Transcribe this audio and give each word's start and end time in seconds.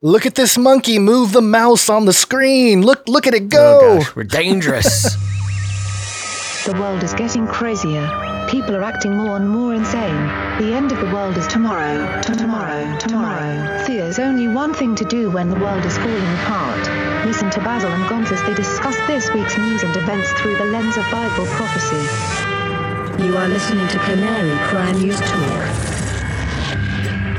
Look 0.00 0.26
at 0.26 0.36
this 0.36 0.56
monkey 0.56 1.00
move 1.00 1.32
the 1.32 1.42
mouse 1.42 1.88
on 1.88 2.04
the 2.04 2.12
screen. 2.12 2.82
Look, 2.82 3.08
look 3.08 3.26
at 3.26 3.34
it 3.34 3.48
go. 3.48 3.80
Oh 3.82 3.98
gosh, 3.98 4.14
we're 4.16 4.24
dangerous. 4.24 5.16
The 6.66 6.74
world 6.74 7.02
is 7.02 7.14
getting 7.14 7.46
crazier. 7.46 8.04
People 8.50 8.76
are 8.76 8.82
acting 8.82 9.16
more 9.16 9.36
and 9.36 9.48
more 9.48 9.72
insane. 9.72 10.26
The 10.60 10.74
end 10.74 10.92
of 10.92 10.98
the 10.98 11.06
world 11.06 11.38
is 11.38 11.46
tomorrow. 11.46 12.20
T- 12.20 12.34
Tomorrow. 12.34 12.98
Tomorrow. 12.98 13.86
There's 13.86 14.18
only 14.18 14.48
one 14.48 14.74
thing 14.74 14.94
to 14.96 15.04
do 15.06 15.30
when 15.30 15.48
the 15.48 15.56
world 15.58 15.82
is 15.86 15.96
falling 15.96 16.32
apart. 16.42 17.24
Listen 17.24 17.48
to 17.52 17.60
Basil 17.60 17.90
and 17.90 18.04
Gonz 18.04 18.30
as 18.32 18.42
they 18.42 18.52
discuss 18.52 18.96
this 19.06 19.32
week's 19.32 19.56
news 19.56 19.82
and 19.82 19.96
events 19.96 20.30
through 20.32 20.56
the 20.56 20.66
lens 20.66 20.98
of 20.98 21.04
Bible 21.10 21.46
prophecy. 21.46 22.04
You 23.24 23.34
are 23.38 23.48
listening 23.48 23.88
to 23.88 23.98
Canary 24.00 24.58
Cry 24.68 24.92
News 24.92 25.18
Talk. 25.20 25.97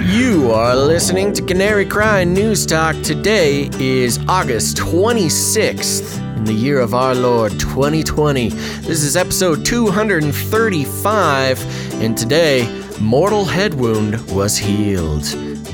You 0.01 0.51
are 0.53 0.77
listening 0.77 1.33
to 1.33 1.41
Canary 1.43 1.85
Cry 1.85 2.23
News 2.23 2.65
Talk. 2.65 2.95
Today 3.03 3.69
is 3.79 4.17
August 4.29 4.77
26th 4.77 6.17
in 6.37 6.45
the 6.45 6.53
year 6.53 6.79
of 6.79 6.93
our 6.93 7.13
Lord 7.13 7.51
2020. 7.59 8.47
This 8.49 9.03
is 9.03 9.17
episode 9.17 9.65
235, 9.65 12.01
and 12.01 12.17
today, 12.17 12.65
mortal 13.01 13.43
head 13.43 13.73
wound 13.73 14.21
was 14.31 14.55
healed. 14.57 15.25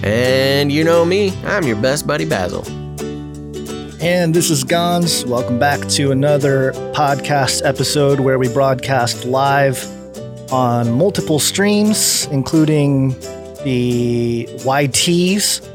And 0.03 0.71
you 0.71 0.83
know 0.83 1.05
me, 1.05 1.31
I'm 1.45 1.61
your 1.63 1.77
best 1.77 2.07
buddy 2.07 2.25
Basil. 2.25 2.65
And 4.01 4.33
this 4.33 4.49
is 4.49 4.63
Gonz. 4.63 5.23
Welcome 5.27 5.59
back 5.59 5.87
to 5.89 6.09
another 6.11 6.71
podcast 6.93 7.61
episode 7.63 8.19
where 8.19 8.39
we 8.39 8.51
broadcast 8.51 9.25
live 9.25 9.87
on 10.51 10.97
multiple 10.97 11.37
streams, 11.37 12.25
including 12.31 13.15
the 13.65 14.47
YTs, 14.63 15.65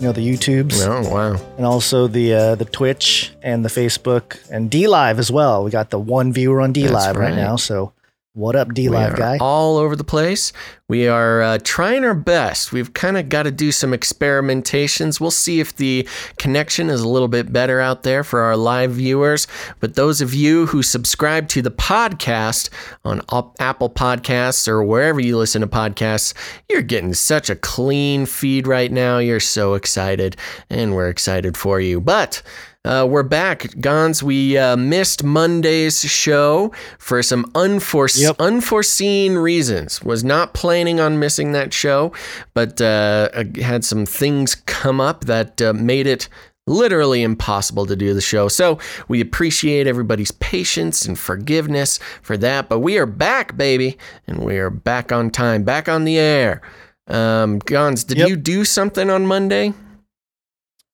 you 0.00 0.06
know, 0.06 0.12
the 0.12 0.20
YouTubes, 0.26 0.84
Oh, 0.86 1.08
wow. 1.14 1.40
and 1.58 1.64
also 1.66 2.06
the 2.08 2.32
uh, 2.34 2.54
the 2.56 2.64
Twitch 2.64 3.32
and 3.42 3.64
the 3.64 3.68
Facebook 3.68 4.38
and 4.50 4.70
DLive 4.70 5.18
as 5.18 5.30
well. 5.30 5.62
We 5.62 5.70
got 5.70 5.90
the 5.90 5.98
one 5.98 6.32
viewer 6.32 6.60
on 6.60 6.72
DLive 6.72 7.14
right. 7.14 7.16
right. 7.16 7.34
now. 7.34 7.56
So, 7.56 7.92
what 8.36 8.54
up, 8.54 8.68
DLive 8.68 9.16
guy? 9.16 9.38
all 9.40 9.78
over 9.78 9.96
the 9.96 10.04
place. 10.04 10.52
We 10.88 11.08
are 11.08 11.40
uh, 11.40 11.58
trying 11.64 12.04
our 12.04 12.14
best. 12.14 12.70
We've 12.70 12.92
kind 12.92 13.16
of 13.16 13.30
got 13.30 13.44
to 13.44 13.50
do 13.50 13.72
some 13.72 13.92
experimentations. 13.92 15.18
We'll 15.18 15.30
see 15.30 15.58
if 15.58 15.74
the 15.76 16.06
connection 16.36 16.90
is 16.90 17.00
a 17.00 17.08
little 17.08 17.28
bit 17.28 17.50
better 17.50 17.80
out 17.80 18.02
there 18.02 18.22
for 18.22 18.40
our 18.40 18.54
live 18.54 18.92
viewers. 18.92 19.46
But 19.80 19.94
those 19.94 20.20
of 20.20 20.34
you 20.34 20.66
who 20.66 20.82
subscribe 20.82 21.48
to 21.48 21.62
the 21.62 21.70
podcast 21.70 22.68
on 23.06 23.22
Apple 23.58 23.88
Podcasts 23.88 24.68
or 24.68 24.84
wherever 24.84 25.18
you 25.18 25.38
listen 25.38 25.62
to 25.62 25.66
podcasts, 25.66 26.34
you're 26.68 26.82
getting 26.82 27.14
such 27.14 27.48
a 27.48 27.56
clean 27.56 28.26
feed 28.26 28.66
right 28.66 28.92
now. 28.92 29.16
You're 29.16 29.40
so 29.40 29.72
excited, 29.72 30.36
and 30.68 30.94
we're 30.94 31.08
excited 31.08 31.56
for 31.56 31.80
you. 31.80 32.02
But 32.02 32.42
uh, 32.86 33.04
we're 33.06 33.22
back, 33.22 33.62
Gonz. 33.80 34.22
We 34.22 34.56
uh, 34.56 34.76
missed 34.76 35.24
Monday's 35.24 36.00
show 36.00 36.72
for 36.98 37.22
some 37.22 37.50
unforeseen, 37.54 38.24
Yep. 38.28 38.36
unforeseen 38.38 39.34
reasons. 39.36 40.02
Was 40.02 40.22
not 40.24 40.54
planning 40.54 41.00
on 41.00 41.18
missing 41.18 41.52
that 41.52 41.72
show, 41.72 42.12
but 42.54 42.80
uh, 42.80 43.28
uh, 43.34 43.44
had 43.60 43.84
some 43.84 44.06
things 44.06 44.54
come 44.54 45.00
up 45.00 45.24
that 45.26 45.60
uh, 45.60 45.72
made 45.72 46.06
it 46.06 46.28
literally 46.68 47.22
impossible 47.22 47.86
to 47.86 47.94
do 47.94 48.12
the 48.14 48.20
show. 48.20 48.48
So 48.48 48.78
we 49.08 49.20
appreciate 49.20 49.86
everybody's 49.86 50.32
patience 50.32 51.04
and 51.04 51.16
forgiveness 51.18 51.98
for 52.22 52.36
that. 52.38 52.68
But 52.68 52.80
we 52.80 52.98
are 52.98 53.06
back, 53.06 53.56
baby, 53.56 53.98
and 54.26 54.38
we 54.40 54.58
are 54.58 54.70
back 54.70 55.12
on 55.12 55.30
time, 55.30 55.62
back 55.62 55.88
on 55.88 56.04
the 56.04 56.18
air. 56.18 56.60
Um, 57.08 57.60
Gonz, 57.60 58.04
did 58.04 58.18
Yep. 58.18 58.28
you 58.28 58.36
do 58.36 58.64
something 58.64 59.10
on 59.10 59.26
Monday? 59.26 59.74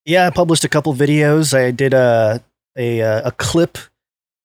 Yeah, 0.05 0.27
I 0.27 0.29
published 0.31 0.63
a 0.63 0.69
couple 0.69 0.93
videos. 0.93 1.53
I 1.57 1.71
did 1.71 1.93
a 1.93 2.43
a 2.77 3.01
uh, 3.01 3.21
a 3.29 3.31
clip 3.31 3.77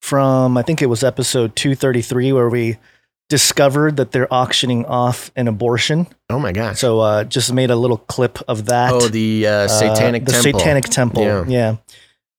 from 0.01 0.57
I 0.57 0.63
think 0.63 0.83
it 0.83 0.87
was 0.87 1.03
episode 1.03 1.57
233 1.57 2.33
where 2.33 2.49
we 2.49 2.79
discovered 3.29 3.97
that 3.97 4.13
they're 4.13 4.33
auctioning 4.33 4.85
off 4.87 5.31
an 5.37 5.49
abortion. 5.49 6.07
Oh 6.31 6.39
my 6.39 6.53
gosh! 6.53 6.79
So 6.79 7.01
uh 7.01 7.25
just 7.25 7.53
made 7.53 7.71
a 7.71 7.77
little 7.77 7.99
clip 7.99 8.39
of 8.49 8.67
that. 8.67 8.93
oh, 8.93 9.09
the 9.09 9.47
uh, 9.47 9.51
Uh, 9.51 9.69
Satanic 9.69 10.25
the 10.25 10.33
Temple. 10.33 10.61
Satanic 10.61 10.85
Temple. 10.87 11.23
Yeah. 11.23 11.45
Yeah. 11.49 11.77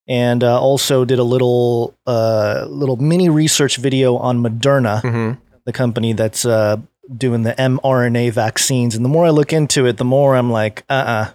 And 0.08 0.44
uh, 0.44 0.59
also 0.59 1.06
did 1.06 1.19
a 1.19 1.24
little 1.24 1.94
uh 2.08 2.66
little 2.69 2.96
mini 2.97 3.29
research 3.29 3.78
video 3.78 4.16
on 4.18 4.41
Moderna, 4.41 5.02
hmm 5.02 5.31
the 5.66 5.74
company 5.74 6.13
that's 6.13 6.46
uh 6.46 6.78
doing 7.16 7.44
the 7.44 7.53
mRNA 7.53 8.31
vaccines. 8.31 8.96
And 8.96 9.03
the 9.03 9.09
more 9.09 9.25
I 9.25 9.29
look 9.29 9.52
into 9.53 9.85
it, 9.85 9.97
the 9.97 10.06
more 10.06 10.35
I'm 10.35 10.50
like, 10.52 10.84
uh-uh, 10.90 11.31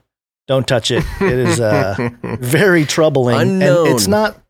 don't 0.46 0.66
touch 0.66 0.90
it. 0.90 1.04
It 1.20 1.38
is 1.38 1.60
uh 1.60 2.10
very 2.22 2.84
troubling. 2.84 3.40
Unknown. 3.40 3.86
And 3.86 3.94
it's 3.94 4.06
not 4.06 4.40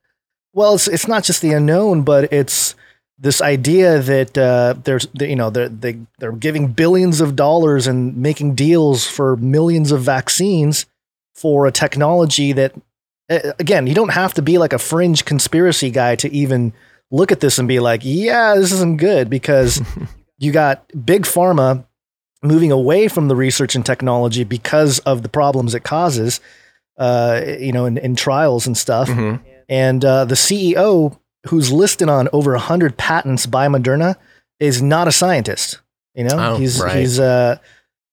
well, 0.52 0.74
it's 0.74 0.88
it's 0.88 1.08
not 1.08 1.24
just 1.24 1.42
the 1.42 1.52
unknown, 1.52 2.02
but 2.02 2.32
it's 2.32 2.74
this 3.18 3.40
idea 3.40 4.00
that 4.00 4.36
uh, 4.36 4.74
there's 4.84 5.06
you 5.20 5.36
know 5.36 5.50
they're 5.50 5.68
they, 5.68 5.98
they're 6.18 6.32
giving 6.32 6.68
billions 6.68 7.20
of 7.20 7.36
dollars 7.36 7.86
and 7.86 8.16
making 8.16 8.54
deals 8.54 9.06
for 9.06 9.36
millions 9.36 9.92
of 9.92 10.02
vaccines 10.02 10.86
for 11.34 11.66
a 11.66 11.72
technology 11.72 12.52
that 12.52 12.74
again 13.28 13.86
you 13.86 13.94
don't 13.94 14.10
have 14.10 14.34
to 14.34 14.42
be 14.42 14.58
like 14.58 14.72
a 14.72 14.78
fringe 14.78 15.24
conspiracy 15.24 15.90
guy 15.90 16.14
to 16.14 16.32
even 16.32 16.72
look 17.10 17.32
at 17.32 17.40
this 17.40 17.58
and 17.58 17.66
be 17.66 17.80
like 17.80 18.02
yeah 18.04 18.54
this 18.54 18.70
isn't 18.70 18.98
good 18.98 19.30
because 19.30 19.80
you 20.38 20.52
got 20.52 20.84
big 21.04 21.22
pharma 21.22 21.84
moving 22.44 22.70
away 22.70 23.08
from 23.08 23.28
the 23.28 23.34
research 23.36 23.74
and 23.74 23.84
technology 23.84 24.44
because 24.44 24.98
of 25.00 25.22
the 25.22 25.28
problems 25.28 25.74
it 25.74 25.82
causes 25.82 26.40
uh, 26.98 27.40
you 27.58 27.72
know 27.72 27.86
in, 27.86 27.98
in 27.98 28.14
trials 28.14 28.66
and 28.66 28.76
stuff 28.76 29.08
Mhm. 29.08 29.40
and 29.68 30.04
uh, 30.04 30.24
the 30.24 30.34
CEO, 30.36 31.18
who's 31.48 31.72
listed 31.72 32.08
on 32.08 32.28
over 32.32 32.52
100 32.52 32.96
patents 32.96 33.46
by 33.46 33.66
Moderna, 33.68 34.14
is 34.60 34.80
not 34.80 35.08
a 35.08 35.12
scientist. 35.12 35.80
You 36.14 36.24
know, 36.24 36.36
Oh, 36.38 36.56
he's 36.56 36.80
right. 36.80 36.96
he's 37.00 37.18
uh, 37.18 37.56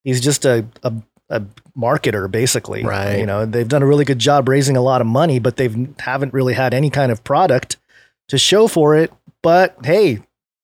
he's 0.03 0.19
just 0.21 0.45
a, 0.45 0.65
a 0.83 0.93
a 1.29 1.43
marketer 1.77 2.29
basically. 2.29 2.83
Right. 2.83 3.19
You 3.19 3.25
know, 3.25 3.45
they've 3.45 3.67
done 3.67 3.83
a 3.83 3.85
really 3.85 4.03
good 4.05 4.19
job 4.19 4.49
raising 4.49 4.75
a 4.75 4.81
lot 4.81 4.99
of 5.01 5.07
money, 5.07 5.39
but 5.39 5.57
they've 5.57 5.87
haven't 5.99 6.33
really 6.33 6.53
had 6.55 6.73
any 6.73 6.89
kind 6.89 7.11
of 7.11 7.23
product 7.23 7.77
to 8.29 8.37
show 8.37 8.67
for 8.67 8.95
it. 8.95 9.13
But 9.43 9.75
hey, 9.83 10.19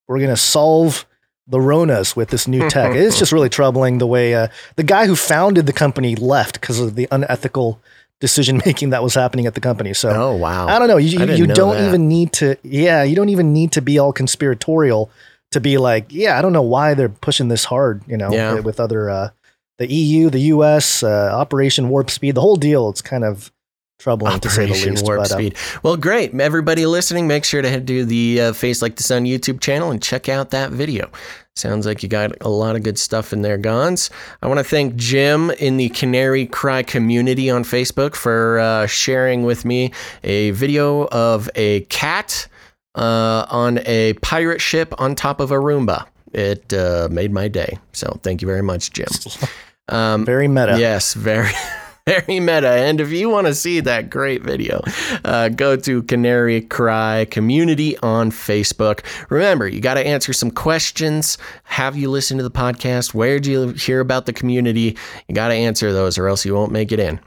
we're 0.07 0.19
gonna 0.19 0.35
solve 0.35 1.05
the 1.47 1.58
Ronas 1.59 2.16
with 2.16 2.30
this 2.30 2.47
new 2.47 2.69
tech. 2.69 2.96
it's 2.96 3.18
just 3.18 3.31
really 3.31 3.50
troubling 3.50 3.97
the 4.00 4.08
way 4.08 4.34
uh, 4.35 4.47
the 4.75 4.84
guy 4.84 5.06
who 5.08 5.16
founded 5.16 5.66
the 5.66 5.74
company 5.74 6.16
left 6.16 6.59
because 6.59 6.80
of 6.80 6.96
the 6.96 7.08
unethical 7.12 7.81
decision 8.19 8.62
making 8.66 8.90
that 8.90 9.02
was 9.03 9.13
happening 9.13 9.46
at 9.46 9.53
the 9.53 9.62
company. 9.62 9.94
So 9.94 10.09
Oh 10.09 10.35
wow! 10.35 10.68
I 10.68 10.80
don't 10.80 10.88
know. 10.88 10.97
You, 10.97 11.19
you, 11.25 11.34
you 11.35 11.47
know 11.47 11.53
don't 11.56 11.75
that. 11.78 11.88
even 11.88 12.08
need 12.08 12.34
to. 12.34 12.58
Yeah, 12.63 13.03
you 13.03 13.16
don't 13.16 13.30
even 13.30 13.53
need 13.53 13.72
to 13.74 13.81
be 13.81 13.97
all 14.00 14.12
conspiratorial 14.13 15.09
to 15.52 15.59
be 15.62 15.78
like, 15.78 16.08
yeah, 16.09 16.38
I 16.38 16.41
don't 16.41 16.52
know 16.53 16.62
why 16.62 16.94
they're 16.94 17.08
pushing 17.09 17.47
this 17.47 17.64
hard. 17.66 18.03
You 18.08 18.18
know, 18.18 18.31
Yeah. 18.31 18.56
with, 18.56 18.66
with 18.66 18.79
other 18.79 19.09
uh, 19.09 19.29
the 19.78 19.91
EU, 19.91 20.29
the 20.29 20.40
US, 20.53 21.03
uh, 21.03 21.29
Operation 21.34 21.90
Warp 21.90 22.09
Speed, 22.09 22.35
the 22.35 22.41
whole 22.41 22.56
deal. 22.58 22.90
It's 22.90 23.02
kind 23.02 23.24
of 23.24 23.52
troubling 23.97 24.40
to 24.40 24.50
say 24.50 24.66
the 24.66 24.72
Operation 24.72 24.91
least. 24.91 25.03
Warp 25.03 25.19
but, 25.19 25.31
uh, 25.31 25.35
Speed. 25.35 25.56
Well, 25.84 25.97
great. 25.97 26.34
Everybody 26.40 26.85
listening, 26.85 27.28
make 27.28 27.44
sure 27.44 27.62
to 27.62 27.69
head 27.69 27.88
to 27.88 28.06
the 28.06 28.41
uh, 28.41 28.53
Face 28.53 28.81
Like 28.81 28.96
the 28.96 29.03
Sun 29.03 29.25
YouTube 29.25 29.59
channel 29.59 29.91
and 29.91 30.02
check 30.02 30.30
out 30.30 30.52
that 30.52 30.72
video. 30.72 31.09
Sounds 31.56 31.88
like 31.88 32.03
you 32.03 32.09
got 32.09 32.34
a 32.41 32.50
lot 32.50 32.75
of 32.75 32.84
good 32.84 33.00
stuff 33.00 33.34
in 33.34 33.41
there, 33.41 33.58
Gonz. 33.58 34.12
I 34.44 34.47
want 34.47 34.59
to 34.59 34.63
thank 34.63 34.96
Jim 34.96 35.50
in 35.52 35.78
the 35.78 35.90
Canary 35.90 36.46
Cry 36.46 36.84
community 36.84 37.50
on 37.50 37.63
Facebook 37.63 38.16
for 38.16 38.59
uh, 38.59 38.85
sharing 38.85 39.41
with 39.41 39.66
me 39.66 39.91
a 40.24 40.52
video 40.52 41.08
of 41.08 41.50
a 41.56 41.81
cat 41.85 42.47
uh, 42.94 43.47
on 43.50 43.79
a 43.85 44.14
pirate 44.22 44.62
ship 44.62 44.94
on 45.00 45.16
top 45.16 45.40
of 45.40 45.50
a 45.50 45.56
Roomba. 45.56 46.06
It 46.31 46.72
uh, 46.74 47.08
made 47.09 47.31
my 47.31 47.47
day. 47.47 47.79
So 47.91 48.19
thank 48.22 48.44
you 48.44 48.47
very 48.47 48.64
much, 48.64 48.91
Jim. 48.94 49.08
Um, 49.90 50.25
very 50.25 50.50
meta. 50.50 50.78
Yes, 50.78 51.14
very, 51.14 51.50
very 52.07 52.40
meta. 52.40 52.69
And 52.69 53.01
if 53.01 53.12
you 53.12 53.29
want 53.29 53.47
to 53.47 53.53
see 53.53 53.79
that 53.81 54.09
great 54.09 54.41
video, 54.41 54.81
uh, 55.26 55.49
go 55.49 55.76
to 55.76 56.03
Canary 56.03 56.61
Cry 56.61 57.26
Community 57.29 57.97
on 57.99 58.31
Facebook. 58.31 59.02
Remember, 59.29 59.67
you 59.67 59.81
got 59.81 59.96
to 59.96 60.05
answer 60.08 60.31
some 60.34 60.49
questions. 60.52 61.37
Have 61.64 61.96
you 61.97 62.09
listened 62.09 62.40
to 62.40 62.43
the 62.43 62.52
podcast? 62.52 63.14
Where 63.14 63.40
do 63.40 63.52
you 63.52 63.67
hear 63.70 63.99
about 63.99 64.26
the 64.26 64.34
community? 64.34 64.97
You 65.28 65.35
got 65.35 65.49
to 65.49 65.53
answer 65.53 65.91
those, 65.91 66.17
or 66.17 66.28
else 66.28 66.46
you 66.46 66.53
won't 66.55 66.72
make 66.72 66.91
it 66.91 66.99
in. 66.99 67.20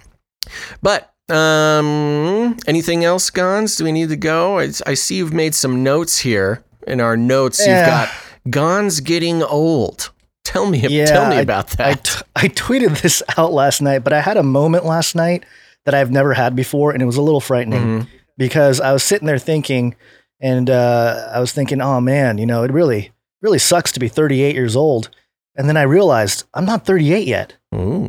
But 0.83 1.13
um, 1.29 2.57
anything 2.67 3.05
else, 3.05 3.31
Gonz? 3.31 3.77
Do 3.77 3.85
we 3.85 3.93
need 3.93 4.09
to 4.09 4.17
go? 4.17 4.59
I, 4.59 4.71
I 4.87 4.95
see 4.95 5.17
you've 5.17 5.33
made 5.35 5.55
some 5.55 5.83
notes 5.83 6.19
here. 6.19 6.65
In 6.87 7.01
our 7.01 7.17
notes, 7.17 7.65
Yeah. 7.65 7.77
you've 7.79 7.87
got 7.87 8.09
Gonz 8.49 9.05
getting 9.05 9.43
old. 9.43 10.11
Tell 10.53 10.67
me, 10.67 10.79
Yeah, 10.81 11.07
tell 11.07 11.29
me 11.29 11.37
I- 11.37 11.41
about 11.43 11.69
that. 11.79 12.05
t- 12.05 12.21
I 12.37 12.49
tweeted 12.49 13.01
this 13.03 13.23
out 13.37 13.53
last 13.53 13.81
night, 13.81 14.01
but 14.05 14.13
I 14.13 14.21
had 14.21 14.37
a 14.37 14.43
moment 14.43 14.85
last 14.85 15.15
night 15.15 15.45
that 15.85 15.95
I've 15.95 16.11
never 16.11 16.35
had 16.35 16.55
before, 16.57 16.93
and 16.93 17.03
it 17.03 17.07
was 17.07 17.17
a 17.17 17.23
little 17.23 17.41
frightening 17.41 17.83
Mhm. 18.03 18.07
because 18.37 18.81
I 18.81 18.93
was 18.93 19.03
sitting 19.03 19.27
there 19.27 19.39
thinking, 19.39 19.95
and 20.41 20.69
uh, 20.71 21.29
I 21.33 21.41
was 21.41 21.53
thinking, 21.53 21.81
oh 21.81 22.01
man, 22.01 22.39
you 22.39 22.47
know, 22.47 22.63
it 22.65 22.73
really, 22.73 23.13
really 23.43 23.59
sucks 23.59 23.93
to 23.93 24.01
be 24.01 24.09
38 24.09 24.55
years 24.55 24.75
old. 24.77 25.11
And 25.57 25.69
then 25.69 25.77
I 25.77 25.83
realized 25.83 26.45
I'm 26.55 26.65
not 26.65 26.85
38 26.87 27.27
yet. 27.27 27.55
Ooh. 27.75 28.09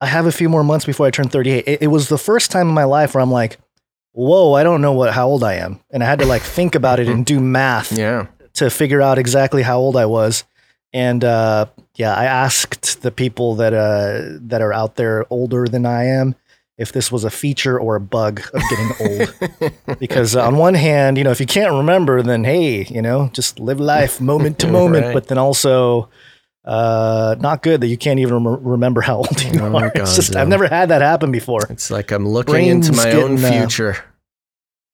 I 0.00 0.06
have 0.06 0.26
a 0.26 0.32
few 0.32 0.48
more 0.48 0.62
months 0.64 0.84
before 0.86 1.06
I 1.06 1.10
turn 1.10 1.28
38. 1.28 1.64
It, 1.66 1.82
it 1.82 1.86
was 1.88 2.08
the 2.08 2.18
first 2.18 2.50
time 2.50 2.68
in 2.68 2.74
my 2.74 2.84
life 2.84 3.14
where 3.14 3.22
I'm 3.22 3.30
like, 3.32 3.58
whoa, 4.12 4.54
I 4.54 4.62
don't 4.62 4.80
know 4.80 4.92
what 4.92 5.12
how 5.12 5.28
old 5.28 5.42
I 5.44 5.54
am, 5.54 5.80
and 5.90 6.02
I 6.02 6.06
had 6.06 6.18
to 6.20 6.26
like 6.26 6.42
think 6.42 6.74
about 6.74 7.00
it 7.00 7.08
and 7.08 7.24
do 7.26 7.40
math 7.40 7.92
Yeah. 7.96 8.26
to 8.54 8.70
figure 8.70 9.02
out 9.02 9.18
exactly 9.18 9.62
how 9.62 9.78
old 9.78 9.96
I 9.96 10.06
was. 10.06 10.44
And 10.92 11.22
uh, 11.22 11.66
yeah, 11.96 12.14
I 12.14 12.24
asked 12.24 13.02
the 13.02 13.10
people 13.10 13.56
that 13.56 13.74
uh, 13.74 14.38
that 14.48 14.62
are 14.62 14.72
out 14.72 14.96
there 14.96 15.26
older 15.30 15.66
than 15.66 15.84
I 15.84 16.04
am 16.04 16.34
if 16.78 16.92
this 16.92 17.10
was 17.10 17.24
a 17.24 17.30
feature 17.30 17.78
or 17.78 17.96
a 17.96 18.00
bug 18.00 18.40
of 18.54 18.62
getting 18.70 19.20
old. 19.60 19.98
because 19.98 20.36
on 20.36 20.56
one 20.56 20.74
hand, 20.74 21.18
you 21.18 21.24
know, 21.24 21.30
if 21.32 21.40
you 21.40 21.46
can't 21.46 21.72
remember, 21.72 22.22
then 22.22 22.44
hey, 22.44 22.84
you 22.84 23.02
know, 23.02 23.28
just 23.32 23.58
live 23.58 23.80
life 23.80 24.20
moment 24.20 24.58
to 24.60 24.68
moment. 24.70 25.06
Right. 25.06 25.12
But 25.14 25.26
then 25.26 25.38
also, 25.38 26.08
uh, 26.64 27.34
not 27.40 27.62
good 27.62 27.80
that 27.80 27.88
you 27.88 27.96
can't 27.98 28.20
even 28.20 28.44
rem- 28.44 28.62
remember 28.64 29.00
how 29.00 29.16
old 29.16 29.42
you 29.42 29.60
Oh, 29.60 29.76
are. 29.76 29.92
It's 29.94 30.16
just 30.16 30.32
God, 30.32 30.40
I've 30.40 30.48
never 30.48 30.68
had 30.68 30.88
that 30.90 31.02
happen 31.02 31.32
before. 31.32 31.62
It's 31.68 31.90
like 31.90 32.12
I'm 32.12 32.26
looking 32.28 32.54
into 32.66 32.92
Brain's 32.92 33.04
my 33.04 33.12
own 33.12 33.36
getting, 33.36 33.44
uh, 33.44 33.60
future. 33.60 33.96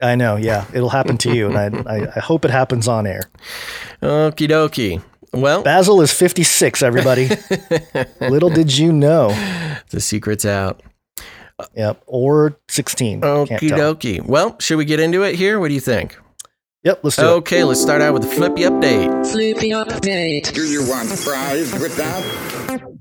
I 0.00 0.17
know, 0.17 0.37
yeah, 0.37 0.67
it'll 0.75 0.91
happen 0.91 1.17
to 1.19 1.35
you, 1.35 1.55
and 1.55 1.88
I, 1.88 1.96
I, 1.96 2.17
I 2.17 2.20
hope 2.20 2.44
it 2.44 2.50
happens 2.50 2.88
on 2.88 3.06
air. 3.06 3.23
Okie 4.02 4.49
dokie. 4.49 5.02
Well, 5.40 5.62
Basil 5.62 6.00
is 6.00 6.12
56, 6.12 6.82
everybody. 6.82 7.28
Little 8.20 8.50
did 8.50 8.76
you 8.76 8.92
know. 8.92 9.28
the 9.90 10.00
secret's 10.00 10.44
out. 10.44 10.82
Yep. 11.75 12.02
Or 12.06 12.58
16. 12.69 13.20
Can't 13.20 13.48
Okie 13.48 13.70
dokie. 13.70 14.25
Well, 14.25 14.56
should 14.58 14.76
we 14.76 14.84
get 14.84 15.00
into 15.00 15.22
it 15.22 15.36
here? 15.36 15.60
What 15.60 15.69
do 15.69 15.75
you 15.75 15.81
think? 15.81 16.19
Yep, 16.82 17.00
let's 17.02 17.16
do 17.16 17.22
it. 17.22 17.28
Okay, 17.28 17.64
let's 17.64 17.81
start 17.81 18.02
out 18.02 18.12
with 18.12 18.22
the 18.22 18.28
flippy 18.28 18.62
update. 18.62 19.26
Flippy 19.31 19.70
update. 19.70 20.52
Do 20.52 20.64
you 20.64 20.86
want 20.86 21.08
fries 21.08 21.72
with 21.81 21.96
that? 21.96 22.94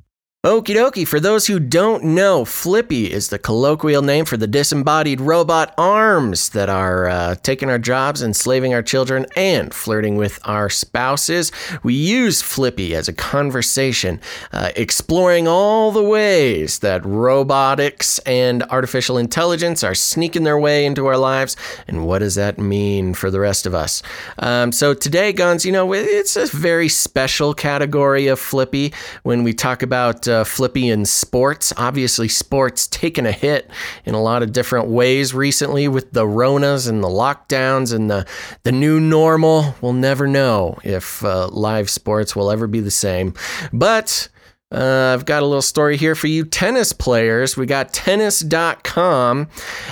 Okie 0.46 0.76
dokie. 0.76 1.08
For 1.08 1.22
those 1.22 1.48
who 1.48 1.58
don't 1.58 2.04
know, 2.04 2.44
Flippy 2.44 3.10
is 3.10 3.30
the 3.30 3.40
colloquial 3.40 4.02
name 4.02 4.26
for 4.26 4.36
the 4.36 4.46
disembodied 4.46 5.22
robot 5.22 5.74
arms 5.78 6.50
that 6.50 6.68
are 6.68 7.08
uh, 7.08 7.36
taking 7.36 7.70
our 7.70 7.80
jobs, 7.80 8.22
enslaving 8.22 8.74
our 8.74 8.82
children, 8.82 9.26
and 9.38 9.74
flirting 9.74 10.18
with 10.18 10.42
our 10.44 10.70
spouses. 10.70 11.54
We 11.82 11.94
use 11.94 12.42
Flippy 12.42 12.94
as 12.94 13.08
a 13.08 13.14
conversation, 13.14 14.20
uh, 14.52 14.72
exploring 14.76 15.48
all 15.48 15.94
the 15.94 16.04
ways 16.04 16.80
that 16.80 17.06
robotics 17.06 18.20
and 18.26 18.64
artificial 18.64 19.18
intelligence 19.18 19.82
are 19.82 19.96
sneaking 19.96 20.44
their 20.44 20.60
way 20.60 20.86
into 20.86 21.06
our 21.06 21.18
lives, 21.18 21.56
and 21.88 22.06
what 22.06 22.20
does 22.20 22.36
that 22.36 22.60
mean 22.60 23.14
for 23.14 23.32
the 23.32 23.40
rest 23.40 23.66
of 23.66 23.74
us? 23.74 24.04
Um, 24.40 24.74
so 24.74 24.94
today, 24.94 25.32
Gonz, 25.32 25.64
you 25.64 25.72
know, 25.72 25.94
it's 25.94 26.36
a 26.36 26.48
very 26.48 26.90
special 26.90 27.54
category 27.54 28.28
of 28.28 28.42
Flippy 28.42 28.94
when 29.24 29.44
we 29.44 29.54
talk 29.54 29.82
about 29.82 30.28
uh, 30.28 30.33
Flippy 30.44 30.90
in 30.90 31.06
sports. 31.06 31.72
Obviously, 31.78 32.28
sports 32.28 32.88
taken 32.88 33.26
a 33.26 33.32
hit 33.32 33.70
in 34.06 34.16
a 34.16 34.22
lot 34.22 34.42
of 34.42 34.52
different 34.52 34.88
ways 34.88 35.34
recently 35.34 35.88
with 35.88 36.12
the 36.12 36.26
Ronas 36.26 36.90
and 36.90 37.04
the 37.04 37.08
lockdowns 37.08 37.94
and 37.94 38.10
the 38.10 38.26
the 38.64 38.72
new 38.72 39.00
normal. 39.00 39.76
We'll 39.82 39.94
never 39.94 40.28
know 40.28 40.80
if 40.84 41.24
uh, 41.24 41.48
live 41.48 41.90
sports 41.90 42.36
will 42.36 42.50
ever 42.52 42.68
be 42.68 42.80
the 42.80 42.92
same, 42.92 43.34
but. 43.72 44.30
Uh, 44.72 45.14
I've 45.14 45.26
got 45.26 45.44
a 45.44 45.46
little 45.46 45.62
story 45.62 45.98
here 45.98 46.16
for 46.16 46.26
you 46.26 46.46
tennis 46.46 46.94
players. 46.94 47.56
We 47.56 47.68
got 47.68 47.94
tennis.com, 47.94 49.48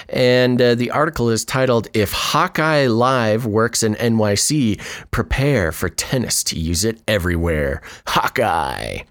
and 0.09 0.59
uh, 0.59 0.73
the 0.73 0.89
article 0.89 1.29
is 1.29 1.45
titled 1.45 1.87
If 1.93 2.11
Hawkeye 2.11 2.87
Live 2.87 3.45
Works 3.45 3.83
in 3.83 3.93
NYC, 3.93 4.81
Prepare 5.11 5.71
for 5.71 5.87
Tennis 5.87 6.43
to 6.45 6.59
Use 6.59 6.83
It 6.83 6.99
Everywhere. 7.07 7.83
Hawkeye. 8.07 9.01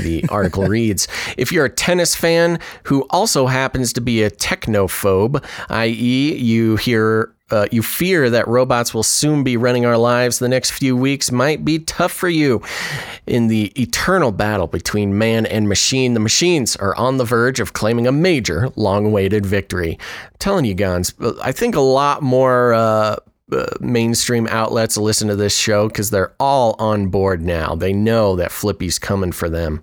The 0.00 0.24
article 0.28 0.64
reads 0.68 1.08
If 1.36 1.52
you're 1.52 1.66
a 1.66 1.70
tennis 1.70 2.14
fan 2.14 2.58
who 2.84 3.06
also 3.10 3.46
happens 3.46 3.92
to 3.94 4.00
be 4.00 4.22
a 4.22 4.30
technophobe, 4.30 5.44
i.e., 5.68 6.34
you 6.36 6.76
hear 6.76 7.32
uh, 7.50 7.66
you 7.70 7.80
fear 7.82 8.28
that 8.28 8.48
robots 8.48 8.92
will 8.92 9.04
soon 9.04 9.44
be 9.44 9.56
running 9.56 9.86
our 9.86 9.96
lives 9.96 10.38
the 10.38 10.48
next 10.48 10.72
few 10.72 10.96
weeks 10.96 11.30
might 11.30 11.64
be 11.64 11.78
tough 11.78 12.10
for 12.10 12.28
you. 12.28 12.60
In 13.26 13.46
the 13.46 13.66
eternal 13.80 14.32
battle 14.32 14.66
between 14.66 15.16
man 15.16 15.46
and 15.46 15.68
machine, 15.68 16.14
the 16.14 16.20
machines 16.20 16.74
are 16.76 16.96
on 16.96 17.18
the 17.18 17.24
verge 17.24 17.60
of 17.60 17.72
claiming 17.72 18.06
a 18.06 18.12
major, 18.12 18.70
long 18.74 19.06
awaited 19.06 19.46
victory. 19.46 19.96
I'm 20.24 20.36
telling 20.40 20.64
you, 20.64 20.74
Gonz, 20.74 21.14
I 21.40 21.52
think 21.52 21.76
a 21.76 21.80
lot 21.80 22.22
more. 22.22 22.74
Uh, 22.74 23.16
uh, 23.52 23.66
mainstream 23.80 24.46
outlets 24.48 24.96
listen 24.96 25.28
to 25.28 25.36
this 25.36 25.56
show 25.56 25.88
because 25.88 26.10
they're 26.10 26.34
all 26.40 26.74
on 26.78 27.08
board 27.08 27.42
now. 27.42 27.74
They 27.74 27.92
know 27.92 28.36
that 28.36 28.50
Flippy's 28.50 28.98
coming 28.98 29.32
for 29.32 29.48
them. 29.48 29.82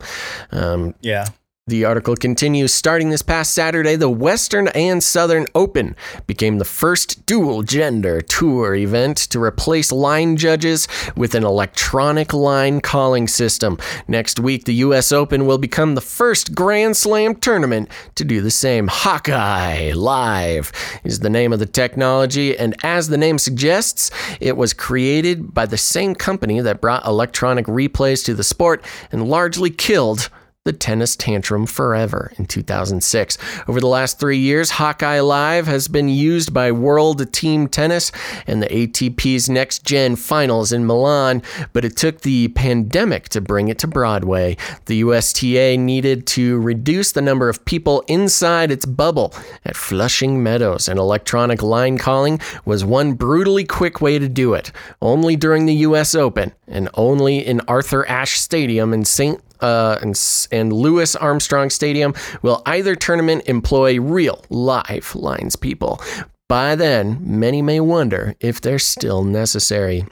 Um, 0.51 0.95
Yeah. 1.01 1.27
The 1.65 1.86
article 1.86 2.18
continues 2.18 2.74
starting 2.74 3.10
this 3.10 3.21
past 3.21 3.54
Saturday, 3.54 3.95
the 3.95 4.10
Western 4.10 4.68
and 4.69 5.01
Southern 5.01 5.48
Open 5.56 5.95
became 6.27 6.57
the 6.57 6.65
first 6.65 7.25
dual 7.25 7.63
gender 7.63 8.19
tour 8.19 8.75
event 8.75 9.15
to 9.18 9.42
replace 9.42 9.89
line 9.89 10.36
judges 10.36 10.89
with 11.15 11.33
an 11.36 11.45
electronic 11.45 12.33
line 12.33 12.81
calling 12.81 13.30
system. 13.30 13.77
Next 14.10 14.42
week, 14.42 14.65
the 14.65 14.74
U.S. 14.74 15.13
Open 15.13 15.45
will 15.45 15.57
become 15.57 15.95
the 15.95 16.01
first 16.01 16.54
Grand 16.54 16.98
Slam 16.98 17.33
tournament 17.36 17.88
to 18.15 18.25
do 18.25 18.42
the 18.42 18.51
same. 18.51 18.89
Hawkeye 18.89 19.94
Live 19.94 20.74
is 21.06 21.19
the 21.19 21.30
name 21.30 21.54
of 21.54 21.60
the 21.60 21.65
technology, 21.65 22.57
and 22.57 22.75
as 22.83 23.07
the 23.07 23.18
name 23.18 23.38
suggests, 23.39 24.12
it 24.42 24.57
was 24.57 24.74
created 24.74 25.54
by 25.54 25.65
the 25.65 25.77
same 25.77 26.13
company 26.13 26.60
that 26.60 26.81
brought 26.81 27.06
electronic 27.06 27.68
replays 27.68 28.25
to 28.25 28.33
the 28.33 28.44
sport 28.44 28.83
and 29.13 29.30
largely 29.30 29.69
killed 29.69 30.30
the 30.65 30.71
tennis 30.71 31.18
tantrum 31.18 31.65
forever 31.65 32.31
in 32.38 32.45
2006. 32.45 33.38
Over 33.68 33.81
the 33.81 33.88
last 33.88 34.18
three 34.18 34.38
years, 34.38 34.69
Hawkeye 34.69 35.19
Live 35.19 35.68
has 35.68 35.89
been 35.89 36.07
used 36.07 36.54
by 36.54 36.71
World 36.71 37.33
Team 37.33 37.68
Tennis 37.68 38.13
and 38.48 38.63
the 38.63 38.68
ATP's 38.68 39.50
Next 39.50 39.83
Gen 39.83 40.15
Finals 40.15 40.71
in 40.71 40.86
Milan, 40.86 41.42
but 41.74 41.83
it 41.83 41.98
took 41.98 42.21
the 42.21 42.48
pandemic 42.50 43.27
to 43.30 43.42
bring 43.42 43.68
it 43.68 43.77
to 43.80 43.88
Broadway. 43.88 44.56
The 44.86 45.01
USTA 45.01 45.77
needed 45.77 46.25
to 46.27 46.62
reduce 46.62 47.12
the 47.12 47.21
number 47.21 47.50
of 47.50 47.65
people 47.65 48.06
inside 48.07 48.71
its 48.71 48.86
bubble 48.86 49.33
at 49.65 49.75
Flushing 49.75 50.42
Meadows, 50.42 50.88
and 50.88 50.98
electronic 50.98 51.62
line 51.62 51.98
calling 51.98 52.39
was 52.63 52.86
one 52.86 53.15
brutally 53.15 53.65
quick 53.65 54.00
way 54.00 54.18
to 54.18 54.30
do 54.30 54.54
it. 54.54 54.71
Only 55.01 55.36
during 55.36 55.65
the 55.65 55.75
US 55.88 56.15
Open 56.15 56.54
and 56.69 56.88
only 56.94 57.45
in 57.45 57.60
Arthur 57.68 58.07
Ashe 58.07 58.39
Stadium 58.39 58.94
in 58.94 59.04
St 59.04 59.42
uh, 59.63 59.98
and, 60.01 60.19
and 60.51 60.74
Louis 60.74 61.15
Armstrong 61.15 61.69
Stadium 61.69 62.13
will 62.42 62.62
either 62.65 62.95
tournament 62.95 63.44
employ 63.48 64.00
real 64.00 64.44
live 64.50 65.15
lines 65.15 65.56
people. 65.56 66.01
By 66.50 66.75
then, 66.75 67.17
many 67.22 67.62
may 67.62 67.79
wonder 67.79 68.36
if 68.41 68.62
they're 68.62 68.77
still 68.77 69.24
necessary. 69.24 70.05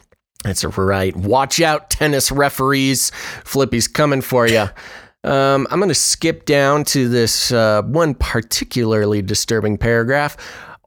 That's 0.43 0.63
right. 0.63 1.15
Watch 1.15 1.61
out, 1.61 1.89
tennis 1.89 2.31
referees. 2.31 3.11
Flippy's 3.43 3.87
coming 3.87 4.21
for 4.21 4.47
you. 4.47 4.67
Um, 5.23 5.67
I'm 5.69 5.77
going 5.77 5.89
to 5.89 5.93
skip 5.93 6.45
down 6.45 6.83
to 6.85 7.07
this 7.07 7.51
uh, 7.51 7.83
one 7.83 8.15
particularly 8.15 9.21
disturbing 9.21 9.77
paragraph. 9.77 10.35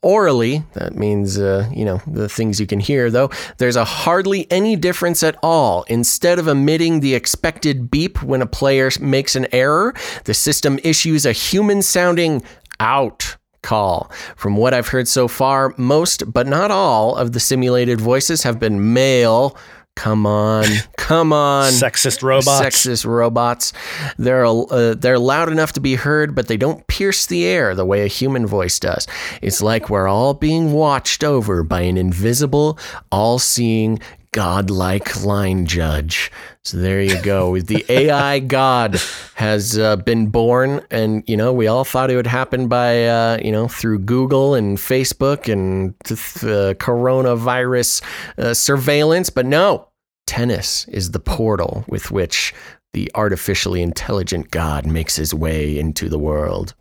Orally, 0.05 0.63
that 0.75 0.95
means, 0.95 1.39
uh, 1.39 1.67
you 1.73 1.83
know, 1.83 1.99
the 2.07 2.29
things 2.29 2.61
you 2.61 2.67
can 2.67 2.79
hear, 2.79 3.11
though, 3.11 3.31
there's 3.57 3.75
a 3.75 3.87
hardly 3.87 4.47
any 4.53 4.77
difference 4.77 5.23
at 5.23 5.35
all. 5.43 5.85
Instead 5.89 6.39
of 6.39 6.47
emitting 6.47 7.01
the 7.01 7.15
expected 7.15 7.91
beep 7.91 8.23
when 8.23 8.43
a 8.43 8.47
player 8.47 8.91
makes 9.01 9.35
an 9.35 9.47
error, 9.51 9.95
the 10.25 10.35
system 10.35 10.79
issues 10.85 11.25
a 11.25 11.33
human 11.33 11.81
sounding 11.81 12.43
out 12.81 13.37
call. 13.63 14.11
From 14.37 14.59
what 14.59 14.75
I've 14.75 14.89
heard 14.89 15.09
so 15.09 15.27
far, 15.27 15.73
most, 15.79 16.31
but 16.31 16.47
not 16.47 16.71
all, 16.71 17.17
of 17.17 17.33
the 17.33 17.41
simulated 17.41 17.99
voices 17.99 18.43
have 18.43 18.61
been 18.61 18.93
male. 18.93 19.57
Come 19.97 20.27
on, 20.27 20.65
come 20.97 21.33
on. 21.33 21.73
Sexist 21.73 22.23
robots. 22.23 22.61
Sexist 22.61 23.07
robots. 23.07 23.73
They're 24.19 24.45
uh, 24.45 24.95
they're 24.95 25.19
loud 25.19 25.49
enough 25.51 25.73
to 25.75 25.81
be 25.81 25.95
heard, 25.95 26.35
but 26.35 26.49
they 26.49 26.57
don't 26.57 26.87
pierce 26.89 27.27
the 27.27 27.45
air 27.47 27.75
the 27.75 27.85
way 27.85 28.03
a 28.03 28.09
human 28.09 28.47
voice 28.47 28.79
does. 28.79 29.07
It's 29.41 29.63
like 29.63 29.91
we're 29.91 30.09
all 30.09 30.35
being 30.35 30.73
watched 30.73 31.23
over 31.23 31.63
by 31.63 31.83
an 31.83 31.97
invisible, 31.97 32.79
all-seeing, 33.13 34.01
godlike 34.35 35.23
line 35.25 35.65
judge. 35.65 36.31
So 36.65 36.79
there 36.79 37.01
you 37.01 37.23
go. 37.23 37.59
the 37.61 37.85
AI 37.89 38.41
god 38.41 39.01
has 39.37 39.79
uh, 39.79 39.97
been 39.97 40.27
born, 40.27 40.85
and 40.91 41.23
you 41.27 41.37
know 41.37 41.53
we 41.53 41.69
all 41.69 41.85
thought 41.85 42.11
it 42.11 42.17
would 42.17 42.27
happen 42.27 42.67
by 42.67 43.07
uh, 43.07 43.39
you 43.41 43.53
know 43.53 43.69
through 43.69 44.01
Google 44.01 44.55
and 44.55 44.77
Facebook 44.77 45.51
and 45.51 45.95
uh, 46.11 46.75
coronavirus 46.75 48.03
uh, 48.37 48.53
surveillance, 48.53 49.31
but 49.31 49.47
no. 49.47 49.89
Tennis 50.27 50.89
is 50.89 51.11
the 51.11 51.21
portal 51.21 51.85
with 51.87 52.11
which 52.11 52.55
the 52.95 53.11
artificially 53.15 53.83
intelligent 53.83 54.51
god 54.51 54.87
makes 54.87 55.17
his 55.17 55.35
way 55.35 55.79
into 55.79 56.09
the 56.09 56.19
world. 56.19 56.75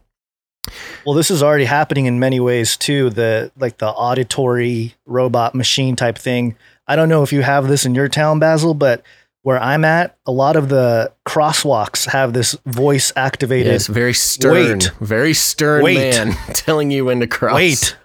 Well, 1.06 1.14
this 1.14 1.30
is 1.30 1.44
already 1.44 1.66
happening 1.66 2.06
in 2.06 2.20
many 2.20 2.40
ways 2.40 2.78
too. 2.78 3.10
The 3.10 3.52
like 3.58 3.78
the 3.78 3.90
auditory 3.90 4.96
robot 5.06 5.54
machine 5.54 5.96
type 5.96 6.18
thing. 6.18 6.56
I 6.88 6.96
don't 6.96 7.10
know 7.10 7.24
if 7.24 7.32
you 7.34 7.42
have 7.42 7.68
this 7.68 7.86
in 7.86 7.96
your 7.96 8.08
town, 8.10 8.40
Basil, 8.40 8.74
but 8.74 9.04
where 9.44 9.60
I'm 9.62 9.84
at, 9.86 10.18
a 10.26 10.32
lot 10.32 10.56
of 10.56 10.70
the 10.70 11.12
crosswalks 11.28 12.08
have 12.10 12.34
this 12.34 12.58
voice 12.66 13.12
activated. 13.16 13.72
Yes, 13.74 13.88
very 13.88 14.14
stern, 14.14 14.54
Wait. 14.80 14.92
very 15.02 15.34
stern 15.34 15.84
Wait. 15.84 15.96
man 15.98 16.34
telling 16.54 16.92
you 16.92 17.06
when 17.06 17.20
to 17.20 17.28
cross. 17.28 17.56
Wait, 17.58 17.98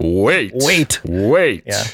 wait, 0.00 0.52
Wait. 0.54 1.00
wait. 1.04 1.62
Yeah. 1.66 1.84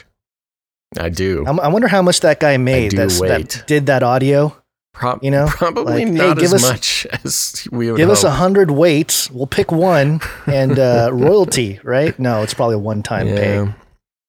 I 0.98 1.08
do. 1.08 1.44
I'm- 1.46 1.58
I 1.60 1.68
wonder 1.68 1.88
how 1.88 2.02
much 2.02 2.20
that 2.20 2.38
guy 2.40 2.56
made 2.56 2.90
do 2.92 2.96
that's, 2.98 3.18
wait. 3.18 3.28
that 3.28 3.64
did 3.66 3.86
that 3.86 4.02
audio. 4.02 4.56
Prob- 4.92 5.24
you 5.24 5.30
know, 5.32 5.46
probably 5.48 6.04
like, 6.04 6.06
hey, 6.06 6.10
not 6.12 6.36
give 6.36 6.44
as 6.52 6.54
us- 6.54 6.62
much 6.62 7.06
as 7.24 7.66
we 7.72 7.90
would 7.90 7.96
Give 7.96 8.10
us 8.10 8.22
a 8.22 8.30
hundred 8.30 8.70
weights. 8.70 9.28
We'll 9.28 9.48
pick 9.48 9.72
one 9.72 10.20
and 10.46 10.78
uh, 10.78 11.10
royalty, 11.12 11.80
right? 11.82 12.16
No, 12.20 12.42
it's 12.42 12.54
probably 12.54 12.76
a 12.76 12.78
one-time 12.78 13.26
pay. 13.26 13.74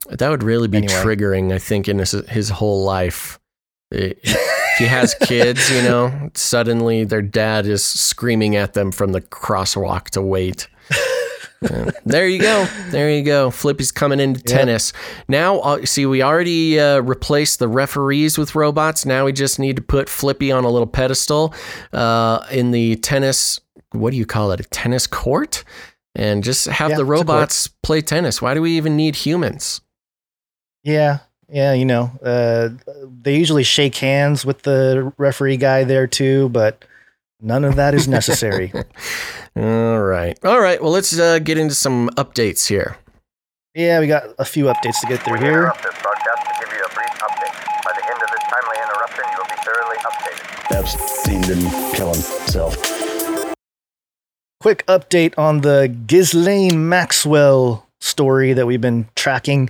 That 0.10 0.30
would 0.30 0.44
really 0.44 0.68
be 0.68 0.78
Anyway. 0.78 0.94
triggering, 0.94 1.52
I 1.54 1.60
think, 1.60 1.88
in 1.88 2.00
his, 2.00 2.12
his 2.12 2.50
whole 2.50 2.84
life. 2.84 3.40
It- 3.92 4.20
if 4.24 4.80
he 4.80 4.86
has 4.88 5.14
kids, 5.22 5.72
you 5.72 5.82
know, 5.84 6.30
suddenly 6.34 7.06
their 7.06 7.22
dad 7.22 7.66
is 7.66 7.84
screaming 7.84 8.56
at 8.58 8.74
them 8.74 8.92
from 8.92 9.14
the 9.14 9.22
crosswalk 9.22 10.10
to 10.12 10.22
wait. 10.22 10.68
Yeah. 11.62 11.90
there 12.06 12.28
you 12.28 12.40
go. 12.40 12.68
There 12.90 13.10
you 13.10 13.24
go. 13.24 13.50
Flippy's 13.50 13.92
coming 13.92 14.20
into 14.20 14.40
tennis. 14.44 14.94
Now, 15.28 15.60
uh, 15.62 15.84
see, 15.86 16.06
we 16.06 16.22
already 16.22 16.80
uh, 16.80 17.00
replaced 17.00 17.58
the 17.58 17.68
referees 17.68 18.38
with 18.38 18.54
robots. 18.54 19.04
Now 19.04 19.26
we 19.26 19.32
just 19.34 19.58
need 19.58 19.78
to 19.78 19.82
put 19.82 20.08
Flippy 20.08 20.52
on 20.52 20.64
a 20.64 20.70
little 20.70 20.86
pedestal 20.86 21.56
uh, 21.92 22.46
in 22.52 22.70
the 22.70 22.98
tennis. 22.98 23.62
What 23.94 24.12
do 24.12 24.18
you 24.18 24.28
call 24.28 24.52
it? 24.52 24.60
A 24.60 24.64
tennis 24.66 25.08
court? 25.08 25.64
And 26.14 26.44
just 26.44 26.66
have 26.68 26.90
the 26.90 26.96
it's 26.96 27.02
a 27.02 27.06
court. 27.06 27.18
robots 27.20 27.68
play 27.82 28.02
tennis. 28.02 28.44
Why 28.44 28.54
do 28.54 28.62
we 28.62 28.74
even 28.78 28.96
need 28.96 29.16
humans? 29.16 29.82
Yeah, 30.86 31.20
yeah, 31.50 31.74
you 31.74 31.84
know, 31.84 32.12
uh, 32.24 32.70
they 33.22 33.36
usually 33.36 33.64
shake 33.64 33.96
hands 33.96 34.46
with 34.46 34.62
the 34.62 35.12
referee 35.18 35.58
guy 35.58 35.84
there 35.84 36.06
too, 36.08 36.50
but 36.50 36.86
none 37.42 37.66
of 37.66 37.76
that 37.76 37.94
is 37.96 38.08
necessary. 38.08 38.72
All 39.58 40.00
right. 40.00 40.38
All 40.46 40.60
right. 40.60 40.80
Well, 40.82 40.92
let's 40.92 41.18
uh, 41.18 41.40
get 41.40 41.58
into 41.58 41.74
some 41.74 42.10
updates 42.18 42.68
here. 42.68 42.98
yeah, 43.74 44.00
we 44.00 44.06
got 44.08 44.26
a 44.38 44.46
few 44.46 44.66
updates 44.66 45.00
to 45.02 45.08
get 45.08 45.24
through 45.24 45.40
here. 45.40 45.64
interrupt 45.64 45.82
this 45.84 46.02
broadcast 46.04 46.46
to 46.46 46.66
give 46.66 46.72
you 46.72 46.84
a 46.84 46.94
brief 46.94 47.10
update. 47.20 47.84
By 47.84 47.92
the 47.98 48.06
end 48.06 48.22
of 48.22 48.30
this 48.30 48.44
timely 48.46 48.78
interruption, 48.84 49.24
you 49.32 49.38
will 49.38 49.50
be 49.50 49.60
thoroughly 49.66 49.98
updated. 50.06 50.78
Epstein 50.78 51.42
didn't 51.42 51.94
kill 51.96 52.14
himself. 52.14 52.76
Quick 54.62 54.86
update 54.88 55.34
on 55.38 55.62
the 55.62 55.94
Ghislaine 56.08 56.88
Maxwell 56.90 57.88
story 58.02 58.54
that 58.54 58.66
we've 58.68 58.82
been 58.82 59.08
tracking. 59.16 59.70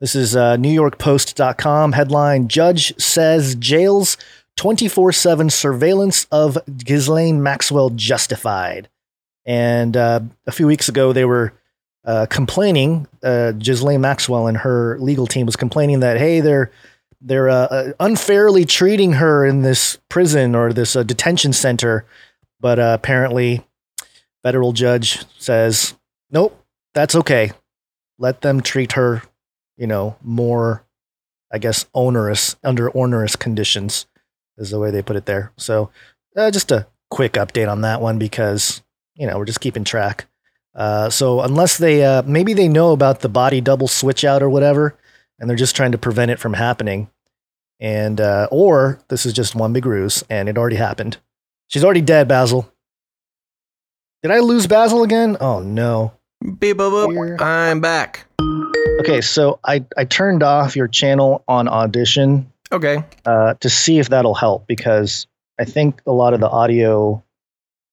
This 0.00 0.14
is 0.14 0.36
uh, 0.36 0.56
NewYorkPost.com 0.56 1.92
headline: 1.92 2.48
Judge 2.48 2.98
says 3.00 3.54
jails 3.56 4.16
24/7 4.56 5.50
surveillance 5.50 6.26
of 6.30 6.58
Ghislaine 6.84 7.42
Maxwell 7.42 7.90
justified. 7.90 8.88
And 9.44 9.96
uh, 9.96 10.20
a 10.46 10.52
few 10.52 10.66
weeks 10.66 10.88
ago, 10.88 11.12
they 11.12 11.24
were 11.24 11.52
uh, 12.04 12.26
complaining. 12.26 13.06
Uh, 13.22 13.52
Ghislaine 13.52 14.00
Maxwell 14.00 14.46
and 14.46 14.58
her 14.58 14.98
legal 14.98 15.26
team 15.26 15.46
was 15.46 15.56
complaining 15.56 16.00
that 16.00 16.18
hey, 16.18 16.40
they're 16.40 16.70
they're 17.20 17.48
uh, 17.48 17.66
uh, 17.66 17.92
unfairly 17.98 18.64
treating 18.64 19.14
her 19.14 19.44
in 19.44 19.62
this 19.62 19.98
prison 20.08 20.54
or 20.54 20.72
this 20.72 20.94
uh, 20.94 21.02
detention 21.02 21.52
center. 21.52 22.04
But 22.60 22.78
uh, 22.78 22.96
apparently, 22.98 23.66
federal 24.42 24.72
judge 24.72 25.24
says, 25.38 25.94
nope, 26.30 26.64
that's 26.94 27.14
okay. 27.14 27.52
Let 28.18 28.40
them 28.40 28.60
treat 28.60 28.92
her, 28.92 29.22
you 29.78 29.86
know, 29.86 30.16
more, 30.22 30.84
I 31.50 31.58
guess, 31.58 31.86
onerous, 31.94 32.56
under 32.62 32.94
onerous 32.94 33.36
conditions, 33.36 34.06
is 34.58 34.70
the 34.70 34.78
way 34.78 34.90
they 34.90 35.02
put 35.02 35.16
it 35.16 35.24
there. 35.24 35.52
So, 35.56 35.90
uh, 36.36 36.50
just 36.50 36.70
a 36.70 36.86
quick 37.10 37.32
update 37.34 37.70
on 37.70 37.80
that 37.82 38.02
one 38.02 38.18
because, 38.18 38.82
you 39.14 39.26
know, 39.26 39.38
we're 39.38 39.46
just 39.46 39.60
keeping 39.60 39.84
track. 39.84 40.26
Uh, 40.74 41.08
so, 41.08 41.40
unless 41.40 41.78
they, 41.78 42.04
uh, 42.04 42.22
maybe 42.26 42.52
they 42.52 42.68
know 42.68 42.92
about 42.92 43.20
the 43.20 43.28
body 43.28 43.60
double 43.60 43.88
switch 43.88 44.24
out 44.24 44.42
or 44.42 44.50
whatever, 44.50 44.98
and 45.38 45.48
they're 45.48 45.56
just 45.56 45.76
trying 45.76 45.92
to 45.92 45.98
prevent 45.98 46.30
it 46.30 46.38
from 46.38 46.54
happening. 46.54 47.08
And, 47.80 48.20
uh, 48.20 48.48
or 48.50 48.98
this 49.08 49.24
is 49.24 49.32
just 49.32 49.54
one 49.54 49.72
big 49.72 49.86
ruse 49.86 50.24
and 50.28 50.48
it 50.48 50.58
already 50.58 50.76
happened. 50.76 51.18
She's 51.68 51.84
already 51.84 52.00
dead, 52.00 52.26
Basil. 52.26 52.72
Did 54.22 54.32
I 54.32 54.40
lose 54.40 54.66
Basil 54.66 55.04
again? 55.04 55.36
Oh 55.40 55.60
no. 55.60 56.12
Beep, 56.42 56.76
boop, 56.76 57.08
boop. 57.08 57.40
I'm 57.40 57.80
back. 57.80 58.26
Okay, 58.98 59.20
so 59.20 59.58
I, 59.64 59.84
I 59.96 60.04
turned 60.04 60.42
off 60.42 60.74
your 60.76 60.88
channel 60.88 61.44
on 61.48 61.68
Audition 61.68 62.50
Okay. 62.72 63.02
uh, 63.24 63.54
to 63.60 63.70
see 63.70 63.98
if 63.98 64.08
that'll 64.10 64.34
help 64.34 64.66
because 64.66 65.26
I 65.58 65.64
think 65.64 66.00
a 66.06 66.12
lot 66.12 66.34
of 66.34 66.40
the 66.40 66.48
audio, 66.48 67.22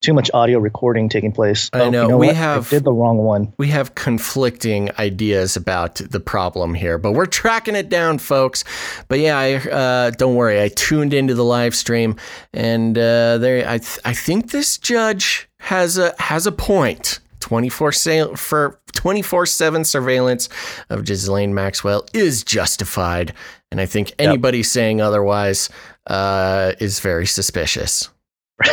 too 0.01 0.13
much 0.13 0.29
audio 0.33 0.59
recording 0.59 1.09
taking 1.09 1.31
place. 1.31 1.69
I 1.73 1.81
Oh, 1.81 1.89
know, 1.89 2.01
you 2.03 2.07
know 2.09 2.17
we 2.17 2.27
what? 2.27 2.35
have- 2.35 2.67
I 2.67 2.69
did 2.69 2.83
the 2.83 2.91
wrong 2.91 3.17
one. 3.19 3.53
We 3.57 3.67
have 3.69 3.95
conflicting 3.95 4.89
ideas 4.99 5.55
about 5.55 5.95
the 5.95 6.19
problem 6.19 6.73
here, 6.73 6.97
but 6.97 7.13
we're 7.13 7.25
tracking 7.25 7.75
it 7.75 7.89
down, 7.89 8.17
folks. 8.19 8.63
But 9.07 9.19
yeah, 9.19 9.37
I, 9.37 9.53
uh, 9.55 10.11
don't 10.11 10.35
worry. 10.35 10.61
I 10.61 10.67
tuned 10.69 11.13
into 11.13 11.33
the 11.35 11.45
live 11.45 11.73
stream, 11.75 12.17
and 12.53 12.97
uh, 12.97 13.37
there, 13.37 13.67
I, 13.67 13.77
th- 13.77 13.99
I 14.05 14.13
think 14.13 14.51
this 14.51 14.77
judge 14.77 15.47
has 15.59 15.97
a 15.97 16.13
has 16.19 16.45
a 16.45 16.51
point. 16.51 17.19
24 17.49 17.91
sa- 17.91 18.33
for 18.35 18.79
24/7 18.95 19.85
surveillance 19.85 20.49
of 20.89 21.05
Ghislaine 21.05 21.53
Maxwell 21.53 22.07
is 22.11 22.43
justified, 22.43 23.33
and 23.71 23.79
I 23.79 23.85
think 23.85 24.13
anybody 24.17 24.63
saying 24.63 24.99
otherwise 24.99 25.69
uh, 26.07 26.71
is 26.79 26.99
very 26.99 27.27
suspicious. 27.27 28.09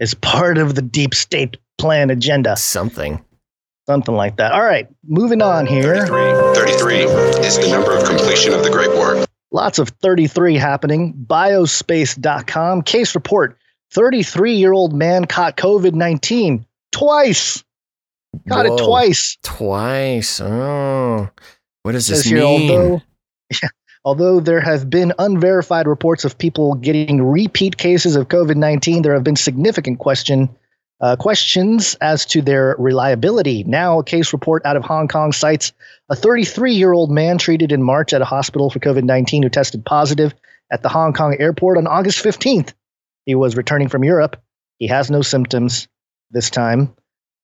It's 0.00 0.14
part 0.14 0.58
of 0.58 0.74
the 0.74 0.82
deep 0.82 1.14
state 1.14 1.56
plan 1.78 2.10
agenda, 2.10 2.56
Something. 2.56 3.22
something 3.86 4.14
like 4.16 4.36
that. 4.38 4.50
All 4.52 4.64
right, 4.64 4.88
moving 5.06 5.40
on 5.42 5.66
here. 5.66 6.04
33 6.54 7.04
is 7.46 7.58
the 7.58 7.68
number 7.70 7.96
of 7.96 8.04
completion 8.04 8.52
of 8.54 8.64
the 8.64 8.70
Great 8.70 8.92
War. 8.96 9.24
Lots 9.52 9.78
of 9.78 9.90
33 10.02 10.56
happening. 10.56 11.14
Biospace.com 11.26 12.82
case 12.82 13.14
report 13.14 13.56
33 13.92 14.54
year 14.54 14.72
old 14.72 14.92
man 14.94 15.24
caught 15.26 15.56
COVID 15.56 15.94
19 15.94 16.66
twice. 16.92 17.62
Got 18.48 18.66
it 18.66 18.78
twice. 18.78 19.38
Twice. 19.42 20.40
Oh, 20.40 21.28
what 21.82 21.92
does 21.92 22.06
this 22.06 22.24
here, 22.24 22.42
mean? 22.42 22.70
although, 22.70 23.02
yeah, 23.62 23.68
although 24.04 24.40
there 24.40 24.60
have 24.60 24.88
been 24.90 25.12
unverified 25.18 25.86
reports 25.86 26.24
of 26.24 26.36
people 26.36 26.74
getting 26.74 27.22
repeat 27.22 27.76
cases 27.76 28.16
of 28.16 28.28
COVID 28.28 28.56
19, 28.56 29.02
there 29.02 29.14
have 29.14 29.24
been 29.24 29.36
significant 29.36 29.98
question. 29.98 30.48
Uh, 31.00 31.14
questions 31.14 31.94
as 32.00 32.26
to 32.26 32.42
their 32.42 32.74
reliability. 32.76 33.62
Now, 33.62 34.00
a 34.00 34.02
case 34.04 34.32
report 34.32 34.66
out 34.66 34.76
of 34.76 34.82
Hong 34.82 35.06
Kong 35.06 35.30
cites 35.30 35.72
a 36.08 36.16
33 36.16 36.74
year 36.74 36.92
old 36.92 37.08
man 37.08 37.38
treated 37.38 37.70
in 37.70 37.84
March 37.84 38.12
at 38.12 38.20
a 38.20 38.24
hospital 38.24 38.68
for 38.68 38.80
COVID 38.80 39.04
19 39.04 39.44
who 39.44 39.48
tested 39.48 39.84
positive 39.84 40.34
at 40.72 40.82
the 40.82 40.88
Hong 40.88 41.12
Kong 41.12 41.36
airport 41.38 41.78
on 41.78 41.86
August 41.86 42.24
15th. 42.24 42.72
He 43.26 43.36
was 43.36 43.56
returning 43.56 43.88
from 43.88 44.02
Europe. 44.02 44.42
He 44.78 44.88
has 44.88 45.08
no 45.08 45.22
symptoms 45.22 45.86
this 46.32 46.50
time. 46.50 46.94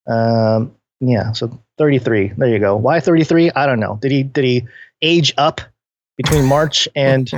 Um, 0.07 0.75
yeah, 1.01 1.33
so 1.33 1.59
33. 1.79 2.33
There 2.37 2.49
you 2.49 2.59
go. 2.59 2.77
Why 2.77 3.01
33? 3.01 3.51
I 3.55 3.67
don't 3.67 3.81
know. 3.81 3.99
Did 4.01 4.13
he 4.13 4.23
did 4.23 4.45
he 4.45 4.67
age 5.03 5.35
up 5.37 5.61
between 6.17 6.47
March 6.47 6.89
and 6.97 7.31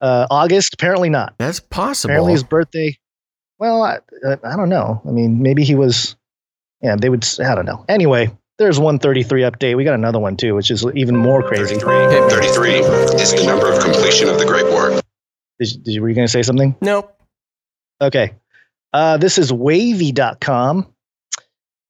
uh, 0.00 0.26
August? 0.30 0.74
Apparently 0.74 1.10
not. 1.10 1.34
That's 1.38 1.60
possible. 1.60 2.12
Apparently 2.12 2.32
his 2.32 2.42
birthday. 2.42 2.96
Well, 3.58 3.82
I, 3.82 3.98
I 4.42 4.56
don't 4.56 4.68
know. 4.68 5.00
I 5.06 5.10
mean, 5.10 5.42
maybe 5.42 5.64
he 5.64 5.74
was. 5.74 6.16
Yeah, 6.82 6.96
they 6.96 7.08
would. 7.08 7.26
I 7.40 7.54
don't 7.54 7.64
know. 7.64 7.84
Anyway, 7.88 8.30
there's 8.58 8.78
one 8.78 8.98
33 8.98 9.42
update. 9.42 9.76
We 9.76 9.84
got 9.84 9.94
another 9.94 10.18
one 10.18 10.36
too, 10.36 10.54
which 10.54 10.70
is 10.70 10.84
even 10.94 11.16
more 11.16 11.42
crazy. 11.42 11.76
33. 11.76 12.28
33 12.28 12.72
is 13.20 13.32
the 13.32 13.44
number 13.46 13.72
of 13.72 13.82
completion 13.82 14.28
of 14.28 14.38
the 14.38 14.44
Great 14.44 14.66
War. 14.66 15.00
Did, 15.58 15.84
did, 15.84 16.00
were 16.00 16.08
you 16.08 16.14
going 16.14 16.26
to 16.26 16.30
say 16.30 16.42
something? 16.42 16.76
nope. 16.80 17.10
Okay. 18.00 18.34
Uh, 18.92 19.16
this 19.16 19.38
is 19.38 19.52
wavy.com. 19.52 20.86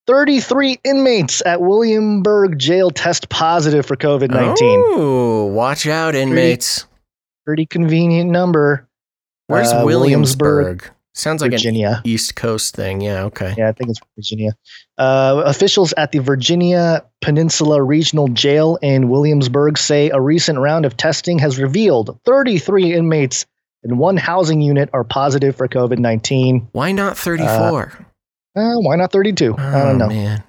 33 0.06 0.78
inmates 0.84 1.42
at 1.46 1.61
Williamsburg 1.61 2.58
jail 2.58 2.90
test 2.90 3.28
positive 3.30 3.87
for 3.87 3.96
COVID 3.96 4.30
19. 4.30 4.54
Oh, 4.88 5.44
watch 5.46 5.87
out, 5.87 6.14
inmates. 6.14 6.87
Pretty 7.46 7.66
convenient 7.66 8.30
number. 8.30 8.87
Where's 9.46 9.73
Uh, 9.73 9.82
Williamsburg? 9.84 10.88
Sounds 11.16 11.40
like 11.42 11.52
Virginia. 11.52 12.02
an 12.04 12.11
East 12.11 12.34
Coast 12.34 12.75
thing. 12.75 13.00
Yeah. 13.00 13.23
Okay. 13.25 13.54
Yeah, 13.56 13.68
I 13.68 13.73
think 13.73 13.90
it's 13.90 14.00
Virginia. 14.16 14.56
Uh, 14.99 15.42
officials 15.46 15.94
at 15.96 16.11
the 16.11 16.18
Virginia 16.18 17.04
Peninsula 17.23 17.80
Regional 17.82 18.26
Jail 18.28 18.78
in 18.82 19.08
Williamsburg 19.08 19.78
say 19.78 20.11
a 20.11 20.20
recent 20.20 20.58
round 20.58 20.84
of 20.84 20.96
testing 20.96 21.38
has 21.38 21.58
revealed 21.58 22.18
33 22.25 22.94
inmates 22.94 23.46
in 23.84 23.96
one 23.99 24.16
housing 24.16 24.61
unit 24.61 24.90
are 24.92 25.04
positive 25.04 25.54
for 25.54 25.68
COVID 25.68 25.99
19. 25.99 26.66
Why 26.73 26.90
not 26.90 27.16
34? 27.16 27.92
Uh, 28.00 28.04
why 28.54 28.96
not 28.96 29.12
32? 29.12 29.54
I 29.58 29.73
don't 29.73 29.96
Oh, 29.96 29.96
know. 29.96 30.08
Man. 30.08 30.44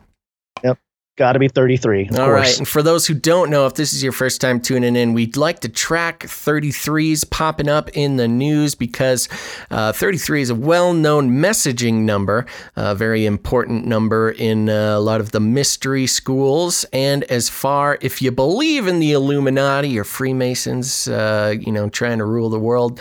Yep. 0.63 0.77
Got 1.17 1.33
to 1.33 1.39
be 1.39 1.47
33. 1.47 2.09
Of 2.09 2.19
All 2.19 2.25
course. 2.25 2.29
right. 2.39 2.57
And 2.57 2.67
for 2.67 2.83
those 2.83 3.07
who 3.07 3.13
don't 3.13 3.49
know, 3.49 3.65
if 3.67 3.75
this 3.75 3.93
is 3.93 4.03
your 4.03 4.11
first 4.11 4.41
time 4.41 4.59
tuning 4.59 4.97
in, 4.97 5.13
we'd 5.13 5.37
like 5.37 5.61
to 5.61 5.69
track 5.69 6.19
33s 6.23 7.29
popping 7.29 7.69
up 7.69 7.89
in 7.95 8.17
the 8.17 8.27
news 8.27 8.75
because 8.75 9.29
uh, 9.71 9.93
33 9.93 10.41
is 10.41 10.49
a 10.49 10.55
well 10.55 10.93
known 10.93 11.29
messaging 11.31 12.01
number, 12.01 12.45
a 12.75 12.93
very 12.95 13.25
important 13.25 13.85
number 13.85 14.31
in 14.31 14.67
uh, 14.69 14.97
a 14.97 14.99
lot 14.99 15.21
of 15.21 15.31
the 15.31 15.39
mystery 15.39 16.05
schools. 16.05 16.83
And 16.91 17.23
as 17.25 17.47
far, 17.47 17.97
if 18.01 18.21
you 18.21 18.31
believe 18.31 18.85
in 18.85 18.99
the 18.99 19.13
Illuminati 19.13 19.97
or 19.97 20.03
Freemasons, 20.03 21.07
uh, 21.07 21.55
you 21.59 21.71
know, 21.71 21.87
trying 21.89 22.17
to 22.17 22.25
rule 22.25 22.49
the 22.49 22.59
world, 22.59 22.99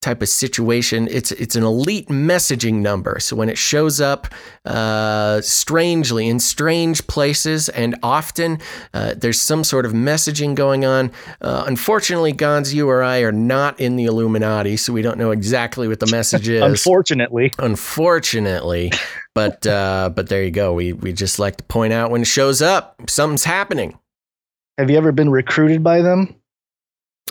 type 0.00 0.22
of 0.22 0.28
situation. 0.28 1.08
It's 1.10 1.32
it's 1.32 1.56
an 1.56 1.64
elite 1.64 2.08
messaging 2.08 2.74
number. 2.74 3.18
So 3.20 3.34
when 3.34 3.48
it 3.48 3.58
shows 3.58 4.00
up 4.00 4.28
uh, 4.64 5.40
strangely 5.40 6.28
in 6.28 6.38
strange 6.38 7.06
places, 7.06 7.68
and 7.68 7.96
often 8.02 8.60
uh, 8.94 9.14
there's 9.16 9.40
some 9.40 9.64
sort 9.64 9.86
of 9.86 9.92
messaging 9.92 10.54
going 10.54 10.84
on. 10.84 11.10
Uh, 11.40 11.64
unfortunately, 11.66 12.32
Gonz, 12.32 12.72
you 12.72 12.88
or 12.88 13.02
I 13.02 13.18
are 13.20 13.32
not 13.32 13.78
in 13.80 13.96
the 13.96 14.04
Illuminati, 14.04 14.76
so 14.76 14.92
we 14.92 15.02
don't 15.02 15.18
know 15.18 15.32
exactly 15.32 15.88
what 15.88 16.00
the 16.00 16.10
message 16.10 16.48
is. 16.48 16.62
Unfortunately. 16.62 17.52
Unfortunately, 17.58 18.92
but 19.34 19.66
uh, 19.66 20.10
but 20.14 20.28
there 20.28 20.44
you 20.44 20.52
go. 20.52 20.74
We 20.74 20.92
we 20.92 21.12
just 21.12 21.38
like 21.38 21.56
to 21.56 21.64
point 21.64 21.92
out 21.92 22.10
when 22.10 22.22
it 22.22 22.28
shows 22.28 22.62
up, 22.62 22.94
something's 23.08 23.44
happening. 23.44 23.98
Have 24.78 24.90
you 24.90 24.96
ever 24.96 25.10
been 25.10 25.30
recruited 25.30 25.82
by 25.82 26.02
them? 26.02 26.36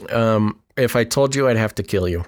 Um, 0.09 0.59
if 0.75 0.97
I 0.97 1.05
told 1.05 1.33
you, 1.33 1.47
I'd 1.47 1.55
have 1.55 1.73
to 1.75 1.83
kill 1.83 2.09
you. 2.09 2.25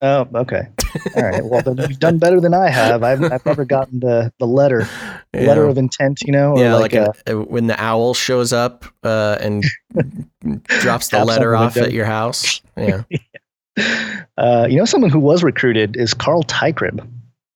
Oh, 0.00 0.28
okay. 0.32 0.68
All 1.16 1.22
right. 1.22 1.44
Well, 1.44 1.62
then 1.62 1.76
you've 1.88 1.98
done 1.98 2.18
better 2.18 2.40
than 2.40 2.54
I 2.54 2.70
have. 2.70 3.02
I've, 3.02 3.22
I've 3.22 3.44
never 3.44 3.64
gotten 3.64 3.98
the, 4.00 4.32
the 4.38 4.46
letter, 4.46 4.88
the 5.32 5.42
letter 5.42 5.66
of 5.66 5.76
intent, 5.76 6.20
you 6.22 6.32
know? 6.32 6.52
or 6.52 6.60
Yeah, 6.60 6.74
like, 6.76 6.94
a, 6.94 7.12
a, 7.26 7.36
when 7.36 7.66
the 7.66 7.80
owl 7.82 8.14
shows 8.14 8.52
up 8.52 8.84
uh, 9.02 9.38
and 9.40 9.64
drops 10.66 11.08
the 11.08 11.24
letter 11.24 11.56
off 11.56 11.76
at 11.76 11.92
your 11.92 12.06
house. 12.06 12.60
Yeah. 12.78 13.02
uh, 14.36 14.68
you 14.70 14.76
know, 14.76 14.84
someone 14.84 15.10
who 15.10 15.18
was 15.18 15.42
recruited 15.42 15.96
is 15.96 16.14
Carl 16.14 16.44
Teichrib. 16.44 17.04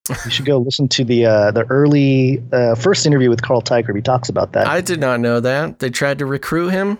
You 0.08 0.30
should 0.32 0.46
go 0.46 0.58
listen 0.58 0.88
to 0.88 1.04
the 1.04 1.26
uh, 1.26 1.50
the 1.52 1.64
early 1.70 2.42
uh, 2.52 2.74
first 2.74 3.06
interview 3.06 3.30
with 3.30 3.42
Carl 3.42 3.62
Teichrib. 3.62 3.94
He 3.94 4.02
talks 4.02 4.28
about 4.28 4.52
that. 4.52 4.66
I 4.66 4.80
did 4.80 4.98
not 4.98 5.20
know 5.20 5.38
that. 5.38 5.78
They 5.78 5.90
tried 5.90 6.18
to 6.18 6.26
recruit 6.26 6.70
him. 6.70 6.98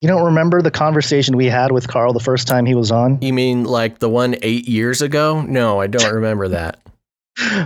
You 0.00 0.08
don't 0.08 0.24
remember 0.24 0.62
the 0.62 0.70
conversation 0.70 1.36
we 1.36 1.46
had 1.46 1.72
with 1.72 1.88
Carl 1.88 2.12
the 2.12 2.20
first 2.20 2.46
time 2.46 2.66
he 2.66 2.74
was 2.74 2.90
on? 2.90 3.20
You 3.20 3.32
mean 3.32 3.64
like 3.64 3.98
the 3.98 4.08
one 4.08 4.36
eight 4.42 4.68
years 4.68 5.02
ago? 5.02 5.42
No, 5.42 5.80
I 5.80 5.86
don't 5.86 6.14
remember 6.14 6.48
that. 6.48 6.80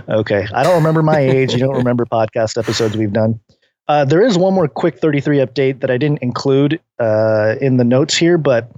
Okay. 0.07 0.45
I 0.53 0.61
don't 0.61 0.75
remember 0.75 1.01
my 1.01 1.17
age. 1.17 1.51
You 1.51 1.57
don't 1.57 1.77
remember 1.77 2.05
podcast 2.05 2.59
episodes 2.59 2.95
we've 2.95 3.11
done. 3.11 3.39
Uh, 3.87 4.05
there 4.05 4.21
is 4.21 4.37
one 4.37 4.53
more 4.53 4.67
quick 4.67 4.99
33 4.99 5.37
update 5.37 5.79
that 5.81 5.89
I 5.89 5.97
didn't 5.97 6.21
include 6.21 6.79
uh, 6.99 7.55
in 7.59 7.77
the 7.77 7.83
notes 7.83 8.15
here, 8.15 8.37
but 8.37 8.69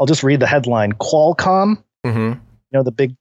I'll 0.00 0.06
just 0.06 0.24
read 0.24 0.40
the 0.40 0.48
headline. 0.48 0.92
Qualcomm, 0.94 1.80
hmm 2.04 2.32
you 2.72 2.78
know, 2.78 2.82
the 2.82 2.90
big 2.92 3.14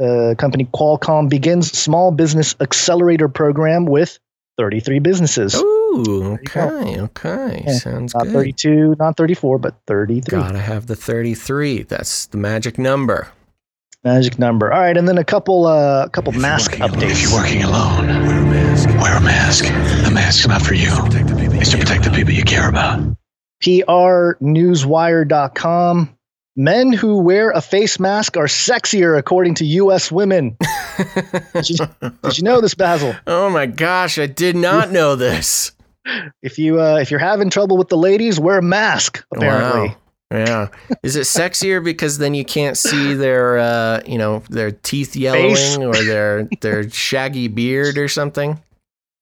uh, 0.00 0.34
company 0.38 0.68
Qualcomm 0.74 1.28
begins 1.28 1.76
small 1.76 2.10
business 2.10 2.54
accelerator 2.60 3.28
program 3.28 3.86
with 3.86 4.18
33 4.58 4.98
businesses. 5.00 5.54
Ooh, 5.54 5.85
you 6.04 6.24
okay, 6.24 7.00
okay. 7.00 7.62
Yeah, 7.66 7.78
Sounds 7.78 8.14
not 8.14 8.24
good. 8.24 8.32
32, 8.32 8.96
not 8.98 9.16
34, 9.16 9.58
but 9.58 9.74
33. 9.86 10.38
Gotta 10.38 10.58
have 10.58 10.86
the 10.86 10.96
33. 10.96 11.82
That's 11.82 12.26
the 12.26 12.38
magic 12.38 12.78
number. 12.78 13.28
Magic 14.04 14.38
number. 14.38 14.72
All 14.72 14.80
right, 14.80 14.96
and 14.96 15.08
then 15.08 15.18
a 15.18 15.24
couple 15.24 15.66
uh, 15.66 16.08
couple 16.10 16.32
mask 16.32 16.72
updates. 16.74 17.10
If 17.10 17.22
you're 17.22 17.32
working 17.32 17.64
alone, 17.64 18.06
wear 18.06 18.40
a 18.40 18.44
mask. 18.44 18.88
Wear 19.00 19.16
a 19.16 19.20
mask. 19.20 19.64
The 20.04 20.12
mask's 20.12 20.46
not 20.46 20.62
for 20.62 20.74
you. 20.74 20.90
It's 20.92 21.72
to 21.72 21.78
protect 21.78 22.04
the 22.04 22.10
people 22.10 22.32
you 22.32 22.44
care 22.44 22.68
about. 22.68 23.00
PRNewsWire.com. 23.64 26.12
Men 26.58 26.90
who 26.92 27.18
wear 27.18 27.50
a 27.50 27.60
face 27.60 28.00
mask 28.00 28.36
are 28.38 28.46
sexier, 28.46 29.18
according 29.18 29.56
to 29.56 29.66
U.S. 29.66 30.10
women. 30.10 30.56
did, 31.52 31.68
you, 31.68 31.76
did 32.22 32.38
you 32.38 32.44
know 32.44 32.62
this, 32.62 32.74
Basil? 32.74 33.14
Oh 33.26 33.50
my 33.50 33.66
gosh, 33.66 34.18
I 34.18 34.24
did 34.26 34.56
not 34.56 34.90
know 34.90 35.16
this. 35.16 35.72
If 36.42 36.58
you 36.58 36.80
uh, 36.80 36.96
if 36.96 37.10
you're 37.10 37.20
having 37.20 37.50
trouble 37.50 37.76
with 37.76 37.88
the 37.88 37.96
ladies, 37.96 38.38
wear 38.38 38.58
a 38.58 38.62
mask. 38.62 39.24
Apparently, 39.34 39.88
Wow. 39.88 39.96
Yeah. 40.32 40.68
Is 41.04 41.14
it 41.16 41.20
sexier 41.22 41.82
because 41.82 42.18
then 42.18 42.34
you 42.34 42.44
can't 42.44 42.76
see 42.76 43.14
their 43.14 43.58
uh, 43.58 44.00
you 44.06 44.18
know, 44.18 44.42
their 44.50 44.72
teeth 44.72 45.14
yellowing 45.16 45.54
Face. 45.54 45.78
or 45.78 45.94
their 45.94 46.48
their 46.60 46.90
shaggy 46.90 47.48
beard 47.48 47.96
or 47.98 48.08
something? 48.08 48.60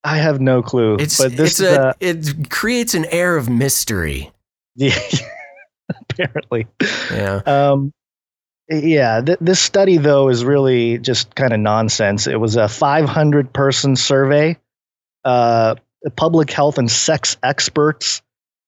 I 0.03 0.17
have 0.17 0.39
no 0.39 0.61
clue. 0.61 0.97
It's 0.99 1.17
but 1.17 1.35
this 1.35 1.59
it's 1.59 1.59
is 1.59 1.67
a 1.77 1.81
uh, 1.89 1.93
it 1.99 2.49
creates 2.49 2.93
an 2.93 3.05
air 3.05 3.35
of 3.37 3.49
mystery. 3.49 4.31
yeah, 4.75 4.97
apparently. 6.09 6.67
Yeah. 7.11 7.41
Um, 7.45 7.91
yeah, 8.69 9.21
th- 9.21 9.37
this 9.41 9.59
study 9.59 9.97
though 9.97 10.29
is 10.29 10.43
really 10.43 10.97
just 10.97 11.35
kind 11.35 11.53
of 11.53 11.59
nonsense. 11.59 12.25
It 12.27 12.39
was 12.39 12.55
a 12.55 12.67
500 12.67 13.53
person 13.53 13.95
survey. 13.95 14.57
Uh, 15.23 15.75
public 16.15 16.51
health 16.51 16.77
and 16.77 16.89
sex 16.89 17.37
experts 17.43 18.21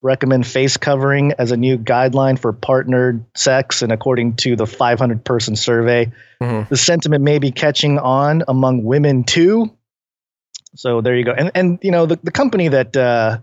recommend 0.03 0.45
face 0.45 0.77
covering 0.77 1.33
as 1.39 1.51
a 1.51 1.57
new 1.57 1.77
guideline 1.77 2.37
for 2.37 2.53
partnered 2.53 3.23
sex, 3.35 3.81
and 3.81 3.91
according 3.91 4.35
to 4.35 4.55
the 4.55 4.65
500 4.67 5.23
person 5.23 5.55
survey, 5.55 6.11
Mhm. 6.41 6.69
the 6.69 6.77
sentiment 6.77 7.23
may 7.23 7.39
be 7.39 7.51
catching 7.51 7.97
on 7.97 8.43
among 8.47 8.83
women 8.83 9.23
too. 9.23 9.71
So 10.75 11.01
there 11.01 11.15
you 11.15 11.25
go. 11.25 11.31
And 11.31 11.51
and 11.55 11.79
you 11.81 11.91
know 11.91 12.05
the 12.05 12.19
the 12.23 12.31
company 12.31 12.67
that 12.67 12.95
uh, 12.95 13.39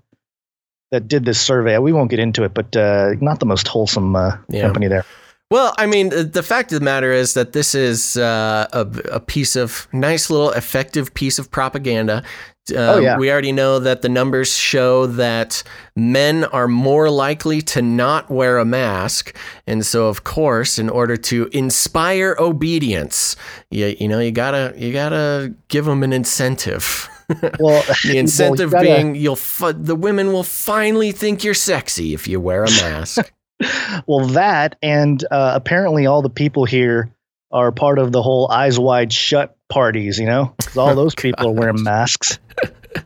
that 0.93 1.09
did 1.09 1.25
this 1.25 1.41
survey, 1.41 1.77
we 1.79 1.93
won't 1.93 2.11
get 2.11 2.21
into 2.21 2.45
it, 2.45 2.55
but 2.55 2.77
uh, 2.77 3.15
not 3.21 3.41
the 3.41 3.47
most 3.47 3.67
wholesome 3.67 4.15
uh, 4.15 4.37
Yeah. 4.49 4.63
company 4.63 4.87
there. 4.87 5.05
Well, 5.51 5.75
I 5.77 5.87
mean, 5.87 6.09
the- 6.11 6.23
the 6.25 6.43
fact 6.43 6.73
of 6.73 6.79
the 6.79 6.85
matter 6.85 7.13
is 7.13 7.35
that 7.35 7.53
this 7.53 7.75
is 7.75 8.17
uh, 8.17 8.67
a, 8.73 8.87
a 9.13 9.21
piece 9.21 9.57
of 9.57 9.89
nice 9.93 10.31
little 10.31 10.51
effective 10.51 11.13
piece 11.15 11.39
of 11.41 11.51
propaganda. 11.51 12.23
Um, 12.71 12.77
Oh, 12.79 12.99
yeah. 12.99 13.19
We 13.19 13.31
already 13.31 13.53
know 13.53 13.79
that 13.79 14.01
the 14.01 14.09
numbers 14.09 14.57
show 14.57 15.07
that 15.07 15.63
men 15.97 16.45
are 16.45 16.67
more 16.69 17.11
likely 17.11 17.61
to 17.63 17.83
not 17.83 18.31
wear 18.31 18.57
a 18.59 18.65
mask, 18.65 19.37
and 19.67 19.85
so 19.85 20.07
of 20.09 20.25
course, 20.25 20.79
in 20.79 20.89
order 20.89 21.17
to 21.19 21.49
inspire 21.53 22.35
obedience, 22.39 23.37
you, 23.71 23.95
you 24.01 24.09
know, 24.09 24.19
you 24.19 24.31
gotta 24.31 24.73
you 24.77 24.93
gotta 24.95 25.55
give 25.69 25.85
them 25.85 26.03
an 26.03 26.13
incentive. 26.13 27.09
Well, 27.59 27.83
the 28.05 28.19
incentive 28.19 28.73
well, 28.73 28.85
you 28.85 28.89
gotta- 28.91 29.03
being 29.03 29.15
you'll 29.15 29.37
fi- 29.37 29.73
the 29.73 29.97
women 29.97 30.31
will 30.33 30.43
finally 30.43 31.11
think 31.11 31.43
you're 31.43 31.55
sexy 31.55 32.13
if 32.13 32.29
you 32.29 32.39
wear 32.39 32.65
a 32.65 32.71
mask. 32.71 33.33
well 34.07 34.27
that 34.29 34.77
and 34.83 35.25
uh, 35.31 35.53
apparently 35.55 36.05
all 36.07 36.21
the 36.21 36.29
people 36.29 36.65
here 36.67 37.09
are 37.51 37.73
part 37.73 37.99
of 37.99 38.13
the 38.13 38.21
whole 38.23 38.51
eyes 38.51 38.79
wide 38.79 39.11
shut 39.13 39.57
parties. 39.75 40.19
You 40.19 40.27
know, 40.27 40.55
'Cause 40.63 40.77
all 40.77 40.95
those 41.03 41.15
people 41.15 41.49
are 41.49 41.53
wearing 41.53 41.83
masks. 41.83 42.39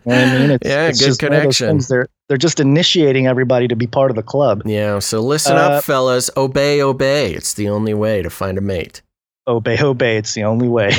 You 0.04 0.12
know 0.12 0.14
I 0.14 0.38
mean, 0.38 0.50
it's, 0.50 0.68
Yeah, 0.68 0.88
it's 0.88 1.00
good 1.00 1.07
just 1.07 1.22
one 1.22 1.33
of 1.33 1.42
those 1.44 1.59
connection. 1.59 1.87
They're 1.88 2.09
they're 2.28 2.37
just 2.37 2.61
initiating 2.61 3.26
everybody 3.26 3.68
to 3.68 3.76
be 3.76 3.87
part 3.87 4.11
of 4.11 4.16
the 4.16 4.22
club. 4.22 4.62
Yeah, 4.66 4.98
so 4.98 5.20
listen 5.20 5.57
Uh, 5.57 5.61
up, 5.78 5.85
fellas. 5.85 6.28
Obey, 6.37 6.83
obey. 6.83 7.33
It's 7.33 7.54
the 7.54 7.68
only 7.70 7.94
way 7.94 8.20
to 8.22 8.28
find 8.31 8.59
a 8.59 8.61
mate. 8.61 9.00
Obey, 9.46 9.78
obey. 9.83 10.18
It's 10.18 10.35
the 10.35 10.44
only 10.44 10.68
way. 10.68 10.92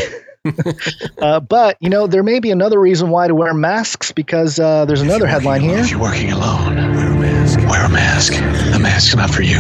uh, 1.22 1.40
but 1.40 1.78
you 1.82 1.90
know, 1.90 2.08
there 2.08 2.24
may 2.24 2.40
be 2.40 2.50
another 2.50 2.80
reason 2.80 3.10
why 3.10 3.28
to 3.28 3.36
wear 3.36 3.54
masks 3.54 4.12
because 4.12 4.60
uh, 4.60 4.86
there's 4.86 5.02
another 5.02 5.28
headline 5.28 5.62
here. 5.62 5.78
If 5.78 5.92
you're 5.92 6.00
working 6.02 6.32
alone, 6.32 6.76
wear 6.76 7.12
a 7.12 7.20
mask. 7.20 7.60
Wear 7.70 7.86
a 7.86 7.90
mask. 7.90 8.34
The 8.74 8.80
mask's 8.80 9.16
not 9.16 9.30
for 9.30 9.44
you. 9.44 9.60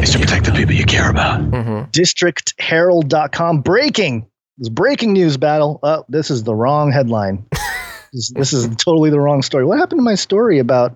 It's 0.00 0.12
to 0.12 0.18
protect 0.20 0.44
the 0.44 0.52
people 0.52 0.74
you 0.74 0.84
care 0.84 1.10
about. 1.10 1.40
hmm 1.40 1.82
districtherald.com 1.90 3.60
breaking 3.62 4.26
this 4.58 4.68
breaking 4.68 5.12
news 5.12 5.36
battle 5.36 5.78
oh 5.82 6.04
this 6.08 6.30
is 6.30 6.42
the 6.44 6.54
wrong 6.54 6.90
headline 6.92 7.44
this, 8.12 8.32
this 8.34 8.52
is 8.52 8.68
totally 8.76 9.10
the 9.10 9.20
wrong 9.20 9.42
story 9.42 9.64
what 9.64 9.78
happened 9.78 9.98
to 9.98 10.02
my 10.04 10.14
story 10.14 10.58
about 10.58 10.92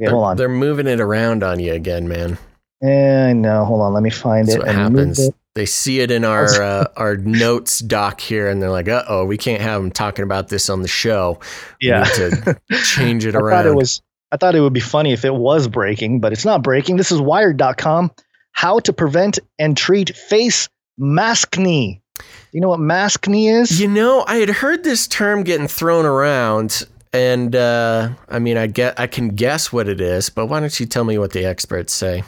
okay 0.00 0.10
hold 0.10 0.24
on 0.24 0.36
They're 0.36 0.48
moving 0.48 0.86
it 0.86 1.00
around 1.00 1.42
on 1.42 1.58
you 1.60 1.72
again, 1.72 2.06
man. 2.08 2.38
Eh, 2.82 3.32
no 3.32 3.64
hold 3.64 3.80
on 3.80 3.92
let 3.94 4.02
me 4.02 4.10
find 4.10 4.46
That's 4.46 4.56
it 4.56 4.58
what 4.60 4.68
happens. 4.74 5.18
it. 5.18 5.34
They 5.54 5.64
see 5.64 6.00
it 6.00 6.10
in 6.10 6.22
our 6.26 6.44
uh, 6.62 6.84
our 6.96 7.16
notes 7.16 7.78
doc 7.78 8.20
here, 8.20 8.46
and 8.50 8.60
they're 8.60 8.68
like, 8.70 8.88
"Uh 8.88 9.04
oh, 9.08 9.24
we 9.24 9.38
can't 9.38 9.62
have 9.62 9.80
them 9.80 9.90
talking 9.90 10.22
about 10.22 10.48
this 10.48 10.68
on 10.68 10.82
the 10.82 10.88
show. 10.88 11.40
We 11.80 11.88
yeah 11.88 12.02
need 12.02 12.12
to 12.14 12.60
change 12.84 13.24
it 13.24 13.34
i 13.34 13.38
around." 13.38 13.64
thought 13.64 13.66
it 13.66 13.74
was 13.74 14.02
i 14.32 14.36
thought 14.36 14.54
it 14.54 14.60
would 14.60 14.74
be 14.74 14.80
funny 14.80 15.14
if 15.14 15.24
it 15.24 15.34
was 15.34 15.66
breaking 15.68 16.20
but 16.20 16.34
it's 16.34 16.44
not 16.44 16.62
breaking 16.62 16.96
this 16.98 17.10
is 17.10 17.18
wired.com 17.22 18.10
how 18.52 18.78
to 18.80 18.92
prevent 18.92 19.38
and 19.58 19.74
treat 19.74 20.14
face 20.14 20.68
maskne 21.00 22.02
you 22.52 22.60
know 22.60 22.68
what 22.68 22.80
mask 22.80 23.22
maskne 23.22 23.60
is 23.60 23.80
You 23.80 23.88
know, 23.88 24.24
I 24.26 24.36
had 24.36 24.48
heard 24.48 24.84
this 24.84 25.06
term 25.06 25.42
getting 25.42 25.68
thrown 25.68 26.04
around, 26.04 26.82
and 27.12 27.54
uh, 27.54 28.10
I 28.28 28.38
mean, 28.38 28.56
I 28.56 28.66
get 28.66 28.98
I 28.98 29.06
can 29.06 29.28
guess 29.28 29.72
what 29.72 29.88
it 29.88 30.00
is, 30.00 30.30
but 30.30 30.46
why 30.46 30.60
don't 30.60 30.78
you 30.78 30.86
tell 30.86 31.04
me 31.04 31.18
what 31.18 31.32
the 31.32 31.44
experts 31.44 31.92
say? 31.92 32.24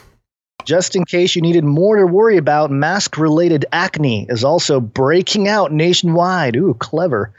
Just 0.65 0.95
in 0.95 1.05
case 1.05 1.35
you 1.35 1.41
needed 1.41 1.63
more 1.63 1.95
to 1.95 2.05
worry 2.05 2.37
about, 2.37 2.69
mask 2.69 3.17
related 3.17 3.65
acne 3.71 4.27
is 4.29 4.43
also 4.43 4.79
breaking 4.79 5.47
out 5.47 5.71
nationwide. 5.71 6.55
Ooh, 6.57 6.75
clever. 6.75 7.33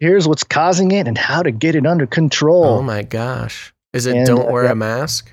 Here's 0.00 0.28
what's 0.28 0.44
causing 0.44 0.92
it 0.92 1.08
and 1.08 1.18
how 1.18 1.42
to 1.42 1.50
get 1.50 1.74
it 1.74 1.86
under 1.86 2.06
control. 2.06 2.64
Oh 2.64 2.82
my 2.82 3.02
gosh. 3.02 3.72
Is 3.92 4.06
it 4.06 4.16
And, 4.16 4.26
don't 4.26 4.50
wear 4.50 4.66
a 4.66 4.74
mask? 4.74 5.32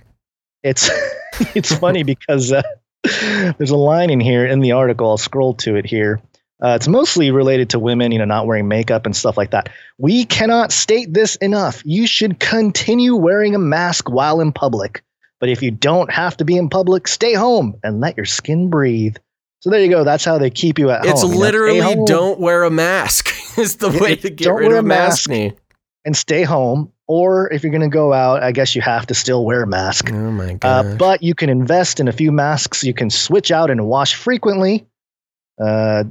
It's 0.63 0.89
it's 1.55 1.73
funny 1.79 2.03
because 2.03 2.51
uh, 2.51 2.63
there's 3.03 3.69
a 3.69 3.77
line 3.77 4.09
in 4.09 4.19
here 4.19 4.45
in 4.45 4.61
the 4.61 4.71
article. 4.71 5.09
I'll 5.09 5.17
scroll 5.17 5.53
to 5.55 5.75
it 5.75 5.85
here. 5.85 6.21
Uh, 6.63 6.69
it's 6.75 6.87
mostly 6.87 7.31
related 7.31 7.69
to 7.71 7.79
women, 7.79 8.11
you 8.11 8.19
know, 8.19 8.25
not 8.25 8.47
wearing 8.47 8.67
makeup 8.67 9.05
and 9.05 9.15
stuff 9.15 9.35
like 9.37 9.51
that. 9.51 9.69
We 9.97 10.25
cannot 10.25 10.71
state 10.71 11.13
this 11.13 11.35
enough. 11.37 11.81
You 11.85 12.07
should 12.07 12.39
continue 12.39 13.15
wearing 13.15 13.55
a 13.55 13.59
mask 13.59 14.09
while 14.09 14.39
in 14.39 14.51
public. 14.53 15.03
But 15.41 15.49
if 15.49 15.61
you 15.61 15.69
don't 15.71 16.09
have 16.11 16.37
to 16.37 16.45
be 16.45 16.55
in 16.57 16.69
public, 16.69 17.07
stay 17.09 17.33
home 17.33 17.75
and 17.83 17.99
let 17.99 18.15
your 18.15 18.25
skin 18.25 18.69
breathe. 18.69 19.17
So 19.59 19.69
there 19.69 19.81
you 19.81 19.89
go. 19.89 20.03
That's 20.05 20.23
how 20.23 20.37
they 20.37 20.49
keep 20.49 20.79
you 20.79 20.91
at 20.91 21.05
It's 21.05 21.21
home. 21.21 21.31
you 21.31 21.37
know, 21.37 21.41
literally 21.41 21.79
home 21.79 22.05
don't 22.05 22.39
wear 22.39 22.63
a 22.63 22.69
mask 22.71 23.33
is 23.57 23.75
the 23.75 23.89
Yeah, 23.91 23.99
way 24.01 24.15
to 24.15 24.29
get 24.29 24.45
don't 24.45 24.57
rid 24.59 24.67
wear 24.69 24.77
of 24.77 24.85
a 24.85 24.87
mask. 24.87 25.29
and 25.29 26.15
stay 26.15 26.43
home. 26.43 26.91
Or 27.07 27.51
if 27.53 27.61
you're 27.63 27.71
going 27.71 27.81
to 27.81 27.87
go 27.93 28.13
out, 28.13 28.41
I 28.41 28.51
guess 28.51 28.75
you 28.75 28.81
have 28.81 29.05
to 29.07 29.13
still 29.13 29.45
wear 29.45 29.61
a 29.63 29.67
mask. 29.67 30.09
Oh 30.11 30.31
my 30.31 30.53
Uh, 30.53 30.83
god. 30.83 30.97
but 30.97 31.21
you 31.21 31.35
can 31.35 31.49
invest 31.49 31.99
in 31.99 32.07
a 32.07 32.11
few 32.13 32.31
masks 32.31 32.83
you 32.83 32.93
can 32.93 33.09
switch 33.09 33.51
out 33.51 33.69
and 33.69 33.85
wash 33.85 34.15
frequently. 34.15 34.87
Uh, 35.61 36.05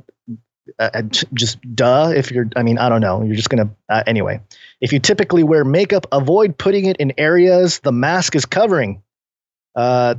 uh, 0.79 0.90
uh, 0.94 1.03
just 1.33 1.59
duh. 1.74 2.12
If 2.14 2.31
you're, 2.31 2.48
I 2.57 2.62
mean, 2.62 2.79
I 2.79 2.88
don't 2.88 3.00
know. 3.00 3.22
You're 3.22 3.37
just 3.37 3.50
gonna 3.50 3.70
uh, 3.88 4.03
anyway. 4.07 4.40
If 4.81 4.92
you 4.92 4.98
typically 4.98 5.42
wear 5.42 5.64
makeup, 5.64 6.07
avoid 6.12 6.57
putting 6.59 6.87
it 6.87 6.96
in 6.98 7.12
areas 7.18 7.81
the 7.81 7.92
mask 7.92 8.35
is 8.35 8.46
covering. 8.46 9.03
Uh, 9.74 10.16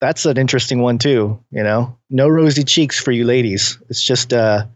that's 0.00 0.26
an 0.26 0.36
interesting 0.36 0.80
one 0.80 0.98
too. 0.98 1.42
You 1.50 1.62
know, 1.62 1.96
no 2.10 2.28
rosy 2.28 2.64
cheeks 2.64 2.98
for 3.00 3.12
you 3.12 3.24
ladies. 3.24 3.78
It's 3.88 4.02
just 4.02 4.32
uh, 4.32 4.66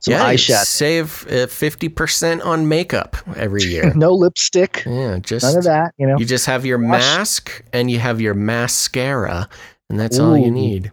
some 0.00 0.12
yeah, 0.12 0.24
eyeshadow, 0.24 0.64
save 0.64 1.26
uh, 1.30 1.46
fifty 1.48 1.88
percent 1.88 2.42
on 2.42 2.68
makeup 2.68 3.16
every 3.36 3.62
year. 3.74 3.92
no 3.94 4.12
lipstick, 4.12 4.84
yeah, 4.86 5.18
just 5.18 5.44
none 5.44 5.56
of 5.58 5.64
that. 5.64 5.92
You 5.98 6.06
know, 6.06 6.18
you 6.18 6.24
just 6.24 6.46
have 6.46 6.64
your 6.64 6.78
Wash- 6.78 7.00
mask 7.00 7.64
and 7.72 7.90
you 7.90 7.98
have 7.98 8.20
your 8.20 8.34
mascara, 8.34 9.48
and 9.90 9.98
that's 9.98 10.18
all 10.18 10.36
you 10.36 10.50
need. 10.50 10.92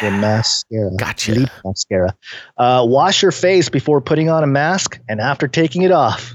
The 0.00 0.10
mascara. 0.10 0.90
Gotcha. 0.96 1.32
Leap 1.32 1.48
mascara. 1.64 2.14
Uh, 2.56 2.84
wash 2.88 3.22
your 3.22 3.32
face 3.32 3.68
before 3.68 4.00
putting 4.00 4.28
on 4.30 4.42
a 4.44 4.46
mask 4.46 4.98
and 5.08 5.20
after 5.20 5.48
taking 5.48 5.82
it 5.82 5.90
off. 5.92 6.34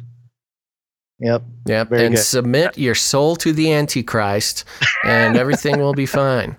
Yep. 1.20 1.44
Yep, 1.68 1.90
Very 1.90 2.06
and 2.08 2.16
good. 2.16 2.22
submit 2.22 2.78
your 2.78 2.96
soul 2.96 3.36
to 3.38 3.54
the 3.54 3.72
Antichrist, 3.72 4.66
and 5.04 5.38
everything 5.38 5.80
will 5.80 5.94
be 5.94 6.06
fine. 6.06 6.58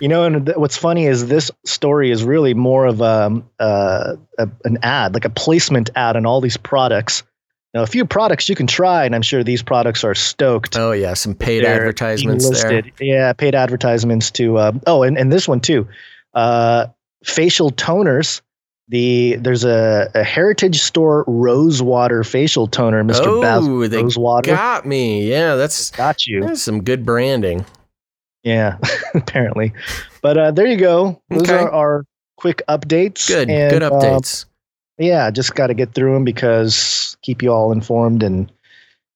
You 0.00 0.08
know, 0.08 0.24
and 0.24 0.46
th- 0.46 0.56
what's 0.56 0.76
funny 0.76 1.06
is 1.06 1.26
this 1.26 1.50
story 1.66 2.10
is 2.10 2.24
really 2.24 2.54
more 2.54 2.86
of 2.86 3.02
um, 3.02 3.48
uh, 3.58 4.14
a, 4.38 4.48
an 4.64 4.78
ad, 4.82 5.12
like 5.14 5.24
a 5.24 5.30
placement 5.30 5.90
ad 5.94 6.16
on 6.16 6.24
all 6.24 6.40
these 6.40 6.56
products. 6.56 7.22
Now, 7.72 7.82
a 7.82 7.86
few 7.86 8.04
products 8.04 8.48
you 8.48 8.56
can 8.56 8.66
try, 8.66 9.04
and 9.04 9.14
I'm 9.14 9.22
sure 9.22 9.44
these 9.44 9.62
products 9.62 10.02
are 10.02 10.14
stoked. 10.14 10.76
Oh 10.76 10.90
yeah, 10.92 11.14
some 11.14 11.34
paid 11.34 11.62
They're 11.64 11.76
advertisements 11.76 12.48
there. 12.62 12.82
Yeah, 13.00 13.32
paid 13.32 13.54
advertisements 13.54 14.30
to. 14.32 14.58
Uh, 14.58 14.72
oh, 14.88 15.02
and, 15.04 15.16
and 15.16 15.30
this 15.32 15.46
one 15.46 15.60
too. 15.60 15.86
Uh, 16.34 16.86
facial 17.24 17.70
toners. 17.70 18.40
The 18.88 19.36
there's 19.36 19.62
a, 19.64 20.10
a 20.16 20.24
heritage 20.24 20.80
store 20.82 21.24
Rosewater 21.28 22.24
facial 22.24 22.66
toner, 22.66 23.04
Mr. 23.04 23.26
Oh, 23.26 23.40
Basil 23.40 23.88
they 23.88 24.02
Rosewater. 24.02 24.50
got 24.50 24.84
me. 24.84 25.30
Yeah, 25.30 25.54
that's 25.54 25.92
Got 25.92 26.26
you. 26.26 26.40
that's 26.40 26.60
some 26.62 26.82
good 26.82 27.06
branding. 27.06 27.64
Yeah, 28.42 28.78
apparently. 29.14 29.72
But 30.22 30.36
uh, 30.38 30.50
there 30.50 30.66
you 30.66 30.76
go. 30.76 31.22
Those 31.30 31.42
Okay. 31.42 31.52
are 31.52 31.70
our 31.70 32.04
quick 32.36 32.62
updates. 32.68 33.28
Good, 33.28 33.48
And, 33.48 33.70
good 33.70 33.82
uh, 33.84 33.90
updates. 33.92 34.46
Yeah, 35.00 35.30
just 35.30 35.54
got 35.54 35.68
to 35.68 35.74
get 35.74 35.94
through 35.94 36.12
them 36.12 36.24
because 36.24 37.16
keep 37.22 37.42
you 37.42 37.50
all 37.50 37.72
informed 37.72 38.22
and 38.22 38.52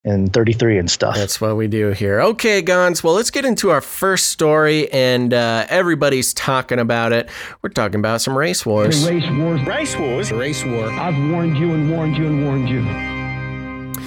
and 0.07 0.33
33 0.33 0.79
and 0.79 0.91
stuff. 0.91 1.15
That's 1.15 1.41
what 1.41 1.57
we 1.57 1.67
do 1.67 1.91
here. 1.91 2.21
Okay, 2.21 2.63
Gonz. 2.63 3.03
Well, 3.03 3.15
let's 3.15 3.31
get 3.31 3.45
into 3.45 3.71
our 3.71 3.81
first 3.81 4.27
story, 4.27 4.91
and 4.93 5.33
uh, 5.33 5.67
everybody's 5.69 6.35
talking 6.35 6.79
about 6.79 7.13
it. 7.13 7.31
We're 7.63 7.71
talking 7.71 8.01
about 8.01 8.21
some 8.21 8.37
race 8.37 8.67
wars. 8.67 9.07
Race 9.09 9.31
wars. 9.31 9.63
Race 9.67 9.97
wars. 9.97 10.33
Race 10.33 10.65
war. 10.65 10.91
I've 10.91 11.17
warned 11.31 11.57
you 11.57 11.73
and 11.73 11.91
warned 11.91 12.17
you 12.17 12.27
and 12.27 12.45
warned 12.45 12.69
you. 12.69 14.01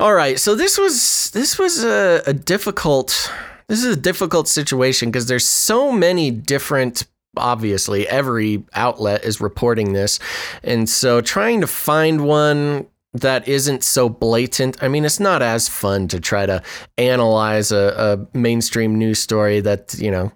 All 0.00 0.14
right, 0.14 0.38
so 0.38 0.54
this 0.54 0.78
was 0.78 1.30
this 1.30 1.58
was 1.58 1.82
a, 1.82 2.22
a 2.26 2.32
difficult 2.32 3.32
this 3.66 3.82
is 3.82 3.96
a 3.96 4.00
difficult 4.00 4.46
situation 4.46 5.10
because 5.10 5.26
there's 5.26 5.46
so 5.46 5.90
many 5.90 6.30
different 6.30 7.06
obviously 7.36 8.08
every 8.08 8.64
outlet 8.74 9.24
is 9.24 9.40
reporting 9.40 9.92
this. 9.92 10.18
And 10.62 10.88
so 10.88 11.20
trying 11.20 11.60
to 11.60 11.66
find 11.66 12.24
one 12.24 12.86
that 13.14 13.48
isn't 13.48 13.82
so 13.82 14.06
blatant 14.08 14.82
i 14.82 14.88
mean 14.88 15.02
it's 15.02 15.18
not 15.18 15.40
as 15.40 15.66
fun 15.66 16.06
to 16.06 16.20
try 16.20 16.44
to 16.44 16.62
analyze 16.98 17.72
a, 17.72 18.26
a 18.34 18.36
mainstream 18.36 18.96
news 18.96 19.18
story 19.18 19.60
that 19.60 19.94
you 19.98 20.10
know 20.10 20.30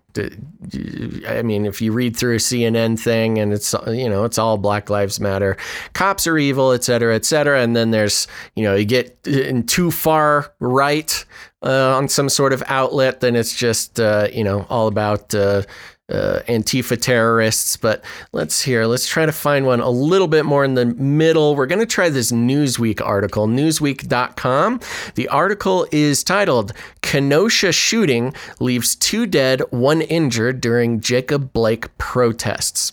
I 1.26 1.40
mean 1.42 1.64
if 1.64 1.80
you 1.80 1.92
read 1.92 2.16
through 2.16 2.34
a 2.34 2.38
cnn 2.38 2.98
thing 2.98 3.38
and 3.38 3.52
it's 3.52 3.74
you 3.86 4.08
know 4.08 4.24
it's 4.24 4.38
all 4.38 4.58
black 4.58 4.90
lives 4.90 5.20
matter 5.20 5.56
cops 5.92 6.26
are 6.26 6.38
evil 6.38 6.72
et 6.72 6.84
cetera 6.84 7.14
et 7.14 7.24
cetera 7.24 7.62
and 7.62 7.74
then 7.74 7.92
there's 7.92 8.26
you 8.54 8.62
know 8.62 8.74
you 8.74 8.84
get 8.84 9.18
in 9.26 9.64
too 9.64 9.90
far 9.90 10.52
right 10.60 11.24
uh, 11.62 11.96
on 11.96 12.08
some 12.08 12.28
sort 12.28 12.52
of 12.52 12.62
outlet 12.66 13.20
then 13.20 13.36
it's 13.36 13.54
just 13.54 14.00
uh, 14.00 14.28
you 14.32 14.44
know 14.44 14.66
all 14.68 14.86
about 14.86 15.34
uh, 15.34 15.62
uh, 16.12 16.40
Antifa 16.48 17.00
terrorists, 17.00 17.76
but 17.76 18.04
let's 18.32 18.62
hear. 18.62 18.86
Let's 18.86 19.06
try 19.06 19.26
to 19.26 19.32
find 19.32 19.66
one 19.66 19.80
a 19.80 19.90
little 19.90 20.28
bit 20.28 20.44
more 20.44 20.64
in 20.64 20.74
the 20.74 20.86
middle. 20.86 21.56
We're 21.56 21.66
going 21.66 21.80
to 21.80 21.86
try 21.86 22.08
this 22.08 22.30
Newsweek 22.30 23.00
article, 23.04 23.48
newsweek.com. 23.48 24.80
The 25.14 25.28
article 25.28 25.86
is 25.90 26.22
titled 26.22 26.72
Kenosha 27.00 27.72
Shooting 27.72 28.34
Leaves 28.60 28.94
Two 28.94 29.26
Dead, 29.26 29.60
One 29.70 30.02
Injured 30.02 30.60
During 30.60 31.00
Jacob 31.00 31.52
Blake 31.52 31.96
Protests. 31.98 32.92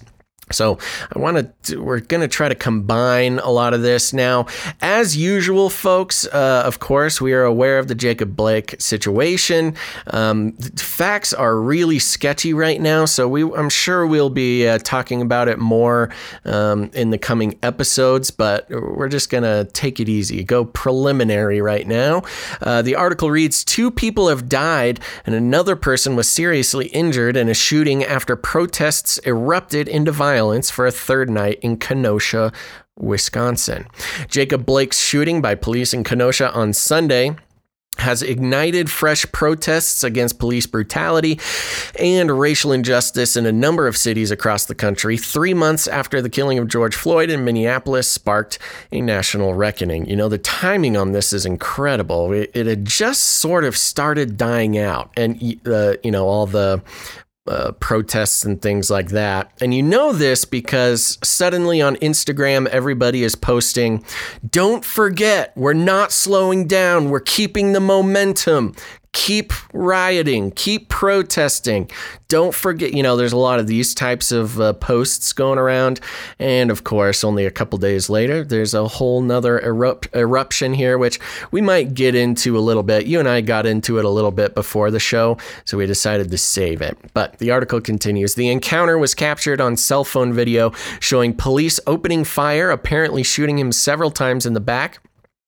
So 0.51 0.77
I 1.15 1.19
want 1.19 1.63
to. 1.63 1.81
We're 1.81 1.99
going 1.99 2.21
to 2.21 2.27
try 2.27 2.49
to 2.49 2.55
combine 2.55 3.39
a 3.39 3.49
lot 3.49 3.73
of 3.73 3.81
this 3.81 4.13
now. 4.13 4.47
As 4.81 5.15
usual, 5.15 5.69
folks. 5.69 6.27
Uh, 6.27 6.63
of 6.65 6.79
course, 6.79 7.21
we 7.21 7.33
are 7.33 7.43
aware 7.43 7.79
of 7.79 7.87
the 7.87 7.95
Jacob 7.95 8.35
Blake 8.35 8.75
situation. 8.79 9.75
Um, 10.07 10.53
facts 10.53 11.33
are 11.33 11.59
really 11.59 11.99
sketchy 11.99 12.53
right 12.53 12.81
now, 12.81 13.05
so 13.05 13.27
we. 13.27 13.43
I'm 13.43 13.69
sure 13.69 14.07
we'll 14.07 14.29
be 14.29 14.67
uh, 14.67 14.79
talking 14.79 15.21
about 15.21 15.47
it 15.47 15.59
more 15.59 16.09
um, 16.45 16.89
in 16.93 17.11
the 17.11 17.17
coming 17.17 17.57
episodes. 17.61 18.31
But 18.31 18.69
we're 18.69 19.09
just 19.09 19.29
going 19.29 19.43
to 19.43 19.69
take 19.73 19.99
it 19.99 20.09
easy. 20.09 20.43
Go 20.43 20.65
preliminary 20.65 21.61
right 21.61 21.87
now. 21.87 22.23
Uh, 22.61 22.81
the 22.81 22.95
article 22.95 23.29
reads: 23.29 23.63
Two 23.63 23.91
people 23.91 24.29
have 24.29 24.49
died, 24.49 24.99
and 25.25 25.35
another 25.35 25.75
person 25.75 26.15
was 26.15 26.27
seriously 26.27 26.87
injured 26.87 27.37
in 27.37 27.49
a 27.49 27.53
shooting 27.53 28.03
after 28.03 28.35
protests 28.35 29.19
erupted 29.19 29.87
into 29.87 30.11
violence 30.11 30.38
for 30.69 30.87
a 30.87 30.91
third 30.91 31.29
night 31.29 31.59
in 31.61 31.77
Kenosha, 31.77 32.51
Wisconsin. 32.97 33.87
Jacob 34.27 34.65
Blake's 34.65 34.99
shooting 34.99 35.41
by 35.41 35.55
police 35.55 35.93
in 35.93 36.03
Kenosha 36.03 36.51
on 36.51 36.73
Sunday 36.73 37.35
has 37.99 38.21
ignited 38.21 38.89
fresh 38.89 39.29
protests 39.31 40.03
against 40.03 40.39
police 40.39 40.65
brutality 40.65 41.39
and 41.99 42.39
racial 42.39 42.71
injustice 42.71 43.35
in 43.35 43.45
a 43.45 43.51
number 43.51 43.87
of 43.87 43.97
cities 43.97 44.31
across 44.31 44.65
the 44.65 44.75
country. 44.75 45.17
Three 45.17 45.53
months 45.53 45.87
after 45.87 46.21
the 46.21 46.29
killing 46.29 46.57
of 46.57 46.67
George 46.67 46.95
Floyd 46.95 47.29
in 47.29 47.43
Minneapolis 47.43 48.07
sparked 48.07 48.57
a 48.91 49.01
national 49.01 49.53
reckoning. 49.53 50.05
You 50.05 50.15
know, 50.15 50.29
the 50.29 50.37
timing 50.37 50.95
on 50.95 51.11
this 51.11 51.33
is 51.33 51.45
incredible. 51.45 52.31
It, 52.31 52.51
it 52.53 52.67
had 52.67 52.85
just 52.85 53.21
sort 53.23 53.65
of 53.65 53.75
started 53.77 54.37
dying 54.37 54.77
out, 54.77 55.11
and, 55.17 55.59
uh, 55.67 55.95
you 56.03 56.11
know, 56.11 56.27
all 56.27 56.45
the 56.45 56.81
uh, 57.49 57.71
protests 57.73 58.45
and 58.45 58.61
things 58.61 58.89
like 58.89 59.09
that. 59.09 59.51
And 59.59 59.73
you 59.73 59.81
know 59.83 60.13
this 60.13 60.45
because 60.45 61.17
suddenly 61.23 61.81
on 61.81 61.95
Instagram, 61.97 62.67
everybody 62.67 63.23
is 63.23 63.35
posting, 63.35 64.03
don't 64.47 64.85
forget, 64.85 65.51
we're 65.55 65.73
not 65.73 66.11
slowing 66.11 66.67
down, 66.67 67.09
we're 67.09 67.19
keeping 67.19 67.73
the 67.73 67.79
momentum. 67.79 68.75
Keep 69.11 69.53
rioting, 69.73 70.51
keep 70.51 70.87
protesting. 70.87 71.89
Don't 72.27 72.53
forget, 72.53 72.93
you 72.93 73.01
know, 73.01 73.17
there's 73.17 73.33
a 73.33 73.37
lot 73.37 73.59
of 73.59 73.65
these 73.65 73.95
types 73.95 74.31
of 74.31 74.61
uh, 74.61 74.73
posts 74.73 75.33
going 75.33 75.57
around. 75.57 75.99
And 76.37 76.69
of 76.69 76.83
course, 76.83 77.23
only 77.23 77.45
a 77.45 77.51
couple 77.51 77.79
days 77.79 78.07
later, 78.09 78.43
there's 78.43 78.75
a 78.75 78.87
whole 78.87 79.21
nother 79.21 79.59
erupt- 79.59 80.15
eruption 80.15 80.73
here, 80.73 80.97
which 80.97 81.19
we 81.51 81.59
might 81.59 81.95
get 81.95 82.13
into 82.13 82.55
a 82.55 82.61
little 82.61 82.83
bit. 82.83 83.07
You 83.07 83.19
and 83.19 83.27
I 83.27 83.41
got 83.41 83.65
into 83.65 83.97
it 83.97 84.05
a 84.05 84.09
little 84.09 84.31
bit 84.31 84.53
before 84.53 84.91
the 84.91 84.99
show, 84.99 85.37
so 85.65 85.77
we 85.77 85.87
decided 85.87 86.29
to 86.29 86.37
save 86.37 86.81
it. 86.81 86.97
But 87.13 87.39
the 87.39 87.49
article 87.49 87.81
continues 87.81 88.35
The 88.35 88.49
encounter 88.49 88.97
was 88.99 89.15
captured 89.15 89.59
on 89.59 89.75
cell 89.75 90.03
phone 90.03 90.33
video 90.33 90.71
showing 90.99 91.33
police 91.33 91.79
opening 91.87 92.23
fire, 92.23 92.69
apparently 92.69 93.23
shooting 93.23 93.57
him 93.57 93.71
several 93.71 94.11
times 94.11 94.45
in 94.45 94.53
the 94.53 94.59
back. 94.59 94.99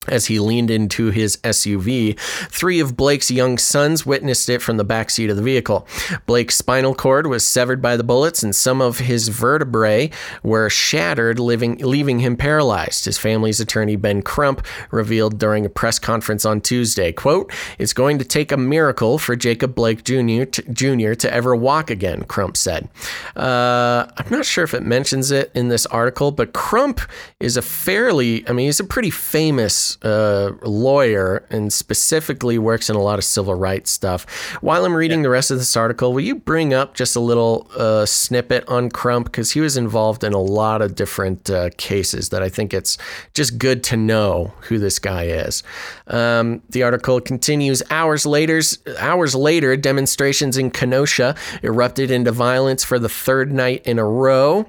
As 0.07 0.25
he 0.25 0.39
leaned 0.39 0.71
into 0.71 1.11
his 1.11 1.37
SUV. 1.37 2.19
Three 2.49 2.79
of 2.79 2.97
Blake's 2.97 3.29
young 3.29 3.57
sons 3.59 4.03
witnessed 4.05 4.49
it 4.49 4.61
from 4.61 4.77
the 4.77 4.83
back 4.83 5.11
seat 5.11 5.29
of 5.29 5.35
the 5.35 5.43
vehicle. 5.43 5.87
Blake's 6.25 6.55
spinal 6.55 6.95
cord 6.95 7.27
was 7.27 7.45
severed 7.45 7.81
by 7.81 7.95
the 7.95 8.03
bullets, 8.03 8.41
and 8.41 8.55
some 8.55 8.81
of 8.81 8.97
his 8.97 9.27
vertebrae 9.27 10.09
were 10.41 10.69
shattered, 10.69 11.39
leaving, 11.39 11.77
leaving 11.77 12.19
him 12.19 12.35
paralyzed. 12.35 13.05
His 13.05 13.19
family's 13.19 13.59
attorney, 13.59 13.95
Ben 13.95 14.23
Crump, 14.23 14.65
revealed 14.89 15.37
during 15.37 15.65
a 15.65 15.69
press 15.69 15.99
conference 15.99 16.45
on 16.45 16.61
Tuesday, 16.61 17.11
quote, 17.11 17.53
It's 17.77 17.93
going 17.93 18.17
to 18.17 18.25
take 18.25 18.51
a 18.51 18.57
miracle 18.57 19.19
for 19.19 19.35
Jacob 19.35 19.75
Blake 19.75 20.03
Jr. 20.03 20.45
to, 20.45 20.61
Jr. 20.73 21.13
to 21.13 21.31
ever 21.31 21.55
walk 21.55 21.91
again, 21.91 22.23
Crump 22.23 22.57
said. 22.57 22.89
Uh, 23.35 24.07
I'm 24.17 24.29
not 24.31 24.45
sure 24.45 24.63
if 24.63 24.73
it 24.73 24.83
mentions 24.83 25.29
it 25.29 25.51
in 25.53 25.67
this 25.67 25.85
article, 25.87 26.31
but 26.31 26.53
Crump 26.53 27.01
is 27.39 27.55
a 27.55 27.61
fairly, 27.61 28.47
I 28.49 28.53
mean, 28.53 28.65
he's 28.65 28.79
a 28.79 28.83
pretty 28.83 29.11
famous 29.11 29.90
uh, 30.03 30.51
lawyer 30.63 31.45
and 31.49 31.71
specifically 31.71 32.57
works 32.57 32.89
in 32.89 32.95
a 32.95 33.01
lot 33.01 33.19
of 33.19 33.25
civil 33.25 33.55
rights 33.55 33.91
stuff. 33.91 34.25
While 34.61 34.85
I'm 34.85 34.93
reading 34.93 35.19
yeah. 35.19 35.23
the 35.23 35.29
rest 35.29 35.51
of 35.51 35.57
this 35.57 35.75
article, 35.75 36.13
will 36.13 36.21
you 36.21 36.35
bring 36.35 36.73
up 36.73 36.95
just 36.95 37.15
a 37.15 37.19
little 37.19 37.67
uh, 37.75 38.05
snippet 38.05 38.67
on 38.67 38.89
Crump? 38.89 39.25
Because 39.25 39.51
he 39.51 39.59
was 39.59 39.77
involved 39.77 40.23
in 40.23 40.33
a 40.33 40.41
lot 40.41 40.81
of 40.81 40.95
different 40.95 41.49
uh, 41.49 41.69
cases 41.77 42.29
that 42.29 42.43
I 42.43 42.49
think 42.49 42.73
it's 42.73 42.97
just 43.33 43.57
good 43.57 43.83
to 43.85 43.97
know 43.97 44.53
who 44.61 44.77
this 44.77 44.99
guy 44.99 45.23
is. 45.23 45.63
Um, 46.07 46.61
the 46.69 46.83
article 46.83 47.19
continues 47.21 47.83
hours 47.89 48.25
later, 48.25 48.61
hours 48.99 49.35
later, 49.35 49.77
demonstrations 49.77 50.57
in 50.57 50.71
Kenosha 50.71 51.35
erupted 51.63 52.11
into 52.11 52.31
violence 52.31 52.83
for 52.83 52.99
the 52.99 53.09
third 53.09 53.51
night 53.51 53.85
in 53.85 53.99
a 53.99 54.05
row. 54.05 54.65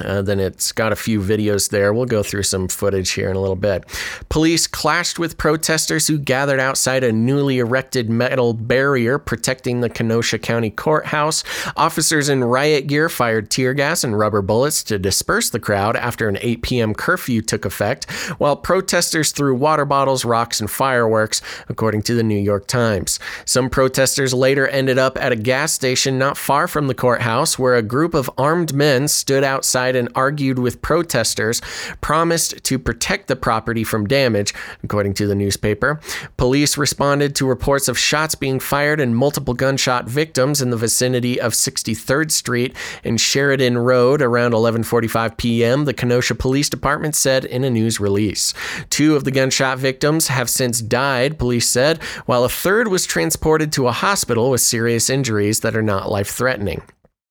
Uh, 0.00 0.22
then 0.22 0.38
it's 0.38 0.72
got 0.72 0.92
a 0.92 0.96
few 0.96 1.20
videos 1.20 1.70
there. 1.70 1.92
We'll 1.92 2.06
go 2.06 2.22
through 2.22 2.44
some 2.44 2.68
footage 2.68 3.10
here 3.10 3.30
in 3.30 3.36
a 3.36 3.40
little 3.40 3.56
bit. 3.56 3.84
Police 4.28 4.66
clashed 4.66 5.18
with 5.18 5.38
protesters 5.38 6.06
who 6.06 6.18
gathered 6.18 6.60
outside 6.60 7.02
a 7.02 7.12
newly 7.12 7.58
erected 7.58 8.08
metal 8.08 8.52
barrier 8.52 9.18
protecting 9.18 9.80
the 9.80 9.88
Kenosha 9.88 10.38
County 10.38 10.70
Courthouse. 10.70 11.42
Officers 11.76 12.28
in 12.28 12.44
riot 12.44 12.86
gear 12.86 13.08
fired 13.08 13.50
tear 13.50 13.74
gas 13.74 14.04
and 14.04 14.18
rubber 14.18 14.42
bullets 14.42 14.84
to 14.84 14.98
disperse 14.98 15.50
the 15.50 15.60
crowd 15.60 15.96
after 15.96 16.28
an 16.28 16.38
8 16.40 16.62
p.m. 16.62 16.94
curfew 16.94 17.42
took 17.42 17.64
effect, 17.64 18.10
while 18.38 18.56
protesters 18.56 19.32
threw 19.32 19.54
water 19.54 19.84
bottles, 19.84 20.24
rocks, 20.24 20.60
and 20.60 20.70
fireworks, 20.70 21.42
according 21.68 22.02
to 22.02 22.14
the 22.14 22.22
New 22.22 22.38
York 22.38 22.66
Times. 22.66 23.18
Some 23.44 23.68
protesters 23.70 24.32
later 24.32 24.68
ended 24.68 24.98
up 24.98 25.18
at 25.18 25.32
a 25.32 25.36
gas 25.36 25.72
station 25.72 26.18
not 26.18 26.36
far 26.36 26.68
from 26.68 26.86
the 26.86 26.94
courthouse 26.94 27.58
where 27.58 27.74
a 27.74 27.82
group 27.82 28.14
of 28.14 28.30
armed 28.38 28.74
men 28.74 29.08
stood 29.08 29.42
outside 29.42 29.87
outside 29.88 29.96
and 29.96 30.08
argued 30.14 30.58
with 30.58 30.82
protesters, 30.82 31.60
promised 32.00 32.62
to 32.64 32.78
protect 32.78 33.28
the 33.28 33.36
property 33.36 33.84
from 33.84 34.06
damage, 34.06 34.54
according 34.82 35.14
to 35.14 35.26
the 35.26 35.34
newspaper. 35.34 36.00
Police 36.36 36.78
responded 36.78 37.34
to 37.36 37.46
reports 37.46 37.88
of 37.88 37.98
shots 37.98 38.34
being 38.34 38.60
fired 38.60 39.00
and 39.00 39.16
multiple 39.16 39.54
gunshot 39.54 40.08
victims 40.08 40.60
in 40.62 40.70
the 40.70 40.76
vicinity 40.76 41.40
of 41.40 41.52
63rd 41.52 42.30
Street 42.30 42.76
and 43.04 43.20
Sheridan 43.20 43.78
Road 43.78 44.22
around 44.22 44.52
11:45 44.52 45.36
p.m., 45.36 45.84
the 45.84 45.94
Kenosha 45.94 46.34
Police 46.34 46.68
Department 46.68 47.14
said 47.14 47.44
in 47.44 47.64
a 47.64 47.70
news 47.70 48.00
release. 48.00 48.54
Two 48.90 49.16
of 49.16 49.24
the 49.24 49.30
gunshot 49.30 49.78
victims 49.78 50.28
have 50.28 50.48
since 50.48 50.80
died, 50.80 51.38
police 51.38 51.68
said, 51.68 52.02
while 52.26 52.44
a 52.44 52.48
third 52.48 52.88
was 52.88 53.06
transported 53.06 53.72
to 53.72 53.88
a 53.88 53.92
hospital 53.92 54.50
with 54.50 54.60
serious 54.60 55.10
injuries 55.10 55.60
that 55.60 55.76
are 55.76 55.82
not 55.82 56.10
life-threatening. 56.10 56.82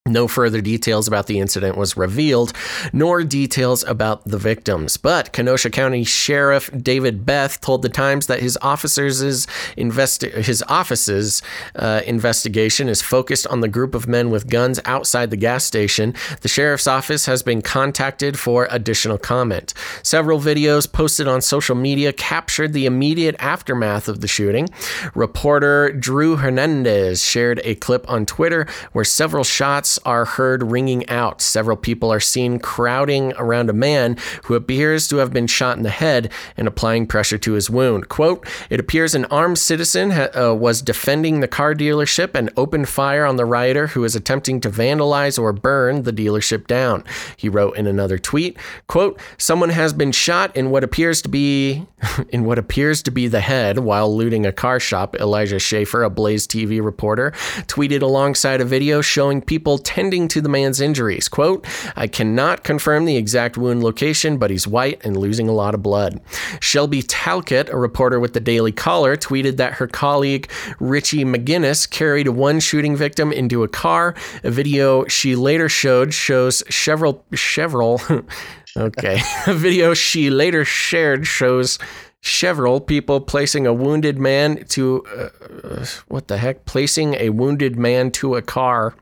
No 0.08 0.28
further 0.28 0.62
details 0.62 1.08
about 1.08 1.28
the 1.28 1.40
incident 1.40 1.78
was 1.78 1.98
revealed, 1.98 2.54
nor 2.94 3.24
details 3.24 3.84
about 3.84 4.26
the 4.26 4.38
victims. 4.38 4.98
But 4.98 5.34
Kenosha 5.34 5.70
County 5.70 6.04
Sheriff 6.04 6.70
David 6.76 7.26
Beth 7.26 7.60
told 7.62 7.82
the 7.82 7.90
Times 7.90 8.28
that 8.28 8.40
his 8.40 8.58
officers' 8.62 9.48
investi- 9.78 10.34
his 10.34 10.64
office's 10.68 11.42
uh, 11.76 12.02
investigation 12.06 12.88
is 12.90 13.02
focused 13.02 13.48
on 13.48 13.62
the 13.62 13.68
group 13.68 13.96
of 13.96 14.08
men 14.08 14.30
with 14.30 14.50
guns 14.50 14.80
outside 14.86 15.30
the 15.30 15.38
gas 15.38 15.64
station. 15.64 16.14
The 16.42 16.48
sheriff's 16.48 16.88
office 16.88 17.26
has 17.26 17.44
been 17.44 17.62
contacted 17.62 18.40
for 18.40 18.68
additional 18.72 19.18
comment. 19.18 19.74
Several 20.04 20.40
videos 20.40 20.92
posted 20.92 21.28
on 21.28 21.42
social 21.42 21.76
media 21.76 22.14
captured 22.14 22.74
the 22.74 22.86
immediate 22.86 23.36
aftermath 23.40 24.08
of 24.08 24.22
the 24.22 24.28
shooting. 24.28 24.70
Reporter 25.16 25.92
Drew 25.92 26.38
Hernandez 26.38 27.24
shared 27.24 27.62
a 27.64 27.76
clip 27.76 28.10
on 28.10 28.26
Twitter 28.26 28.68
where 28.94 29.06
several 29.06 29.44
shots 29.44 29.97
are 30.00 30.26
heard 30.26 30.72
ringing 30.72 31.08
out. 31.10 31.42
Several 31.42 31.78
people 31.78 32.12
are 32.12 32.20
seen 32.20 32.60
crowding 32.60 33.34
around 33.38 33.70
a 33.70 33.74
man 33.74 34.18
who 34.46 34.56
appears 34.56 35.08
to 35.08 35.18
have 35.18 35.34
been 35.34 35.48
shot 35.48 35.78
in 35.78 35.84
the 35.84 35.90
head 35.90 36.32
and 36.56 36.68
applying 36.68 37.08
pressure 37.08 37.38
to 37.38 37.54
his 37.54 37.70
wound. 37.70 38.10
Quote, 38.10 38.48
it 38.70 38.80
appears 38.80 39.16
an 39.16 39.26
armed 39.26 39.58
citizen 39.58 40.12
ha- 40.12 40.30
uh, 40.36 40.54
was 40.54 40.82
defending 40.82 41.40
the 41.40 41.48
car 41.48 41.74
dealership 41.74 42.36
and 42.36 42.50
opened 42.58 42.90
fire 42.90 43.26
on 43.26 43.36
the 43.36 43.46
rioter 43.46 43.88
who 43.88 44.02
was 44.02 44.16
attempting 44.16 44.62
to 44.62 44.70
vandalize 44.70 45.40
or 45.40 45.54
burn 45.54 46.04
the 46.04 46.14
dealership 46.14 46.68
down. 46.68 47.04
He 47.36 47.50
wrote 47.50 47.78
in 47.78 47.88
another 47.88 48.18
tweet, 48.18 48.58
quote, 48.88 49.20
someone 49.38 49.70
has 49.70 49.94
been 49.94 50.12
shot 50.12 50.56
in 50.56 50.70
what 50.70 50.84
appears 50.84 51.22
to 51.24 51.30
be 51.30 51.86
in 52.30 52.44
what 52.44 52.60
appears 52.60 53.02
to 53.04 53.12
be 53.12 53.28
the 53.28 53.42
head 53.42 53.80
while 53.80 54.16
looting 54.16 54.46
a 54.46 54.52
car 54.52 54.80
shop. 54.80 55.16
Elijah 55.16 55.60
Schaffer, 55.60 56.04
a 56.04 56.10
Blaze 56.10 56.48
TV 56.48 56.84
reporter, 56.84 57.32
tweeted 57.68 58.02
alongside 58.02 58.62
a 58.62 58.66
video 58.66 59.02
showing 59.02 59.42
people 59.42 59.78
tending 59.88 60.28
to 60.28 60.42
the 60.42 60.50
man's 60.50 60.82
injuries. 60.82 61.30
Quote, 61.30 61.66
I 61.96 62.08
cannot 62.08 62.66
confirm 62.66 63.06
the 63.06 63.16
exact 63.16 63.58
wound 63.58 63.82
location, 63.82 64.38
but 64.38 64.52
he's 64.52 64.68
white 64.68 65.00
and 65.06 65.16
losing 65.16 65.48
a 65.48 65.54
lot 65.54 65.74
of 65.74 65.82
blood. 65.82 66.20
Shelby 66.60 67.02
Talcott, 67.02 67.70
a 67.70 67.78
reporter 67.78 68.20
with 68.20 68.34
the 68.34 68.42
Daily 68.42 68.74
Caller, 68.74 69.16
tweeted 69.16 69.56
that 69.56 69.76
her 69.76 69.88
colleague 69.88 70.52
Richie 70.82 71.24
McGinnis 71.24 71.90
carried 71.90 72.28
one 72.28 72.60
shooting 72.60 72.98
victim 72.98 73.32
into 73.32 73.64
a 73.64 73.70
car. 73.70 74.14
A 74.44 74.52
video 74.52 75.06
she 75.08 75.38
later 75.38 75.70
showed 75.70 76.14
shows 76.14 76.62
several 76.70 77.24
several 77.34 78.02
okay. 78.78 79.22
a 79.48 79.54
video 79.54 79.94
she 79.94 80.30
later 80.30 80.66
shared 80.66 81.26
shows 81.26 81.80
several 82.22 82.82
people 82.82 83.22
placing 83.22 83.66
a 83.66 83.74
wounded 83.74 84.20
man 84.20 84.66
to 84.66 85.06
uh, 85.16 85.86
what 86.10 86.28
the 86.28 86.38
heck 86.38 86.66
placing 86.66 87.14
a 87.16 87.30
wounded 87.30 87.78
man 87.78 88.12
to 88.12 88.36
a 88.36 88.42
car 88.42 88.94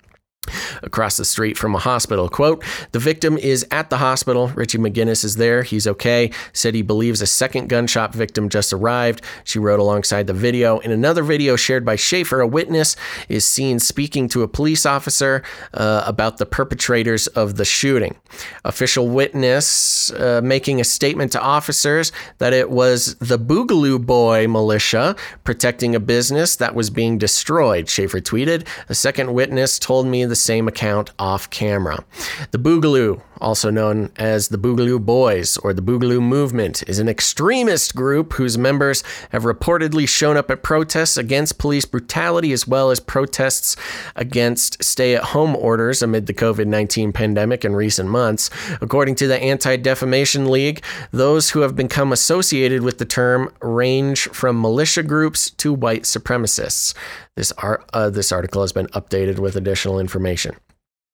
across 0.84 1.18
the 1.18 1.26
street 1.26 1.58
from 1.58 1.76
a 1.76 1.80
hospital. 1.80 2.30
Quote, 2.30 2.64
the 2.92 3.00
victim 3.00 3.38
is 3.38 3.66
at 3.72 3.90
the 3.90 3.98
hospital. 3.98 4.50
Richie 4.50 4.78
McGinnis 4.78 5.24
is 5.24 5.36
there. 5.36 5.64
He's 5.64 5.88
okay. 5.88 6.32
Said 6.54 6.76
he 6.76 6.82
believes 6.82 7.22
a 7.22 7.28
second 7.28 7.68
gunshot 7.68 8.14
victim 8.14 8.50
just 8.50 8.74
arrived. 8.74 9.22
She 9.44 9.60
wrote 9.60 9.80
alongside 9.80 10.28
the 10.28 10.34
video. 10.34 10.80
In 10.80 10.92
another 10.92 11.24
video 11.24 11.56
shared 11.56 11.86
by 11.86 11.96
Schaffer, 11.96 12.42
a 12.42 12.48
witness 12.48 12.96
is 13.30 13.46
seen 13.46 13.80
speaking 13.80 14.28
to 14.30 14.44
a 14.44 14.48
police 14.48 14.86
officer 14.86 15.44
uh, 15.74 16.04
about 16.06 16.38
the 16.38 16.46
perpetrators 16.46 17.28
of 17.28 17.58
the 17.58 17.66
shooting. 17.66 18.16
Official 18.64 19.08
witness 19.08 20.12
uh, 20.12 20.42
making 20.44 20.80
a 20.80 20.84
statement 20.84 21.32
to 21.32 21.42
officers 21.42 22.12
that 22.38 22.54
it 22.54 22.70
was 22.70 23.16
the 23.16 23.40
Boogaloo 23.40 24.06
Boy 24.06 24.48
militia 24.48 25.16
protecting 25.44 25.96
a 25.96 26.00
business 26.00 26.56
that 26.58 26.76
was 26.76 26.90
being 26.90 27.18
destroyed, 27.18 27.90
Schaffer 27.90 28.20
tweeted. 28.20 28.68
A 28.90 28.96
second 28.96 29.34
witness 29.34 29.80
told 29.80 30.08
me 30.08 30.26
the 30.26 30.35
the 30.36 30.42
same 30.42 30.68
account 30.68 31.12
off 31.18 31.50
camera. 31.50 32.04
The 32.52 32.60
Boogaloo, 32.60 33.22
also 33.40 33.70
known 33.70 34.12
as 34.18 34.50
the 34.50 34.58
Boogaloo 34.58 35.00
Boys 35.00 35.56
or 35.58 35.72
the 35.72 35.82
Boogaloo 35.82 36.22
Movement, 36.22 36.84
is 36.90 37.00
an 37.00 37.08
extremist 37.08 37.96
group 37.96 38.34
whose 38.34 38.58
members 38.58 39.02
have 39.30 39.44
reportedly 39.44 40.06
shown 40.10 40.36
up 40.36 40.52
at 40.52 40.62
protests 40.62 41.16
against 41.16 41.58
police 41.58 41.86
brutality 41.86 42.52
as 42.52 42.68
well 42.68 42.92
as 42.92 43.00
protests 43.00 43.78
against 44.18 44.84
stay 44.84 45.16
at 45.16 45.24
home 45.24 45.56
orders 45.56 46.02
amid 46.02 46.26
the 46.26 46.34
COVID 46.34 46.68
19 46.68 47.14
pandemic 47.14 47.64
in 47.64 47.74
recent 47.74 48.10
months. 48.10 48.50
According 48.82 49.16
to 49.16 49.28
the 49.28 49.42
Anti 49.42 49.78
Defamation 49.78 50.52
League, 50.52 50.84
those 51.12 51.52
who 51.52 51.62
have 51.62 51.78
become 51.78 52.12
associated 52.12 52.82
with 52.82 52.98
the 52.98 53.06
term 53.06 53.54
range 53.62 54.28
from 54.34 54.60
militia 54.60 55.04
groups 55.04 55.50
to 55.52 55.74
white 55.74 56.04
supremacists. 56.04 56.94
This, 57.36 57.52
art, 57.58 57.84
uh, 57.92 58.10
this 58.10 58.32
article 58.32 58.62
has 58.62 58.72
been 58.72 58.88
updated 58.88 59.40
with 59.40 59.58
additional 59.58 60.00
information. 60.00 60.25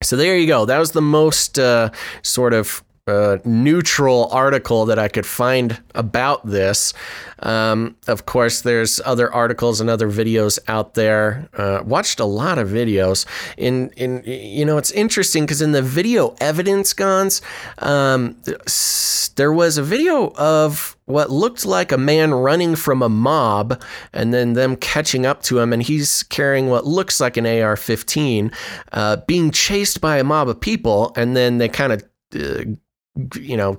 So 0.03 0.15
there 0.15 0.37
you 0.37 0.47
go. 0.47 0.65
That 0.65 0.79
was 0.79 0.91
the 0.91 1.01
most 1.01 1.59
uh, 1.59 1.91
sort 2.23 2.53
of 2.53 2.83
uh, 3.07 3.37
neutral 3.43 4.29
article 4.31 4.85
that 4.85 4.99
I 4.99 5.07
could 5.07 5.25
find 5.25 5.81
about 5.95 6.45
this. 6.45 6.93
Um, 7.39 7.95
of 8.07 8.25
course, 8.25 8.61
there's 8.61 9.01
other 9.05 9.31
articles 9.33 9.81
and 9.81 9.89
other 9.89 10.09
videos 10.09 10.59
out 10.67 10.93
there. 10.93 11.49
Uh, 11.53 11.81
watched 11.83 12.19
a 12.19 12.25
lot 12.25 12.57
of 12.57 12.69
videos. 12.69 13.25
In 13.57 13.89
in 13.97 14.23
you 14.25 14.65
know, 14.65 14.77
it's 14.77 14.91
interesting 14.91 15.43
because 15.43 15.61
in 15.61 15.71
the 15.71 15.81
video 15.81 16.35
evidence 16.39 16.93
Gonz, 16.93 17.41
um, 17.79 18.37
there 19.35 19.51
was 19.51 19.77
a 19.77 19.83
video 19.83 20.31
of 20.35 20.95
what 21.05 21.29
looked 21.29 21.65
like 21.65 21.91
a 21.91 21.97
man 21.97 22.33
running 22.33 22.75
from 22.75 23.01
a 23.01 23.09
mob 23.09 23.81
and 24.13 24.33
then 24.33 24.53
them 24.53 24.75
catching 24.75 25.25
up 25.25 25.41
to 25.43 25.59
him 25.59 25.73
and 25.73 25.83
he's 25.83 26.23
carrying 26.23 26.69
what 26.69 26.85
looks 26.85 27.19
like 27.19 27.37
an 27.37 27.45
AR-15 27.45 28.53
uh, 28.93 29.17
being 29.27 29.51
chased 29.51 29.99
by 30.01 30.17
a 30.17 30.23
mob 30.23 30.47
of 30.47 30.59
people 30.59 31.11
and 31.15 31.35
then 31.35 31.57
they 31.57 31.67
kind 31.67 31.91
of 31.93 32.03
uh, 32.35 32.63
you 33.35 33.57
know, 33.57 33.77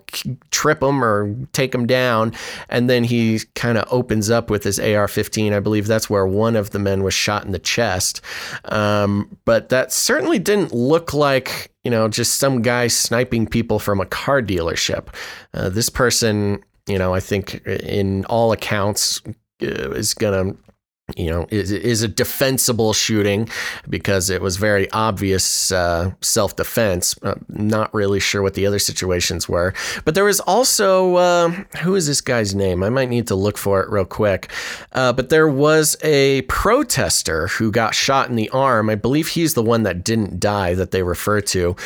trip 0.50 0.82
him 0.82 1.02
or 1.02 1.34
take 1.52 1.74
him 1.74 1.86
down. 1.86 2.32
And 2.68 2.88
then 2.88 3.04
he 3.04 3.40
kind 3.54 3.78
of 3.78 3.90
opens 3.90 4.30
up 4.30 4.50
with 4.50 4.64
his 4.64 4.78
AR 4.78 5.08
15. 5.08 5.52
I 5.52 5.60
believe 5.60 5.86
that's 5.86 6.10
where 6.10 6.26
one 6.26 6.54
of 6.54 6.70
the 6.70 6.78
men 6.78 7.02
was 7.02 7.14
shot 7.14 7.44
in 7.44 7.52
the 7.52 7.58
chest. 7.58 8.20
Um, 8.66 9.36
but 9.44 9.70
that 9.70 9.92
certainly 9.92 10.38
didn't 10.38 10.74
look 10.74 11.14
like, 11.14 11.72
you 11.82 11.90
know, 11.90 12.08
just 12.08 12.36
some 12.36 12.62
guy 12.62 12.88
sniping 12.88 13.46
people 13.46 13.78
from 13.78 14.00
a 14.00 14.06
car 14.06 14.42
dealership. 14.42 15.08
Uh, 15.54 15.70
this 15.70 15.88
person, 15.88 16.62
you 16.86 16.98
know, 16.98 17.14
I 17.14 17.20
think 17.20 17.66
in 17.66 18.26
all 18.26 18.52
accounts 18.52 19.22
uh, 19.62 19.92
is 19.92 20.12
going 20.12 20.54
to 20.54 20.71
you 21.16 21.30
know, 21.30 21.46
is, 21.50 21.70
is 21.70 22.02
a 22.02 22.08
defensible 22.08 22.92
shooting 22.92 23.48
because 23.88 24.30
it 24.30 24.40
was 24.40 24.56
very 24.56 24.90
obvious 24.90 25.72
uh, 25.72 26.12
self 26.20 26.56
defense. 26.56 27.14
Uh, 27.22 27.34
not 27.48 27.92
really 27.94 28.20
sure 28.20 28.42
what 28.42 28.54
the 28.54 28.66
other 28.66 28.78
situations 28.78 29.48
were. 29.48 29.74
But 30.04 30.14
there 30.14 30.24
was 30.24 30.40
also, 30.40 31.16
uh, 31.16 31.50
who 31.82 31.94
is 31.94 32.06
this 32.06 32.20
guy's 32.20 32.54
name? 32.54 32.82
I 32.82 32.88
might 32.88 33.08
need 33.08 33.26
to 33.28 33.34
look 33.34 33.58
for 33.58 33.82
it 33.82 33.90
real 33.90 34.04
quick. 34.04 34.50
Uh, 34.92 35.12
but 35.12 35.28
there 35.28 35.48
was 35.48 35.96
a 36.02 36.42
protester 36.42 37.48
who 37.48 37.70
got 37.70 37.94
shot 37.94 38.28
in 38.28 38.36
the 38.36 38.50
arm. 38.50 38.90
I 38.90 38.94
believe 38.94 39.28
he's 39.28 39.54
the 39.54 39.62
one 39.62 39.82
that 39.84 40.04
didn't 40.04 40.40
die 40.40 40.74
that 40.74 40.90
they 40.90 41.02
refer 41.02 41.40
to. 41.40 41.76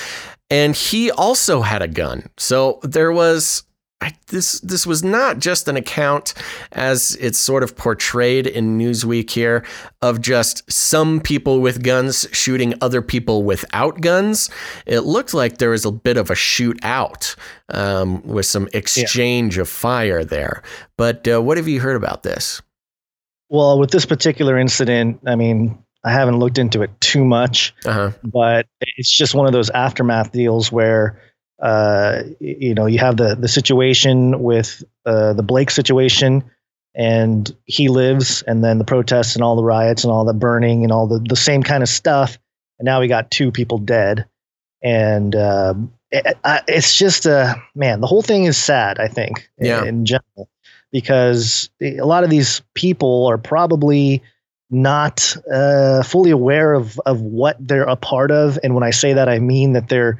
And 0.48 0.76
he 0.76 1.10
also 1.10 1.62
had 1.62 1.82
a 1.82 1.88
gun. 1.88 2.28
So 2.36 2.78
there 2.82 3.10
was 3.10 3.64
I, 4.02 4.12
this 4.26 4.60
this 4.60 4.86
was 4.86 5.02
not 5.02 5.38
just 5.38 5.68
an 5.68 5.76
account 5.76 6.34
as 6.72 7.16
it's 7.18 7.38
sort 7.38 7.62
of 7.62 7.76
portrayed 7.76 8.46
in 8.46 8.78
Newsweek 8.78 9.30
here 9.30 9.64
of 10.02 10.20
just 10.20 10.70
some 10.70 11.18
people 11.18 11.60
with 11.60 11.82
guns 11.82 12.28
shooting 12.30 12.74
other 12.82 13.00
people 13.00 13.42
without 13.42 14.02
guns. 14.02 14.50
It 14.84 15.00
looked 15.00 15.32
like 15.32 15.58
there 15.58 15.70
was 15.70 15.86
a 15.86 15.90
bit 15.90 16.18
of 16.18 16.28
a 16.28 16.34
shootout 16.34 17.36
um, 17.70 18.22
with 18.22 18.44
some 18.44 18.68
exchange 18.74 19.56
yeah. 19.56 19.62
of 19.62 19.68
fire 19.68 20.24
there. 20.24 20.62
But 20.98 21.26
uh, 21.26 21.40
what 21.40 21.56
have 21.56 21.68
you 21.68 21.80
heard 21.80 21.96
about 21.96 22.22
this? 22.22 22.60
Well, 23.48 23.78
with 23.78 23.92
this 23.92 24.04
particular 24.04 24.58
incident, 24.58 25.20
I 25.26 25.36
mean, 25.36 25.82
I 26.04 26.12
haven't 26.12 26.38
looked 26.38 26.58
into 26.58 26.82
it 26.82 26.90
too 27.00 27.24
much, 27.24 27.74
uh-huh. 27.84 28.12
but 28.22 28.66
it's 28.80 29.10
just 29.10 29.34
one 29.34 29.46
of 29.46 29.52
those 29.52 29.70
aftermath 29.70 30.32
deals 30.32 30.70
where 30.70 31.20
uh, 31.60 32.22
you 32.38 32.74
know, 32.74 32.86
you 32.86 32.98
have 32.98 33.16
the 33.16 33.34
the 33.34 33.48
situation 33.48 34.42
with 34.42 34.82
uh, 35.06 35.32
the 35.32 35.42
Blake 35.42 35.70
situation, 35.70 36.44
and 36.94 37.54
he 37.64 37.88
lives, 37.88 38.42
and 38.42 38.62
then 38.62 38.78
the 38.78 38.84
protests 38.84 39.36
and 39.36 39.42
all 39.42 39.56
the 39.56 39.64
riots 39.64 40.04
and 40.04 40.12
all 40.12 40.24
the 40.24 40.34
burning 40.34 40.82
and 40.82 40.92
all 40.92 41.06
the 41.06 41.18
the 41.18 41.36
same 41.36 41.62
kind 41.62 41.82
of 41.82 41.88
stuff. 41.88 42.38
And 42.78 42.84
now 42.84 43.00
we 43.00 43.08
got 43.08 43.30
two 43.30 43.50
people 43.50 43.78
dead, 43.78 44.26
and 44.82 45.34
uh, 45.34 45.74
it, 46.10 46.36
it's 46.68 46.96
just 46.96 47.26
uh, 47.26 47.54
man, 47.74 48.00
the 48.00 48.06
whole 48.06 48.22
thing 48.22 48.44
is 48.44 48.58
sad. 48.58 48.98
I 48.98 49.08
think, 49.08 49.48
yeah. 49.58 49.80
in, 49.82 49.88
in 49.88 50.04
general, 50.04 50.50
because 50.92 51.70
a 51.80 52.02
lot 52.02 52.22
of 52.22 52.28
these 52.30 52.60
people 52.74 53.26
are 53.26 53.38
probably 53.38 54.22
not 54.68 55.36
uh, 55.50 56.02
fully 56.02 56.32
aware 56.32 56.74
of 56.74 57.00
of 57.06 57.22
what 57.22 57.56
they're 57.60 57.84
a 57.84 57.96
part 57.96 58.30
of. 58.30 58.58
And 58.62 58.74
when 58.74 58.84
I 58.84 58.90
say 58.90 59.14
that, 59.14 59.28
I 59.28 59.38
mean 59.38 59.72
that 59.72 59.88
they're 59.88 60.18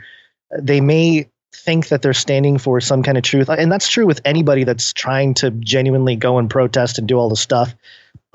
they 0.58 0.80
may 0.80 1.28
think 1.54 1.88
that 1.88 2.02
they're 2.02 2.12
standing 2.12 2.58
for 2.58 2.80
some 2.80 3.02
kind 3.02 3.16
of 3.16 3.24
truth. 3.24 3.48
And 3.48 3.72
that's 3.72 3.88
true 3.88 4.06
with 4.06 4.20
anybody 4.24 4.64
that's 4.64 4.92
trying 4.92 5.34
to 5.34 5.50
genuinely 5.50 6.16
go 6.16 6.38
and 6.38 6.50
protest 6.50 6.98
and 6.98 7.08
do 7.08 7.16
all 7.16 7.28
the 7.28 7.36
stuff 7.36 7.74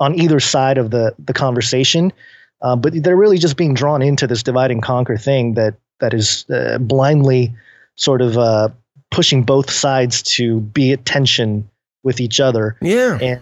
on 0.00 0.18
either 0.18 0.40
side 0.40 0.78
of 0.78 0.90
the, 0.90 1.14
the 1.18 1.32
conversation. 1.32 2.12
Uh, 2.60 2.76
but 2.76 2.92
they're 3.02 3.16
really 3.16 3.38
just 3.38 3.56
being 3.56 3.74
drawn 3.74 4.02
into 4.02 4.26
this 4.26 4.42
divide 4.42 4.70
and 4.70 4.82
conquer 4.82 5.16
thing 5.16 5.54
that 5.54 5.74
that 6.00 6.14
is 6.14 6.44
uh, 6.50 6.78
blindly 6.78 7.54
sort 7.96 8.20
of 8.20 8.36
uh, 8.36 8.68
pushing 9.10 9.44
both 9.44 9.70
sides 9.70 10.22
to 10.22 10.60
be 10.60 10.92
at 10.92 11.04
tension 11.04 11.68
with 12.02 12.20
each 12.20 12.40
other. 12.40 12.76
Yeah. 12.80 13.18
And, 13.20 13.40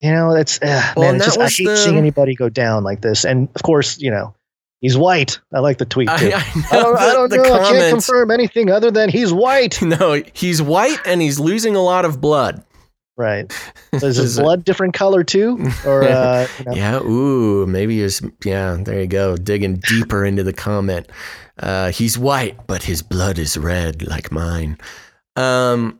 you 0.00 0.10
know, 0.10 0.34
it's, 0.34 0.60
uh, 0.60 0.92
well, 0.96 1.12
man, 1.12 1.16
it's 1.16 1.24
just, 1.24 1.38
I 1.38 1.48
hate 1.48 1.66
the... 1.66 1.76
seeing 1.76 1.96
anybody 1.96 2.34
go 2.34 2.50
down 2.50 2.84
like 2.84 3.00
this. 3.00 3.24
And 3.24 3.48
of 3.54 3.62
course, 3.62 3.98
you 3.98 4.10
know, 4.10 4.34
He's 4.84 4.98
white. 4.98 5.40
I 5.50 5.60
like 5.60 5.78
the 5.78 5.86
tweet 5.86 6.10
too. 6.10 6.12
I, 6.34 6.44
I, 6.70 6.76
I 6.76 6.82
don't, 6.82 6.94
the, 6.94 7.00
I 7.00 7.12
don't 7.14 7.30
know. 7.30 7.42
Comments, 7.42 7.70
I 7.70 7.72
can't 7.72 7.90
confirm 7.90 8.30
anything 8.30 8.70
other 8.70 8.90
than 8.90 9.08
he's 9.08 9.32
white. 9.32 9.80
No, 9.82 10.22
he's 10.34 10.60
white 10.60 10.98
and 11.06 11.22
he's 11.22 11.40
losing 11.40 11.74
a 11.74 11.80
lot 11.80 12.04
of 12.04 12.20
blood. 12.20 12.62
Right. 13.16 13.50
So 13.98 14.08
is 14.08 14.16
his 14.16 14.38
blood 14.38 14.62
different 14.62 14.92
color 14.92 15.24
too? 15.24 15.70
Or 15.86 16.02
uh, 16.02 16.46
you 16.58 16.64
know? 16.66 16.74
yeah, 16.74 17.00
ooh, 17.00 17.64
maybe 17.64 18.00
his 18.00 18.20
yeah. 18.44 18.76
There 18.78 19.00
you 19.00 19.06
go, 19.06 19.36
digging 19.36 19.76
deeper 19.88 20.22
into 20.22 20.42
the 20.42 20.52
comment. 20.52 21.08
Uh, 21.58 21.90
he's 21.90 22.18
white, 22.18 22.66
but 22.66 22.82
his 22.82 23.00
blood 23.00 23.38
is 23.38 23.56
red 23.56 24.06
like 24.06 24.32
mine. 24.32 24.76
Um, 25.36 25.98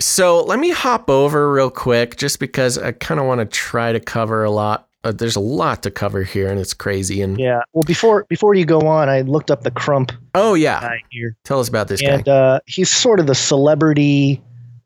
so 0.00 0.42
let 0.42 0.58
me 0.58 0.70
hop 0.70 1.08
over 1.08 1.52
real 1.52 1.70
quick, 1.70 2.16
just 2.16 2.40
because 2.40 2.78
I 2.78 2.90
kind 2.92 3.20
of 3.20 3.26
want 3.26 3.40
to 3.40 3.44
try 3.44 3.92
to 3.92 4.00
cover 4.00 4.42
a 4.42 4.50
lot 4.50 4.87
uh, 5.04 5.12
there's 5.12 5.36
a 5.36 5.40
lot 5.40 5.82
to 5.84 5.90
cover 5.90 6.22
here, 6.22 6.50
and 6.50 6.58
it's 6.58 6.74
crazy. 6.74 7.22
And 7.22 7.38
yeah, 7.38 7.62
well, 7.72 7.84
before 7.86 8.24
before 8.28 8.54
you 8.54 8.64
go 8.64 8.80
on, 8.80 9.08
I 9.08 9.20
looked 9.20 9.50
up 9.50 9.62
the 9.62 9.70
Crump. 9.70 10.12
Oh 10.34 10.54
yeah, 10.54 10.96
here. 11.10 11.36
Tell 11.44 11.60
us 11.60 11.68
about 11.68 11.88
this 11.88 12.02
and, 12.02 12.24
guy. 12.24 12.32
Uh, 12.32 12.60
he's 12.66 12.90
sort 12.90 13.20
of 13.20 13.26
the 13.26 13.34
celebrity 13.34 14.42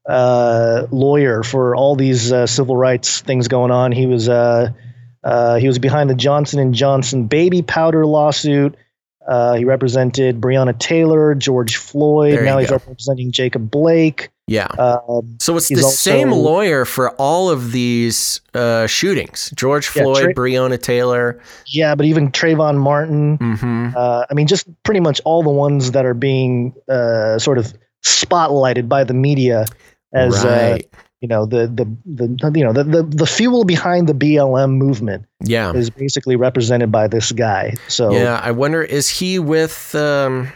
uh, 0.07 0.87
lawyer 0.90 1.42
for 1.42 1.75
all 1.75 1.96
these 1.96 2.33
uh, 2.33 2.46
civil 2.46 2.77
rights 2.77 3.20
things 3.22 3.48
going 3.48 3.70
on. 3.70 3.92
He 3.92 4.07
was 4.07 4.29
uh, 4.29 4.70
uh, 5.25 5.57
he 5.57 5.66
was 5.66 5.79
behind 5.79 6.11
the 6.11 6.14
Johnson 6.14 6.61
and 6.61 6.75
Johnson 6.75 7.27
baby 7.27 7.62
powder 7.62 8.05
lawsuit. 8.05 8.77
He 9.56 9.64
represented 9.64 10.40
Breonna 10.40 10.78
Taylor, 10.78 11.35
George 11.35 11.76
Floyd. 11.76 12.35
There 12.35 12.44
now 12.44 12.58
he's 12.58 12.70
go. 12.70 12.76
representing 12.76 13.32
Jacob 13.32 13.70
Blake. 13.70 14.30
Yeah. 14.46 14.66
Um, 14.66 15.37
so 15.40 15.56
it's 15.56 15.68
the 15.68 15.76
also, 15.76 15.88
same 15.88 16.30
lawyer 16.30 16.85
for 16.85 17.11
all 17.11 17.48
of 17.48 17.72
these 17.72 18.40
uh, 18.54 18.87
shootings 18.87 19.52
George 19.54 19.87
Floyd, 19.87 20.16
yeah, 20.16 20.22
Tra- 20.24 20.35
Breonna 20.35 20.82
Taylor. 20.82 21.40
Yeah, 21.66 21.94
but 21.94 22.06
even 22.06 22.30
Trayvon 22.30 22.76
Martin. 22.76 23.38
Mm-hmm. 23.38 23.90
Uh, 23.96 24.26
I 24.28 24.35
mean, 24.35 24.46
just 24.46 24.66
pretty 24.82 25.00
much 25.00 25.20
all 25.24 25.42
the 25.42 25.50
ones 25.50 25.92
that 25.92 26.04
are 26.04 26.14
being 26.14 26.74
uh, 26.88 27.38
sort 27.38 27.58
of 27.58 27.72
spotlighted 28.04 28.88
by 28.88 29.04
the 29.04 29.14
media 29.14 29.66
as. 30.12 30.44
Uh, 30.44 30.48
right. 30.48 30.88
You 31.22 31.28
know 31.28 31.46
the, 31.46 31.66
the 31.68 31.85
the 32.04 32.52
you 32.54 32.64
know 32.64 32.74
the, 32.74 32.85
the 32.85 33.02
the 33.02 33.26
fuel 33.26 33.64
behind 33.64 34.08
the 34.08 34.12
BLM 34.12 34.72
movement. 34.72 35.24
Yeah, 35.40 35.72
is 35.72 35.88
basically 35.88 36.37
represented 36.37 36.92
by 36.92 37.08
this 37.08 37.32
guy. 37.32 37.76
So 37.88 38.12
yeah, 38.12 38.38
I 38.42 38.50
wonder 38.50 38.82
is 38.82 39.08
he 39.08 39.38
with 39.38 39.94
um, 39.94 40.52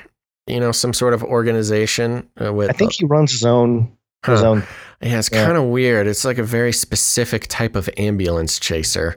you 0.47 0.61
know, 0.61 0.73
some 0.73 0.93
sort 0.93 1.15
of 1.15 1.23
organization 1.23 2.29
uh, 2.41 2.53
with. 2.53 2.71
I 2.71 2.73
think 2.73 2.93
he 2.93 3.05
runs 3.05 3.33
his 3.33 3.45
own. 3.45 3.93
His 4.25 4.43
own. 4.43 4.65
Yeah, 5.01 5.19
it's 5.19 5.31
yeah. 5.33 5.45
kind 5.45 5.57
of 5.57 5.65
weird. 5.65 6.07
It's 6.07 6.25
like 6.25 6.39
a 6.39 6.43
very 6.43 6.73
specific 6.73 7.47
type 7.49 7.77
of 7.77 7.89
ambulance 7.97 8.59
chaser. 8.59 9.17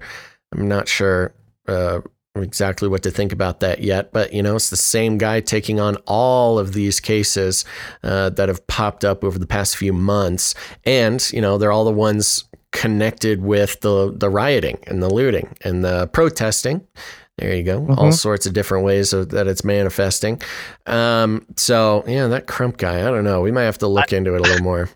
I'm 0.51 0.67
not 0.67 0.87
sure 0.87 1.33
uh, 1.67 2.01
exactly 2.41 2.87
what 2.87 3.03
to 3.03 3.11
think 3.11 3.31
about 3.31 3.59
that 3.61 3.81
yet, 3.81 4.11
but 4.11 4.33
you 4.33 4.41
know, 4.41 4.55
it's 4.55 4.69
the 4.69 4.77
same 4.77 5.17
guy 5.17 5.39
taking 5.39 5.79
on 5.79 5.95
all 6.07 6.59
of 6.59 6.73
these 6.73 6.99
cases 6.99 7.65
uh, 8.03 8.29
that 8.31 8.49
have 8.49 8.65
popped 8.67 9.05
up 9.05 9.23
over 9.23 9.39
the 9.39 9.47
past 9.47 9.77
few 9.77 9.93
months, 9.93 10.55
and 10.85 11.31
you 11.31 11.41
know, 11.41 11.57
they're 11.57 11.71
all 11.71 11.85
the 11.85 11.91
ones 11.91 12.45
connected 12.71 13.41
with 13.41 13.79
the 13.81 14.13
the 14.15 14.29
rioting 14.29 14.77
and 14.85 15.01
the 15.01 15.11
looting 15.11 15.55
and 15.63 15.83
the 15.83 16.07
protesting 16.07 16.85
there 17.39 17.55
you 17.55 17.63
go. 17.63 17.79
Mm-hmm. 17.79 17.97
All 17.97 18.11
sorts 18.11 18.45
of 18.45 18.53
different 18.53 18.83
ways 18.83 19.13
of, 19.13 19.29
that 19.29 19.47
it's 19.47 19.63
manifesting. 19.63 20.41
Um, 20.85 21.45
so 21.55 22.03
yeah, 22.05 22.27
that 22.27 22.47
Crump 22.47 22.77
guy. 22.77 22.99
I 22.99 23.11
don't 23.11 23.23
know. 23.23 23.41
We 23.41 23.51
might 23.51 23.63
have 23.63 23.77
to 23.79 23.87
look 23.87 24.11
I, 24.11 24.17
into 24.17 24.35
it 24.35 24.41
a 24.41 24.43
little 24.43 24.63
more. 24.63 24.89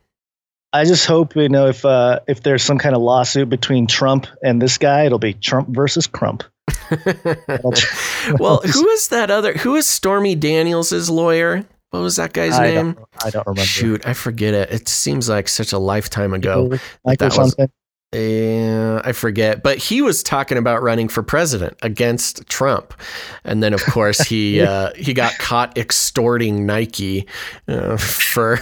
I 0.73 0.85
just 0.85 1.05
hope 1.05 1.35
you 1.35 1.49
know 1.49 1.67
if 1.67 1.85
uh, 1.85 2.19
if 2.27 2.43
there's 2.43 2.63
some 2.63 2.79
kind 2.79 2.95
of 2.95 3.01
lawsuit 3.01 3.49
between 3.49 3.87
Trump 3.87 4.27
and 4.43 4.61
this 4.61 4.77
guy, 4.77 5.05
it'll 5.05 5.19
be 5.19 5.33
Trump 5.33 5.69
versus 5.69 6.07
Crump. 6.07 6.43
well, 8.39 8.61
who 8.61 8.89
is 8.89 9.07
that 9.09 9.29
other? 9.29 9.53
Who 9.53 9.75
is 9.75 9.87
Stormy 9.87 10.35
Daniels' 10.35 11.09
lawyer? 11.09 11.65
What 11.91 11.99
was 11.99 12.15
that 12.15 12.33
guy's 12.33 12.53
I 12.53 12.71
name? 12.71 12.93
Don't, 12.93 13.07
I 13.23 13.29
don't 13.29 13.45
remember. 13.45 13.65
Shoot, 13.65 14.05
I 14.07 14.13
forget 14.13 14.53
it. 14.53 14.71
It 14.71 14.87
seems 14.87 15.29
like 15.29 15.47
such 15.47 15.73
a 15.73 15.77
lifetime 15.77 16.33
ago. 16.33 16.77
Michael 17.05 17.29
that 17.29 17.33
something. 17.33 17.69
Uh, 18.13 19.01
I 19.03 19.11
forget, 19.11 19.63
but 19.63 19.79
he 19.79 20.03
was 20.03 20.21
talking 20.21 20.59
about 20.59 20.83
running 20.83 21.07
for 21.07 21.23
president 21.23 21.77
against 21.81 22.47
Trump, 22.47 22.93
and 23.43 23.63
then 23.63 23.73
of 23.73 23.83
course 23.85 24.19
he 24.19 24.61
uh, 24.61 24.91
he 24.95 25.15
got 25.15 25.35
caught 25.39 25.75
extorting 25.79 26.67
Nike 26.67 27.27
uh, 27.67 27.97
for 27.97 28.57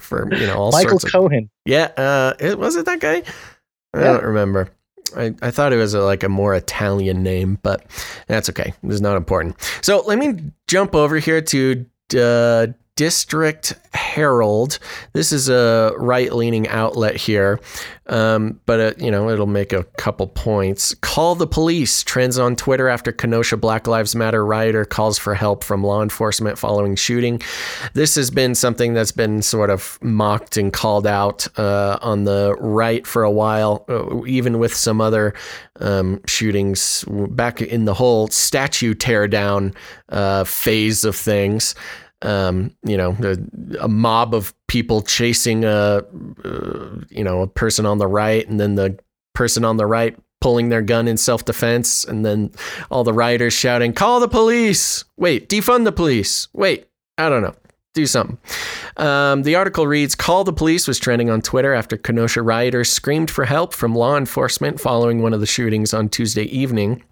for 0.00 0.34
you 0.34 0.46
know 0.46 0.56
all 0.56 0.72
Michael 0.72 0.98
sorts 0.98 1.04
of, 1.04 1.12
Cohen. 1.12 1.50
Yeah, 1.66 1.90
uh, 1.98 2.32
it 2.40 2.58
was 2.58 2.76
it 2.76 2.86
that 2.86 3.00
guy. 3.00 3.22
I 3.92 4.00
yeah. 4.00 4.12
don't 4.12 4.24
remember. 4.24 4.70
I, 5.16 5.34
I 5.42 5.50
thought 5.50 5.72
it 5.72 5.76
was 5.76 5.94
a, 5.94 6.00
like 6.00 6.22
a 6.22 6.28
more 6.28 6.54
Italian 6.54 7.22
name, 7.22 7.58
but 7.62 7.84
that's 8.26 8.48
okay. 8.50 8.72
It's 8.82 9.00
not 9.00 9.16
important. 9.16 9.56
So 9.82 10.02
let 10.06 10.18
me 10.18 10.36
jump 10.66 10.94
over 10.94 11.18
here 11.18 11.40
to 11.40 11.86
uh, 12.18 12.66
District 12.96 13.74
Herald. 13.92 14.78
This 15.12 15.30
is 15.30 15.50
a 15.50 15.92
right 15.98 16.32
leaning 16.32 16.66
outlet 16.68 17.14
here, 17.14 17.60
um, 18.06 18.58
but 18.64 18.80
uh, 18.80 18.92
you 18.96 19.10
know 19.10 19.28
it'll 19.28 19.46
make 19.46 19.74
a 19.74 19.84
couple 19.98 20.26
points. 20.26 20.94
Call 20.94 21.34
the 21.34 21.46
police. 21.46 22.02
Trends 22.02 22.38
on 22.38 22.56
Twitter 22.56 22.88
after 22.88 23.12
Kenosha 23.12 23.58
Black 23.58 23.86
Lives 23.86 24.16
Matter 24.16 24.44
rioter 24.46 24.86
calls 24.86 25.18
for 25.18 25.34
help 25.34 25.62
from 25.62 25.84
law 25.84 26.02
enforcement 26.02 26.58
following 26.58 26.96
shooting. 26.96 27.42
This 27.92 28.14
has 28.14 28.30
been 28.30 28.54
something 28.54 28.94
that's 28.94 29.12
been 29.12 29.42
sort 29.42 29.68
of 29.68 29.98
mocked 30.00 30.56
and 30.56 30.72
called 30.72 31.06
out 31.06 31.46
uh, 31.58 31.98
on 32.00 32.24
the 32.24 32.56
right 32.58 33.06
for 33.06 33.24
a 33.24 33.30
while, 33.30 33.84
uh, 33.90 34.24
even 34.24 34.58
with 34.58 34.74
some 34.74 35.02
other 35.02 35.34
um, 35.80 36.22
shootings 36.26 37.04
back 37.08 37.60
in 37.60 37.84
the 37.84 37.92
whole 37.94 38.28
statue 38.28 38.94
tear 38.94 39.28
down 39.28 39.74
uh, 40.08 40.44
phase 40.44 41.04
of 41.04 41.14
things 41.14 41.74
um, 42.22 42.74
you 42.84 42.96
know, 42.96 43.16
a, 43.22 43.36
a, 43.84 43.88
mob 43.88 44.34
of 44.34 44.54
people 44.68 45.02
chasing 45.02 45.64
a, 45.64 46.02
uh, 46.44 47.00
you 47.10 47.22
know, 47.22 47.42
a 47.42 47.46
person 47.46 47.84
on 47.84 47.98
the 47.98 48.06
right, 48.06 48.48
and 48.48 48.58
then 48.58 48.74
the 48.74 48.98
person 49.34 49.64
on 49.64 49.76
the 49.76 49.86
right 49.86 50.16
pulling 50.40 50.68
their 50.68 50.82
gun 50.82 51.08
in 51.08 51.16
self 51.16 51.44
defense, 51.44 52.04
and 52.04 52.24
then 52.24 52.50
all 52.90 53.04
the 53.04 53.12
rioters 53.12 53.52
shouting, 53.52 53.92
"Call 53.92 54.20
the 54.20 54.28
police! 54.28 55.04
Wait, 55.16 55.48
defund 55.48 55.84
the 55.84 55.92
police! 55.92 56.48
Wait, 56.52 56.86
I 57.18 57.28
don't 57.28 57.42
know." 57.42 57.54
Do 57.94 58.06
something. 58.06 58.36
Um, 58.98 59.42
the 59.42 59.54
article 59.54 59.86
reads 59.86 60.14
Call 60.14 60.44
the 60.44 60.52
police 60.52 60.86
was 60.86 60.98
trending 60.98 61.30
on 61.30 61.40
Twitter 61.40 61.72
after 61.72 61.96
Kenosha 61.96 62.42
rioters 62.42 62.90
screamed 62.90 63.30
for 63.30 63.46
help 63.46 63.72
from 63.72 63.94
law 63.94 64.18
enforcement 64.18 64.78
following 64.78 65.22
one 65.22 65.32
of 65.32 65.40
the 65.40 65.46
shootings 65.46 65.94
on 65.94 66.10
Tuesday 66.10 66.44
evening. 66.44 67.02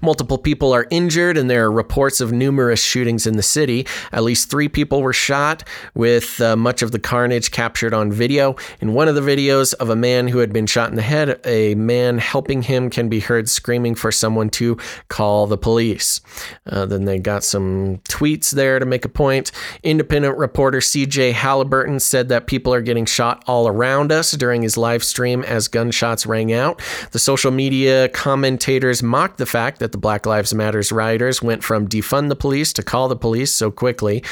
Multiple 0.00 0.38
people 0.38 0.72
are 0.72 0.86
injured, 0.90 1.36
and 1.36 1.50
there 1.50 1.64
are 1.64 1.72
reports 1.72 2.20
of 2.20 2.32
numerous 2.32 2.82
shootings 2.82 3.26
in 3.26 3.36
the 3.36 3.42
city. 3.42 3.86
At 4.12 4.22
least 4.22 4.50
three 4.50 4.68
people 4.68 5.02
were 5.02 5.12
shot, 5.12 5.64
with 5.94 6.40
uh, 6.40 6.56
much 6.56 6.82
of 6.82 6.92
the 6.92 6.98
carnage 6.98 7.50
captured 7.50 7.94
on 7.94 8.12
video. 8.12 8.56
In 8.80 8.94
one 8.94 9.08
of 9.08 9.14
the 9.14 9.20
videos 9.20 9.74
of 9.74 9.90
a 9.90 9.96
man 9.96 10.28
who 10.28 10.38
had 10.38 10.52
been 10.52 10.66
shot 10.66 10.90
in 10.90 10.96
the 10.96 11.02
head, 11.02 11.40
a 11.44 11.74
man 11.74 12.18
helping 12.18 12.62
him 12.62 12.90
can 12.90 13.08
be 13.08 13.20
heard 13.20 13.48
screaming 13.48 13.94
for 13.94 14.12
someone 14.12 14.50
to 14.50 14.76
call 15.08 15.46
the 15.46 15.58
police. 15.58 16.20
Uh, 16.66 16.86
then 16.86 17.04
they 17.04 17.18
got 17.18 17.44
some 17.44 17.98
tweets 18.08 18.50
there 18.50 18.78
to 18.78 18.86
make 18.86 19.04
a 19.04 19.08
point. 19.08 19.52
Independent 19.82 20.36
reporter 20.38 20.78
CJ 20.78 21.32
Halliburton 21.32 22.00
said 22.00 22.28
that 22.28 22.46
people 22.46 22.72
are 22.72 22.82
getting 22.82 23.06
shot 23.06 23.42
all 23.46 23.68
around 23.68 24.12
us 24.12 24.32
during 24.32 24.62
his 24.62 24.76
live 24.76 25.04
stream 25.04 25.42
as 25.44 25.68
gunshots 25.68 26.26
rang 26.26 26.52
out. 26.52 26.80
The 27.12 27.18
social 27.18 27.50
media 27.50 28.08
commentators 28.08 29.02
mocked 29.02 29.38
the 29.38 29.46
fact 29.50 29.80
that 29.80 29.92
the 29.92 29.98
Black 29.98 30.26
Lives 30.26 30.54
Matters 30.54 30.92
rioters 30.92 31.42
went 31.42 31.62
from 31.62 31.88
defund 31.88 32.28
the 32.28 32.36
police 32.36 32.72
to 32.74 32.82
call 32.82 33.08
the 33.08 33.16
police 33.16 33.52
so 33.52 33.70
quickly. 33.70 34.22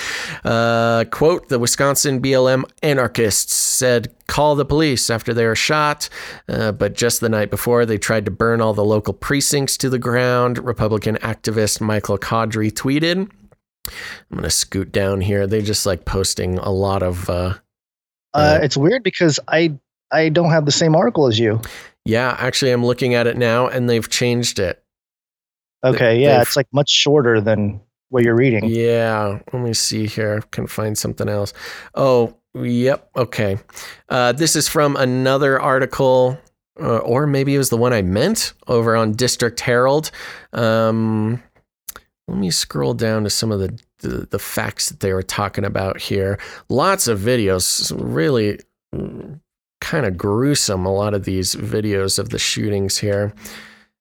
Uh, 0.44 1.04
quote, 1.10 1.48
the 1.48 1.58
Wisconsin 1.58 2.22
BLM 2.22 2.64
anarchists 2.82 3.54
said, 3.54 4.14
call 4.28 4.54
the 4.54 4.64
police 4.64 5.10
after 5.10 5.34
they 5.34 5.44
were 5.44 5.56
shot. 5.56 6.08
Uh, 6.48 6.72
but 6.72 6.94
just 6.94 7.20
the 7.20 7.28
night 7.28 7.50
before, 7.50 7.84
they 7.84 7.98
tried 7.98 8.24
to 8.24 8.30
burn 8.30 8.60
all 8.60 8.74
the 8.74 8.84
local 8.84 9.12
precincts 9.12 9.76
to 9.78 9.90
the 9.90 9.98
ground. 9.98 10.58
Republican 10.58 11.16
activist 11.16 11.80
Michael 11.80 12.18
Coudrey 12.18 12.70
tweeted. 12.70 13.30
I'm 13.88 13.92
going 14.30 14.42
to 14.42 14.50
scoot 14.50 14.92
down 14.92 15.20
here. 15.20 15.46
They 15.46 15.62
just 15.62 15.86
like 15.86 16.04
posting 16.04 16.58
a 16.58 16.70
lot 16.70 17.02
of. 17.02 17.28
Uh, 17.28 17.54
uh, 18.34 18.58
it's 18.62 18.76
weird 18.76 19.02
because 19.02 19.40
I 19.48 19.78
I 20.10 20.28
don't 20.28 20.50
have 20.50 20.66
the 20.66 20.72
same 20.72 20.94
article 20.94 21.26
as 21.26 21.38
you. 21.38 21.60
Yeah, 22.04 22.36
actually, 22.38 22.70
I'm 22.70 22.84
looking 22.84 23.14
at 23.14 23.26
it 23.26 23.36
now, 23.36 23.68
and 23.68 23.88
they've 23.88 24.08
changed 24.08 24.58
it. 24.58 24.82
Okay, 25.84 26.20
yeah, 26.20 26.42
it's 26.42 26.56
like 26.56 26.66
much 26.72 26.90
shorter 26.90 27.40
than 27.40 27.80
what 28.08 28.24
you're 28.24 28.36
reading. 28.36 28.64
Yeah, 28.64 29.38
let 29.52 29.62
me 29.62 29.74
see 29.74 30.06
here. 30.06 30.42
Can 30.50 30.66
find 30.66 30.96
something 30.96 31.28
else. 31.28 31.52
Oh, 31.94 32.36
yep. 32.54 33.08
Okay, 33.16 33.58
uh, 34.08 34.32
this 34.32 34.56
is 34.56 34.68
from 34.68 34.96
another 34.96 35.60
article, 35.60 36.38
uh, 36.80 36.98
or 36.98 37.26
maybe 37.26 37.54
it 37.54 37.58
was 37.58 37.70
the 37.70 37.76
one 37.76 37.92
I 37.92 38.02
meant 38.02 38.54
over 38.66 38.96
on 38.96 39.12
District 39.12 39.60
Herald. 39.60 40.10
Um, 40.52 41.42
let 42.26 42.38
me 42.38 42.50
scroll 42.50 42.94
down 42.94 43.24
to 43.24 43.30
some 43.30 43.52
of 43.52 43.60
the, 43.60 43.78
the 44.00 44.26
the 44.30 44.38
facts 44.38 44.88
that 44.88 45.00
they 45.00 45.12
were 45.12 45.22
talking 45.22 45.64
about 45.64 46.00
here. 46.00 46.38
Lots 46.68 47.08
of 47.08 47.20
videos, 47.20 47.92
really 47.96 48.58
mm, 48.94 49.40
kind 49.80 50.06
of 50.06 50.16
gruesome. 50.18 50.84
A 50.84 50.92
lot 50.92 51.14
of 51.14 51.24
these 51.24 51.54
videos 51.54 52.18
of 52.18 52.30
the 52.30 52.38
shootings 52.38 52.98
here. 52.98 53.32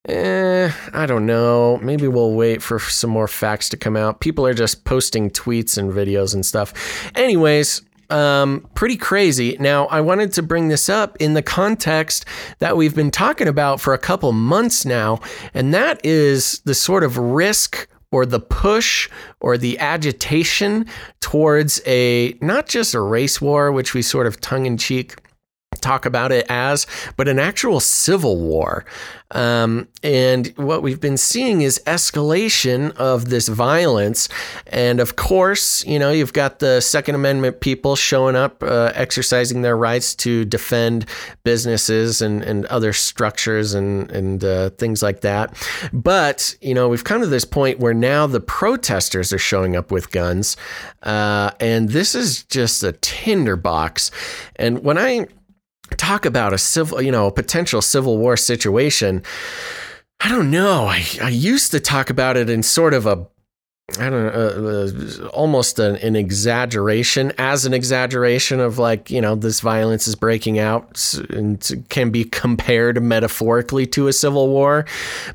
Eh, 0.08 0.72
I 0.94 1.06
don't 1.06 1.26
know. 1.26 1.78
Maybe 1.82 2.08
we'll 2.08 2.34
wait 2.34 2.62
for 2.62 2.80
some 2.80 3.10
more 3.10 3.28
facts 3.28 3.68
to 3.70 3.78
come 3.78 3.98
out. 3.98 4.22
People 4.22 4.48
are 4.48 4.54
just 4.54 4.86
posting 4.86 5.30
tweets 5.30 5.78
and 5.78 5.92
videos 5.92 6.34
and 6.34 6.46
stuff. 6.46 6.74
Anyways, 7.16 7.82
um, 8.10 8.66
pretty 8.74 8.96
crazy. 8.96 9.58
Now, 9.60 9.88
I 9.88 10.00
wanted 10.00 10.32
to 10.34 10.44
bring 10.44 10.70
this 10.70 10.88
up 10.88 11.18
in 11.18 11.34
the 11.34 11.42
context 11.42 12.26
that 12.60 12.78
we've 12.78 12.96
been 12.96 13.12
talking 13.12 13.50
about 13.50 13.82
for 13.82 13.94
a 13.94 13.98
couple 13.98 14.32
months 14.32 14.86
now, 14.86 15.20
and 15.54 15.74
that 15.74 16.00
is 16.06 16.62
the 16.62 16.74
sort 16.74 17.04
of 17.04 17.18
risk 17.18 17.88
or 18.10 18.26
the 18.26 18.40
push 18.40 19.10
or 19.42 19.58
the 19.58 19.78
agitation 19.80 20.86
towards 21.20 21.82
a 21.86 22.34
not 22.40 22.68
just 22.68 22.94
a 22.94 23.02
race 23.02 23.42
war, 23.42 23.74
which 23.74 23.94
we 23.94 24.02
sort 24.02 24.26
of 24.26 24.40
tongue 24.40 24.66
in 24.66 24.78
cheek 24.78 25.16
talk 25.80 26.06
about 26.06 26.32
it 26.32 26.46
as, 26.50 26.88
but 27.16 27.28
an 27.28 27.40
actual 27.40 27.80
civil 27.80 28.38
war. 28.38 28.86
Um, 29.32 29.90
and 30.04 30.48
what 30.56 30.82
we've 30.82 31.02
been 31.02 31.18
seeing 31.18 31.62
is 31.62 31.82
escalation 31.86 32.96
of 32.96 33.30
this 33.30 33.50
violence. 33.50 34.30
And 34.68 35.02
of 35.02 35.18
course, 35.18 35.86
you 35.86 36.00
know, 36.00 36.12
you've 36.12 36.32
got 36.32 36.60
the 36.60 36.80
Second 36.80 37.16
Amendment 37.16 37.60
people 37.60 37.98
showing 37.98 38.38
up, 38.38 38.64
uh, 38.64 38.94
exercising 38.96 39.64
their 39.64 39.76
rights 39.76 40.16
to 40.16 40.46
defend 40.46 41.06
businesses 41.44 42.22
and, 42.22 42.42
and 42.42 42.66
other 42.68 42.94
structures 42.94 43.74
and, 43.74 44.10
and 44.12 44.46
uh, 44.46 44.70
things 44.72 45.04
like 45.04 45.22
that. 45.22 45.54
But, 45.92 46.56
you 46.62 46.74
know, 46.74 46.88
we've 46.88 47.04
come 47.04 47.20
to 47.20 47.28
this 47.28 47.46
point 47.46 47.80
where 47.80 47.94
now 47.94 48.28
the 48.28 48.40
protesters 48.40 49.34
are 49.34 49.38
showing 49.38 49.76
up 49.76 49.92
with 49.92 50.12
guns. 50.12 50.56
Uh, 51.04 51.52
and 51.60 51.90
this 51.90 52.16
is 52.16 52.44
just 52.44 52.82
a 52.82 52.94
tinderbox. 52.94 54.10
And 54.56 54.84
when 54.84 54.98
I 54.98 55.28
talk 55.96 56.26
about 56.26 56.54
a 56.54 56.58
civil, 56.58 57.02
you 57.02 57.12
know, 57.12 57.28
a 57.28 57.32
potential 57.32 57.82
civil 57.82 58.18
war 58.18 58.38
situation. 58.38 59.24
I 60.20 60.30
don't 60.30 60.50
know. 60.50 60.86
I, 60.86 61.06
I 61.22 61.30
used 61.30 61.72
to 61.72 61.80
talk 61.80 62.10
about 62.10 62.38
it 62.38 62.50
in 62.50 62.64
sort 62.64 62.94
of 62.94 63.06
a 63.06 63.28
I 63.98 64.10
don't 64.10 64.26
know, 64.26 64.30
uh, 64.30 65.26
uh, 65.26 65.28
almost 65.30 65.80
an, 65.80 65.96
an, 65.98 66.18
exaggeration, 66.18 67.32
as 67.38 67.66
an 67.66 67.74
exaggeration 67.74 68.60
of 68.60 68.78
like, 68.78 69.10
you 69.10 69.22
know, 69.22 69.34
this 69.34 69.62
violence 69.62 70.10
is 70.10 70.16
breaking 70.16 70.60
out 70.60 71.14
and 71.30 71.86
can 71.88 72.10
be 72.10 72.26
compared 72.26 73.02
metaphorically 73.02 73.86
to 73.88 74.10
a 74.10 74.14
civil 74.14 74.50
war. 74.50 74.86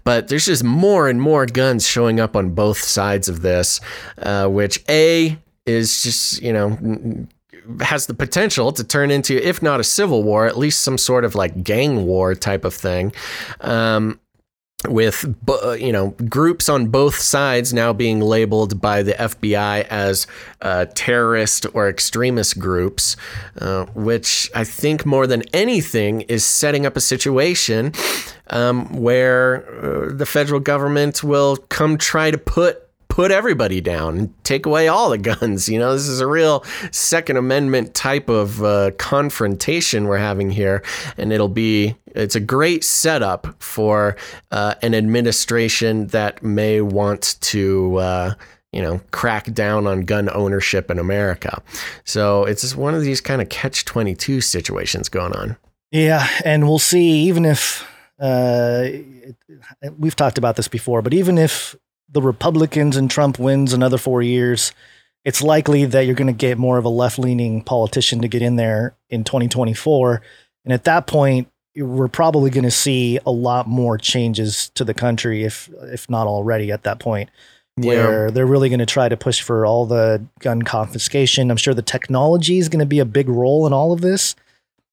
But 0.05 0.29
there's 0.29 0.45
just 0.45 0.65
more 0.65 1.09
and 1.09 1.21
more 1.21 1.47
guns 1.47 1.87
showing 1.87 2.21
up 2.21 2.37
on 2.37 2.51
both 2.51 2.79
sides 2.79 3.27
of 3.27 3.41
this, 3.41 3.81
uh, 4.19 4.49
which 4.49 4.85
A 4.91 5.39
is 5.65 6.03
just, 6.03 6.43
you 6.43 6.53
know, 6.53 7.27
has 7.81 8.07
the 8.07 8.15
potential 8.15 8.73
to 8.73 8.85
turn 8.85 9.11
into, 9.11 9.37
if 9.37 9.63
not 9.63 9.81
a 9.81 9.85
civil 9.85 10.23
war, 10.23 10.47
at 10.47 10.59
least 10.59 10.81
some 10.81 10.99
sort 10.99 11.25
of 11.25 11.35
like 11.35 11.63
gang 11.63 12.07
war 12.07 12.35
type 12.35 12.65
of 12.65 12.75
thing. 12.75 13.13
Um, 13.61 14.19
with 14.89 15.25
you 15.79 15.93
know 15.93 16.11
groups 16.29 16.69
on 16.69 16.89
both 16.89 17.17
sides 17.17 17.73
now 17.73 17.93
being 17.93 18.21
labeled 18.21 18.81
by 18.81 19.03
the 19.03 19.13
FBI 19.13 19.87
as 19.89 20.27
uh, 20.61 20.87
terrorist 20.95 21.67
or 21.75 21.89
extremist 21.89 22.59
groups, 22.59 23.17
uh, 23.61 23.87
which 23.95 24.51
I 24.55 24.65
think 24.65 25.07
more 25.07 25.27
than 25.27 25.43
anything 25.53 26.23
is 26.23 26.45
setting 26.45 26.85
up 26.85 26.97
a 26.97 27.01
situation 27.01 27.93
um, 28.49 28.87
where 29.01 29.65
uh, 29.83 30.13
the 30.13 30.27
federal 30.27 30.61
government 30.61 31.23
will 31.23 31.57
come 31.69 31.97
try 31.97 32.31
to 32.31 32.39
put 32.39 32.82
put 33.13 33.31
everybody 33.31 33.79
down 33.79 34.17
and 34.17 34.45
take 34.45 34.65
away 34.65 34.89
all 34.89 35.11
the 35.11 35.19
guns. 35.37 35.69
You 35.69 35.79
know, 35.79 35.93
this 35.93 36.09
is 36.09 36.21
a 36.21 36.27
real 36.27 36.65
Second 36.93 37.37
Amendment 37.37 37.93
type 37.93 38.31
of 38.31 38.65
uh, 38.65 38.93
confrontation 38.93 40.09
we're 40.09 40.17
having 40.17 40.51
here, 40.51 40.83
and 41.19 41.31
it'll 41.31 41.51
be 41.51 41.95
it's 42.07 42.35
a 42.35 42.41
great 42.41 42.85
setup 42.85 43.63
for 43.63 44.17
uh, 44.51 44.77
an 44.81 44.95
administration 44.95 46.07
that 46.09 46.43
may 46.43 46.81
want 46.81 47.37
to. 47.43 47.97
Uh, 47.97 48.35
you 48.75 48.81
know, 48.81 49.03
crack 49.11 49.53
down 49.53 49.87
on 49.87 50.01
gun 50.01 50.31
ownership 50.31 50.91
in 50.91 50.99
America. 50.99 51.63
So 52.05 52.45
it's 52.47 52.63
just 52.63 52.75
one 52.75 52.95
of 52.95 53.03
these 53.03 53.21
kind 53.21 53.43
of 53.43 53.51
catch 53.51 53.85
22 53.85 54.41
situations 54.41 55.11
going 55.11 55.35
on. 55.35 55.59
Yeah. 55.91 56.27
And 56.43 56.67
we'll 56.67 56.79
see, 56.79 57.29
even 57.29 57.45
if 57.45 57.87
uh, 58.19 58.87
we've 59.99 60.17
talked 60.17 60.39
about 60.39 60.57
this 60.57 60.69
before, 60.69 61.03
but 61.03 61.13
even 61.13 61.37
if 61.37 61.77
the 62.13 62.23
Republicans 62.23 62.97
and 62.97 63.11
Trump 63.11 63.39
wins 63.39 63.73
another 63.73 63.99
four 63.99 64.23
years, 64.23 64.73
it's 65.25 65.43
likely 65.43 65.85
that 65.87 66.03
you're 66.03 66.15
going 66.15 66.27
to 66.27 66.33
get 66.33 66.59
more 66.59 66.79
of 66.79 66.85
a 66.85 66.89
left 66.89 67.19
leaning 67.19 67.63
politician 67.63 68.21
to 68.23 68.29
get 68.29 68.43
in 68.43 68.57
there 68.57 68.95
in 69.09 69.25
2024. 69.25 70.23
And 70.65 70.73
at 70.73 70.85
that 70.85 71.07
point, 71.07 71.49
we're 71.77 72.09
probably 72.09 72.51
going 72.51 72.65
to 72.65 72.71
see 72.71 73.19
a 73.25 73.31
lot 73.31 73.67
more 73.67 73.97
changes 73.97 74.71
to 74.75 74.85
the 74.85 74.95
country, 74.95 75.45
if 75.45 75.71
if 75.85 76.09
not 76.11 76.27
already 76.27 76.71
at 76.71 76.83
that 76.85 76.99
point. 76.99 77.31
where 77.87 78.31
they're 78.31 78.45
really 78.47 78.69
going 78.69 78.81
to 78.81 78.87
try 78.87 79.09
to 79.09 79.17
push 79.17 79.41
for 79.41 79.65
all 79.65 79.87
the 79.87 80.23
gun 80.41 80.61
confiscation. 80.61 81.51
I'm 81.51 81.57
sure 81.57 81.73
the 81.73 81.81
technology 81.81 82.59
is 82.59 82.69
going 82.69 82.81
to 82.81 82.87
be 82.87 82.99
a 82.99 83.07
big 83.07 83.31
role 83.31 83.67
in 83.67 83.73
all 83.73 83.93
of 83.93 84.03
this. 84.03 84.37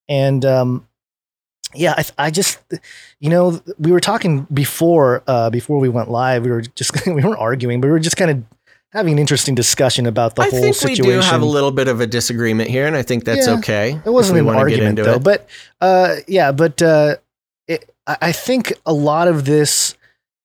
And 0.07 0.45
um, 0.45 0.87
yeah, 1.75 1.93
I, 1.97 2.27
I 2.27 2.31
just, 2.31 2.59
you 3.19 3.29
know, 3.29 3.61
we 3.77 3.91
were 3.91 3.99
talking 3.99 4.47
before 4.53 5.23
uh, 5.27 5.49
before 5.49 5.79
we 5.79 5.89
went 5.89 6.09
live. 6.09 6.43
We 6.43 6.51
were 6.51 6.61
just 6.61 7.05
we 7.05 7.23
weren't 7.23 7.39
arguing, 7.39 7.81
but 7.81 7.87
we 7.87 7.91
were 7.91 7.99
just 7.99 8.17
kind 8.17 8.31
of 8.31 8.43
having 8.91 9.13
an 9.13 9.19
interesting 9.19 9.53
discussion 9.53 10.07
about 10.07 10.35
the 10.35 10.41
I 10.41 10.49
whole 10.49 10.61
think 10.61 10.75
situation. 10.75 11.05
we 11.05 11.11
do 11.13 11.19
have 11.19 11.41
a 11.41 11.45
little 11.45 11.71
bit 11.71 11.87
of 11.87 12.01
a 12.01 12.07
disagreement 12.07 12.69
here, 12.69 12.87
and 12.87 12.95
I 12.95 13.03
think 13.03 13.23
that's 13.23 13.47
Yeah, 13.47 13.57
okay. 13.59 14.01
It 14.03 14.09
wasn't 14.09 14.39
an 14.39 14.49
argument 14.49 14.97
though, 14.97 15.15
it. 15.15 15.23
but 15.23 15.47
uh, 15.79 16.15
yeah, 16.27 16.51
but 16.51 16.81
uh, 16.81 17.17
it, 17.67 17.89
I 18.07 18.17
I 18.21 18.31
think 18.31 18.73
a 18.85 18.93
lot 18.93 19.27
of 19.27 19.45
this 19.45 19.95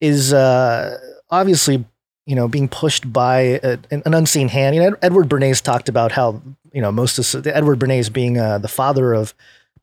is 0.00 0.32
uh, 0.34 0.98
obviously 1.30 1.84
you 2.26 2.34
know 2.34 2.48
being 2.48 2.68
pushed 2.68 3.10
by 3.10 3.60
a, 3.62 3.78
an, 3.90 4.02
an 4.04 4.12
unseen 4.14 4.48
hand. 4.48 4.76
You 4.76 4.82
know, 4.90 4.96
Edward 5.00 5.28
Bernays 5.28 5.62
talked 5.62 5.88
about 5.88 6.12
how 6.12 6.42
you 6.72 6.82
know 6.82 6.92
most 6.92 7.34
of 7.34 7.46
Edward 7.46 7.78
Bernays 7.78 8.12
being 8.12 8.38
uh, 8.38 8.58
the 8.58 8.68
father 8.68 9.14
of 9.14 9.32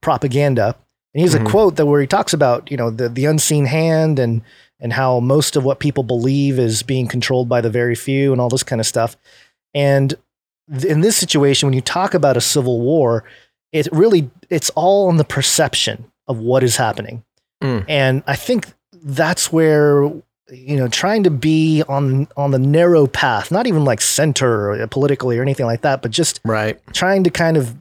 propaganda, 0.02 0.76
and 1.14 1.20
he 1.20 1.24
has 1.30 1.36
Mhm. 1.36 1.46
a 1.46 1.50
quote 1.50 1.76
that 1.76 1.86
where 1.86 2.02
he 2.02 2.08
talks 2.08 2.34
about 2.34 2.70
you 2.72 2.78
know 2.78 2.90
the 2.90 3.10
the 3.10 3.26
unseen 3.26 3.66
hand 3.66 4.20
and 4.20 4.42
and 4.80 4.94
how 4.94 5.20
most 5.20 5.56
of 5.56 5.64
what 5.64 5.80
people 5.80 6.04
believe 6.04 6.58
is 6.58 6.82
being 6.84 7.08
controlled 7.08 7.48
by 7.48 7.62
the 7.62 7.70
very 7.70 7.96
few 7.96 8.32
and 8.32 8.42
all 8.42 8.50
this 8.50 8.64
kind 8.64 8.80
of 8.82 8.88
stuff. 8.88 9.16
And 9.76 10.16
th- 10.72 10.86
in 10.86 11.02
this 11.02 11.16
situation, 11.16 11.68
when 11.68 11.74
you 11.76 11.82
talk 11.82 12.14
about 12.16 12.36
a 12.36 12.42
civil 12.42 12.82
war, 12.82 13.24
it 13.72 13.88
really 13.92 14.30
it's 14.50 14.70
all 14.72 15.08
on 15.08 15.18
the 15.18 15.24
perception 15.24 16.06
of 16.28 16.40
what 16.40 16.64
is 16.64 16.78
happening. 16.78 17.24
Mm. 17.64 17.86
And 17.88 18.24
I 18.26 18.36
think 18.36 18.68
that's 19.04 19.52
where 19.54 20.04
you 20.50 20.76
know 20.78 20.88
trying 20.88 21.24
to 21.24 21.30
be 21.32 21.84
on 21.88 22.28
on 22.36 22.52
the 22.52 22.60
narrow 22.60 23.08
path, 23.08 23.52
not 23.52 23.68
even 23.68 23.86
like 23.86 24.02
center 24.02 24.72
or 24.72 24.88
politically 24.88 25.38
or 25.38 25.42
anything 25.42 25.66
like 25.66 25.82
that, 25.82 26.02
but 26.02 26.12
just 26.12 26.40
right. 26.44 26.80
trying 26.94 27.24
to 27.24 27.30
kind 27.30 27.56
of 27.56 27.76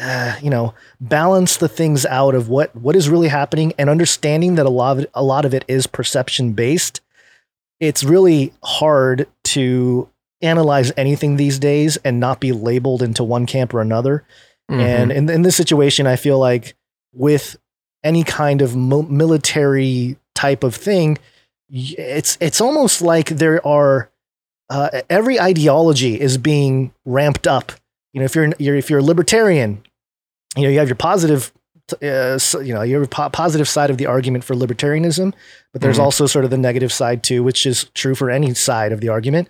uh, 0.00 0.36
you 0.42 0.50
know 0.50 0.74
balance 1.00 1.56
the 1.56 1.68
things 1.68 2.06
out 2.06 2.34
of 2.34 2.48
what 2.48 2.74
what 2.76 2.94
is 2.96 3.08
really 3.08 3.28
happening 3.28 3.72
and 3.78 3.90
understanding 3.90 4.54
that 4.56 4.66
a 4.66 4.70
lot 4.70 4.96
of 4.98 5.04
it, 5.04 5.10
a 5.14 5.22
lot 5.22 5.44
of 5.44 5.54
it 5.54 5.64
is 5.68 5.86
perception 5.86 6.52
based 6.52 7.00
it's 7.80 8.02
really 8.04 8.52
hard 8.62 9.26
to 9.44 10.08
analyze 10.42 10.92
anything 10.96 11.36
these 11.36 11.58
days 11.58 11.96
and 12.04 12.20
not 12.20 12.40
be 12.40 12.52
labeled 12.52 13.02
into 13.02 13.24
one 13.24 13.46
camp 13.46 13.74
or 13.74 13.80
another 13.80 14.24
Mm-hmm. 14.70 14.80
and 14.80 15.12
in, 15.12 15.30
in 15.30 15.42
this 15.42 15.56
situation 15.56 16.06
i 16.06 16.14
feel 16.16 16.38
like 16.38 16.74
with 17.14 17.56
any 18.04 18.22
kind 18.22 18.60
of 18.60 18.76
mo- 18.76 19.00
military 19.00 20.18
type 20.34 20.62
of 20.62 20.74
thing 20.74 21.16
it's 21.70 22.36
it's 22.38 22.60
almost 22.60 23.00
like 23.00 23.28
there 23.30 23.66
are 23.66 24.10
uh, 24.68 25.00
every 25.08 25.40
ideology 25.40 26.20
is 26.20 26.36
being 26.36 26.92
ramped 27.06 27.46
up 27.46 27.72
you 28.12 28.20
know 28.20 28.26
if 28.26 28.34
you're, 28.34 28.52
you're 28.58 28.76
if 28.76 28.90
you're 28.90 28.98
a 28.98 29.02
libertarian 29.02 29.82
you 30.56 30.62
know 30.64 30.68
you 30.70 30.78
have 30.78 30.88
your 30.88 30.96
positive 30.96 31.52
uh, 32.02 32.36
so, 32.38 32.60
you 32.60 32.74
know 32.74 32.82
you 32.82 32.94
have 32.94 33.04
a 33.04 33.08
po- 33.08 33.30
positive 33.30 33.66
side 33.68 33.88
of 33.90 33.96
the 33.98 34.06
argument 34.06 34.44
for 34.44 34.54
libertarianism 34.54 35.32
but 35.72 35.80
there's 35.80 35.98
Mhm. 35.98 36.02
also 36.02 36.26
sort 36.26 36.44
of 36.44 36.50
the 36.50 36.58
negative 36.58 36.92
side 36.92 37.22
too 37.22 37.42
which 37.42 37.64
is 37.66 37.84
true 37.94 38.14
for 38.14 38.30
any 38.30 38.52
side 38.54 38.92
of 38.92 39.00
the 39.00 39.08
argument 39.08 39.48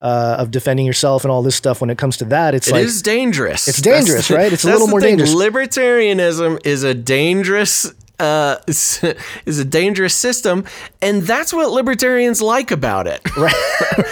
uh, 0.00 0.36
of 0.38 0.50
defending 0.50 0.84
yourself 0.86 1.24
and 1.24 1.30
all 1.30 1.42
this 1.42 1.54
stuff 1.56 1.80
when 1.80 1.88
it 1.90 1.96
comes 1.98 2.16
to 2.16 2.24
that 2.24 2.54
it's 2.54 2.68
It 2.68 2.72
like 2.72 2.84
is 2.84 3.02
dangerous. 3.02 3.68
It's 3.68 3.80
dangerous, 3.80 4.26
the- 4.28 4.34
right? 4.34 4.52
It's 4.52 4.64
a 4.64 4.66
little 4.72 4.88
more 4.88 5.00
thing. 5.00 5.16
dangerous. 5.16 5.32
Libertarianism 5.34 6.64
is 6.66 6.82
a 6.82 6.92
dangerous 6.94 7.92
uh, 8.18 8.56
is 8.66 9.58
a 9.58 9.64
dangerous 9.64 10.14
system, 10.14 10.64
and 11.00 11.22
that's 11.22 11.52
what 11.52 11.70
libertarians 11.70 12.40
like 12.42 12.70
about 12.70 13.06
it. 13.06 13.20
right 13.36 13.52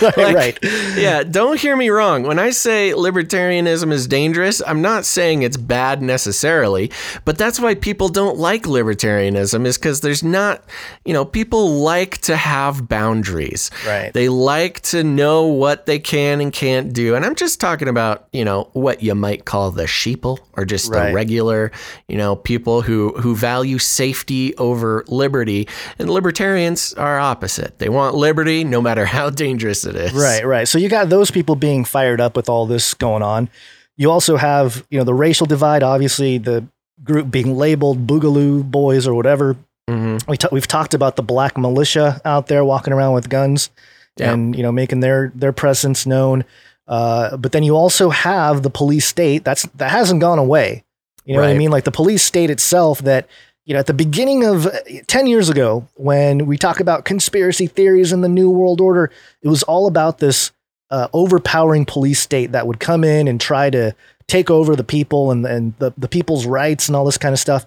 right, 0.03 0.17
Like, 0.17 0.35
right. 0.35 0.59
Yeah, 0.97 1.23
don't 1.23 1.59
hear 1.59 1.77
me 1.77 1.91
wrong. 1.91 2.25
When 2.25 2.39
I 2.39 2.51
say 2.51 2.93
libertarianism 2.93 3.93
is 3.93 4.07
dangerous, 4.07 4.61
I'm 4.67 4.83
not 4.83 5.05
saying 5.05 5.43
it's 5.43 5.57
bad 5.57 6.03
necessarily, 6.03 6.91
but 7.25 7.39
that's 7.39 7.61
why 7.61 7.75
people 7.75 8.09
don't 8.09 8.37
like 8.39 8.65
libertarianism 8.65 9.67
is 9.67 9.79
because 9.79 10.01
there's 10.01 10.23
not, 10.23 10.65
you 11.05 11.13
know, 11.13 11.25
people 11.25 11.77
like 11.81 12.19
to 12.23 12.37
have 12.37 12.89
boundaries. 12.89 13.71
Right. 13.87 14.13
They 14.13 14.29
like 14.29 14.81
to 14.83 15.05
know 15.05 15.47
what 15.47 15.87
they 15.87 15.99
can 15.99 16.41
and 16.41 16.53
can't 16.53 16.93
do. 16.93 17.15
And 17.15 17.25
I'm 17.25 17.35
just 17.35 17.61
talking 17.61 17.89
about, 17.89 18.29
you 18.33 18.45
know, 18.45 18.69
what 18.73 19.03
you 19.03 19.15
might 19.15 19.45
call 19.45 19.71
the 19.71 19.85
sheeple 19.85 20.39
or 20.55 20.65
just 20.65 20.91
Right. 20.91 21.09
the 21.09 21.15
regular, 21.15 21.71
you 22.09 22.17
know, 22.17 22.35
people 22.37 22.83
who 22.83 23.13
who 23.21 23.35
value 23.37 23.79
safety 23.91 24.57
over 24.57 25.05
liberty. 25.09 25.69
And 25.99 26.09
libertarians 26.09 26.95
are 26.95 27.19
opposite. 27.19 27.79
They 27.79 27.89
want 27.89 28.15
liberty 28.15 28.65
no 28.65 28.81
matter 28.81 29.05
how 29.05 29.31
dangerous 29.31 29.85
it 29.85 29.97
is. 29.97 30.13
Right, 30.13 30.45
right. 30.47 30.67
So 30.69 30.79
you 30.79 30.89
got 30.89 31.09
those 31.09 31.31
people 31.31 31.57
being 31.57 31.85
fired 31.85 32.21
up 32.21 32.37
with 32.37 32.49
all 32.49 32.67
this 32.67 32.95
going 32.95 33.23
on. 33.23 33.49
You 33.97 34.11
also 34.11 34.37
have, 34.37 34.87
you 34.91 34.99
know, 34.99 35.05
the 35.05 35.15
racial 35.15 35.47
divide, 35.47 35.83
obviously 35.83 36.39
the 36.39 36.65
group 37.05 37.31
being 37.31 37.57
labeled 37.57 38.07
Boogaloo 38.07 38.63
boys 38.71 39.07
or 39.07 39.15
whatever. 39.15 39.57
hmm 39.89 40.19
We 40.29 40.37
ta- 40.37 40.49
we've 40.53 40.69
talked 40.69 40.95
about 40.95 41.17
the 41.17 41.23
black 41.23 41.59
militia 41.59 42.21
out 42.25 42.47
there 42.47 42.65
walking 42.65 42.93
around 42.93 43.15
with 43.15 43.29
guns 43.29 43.71
Yeah. 44.17 44.33
and, 44.33 44.55
you 44.57 44.63
know, 44.63 44.73
making 44.73 45.01
their 45.01 45.33
their 45.35 45.53
presence 45.53 46.07
known. 46.07 46.45
Uh, 46.89 47.37
but 47.37 47.53
then 47.53 47.63
you 47.63 47.77
also 47.77 48.11
have 48.11 48.63
the 48.63 48.71
police 48.71 49.07
state 49.07 49.45
that's 49.45 49.63
that 49.77 49.91
hasn't 49.91 50.21
gone 50.21 50.39
away. 50.39 50.85
You 51.27 51.37
know 51.37 51.43
what 51.43 51.51
I 51.51 51.55
mean? 51.59 51.71
Like 51.71 51.85
the 51.85 51.93
police 51.93 52.25
state 52.25 52.51
itself 52.51 53.01
that 53.03 53.29
you 53.71 53.75
know, 53.75 53.79
at 53.79 53.87
the 53.87 53.95
beginning 53.95 54.43
of 54.43 54.67
uh, 54.67 54.73
10 55.07 55.29
years 55.29 55.49
ago, 55.49 55.87
when 55.95 56.47
we 56.47 56.59
talk 56.59 56.81
about 56.81 57.05
conspiracy 57.05 57.69
theories 57.69 58.11
and 58.11 58.25
the 58.25 58.29
New 58.29 58.51
World 58.51 58.81
Order, 58.81 59.13
it 59.43 59.49
was 59.49 59.63
all 59.63 59.87
about 59.87 60.19
this 60.19 60.51
uh, 60.91 61.07
overpowering 61.13 61.85
police 61.85 62.19
state 62.19 62.51
that 62.51 62.67
would 62.67 62.81
come 62.81 63.05
in 63.05 63.29
and 63.29 63.41
try 63.41 63.71
to 63.71 63.95
take 64.27 64.51
over 64.51 64.75
the 64.75 64.83
people 64.83 65.31
and, 65.31 65.47
and 65.47 65.73
the, 65.79 65.93
the 65.97 66.09
people's 66.09 66.47
rights 66.47 66.89
and 66.89 66.97
all 66.97 67.05
this 67.05 67.17
kind 67.17 67.33
of 67.33 67.39
stuff. 67.39 67.65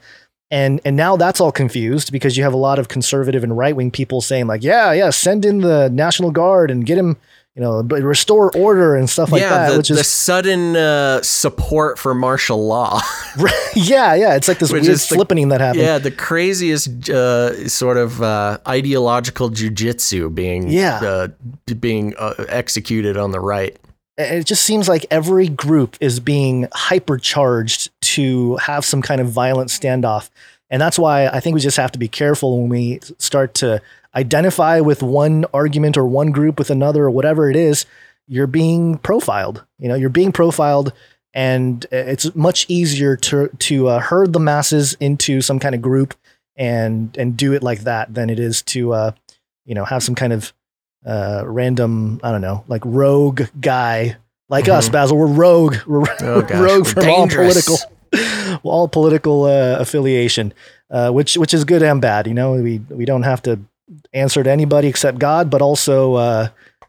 And, 0.52 0.82
and 0.84 0.98
now 0.98 1.16
that's 1.16 1.40
all 1.40 1.54
confused 1.54 2.12
because 2.12 2.36
you 2.36 2.44
have 2.44 2.54
a 2.54 2.58
lot 2.58 2.80
of 2.80 2.90
conservative 2.90 3.42
and 3.42 3.58
right 3.58 3.74
wing 3.74 3.90
people 3.90 4.20
saying, 4.20 4.48
like, 4.48 4.62
yeah, 4.62 4.92
yeah, 4.92 5.10
send 5.10 5.46
in 5.46 5.60
the 5.60 5.88
National 5.88 6.32
Guard 6.32 6.70
and 6.70 6.86
get 6.86 6.98
him, 6.98 7.16
you 7.56 7.62
know, 7.62 7.84
but 7.84 8.02
restore 8.02 8.56
order 8.58 8.96
and 8.96 9.08
stuff 9.10 9.32
like 9.32 9.42
yeah, 9.42 9.50
that, 9.50 9.72
the, 9.72 9.78
which 9.78 9.90
the 9.90 10.00
is 10.00 10.08
sudden 10.08 10.76
uh, 10.76 11.22
support 11.22 12.00
for 12.00 12.16
martial 12.16 12.66
law. 12.66 13.00
yeah, 13.76 14.16
yeah. 14.16 14.36
It's 14.36 14.48
like 14.48 14.58
this 14.60 14.72
Which 14.72 14.84
weird 14.84 14.98
flippening 14.98 15.50
that 15.50 15.62
happened. 15.62 15.84
yeah, 15.84 16.00
the 16.00 16.10
craziest 16.12 17.10
uh, 17.10 17.68
sort 17.70 17.98
of 17.98 18.22
uh, 18.24 18.58
ideological 18.68 19.52
jujitsu 19.52 20.34
being 20.34 20.68
Yeah. 20.70 21.00
uh, 21.04 21.28
being 21.80 22.16
uh, 22.18 22.34
executed 22.50 23.18
on 23.18 23.32
the 23.32 23.40
right. 23.40 23.78
It 24.18 24.46
just 24.46 24.64
seems 24.64 24.88
like 24.88 25.06
every 25.10 25.48
group 25.48 25.98
is 26.00 26.20
being 26.20 26.68
hypercharged 26.68 27.90
to 28.02 28.58
have 28.58 28.86
some 28.86 29.02
kind 29.02 29.20
of 29.22 29.30
violent 29.30 29.70
standoff. 29.70 30.30
And 30.70 30.82
that's 30.82 30.98
why 30.98 31.28
I 31.28 31.40
think 31.40 31.54
we 31.56 31.62
just 31.62 31.78
have 31.78 31.92
to 31.92 32.00
be 32.00 32.08
careful 32.08 32.60
when 32.62 32.70
we 32.70 33.00
start 33.20 33.54
to 33.56 33.82
identify 34.16 34.80
with 34.80 35.02
one 35.04 35.46
argument 35.54 35.98
or 35.98 36.06
one 36.06 36.32
group 36.32 36.60
with 36.60 36.70
another 36.70 37.04
or 37.06 37.12
whatever 37.12 37.50
it 37.50 37.56
is. 37.56 37.86
You're 38.28 38.48
being 38.48 38.98
profiled. 39.00 39.66
You 39.80 39.90
know, 39.90 39.96
you're 39.96 40.10
being 40.10 40.32
profiled, 40.32 40.94
and 41.34 41.86
it's 41.92 42.34
much 42.36 42.66
easier 42.70 43.18
to 43.18 43.50
to 43.60 43.88
uh, 43.90 44.00
herd 44.00 44.34
the 44.34 44.40
masses 44.40 44.94
into 45.00 45.42
some 45.42 45.60
kind 45.60 45.76
of 45.76 45.82
group 45.82 46.14
and 46.56 47.16
and 47.18 47.36
do 47.36 47.54
it 47.54 47.64
like 47.64 47.82
that 47.82 48.14
than 48.14 48.30
it 48.30 48.40
is 48.40 48.62
to 48.62 48.94
uh, 48.94 49.12
you 49.66 49.76
know 49.76 49.84
have 49.86 50.04
some 50.04 50.16
kind 50.16 50.32
of 50.32 50.54
uh, 51.06 51.44
random, 51.46 52.20
I 52.24 52.32
don't 52.32 52.42
know, 52.42 52.64
like 52.68 52.82
rogue 52.86 53.44
guy 53.60 54.16
like 54.50 54.70
us, 54.70 54.88
Basil. 54.90 55.18
We're 55.18 55.28
rogue. 55.28 55.76
We're 55.86 56.02
Mm-hmm. 56.02 56.26
Oh, 56.26 56.42
rogue 56.64 56.86
we're 56.86 56.94
from 56.94 57.04
dangerous. 57.04 57.68
all 57.68 57.78
political, 58.12 58.60
all 58.64 58.88
political 58.88 59.44
uh, 59.46 59.78
affiliation, 59.80 60.54
uh, 60.90 61.12
which 61.12 61.38
which 61.38 61.54
is 61.54 61.66
good 61.66 61.82
and 61.84 62.02
bad. 62.02 62.28
You 62.28 62.34
know, 62.34 62.54
we 62.54 62.80
we 62.90 63.06
don't 63.06 63.24
have 63.24 63.42
to 63.44 63.60
answer 64.14 64.44
to 64.44 64.50
anybody 64.52 64.88
except 64.88 65.20
God, 65.20 65.50
but 65.50 65.62
also 65.62 66.16
uh, 66.16 66.48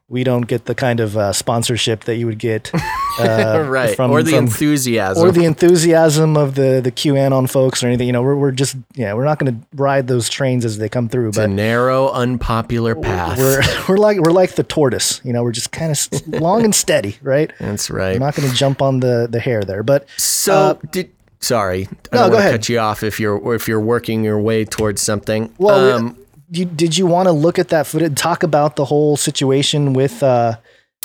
we 0.08 0.22
don't 0.22 0.42
get 0.42 0.66
the 0.66 0.74
kind 0.74 1.00
of 1.00 1.16
uh, 1.16 1.32
sponsorship 1.32 2.04
that 2.04 2.16
you 2.16 2.26
would 2.26 2.38
get, 2.38 2.70
uh, 3.20 3.64
right. 3.68 3.96
From, 3.96 4.10
or 4.10 4.22
the 4.22 4.32
from- 4.32 4.44
enthusiasm. 4.44 5.26
or 5.26 5.32
the 5.32 5.44
enthusiasm 5.44 6.36
of 6.36 6.54
the 6.54 6.80
the 6.84 6.92
QAnon 6.92 7.50
folks 7.50 7.82
or 7.82 7.86
anything. 7.88 8.06
You 8.06 8.12
know, 8.12 8.22
we're 8.22 8.36
we're 8.36 8.50
just 8.52 8.76
yeah, 8.94 9.14
we're 9.14 9.24
not 9.24 9.38
going 9.38 9.58
to 9.58 9.66
ride 9.74 10.06
those 10.06 10.28
trains 10.28 10.64
as 10.64 10.78
they 10.78 10.88
come 10.88 11.08
through, 11.08 11.28
it's 11.28 11.38
a 11.38 11.48
narrow, 11.48 12.10
unpopular 12.10 12.94
path. 12.94 13.38
We're, 13.38 13.62
we're 13.88 13.96
like 13.96 14.18
we're 14.20 14.32
like 14.32 14.54
the 14.54 14.62
tortoise, 14.62 15.20
you 15.24 15.32
know. 15.32 15.42
We're 15.42 15.52
just 15.52 15.72
kind 15.72 15.90
of 15.90 16.28
long 16.40 16.64
and 16.64 16.74
steady, 16.74 17.16
right? 17.22 17.50
That's 17.58 17.90
right. 17.90 18.14
I'm 18.14 18.20
not 18.20 18.36
going 18.36 18.48
to 18.48 18.54
jump 18.54 18.82
on 18.82 19.00
the 19.00 19.26
the 19.28 19.40
hare 19.40 19.62
there, 19.62 19.82
but 19.82 20.06
So 20.16 20.52
Uh, 20.54 20.74
did 20.92 21.10
sorry, 21.40 21.88
I 21.88 21.88
no, 21.88 21.88
don't 21.88 22.12
go 22.12 22.20
want 22.20 22.30
to 22.32 22.36
ahead. 22.38 22.52
cut 22.52 22.68
you 22.68 22.78
off 22.78 23.02
if 23.02 23.18
you're 23.18 23.54
if 23.54 23.66
you're 23.68 23.80
working 23.80 24.22
your 24.22 24.38
way 24.38 24.64
towards 24.66 25.00
something. 25.00 25.52
Well, 25.58 25.96
um, 25.96 26.18
you, 26.50 26.64
did 26.64 26.96
you 26.96 27.06
want 27.06 27.26
to 27.28 27.32
look 27.32 27.58
at 27.58 27.68
that 27.68 27.86
footage? 27.86 28.14
Talk 28.16 28.42
about 28.42 28.76
the 28.76 28.84
whole 28.84 29.16
situation 29.16 29.92
with. 29.92 30.22
Uh, 30.22 30.56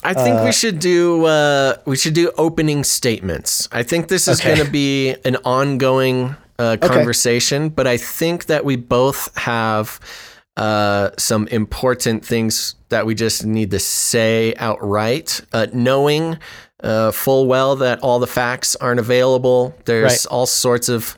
I 0.03 0.13
think 0.13 0.39
Uh, 0.39 0.43
we 0.45 0.51
should 0.51 0.79
do 0.79 1.25
uh, 1.25 1.75
we 1.85 1.95
should 1.97 2.13
do 2.13 2.31
opening 2.37 2.83
statements. 2.83 3.67
I 3.71 3.83
think 3.83 4.07
this 4.07 4.27
is 4.27 4.39
Okay. 4.39 4.55
going 4.55 4.65
to 4.65 4.71
be 4.71 5.15
an 5.25 5.35
ongoing 5.43 6.35
uh, 6.57 6.77
conversation, 6.81 7.69
but 7.69 7.85
I 7.87 7.97
think 7.97 8.45
that 8.45 8.63
we 8.65 8.75
both 8.77 9.29
have 9.37 9.99
uh, 10.57 11.09
some 11.17 11.47
important 11.47 12.25
things 12.25 12.75
that 12.89 13.05
we 13.05 13.15
just 13.15 13.45
need 13.45 13.71
to 13.71 13.79
say 13.79 14.53
outright, 14.57 15.41
uh, 15.53 15.67
knowing 15.73 16.37
uh, 16.83 17.11
full 17.11 17.45
well 17.47 17.75
that 17.77 17.99
all 17.99 18.19
the 18.19 18.27
facts 18.27 18.75
aren't 18.77 18.99
available. 18.99 19.73
There's 19.85 20.03
Right. 20.03 20.25
all 20.31 20.45
sorts 20.45 20.89
of 20.89 21.17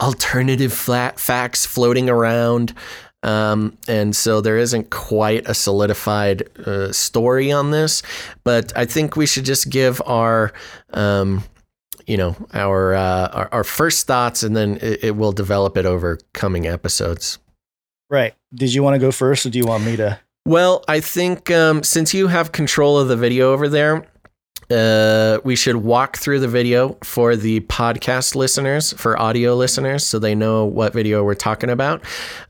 alternative 0.00 0.72
flat 0.72 1.18
facts 1.20 1.66
floating 1.66 2.08
around. 2.08 2.74
Um, 3.22 3.76
and 3.86 4.16
so 4.16 4.40
there 4.40 4.56
isn't 4.56 4.90
quite 4.90 5.46
a 5.48 5.54
solidified 5.54 6.48
uh, 6.66 6.90
story 6.92 7.52
on 7.52 7.70
this, 7.70 8.02
but 8.44 8.72
I 8.76 8.86
think 8.86 9.16
we 9.16 9.26
should 9.26 9.44
just 9.44 9.68
give 9.68 10.00
our, 10.06 10.52
um, 10.94 11.44
you 12.06 12.16
know, 12.16 12.34
our, 12.54 12.94
uh, 12.94 13.28
our 13.28 13.48
our 13.52 13.64
first 13.64 14.06
thoughts, 14.06 14.42
and 14.42 14.56
then 14.56 14.78
it, 14.80 15.04
it 15.04 15.16
will 15.16 15.32
develop 15.32 15.76
it 15.76 15.84
over 15.84 16.18
coming 16.32 16.66
episodes. 16.66 17.38
Right. 18.08 18.34
Did 18.54 18.72
you 18.72 18.82
want 18.82 18.94
to 18.94 18.98
go 18.98 19.12
first, 19.12 19.44
or 19.44 19.50
do 19.50 19.58
you 19.58 19.66
want 19.66 19.84
me 19.84 19.96
to? 19.96 20.18
Well, 20.46 20.82
I 20.88 21.00
think 21.00 21.50
um, 21.50 21.82
since 21.82 22.14
you 22.14 22.28
have 22.28 22.52
control 22.52 22.98
of 22.98 23.08
the 23.08 23.16
video 23.16 23.52
over 23.52 23.68
there, 23.68 24.06
uh, 24.70 25.40
we 25.44 25.56
should 25.56 25.76
walk 25.76 26.16
through 26.18 26.40
the 26.40 26.48
video 26.48 26.96
for 27.02 27.36
the 27.36 27.60
podcast 27.60 28.34
listeners, 28.34 28.92
for 28.94 29.18
audio 29.18 29.54
listeners, 29.54 30.06
so 30.06 30.18
they 30.18 30.34
know 30.34 30.64
what 30.64 30.92
video 30.92 31.24
we're 31.24 31.34
talking 31.34 31.70
about. 31.70 32.02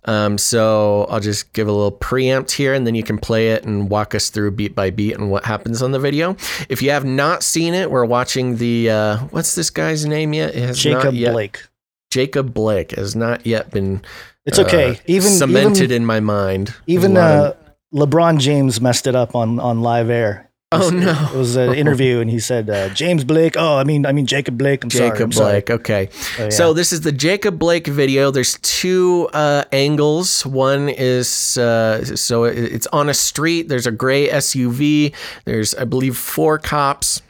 Um, 0.04 0.38
so 0.38 1.06
I'll 1.08 1.20
just 1.20 1.52
give 1.52 1.68
a 1.68 1.72
little 1.72 1.90
preempt 1.90 2.50
here, 2.52 2.74
and 2.74 2.86
then 2.86 2.94
you 2.94 3.02
can 3.02 3.18
play 3.18 3.50
it 3.50 3.64
and 3.64 3.88
walk 3.90 4.14
us 4.14 4.30
through 4.30 4.50
beat 4.52 4.74
by 4.74 4.90
beat 4.90 5.14
and 5.16 5.30
what 5.30 5.44
happens 5.44 5.82
on 5.82 5.92
the 5.92 5.98
video. 5.98 6.36
If 6.68 6.82
you 6.82 6.90
have 6.90 7.04
not 7.04 7.42
seen 7.42 7.74
it, 7.74 7.90
we're 7.90 8.04
watching 8.04 8.56
the 8.56 8.90
uh, 8.90 9.16
what's 9.30 9.54
this 9.54 9.70
guy's 9.70 10.04
name 10.06 10.32
yet? 10.32 10.54
It 10.54 10.62
has 10.62 10.78
Jacob 10.78 11.14
yet, 11.14 11.32
Blake. 11.32 11.62
Jacob 12.10 12.52
Blake 12.52 12.92
has 12.92 13.14
not 13.16 13.46
yet 13.46 13.70
been. 13.70 14.02
It's 14.44 14.58
okay. 14.58 14.90
uh, 14.92 14.94
even 15.06 15.30
cemented 15.30 15.84
even, 15.84 16.02
in 16.02 16.06
my 16.06 16.20
mind. 16.20 16.74
even 16.86 17.14
There's 17.14 17.24
a 17.24 17.42
lot 17.42 17.46
of- 17.52 17.56
uh, 17.56 18.06
LeBron 18.06 18.38
James 18.38 18.80
messed 18.80 19.06
it 19.06 19.14
up 19.16 19.34
on 19.34 19.58
on 19.58 19.80
live 19.82 20.10
air. 20.10 20.49
Oh, 20.72 20.76
It 20.76 20.82
was- 20.82 20.92
no. 20.92 21.28
It 21.34 21.36
was 21.36 21.56
an 21.56 21.74
interview, 21.74 22.20
and 22.20 22.30
he 22.30 22.38
said 22.38 22.70
uh, 22.70 22.90
James 22.90 23.24
Blake. 23.24 23.56
Oh, 23.58 23.76
I 23.76 23.82
mean, 23.82 24.06
I 24.06 24.12
mean 24.12 24.24
Jacob 24.26 24.56
Blake. 24.56 24.84
I'm 24.84 24.90
sorry. 24.90 25.08
I'm 25.10 25.16
Jacob 25.16 25.34
sorry. 25.34 25.50
Blake. 25.62 25.70
Okay. 25.70 26.08
Oh, 26.38 26.44
yeah. 26.44 26.48
So 26.50 26.72
this 26.72 26.92
is 26.92 27.00
the 27.00 27.10
Jacob 27.10 27.58
Blake 27.58 27.88
video. 27.88 28.30
There's 28.30 28.56
two 28.62 29.28
uh, 29.32 29.64
angles. 29.72 30.46
One 30.46 30.88
is 30.88 31.58
uh, 31.58 32.04
so 32.14 32.44
it's 32.44 32.86
on 32.92 33.08
a 33.08 33.14
street. 33.14 33.68
There's 33.68 33.88
a 33.88 33.90
gray 33.90 34.28
SUV. 34.28 35.12
There's 35.44 35.74
I 35.74 35.84
believe 35.86 36.16
four 36.16 36.56
cops. 36.58 37.20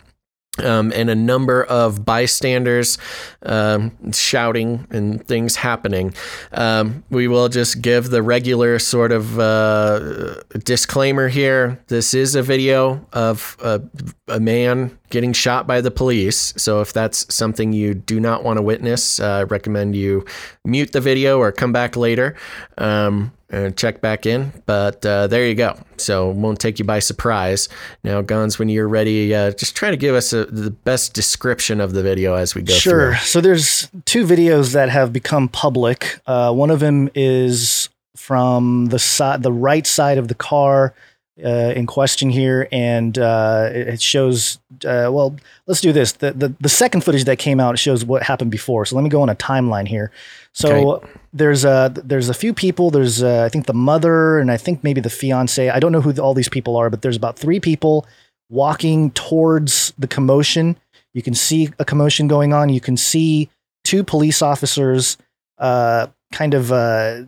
Um, 0.60 0.92
and 0.94 1.10
a 1.10 1.14
number 1.14 1.64
of 1.64 2.04
bystanders 2.04 2.98
um, 3.42 4.12
shouting 4.12 4.86
and 4.90 5.26
things 5.26 5.56
happening. 5.56 6.14
Um, 6.52 7.04
we 7.10 7.28
will 7.28 7.48
just 7.48 7.80
give 7.82 8.10
the 8.10 8.22
regular 8.22 8.78
sort 8.78 9.12
of 9.12 9.38
uh, 9.38 10.42
disclaimer 10.64 11.28
here. 11.28 11.80
This 11.88 12.14
is 12.14 12.34
a 12.34 12.42
video 12.42 13.06
of 13.12 13.56
a, 13.62 13.82
a 14.28 14.40
man 14.40 14.98
getting 15.10 15.32
shot 15.32 15.66
by 15.66 15.80
the 15.80 15.90
police. 15.90 16.54
So 16.56 16.80
if 16.80 16.92
that's 16.92 17.32
something 17.34 17.72
you 17.72 17.94
do 17.94 18.20
not 18.20 18.44
want 18.44 18.58
to 18.58 18.62
witness, 18.62 19.20
uh, 19.20 19.40
I 19.40 19.42
recommend 19.44 19.96
you 19.96 20.24
mute 20.64 20.92
the 20.92 21.00
video 21.00 21.38
or 21.38 21.52
come 21.52 21.72
back 21.72 21.96
later 21.96 22.36
um, 22.78 23.32
and 23.50 23.76
check 23.76 24.00
back 24.00 24.26
in. 24.26 24.52
But 24.66 25.04
uh, 25.04 25.26
there 25.26 25.46
you 25.46 25.54
go. 25.54 25.78
So 25.96 26.30
won't 26.30 26.60
take 26.60 26.78
you 26.78 26.84
by 26.84 27.00
surprise. 27.00 27.68
Now, 28.04 28.22
Gonz, 28.22 28.58
when 28.58 28.68
you're 28.68 28.88
ready, 28.88 29.34
uh, 29.34 29.50
just 29.52 29.76
try 29.76 29.90
to 29.90 29.96
give 29.96 30.14
us 30.14 30.32
a, 30.32 30.46
the 30.46 30.70
best 30.70 31.12
description 31.12 31.80
of 31.80 31.92
the 31.92 32.02
video 32.02 32.34
as 32.34 32.54
we 32.54 32.62
go 32.62 32.72
through. 32.72 32.80
Sure. 32.80 33.14
through. 33.14 33.26
So 33.26 33.40
there's 33.40 33.90
two 34.04 34.24
videos 34.24 34.72
that 34.72 34.88
have 34.88 35.12
become 35.12 35.48
public. 35.48 36.20
Uh, 36.26 36.52
one 36.52 36.70
of 36.70 36.80
them 36.80 37.10
is 37.14 37.88
from 38.16 38.86
the 38.86 38.98
side, 38.98 39.42
the 39.42 39.52
right 39.52 39.86
side 39.86 40.18
of 40.18 40.28
the 40.28 40.34
car 40.34 40.94
uh, 41.44 41.72
in 41.74 41.86
question 41.86 42.30
here, 42.30 42.68
and 42.70 43.18
uh, 43.18 43.68
it 43.72 44.00
shows. 44.00 44.58
Uh, 44.84 45.08
well, 45.10 45.36
let's 45.66 45.80
do 45.80 45.92
this. 45.92 46.12
The, 46.12 46.32
the 46.32 46.54
the 46.60 46.68
second 46.68 47.02
footage 47.02 47.24
that 47.24 47.38
came 47.38 47.60
out 47.60 47.78
shows 47.78 48.04
what 48.04 48.22
happened 48.22 48.50
before. 48.50 48.84
So 48.84 48.94
let 48.96 49.02
me 49.02 49.10
go 49.10 49.22
on 49.22 49.28
a 49.28 49.34
timeline 49.34 49.88
here. 49.88 50.10
So 50.52 51.02
there's 51.32 51.64
a 51.64 51.92
there's 51.94 52.28
a 52.28 52.34
few 52.34 52.52
people. 52.52 52.90
There's 52.90 53.22
uh, 53.22 53.44
I 53.44 53.48
think 53.48 53.66
the 53.66 53.74
mother 53.74 54.38
and 54.38 54.50
I 54.50 54.56
think 54.56 54.82
maybe 54.82 55.00
the 55.00 55.10
fiance. 55.10 55.68
I 55.68 55.78
don't 55.78 55.92
know 55.92 56.00
who 56.00 56.12
all 56.20 56.34
these 56.34 56.48
people 56.48 56.76
are, 56.76 56.90
but 56.90 57.02
there's 57.02 57.16
about 57.16 57.38
three 57.38 57.60
people 57.60 58.06
walking 58.48 59.12
towards 59.12 59.92
the 59.98 60.08
commotion. 60.08 60.76
You 61.14 61.22
can 61.22 61.34
see 61.34 61.70
a 61.78 61.84
commotion 61.84 62.28
going 62.28 62.52
on. 62.52 62.68
You 62.68 62.80
can 62.80 62.96
see 62.96 63.48
two 63.84 64.02
police 64.04 64.42
officers 64.42 65.16
uh, 65.58 66.08
kind 66.32 66.54
of 66.54 66.72
uh, 66.72 67.22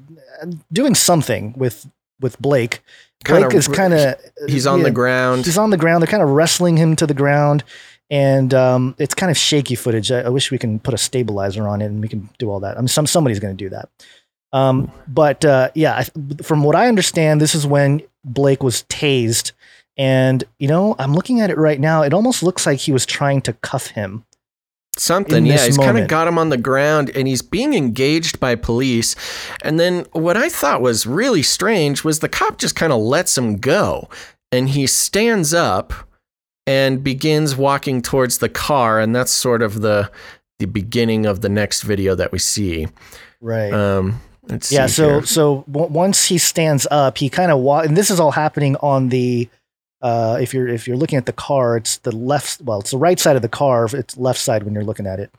doing 0.73 0.95
something 0.95 1.55
with 1.57 1.89
with 2.21 2.39
Blake. 2.41 2.83
Kinda 3.25 3.49
Blake 3.49 3.55
is 3.55 3.69
kind 3.69 3.95
of 3.95 4.17
He's 4.49 4.67
on 4.67 4.83
the 4.83 4.91
ground. 4.91 5.45
He's 5.45 5.59
on 5.59 5.71
the 5.71 5.77
ground. 5.77 6.03
They're 6.03 6.11
kind 6.11 6.23
of 6.23 6.31
wrestling 6.31 6.77
him 6.77 6.97
to 6.97 7.07
the 7.07 7.15
ground, 7.15 7.63
and 8.13 8.53
um, 8.53 8.95
it's 8.99 9.15
kind 9.15 9.31
of 9.31 9.39
shaky 9.39 9.75
footage. 9.75 10.13
I, 10.13 10.21
I 10.21 10.29
wish 10.29 10.51
we 10.51 10.59
can 10.59 10.79
put 10.79 10.93
a 10.93 10.99
stabilizer 10.99 11.67
on 11.67 11.81
it 11.81 11.87
and 11.87 12.03
we 12.03 12.09
can 12.09 12.29
do 12.39 12.51
all 12.51 12.61
that. 12.61 12.77
I 12.77 12.81
mean, 12.81 12.89
some 12.89 13.07
somebody's 13.07 13.41
going 13.41 13.57
to 13.57 13.65
do 13.65 13.71
that. 13.71 13.89
Um, 14.53 14.93
but 15.09 15.47
uh, 15.47 15.71
yeah, 15.75 15.97
I, 15.97 16.43
from 16.43 16.63
what 16.63 16.77
I 16.77 16.89
understand, 16.89 17.41
this 17.41 17.55
is 17.55 17.67
when 17.67 18.03
Blake 18.23 18.63
was 18.63 18.83
tased, 18.85 19.53
and 19.97 20.45
you 20.59 20.69
know, 20.69 20.95
I'm 20.99 21.15
looking 21.15 21.41
at 21.41 21.49
it 21.49 21.57
right 21.57 21.81
now. 21.81 22.03
It 22.03 22.13
almost 22.13 22.43
looks 22.43 22.67
like 22.67 22.81
he 22.81 22.93
was 22.93 23.07
trying 23.07 23.41
to 23.43 23.55
cuff 23.55 23.89
him. 23.89 24.27
Something, 24.99 25.47
yeah. 25.47 25.65
He's 25.65 25.79
kind 25.79 25.97
of 25.97 26.07
got 26.07 26.29
him 26.29 26.37
on 26.37 26.51
the 26.51 26.59
ground 26.59 27.11
and 27.15 27.27
he's 27.27 27.41
being 27.41 27.73
engaged 27.73 28.39
by 28.39 28.57
police. 28.57 29.17
And 29.63 29.81
then 29.81 30.05
what 30.13 30.37
I 30.37 30.51
thought 30.51 30.83
was 30.83 31.07
really 31.07 31.43
strange 31.43 32.05
was 32.05 32.19
the 32.19 32.29
cop 32.29 32.59
just 32.59 32.77
kind 32.77 32.93
of 32.93 33.01
lets 33.01 33.39
him 33.39 33.57
go 33.57 34.11
and 34.51 34.69
he 34.69 34.87
stands 34.87 35.55
up 35.55 35.95
and 36.67 37.03
begins 37.03 37.57
walking 37.57 38.03
towards 38.03 38.39
the 38.39 38.49
car. 38.49 39.01
And 39.01 39.15
that's 39.15 39.33
sort 39.33 39.63
of 39.63 39.81
the 39.81 40.11
the 40.59 40.67
beginning 40.67 41.27
of 41.27 41.41
the 41.41 41.49
next 41.49 41.83
video 41.83 42.15
that 42.15 42.31
we 42.31 42.39
see. 42.39 42.87
Right. 43.41 43.73
Um, 43.73 44.21
yeah. 44.71 44.87
So 44.87 45.09
here. 45.09 45.27
so 45.27 45.65
w- 45.71 45.93
once 45.93 46.27
he 46.27 46.39
stands 46.39 46.87
up, 46.91 47.19
he 47.19 47.29
kind 47.29 47.51
of 47.51 47.59
walk, 47.59 47.87
and 47.87 47.97
this 47.97 48.11
is 48.11 48.21
all 48.21 48.33
happening 48.33 48.77
on 48.77 49.09
the. 49.09 49.49
Uh, 50.01 50.37
if 50.41 50.53
you're 50.53 50.69
if 50.69 50.89
you're 50.89 50.97
looking 50.97 51.17
at 51.17 51.27
the 51.27 51.33
car, 51.33 51.77
it's 51.77 51.99
the 51.99 52.15
left. 52.15 52.61
Well, 52.61 52.81
it's 52.81 52.91
the 52.91 52.99
right 52.99 53.19
side 53.19 53.37
of 53.37 53.43
the 53.43 53.49
car. 53.49 53.87
It's 53.93 54.17
left 54.17 54.41
side 54.41 54.65
when 54.65 54.75
you're 54.75 54.85
looking 54.85 55.07
at 55.07 55.21
it. 55.21 55.31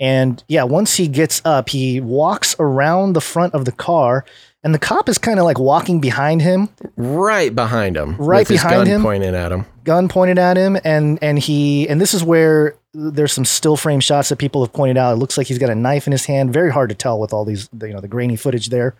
And 0.00 0.42
yeah, 0.48 0.64
once 0.64 0.96
he 0.96 1.06
gets 1.08 1.40
up, 1.44 1.68
he 1.68 2.00
walks 2.00 2.56
around 2.58 3.12
the 3.12 3.20
front 3.20 3.54
of 3.54 3.64
the 3.64 3.72
car, 3.72 4.24
and 4.64 4.74
the 4.74 4.78
cop 4.78 5.08
is 5.08 5.18
kind 5.18 5.38
of 5.38 5.44
like 5.44 5.58
walking 5.58 6.00
behind 6.00 6.42
him, 6.42 6.68
right 6.96 7.54
behind 7.54 7.96
him, 7.96 8.16
Right 8.16 8.46
behind 8.46 8.74
gun 8.74 8.86
him. 8.86 9.02
pointed 9.02 9.34
at 9.34 9.50
him. 9.52 9.66
gun 9.84 10.08
pointed 10.08 10.38
at 10.38 10.56
him, 10.56 10.76
and 10.84 11.18
and 11.22 11.38
he 11.38 11.88
and 11.88 12.00
this 12.00 12.14
is 12.14 12.22
where 12.24 12.74
there's 12.94 13.32
some 13.32 13.44
still 13.44 13.76
frame 13.76 14.00
shots 14.00 14.28
that 14.28 14.36
people 14.36 14.62
have 14.64 14.72
pointed 14.72 14.96
out. 14.98 15.12
It 15.14 15.16
looks 15.16 15.38
like 15.38 15.46
he's 15.46 15.58
got 15.58 15.70
a 15.70 15.74
knife 15.74 16.06
in 16.06 16.12
his 16.12 16.26
hand. 16.26 16.52
Very 16.52 16.70
hard 16.70 16.90
to 16.90 16.94
tell 16.94 17.18
with 17.18 17.32
all 17.32 17.44
these 17.44 17.68
you 17.80 17.92
know 17.92 18.00
the 18.00 18.08
grainy 18.08 18.36
footage 18.36 18.68
there. 18.68 18.94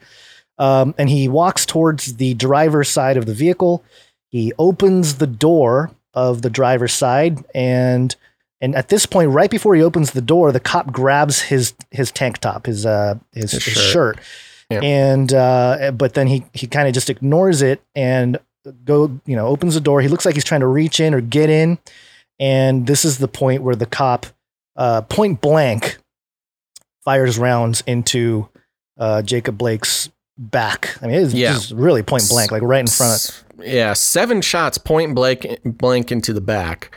Um, 0.59 0.95
and 0.99 1.09
he 1.09 1.29
walks 1.29 1.65
towards 1.67 2.15
the 2.17 2.35
driver's 2.35 2.89
side 2.89 3.17
of 3.17 3.27
the 3.27 3.35
vehicle. 3.35 3.83
He 4.29 4.53
opens 4.59 5.17
the 5.17 5.27
door 5.27 5.91
of 6.15 6.43
the 6.43 6.51
driver's 6.51 6.93
side, 6.93 7.45
and 7.55 8.15
and 8.61 8.75
at 8.77 8.89
this 8.89 9.07
point, 9.07 9.31
right 9.31 9.51
before 9.51 9.75
he 9.75 9.83
opens 9.83 10.13
the 10.13 10.21
door, 10.23 10.53
the 10.53 10.61
cop 10.61 10.93
grabs 10.93 11.41
his 11.43 11.75
his 11.91 12.11
tank 12.13 12.39
top, 12.39 12.67
his 12.67 12.87
uh 12.87 13.15
his, 13.33 13.53
His 13.53 13.65
his 13.65 13.75
shirt. 13.75 14.17
shirt, 14.17 14.21
And 14.83 15.33
uh, 15.33 15.93
but 15.93 16.15
then 16.15 16.27
he 16.27 16.45
he 16.53 16.67
kind 16.67 16.87
of 16.89 16.95
just 16.95 17.11
ignores 17.11 17.63
it 17.63 17.83
and 17.95 18.39
go 18.85 19.21
you 19.27 19.37
know 19.37 19.47
opens 19.49 19.75
the 19.75 19.81
door. 19.81 20.01
He 20.01 20.09
looks 20.09 20.25
like 20.25 20.35
he's 20.35 20.45
trying 20.45 20.61
to 20.61 20.67
reach 20.67 21.01
in 21.01 21.15
or 21.15 21.21
get 21.21 21.51
in, 21.51 21.79
and 22.39 22.87
this 22.87 23.05
is 23.05 23.19
the 23.19 23.29
point 23.29 23.63
where 23.63 23.75
the 23.75 23.87
cop 23.87 24.27
uh, 24.77 25.03
point 25.03 25.41
blank 25.41 25.99
fires 27.05 27.39
rounds 27.39 27.83
into 27.87 28.49
uh, 28.99 29.23
Jacob 29.23 29.59
Blake's 29.59 30.11
back. 30.39 30.97
I 31.03 31.07
mean, 31.07 31.17
it's 31.17 31.35
Yeah. 31.35 31.53
just 31.55 31.73
really 31.73 32.03
point 32.03 32.29
blank, 32.29 32.53
like 32.53 32.63
right 32.63 32.81
in 32.81 32.87
front 32.87 33.29
of. 33.59 33.65
Yeah, 33.65 33.93
seven 33.93 34.41
shots 34.41 34.79
point 34.79 35.15
blank 35.15 35.47
blank 35.65 36.11
into 36.13 36.33
the 36.33 36.41
back. 36.41 36.95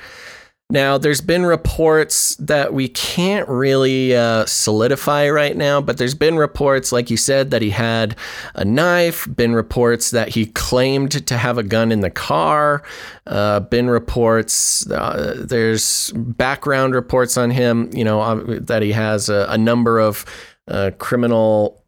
Now, 0.72 0.98
there's 0.98 1.22
been 1.22 1.46
reports 1.46 2.36
that 2.38 2.74
we 2.74 2.88
can't 2.88 3.48
really 3.48 4.16
uh, 4.16 4.48
solidify 4.48 5.30
right 5.30 5.56
now, 5.56 5.80
but 5.80 6.00
there's 6.00 6.16
been 6.16 6.38
reports, 6.38 6.92
like 6.92 7.12
you 7.12 7.18
said, 7.18 7.52
that 7.52 7.62
he 7.62 7.70
had 7.70 8.16
a 8.56 8.66
knife. 8.66 9.28
Been 9.36 9.54
reports 9.54 10.10
that 10.10 10.30
he 10.30 10.48
claimed 10.48 11.28
to 11.28 11.38
have 11.38 11.60
a 11.60 11.64
gun 11.64 11.92
in 11.92 12.00
the 12.00 12.10
car. 12.10 12.82
Uh, 13.28 13.60
been 13.60 13.92
reports. 13.92 14.90
Uh, 14.90 15.36
there's 15.48 16.12
background 16.14 16.96
reports 16.96 17.38
on 17.38 17.52
him. 17.52 17.92
You 17.94 18.04
know 18.04 18.22
uh, 18.22 18.60
that 18.62 18.82
he 18.82 18.92
has 18.92 19.30
a, 19.30 19.46
a 19.50 19.60
number 19.60 20.00
of 20.00 20.26
uh, 20.68 20.92
criminal. 20.98 21.84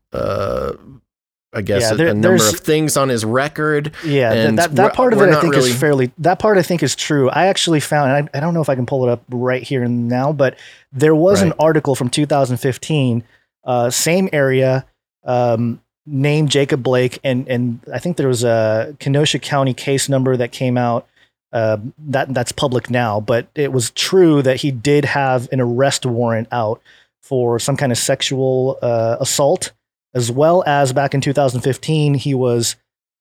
I 1.54 1.62
guess 1.62 1.82
Yeah, 1.82 1.92
a- 1.94 1.96
there- 1.96 2.08
a 2.10 2.14
number 2.14 2.48
of 2.48 2.60
things 2.60 2.98
on 2.98 3.10
his 3.10 3.24
record. 3.24 3.92
Yeah, 4.06 4.34
And 4.34 4.58
that, 4.60 4.76
that 4.76 4.94
part 4.94 5.14
of 5.14 5.22
it 5.22 5.30
I 5.30 5.40
think 5.42 5.56
really- 5.56 5.70
is 5.72 5.78
fairly. 5.80 6.12
That 6.18 6.40
part 6.40 6.58
I 6.58 6.62
think 6.62 6.84
is 6.84 6.96
true. 6.96 7.30
I 7.30 7.48
actually 7.48 7.80
found, 7.80 8.12
and 8.12 8.30
I, 8.34 8.38
I 8.38 8.42
don't 8.42 8.54
know 8.54 8.62
if 8.62 8.70
I 8.70 8.76
can 8.76 8.86
pull 8.86 9.08
it 9.08 9.10
up 9.10 9.24
right 9.30 9.64
here 9.64 9.82
and 9.84 10.08
now, 10.10 10.34
but 10.34 10.58
there 10.92 11.16
was 11.16 11.42
an 11.42 11.54
article 11.60 11.96
from 11.96 12.10
2015, 12.10 13.24
uh, 13.64 13.90
same 13.90 14.30
area, 14.34 14.86
um, 15.24 15.82
named 16.06 16.50
Jacob 16.50 16.84
Blake, 16.84 17.20
and 17.24 17.48
and 17.50 17.80
I 17.94 18.00
think 18.00 18.16
there 18.18 18.28
was 18.30 18.44
a 18.44 18.96
Kenosha 19.00 19.40
County 19.40 19.74
case 19.74 20.08
number 20.10 20.38
that 20.38 20.52
came 20.52 20.78
out. 20.78 21.06
Uh, 21.54 21.78
that 21.98 22.34
that's 22.34 22.52
public 22.52 22.90
now, 22.90 23.20
but 23.22 23.48
it 23.56 23.72
was 23.72 23.92
true 23.92 24.42
that 24.42 24.58
he 24.58 24.70
did 24.72 25.06
have 25.06 25.48
an 25.54 25.62
arrest 25.62 26.06
warrant 26.06 26.48
out 26.52 26.82
for 27.22 27.58
some 27.58 27.76
kind 27.78 27.92
of 27.92 27.98
sexual 27.98 28.78
uh, 28.82 29.16
assault, 29.22 29.72
as 30.18 30.32
well 30.32 30.64
as 30.66 30.92
back 30.92 31.14
in 31.14 31.22
2015 31.22 32.16
he 32.16 32.34
was 32.34 32.76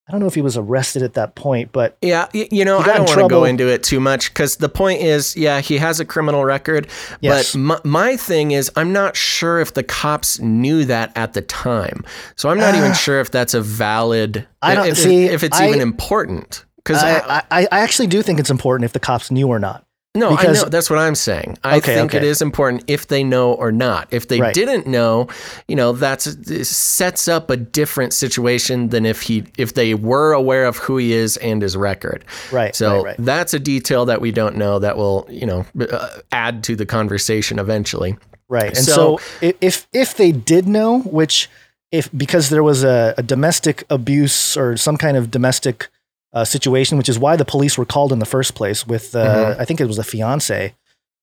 I 0.09 0.12
don't 0.12 0.20
know 0.20 0.28
if 0.28 0.36
he 0.36 0.40
was 0.40 0.57
arrested 0.57 1.03
at 1.03 1.14
that 1.14 1.34
point, 1.34 1.72
but 1.72 1.99
yeah, 2.01 2.28
you 2.32 2.64
know, 2.64 2.78
I 2.78 2.97
don't 2.97 3.09
want 3.09 3.20
to 3.22 3.28
go 3.28 3.42
into 3.42 3.66
it 3.66 3.82
too 3.82 3.99
much 3.99 4.32
because 4.32 4.55
the 4.57 4.68
point 4.68 5.01
is, 5.01 5.36
yeah, 5.36 5.61
he 5.61 5.78
has 5.78 5.99
a 5.99 6.05
criminal 6.05 6.44
record. 6.44 6.86
Yes. 7.20 7.55
But 7.55 7.59
my, 7.59 7.80
my, 7.82 8.16
thing 8.16 8.53
is, 8.53 8.70
I'm 8.76 8.92
not 8.92 9.16
sure 9.16 9.59
if 9.59 9.74
the 9.74 9.82
cops 9.82 10.38
knew 10.38 10.84
that 10.84 11.11
at 11.16 11.32
the 11.32 11.42
time, 11.42 12.05
so 12.36 12.49
I'm 12.49 12.59
not 12.59 12.76
uh, 12.76 12.78
even 12.78 12.94
sure 12.94 13.18
if 13.18 13.32
that's 13.32 13.53
a 13.53 13.61
valid. 13.61 14.47
I 14.62 14.76
don't 14.76 14.86
if, 14.86 14.97
see 14.97 15.24
if, 15.24 15.32
if 15.32 15.42
it's 15.42 15.59
I, 15.59 15.70
even 15.70 15.80
important. 15.80 16.64
Because 16.76 17.03
I, 17.03 17.42
I, 17.51 17.66
I 17.72 17.80
actually 17.80 18.07
do 18.07 18.22
think 18.22 18.38
it's 18.38 18.51
important 18.51 18.84
if 18.84 18.92
the 18.92 19.01
cops 19.01 19.32
knew 19.32 19.49
or 19.49 19.59
not. 19.59 19.86
No, 20.17 20.31
because, 20.31 20.61
I 20.61 20.64
know. 20.64 20.69
That's 20.69 20.91
what 20.91 20.99
I'm 20.99 21.14
saying. 21.14 21.59
I 21.62 21.77
okay, 21.79 21.95
think 21.95 22.11
okay. 22.11 22.19
it 22.19 22.25
is 22.25 22.43
important 22.43 22.85
if 22.87 23.09
they 23.09 23.23
know 23.23 23.53
or 23.53 23.71
not. 23.71 24.09
If 24.11 24.29
they 24.29 24.41
right. 24.41 24.55
didn't 24.55 24.87
know, 24.87 25.29
you 25.69 25.77
know, 25.77 25.93
that 25.93 26.23
sets 26.23 27.29
up 27.29 27.51
a 27.51 27.57
different 27.57 28.12
situation 28.12 28.89
than 28.89 29.05
if 29.07 29.23
he 29.23 29.45
if 29.59 29.75
they 29.75 29.95
were 29.95 30.33
aware 30.33 30.64
of 30.64 30.79
who 30.79 30.97
he 30.97 31.12
is 31.12 31.37
and 31.37 31.62
his 31.62 31.77
record. 31.77 32.25
Right. 32.51 32.75
So 32.75 32.97
right, 32.97 33.05
right. 33.05 33.17
that's 33.19 33.55
a 33.55 33.59
detail 33.59 34.07
that 34.07 34.21
we 34.21 34.33
don't 34.33 34.57
know 34.57 34.79
that 34.79 34.97
will, 34.97 35.27
you 35.31 35.47
know, 35.47 35.67
uh, 35.81 36.09
add 36.33 36.64
to 36.64 36.77
the 36.77 36.87
conversation 36.87 37.59
eventually. 37.59 38.17
Right. 38.49 38.69
And 38.69 38.77
so, 38.77 39.19
so 39.19 39.47
if 39.61 39.87
if 39.93 40.17
they 40.17 40.33
did 40.33 40.67
know, 40.67 41.01
which 41.01 41.49
if 41.93 42.11
because 42.17 42.51
there 42.51 42.62
was 42.62 42.85
a, 42.85 43.14
a 43.19 43.23
domestic 43.23 43.85
abuse 43.91 44.57
or 44.57 44.77
some 44.77 44.97
kind 44.97 45.17
of 45.17 45.31
domestic 45.31 45.89
uh, 46.37 46.45
situation, 46.45 46.99
which 46.99 47.09
is 47.09 47.18
why 47.18 47.34
the 47.34 47.47
police 47.47 47.78
were 47.78 47.87
called 47.87 48.12
in 48.12 48.18
the 48.18 48.26
first 48.26 48.55
place. 48.55 48.87
With 48.87 49.16
uh, 49.16 49.24
mm-hmm. 49.26 49.61
I 49.61 49.64
think 49.64 49.80
it 49.80 49.87
was 49.87 49.99
a 49.99 50.05
fiance. 50.05 50.74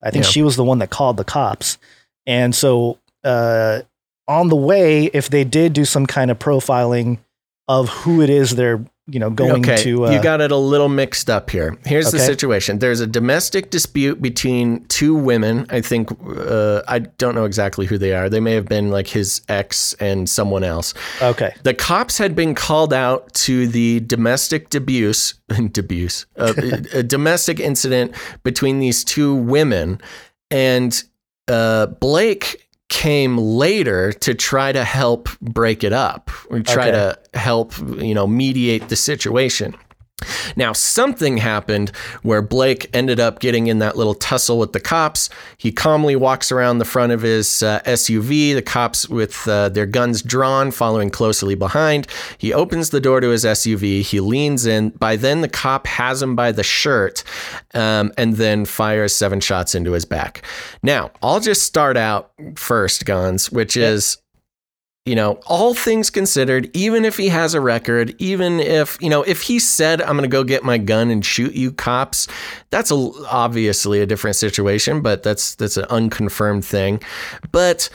I 0.01 0.09
think 0.09 0.25
yeah. 0.25 0.29
she 0.29 0.41
was 0.41 0.55
the 0.55 0.63
one 0.63 0.79
that 0.79 0.89
called 0.89 1.17
the 1.17 1.23
cops, 1.23 1.77
and 2.25 2.55
so 2.55 2.97
uh, 3.23 3.81
on 4.27 4.49
the 4.49 4.55
way, 4.55 5.05
if 5.05 5.29
they 5.29 5.43
did 5.43 5.73
do 5.73 5.85
some 5.85 6.07
kind 6.07 6.31
of 6.31 6.39
profiling 6.39 7.19
of 7.67 7.89
who 7.89 8.21
it 8.21 8.29
is 8.29 8.55
they're 8.55 8.83
you 9.07 9.19
know 9.19 9.29
going 9.29 9.67
okay. 9.67 9.83
to 9.83 10.05
uh, 10.05 10.11
you 10.11 10.21
got 10.21 10.39
it 10.39 10.51
a 10.51 10.57
little 10.57 10.87
mixed 10.87 11.29
up 11.29 11.49
here. 11.49 11.77
Here's 11.85 12.07
okay. 12.07 12.17
the 12.17 12.23
situation. 12.23 12.79
There's 12.79 13.01
a 13.01 13.07
domestic 13.07 13.69
dispute 13.69 14.21
between 14.21 14.85
two 14.85 15.13
women. 15.13 15.65
I 15.69 15.81
think 15.81 16.09
uh, 16.25 16.81
i 16.87 16.99
don't 16.99 17.35
know 17.35 17.43
exactly 17.43 17.85
who 17.85 17.97
they 17.97 18.13
are. 18.13 18.29
They 18.29 18.39
may 18.39 18.53
have 18.53 18.65
been 18.65 18.91
like 18.91 19.07
his 19.07 19.41
ex 19.49 19.93
and 19.95 20.29
someone 20.29 20.63
else. 20.63 20.93
Okay. 21.21 21.53
The 21.63 21.73
cops 21.73 22.17
had 22.17 22.35
been 22.35 22.55
called 22.55 22.93
out 22.93 23.33
to 23.33 23.67
the 23.67 23.99
domestic 24.01 24.73
abuse 24.73 25.33
abuse 25.49 26.25
uh, 26.37 26.53
a 26.93 27.03
domestic 27.03 27.59
incident 27.59 28.15
between 28.43 28.79
these 28.79 29.03
two 29.03 29.35
women. 29.35 29.99
And 30.49 31.03
uh, 31.49 31.87
blake 31.87 32.69
came 32.89 33.37
later 33.37 34.13
to 34.13 34.33
try 34.33 34.71
to 34.71 34.83
help 34.83 35.29
break 35.39 35.83
it 35.83 35.93
up 35.93 36.29
or 36.49 36.59
try 36.59 36.89
okay. 36.89 36.91
to 36.91 37.39
help, 37.39 37.77
you 37.97 38.13
know, 38.13 38.27
mediate 38.27 38.89
the 38.89 38.95
situation. 38.95 39.75
Now, 40.55 40.73
something 40.73 41.37
happened 41.37 41.91
where 42.21 42.41
Blake 42.41 42.89
ended 42.93 43.19
up 43.19 43.39
getting 43.39 43.67
in 43.67 43.79
that 43.79 43.97
little 43.97 44.13
tussle 44.13 44.59
with 44.59 44.73
the 44.73 44.79
cops. 44.79 45.29
He 45.57 45.71
calmly 45.71 46.15
walks 46.15 46.51
around 46.51 46.77
the 46.77 46.85
front 46.85 47.11
of 47.11 47.21
his 47.21 47.63
uh, 47.63 47.79
SUV, 47.81 48.53
the 48.53 48.61
cops 48.61 49.09
with 49.09 49.47
uh, 49.47 49.69
their 49.69 49.85
guns 49.85 50.21
drawn, 50.21 50.71
following 50.71 51.09
closely 51.09 51.55
behind. 51.55 52.07
He 52.37 52.53
opens 52.53 52.89
the 52.89 53.01
door 53.01 53.19
to 53.21 53.29
his 53.29 53.43
SUV. 53.43 54.01
He 54.01 54.19
leans 54.19 54.65
in. 54.65 54.89
By 54.89 55.15
then, 55.15 55.41
the 55.41 55.49
cop 55.49 55.87
has 55.87 56.21
him 56.21 56.35
by 56.35 56.51
the 56.51 56.63
shirt 56.63 57.23
um, 57.73 58.11
and 58.17 58.35
then 58.35 58.65
fires 58.65 59.15
seven 59.15 59.39
shots 59.39 59.75
into 59.75 59.93
his 59.93 60.05
back. 60.05 60.43
Now, 60.81 61.11
I'll 61.21 61.39
just 61.39 61.63
start 61.63 61.97
out 61.97 62.31
first, 62.55 63.05
Gonz, 63.05 63.51
which 63.51 63.75
is 63.75 64.17
you 65.05 65.15
know, 65.15 65.33
all 65.47 65.73
things 65.73 66.09
considered, 66.09 66.69
even 66.73 67.03
if 67.03 67.17
he 67.17 67.27
has 67.27 67.53
a 67.53 67.59
record, 67.59 68.15
even 68.19 68.61
if, 68.61 68.97
you 69.01 69.09
know, 69.09 69.21
if 69.23 69.41
he 69.41 69.59
said, 69.59 70.01
I'm 70.01 70.15
going 70.15 70.21
to 70.21 70.29
go 70.29 70.45
get 70.45 70.63
my 70.63 70.77
gun 70.77 71.09
and 71.09 71.25
shoot 71.25 71.53
you 71.53 71.73
cops, 71.73 72.27
that's 72.69 72.89
a, 72.89 73.11
obviously 73.29 73.99
a 73.99 74.05
different 74.05 74.37
situation, 74.37 75.01
but 75.01 75.21
that's, 75.21 75.55
that's 75.55 75.75
an 75.75 75.85
unconfirmed 75.89 76.63
thing. 76.63 77.01
But 77.51 77.89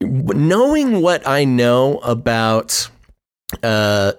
knowing 0.00 1.00
what 1.00 1.26
I 1.26 1.44
know 1.44 1.98
about 1.98 2.88
uh, 3.62 4.12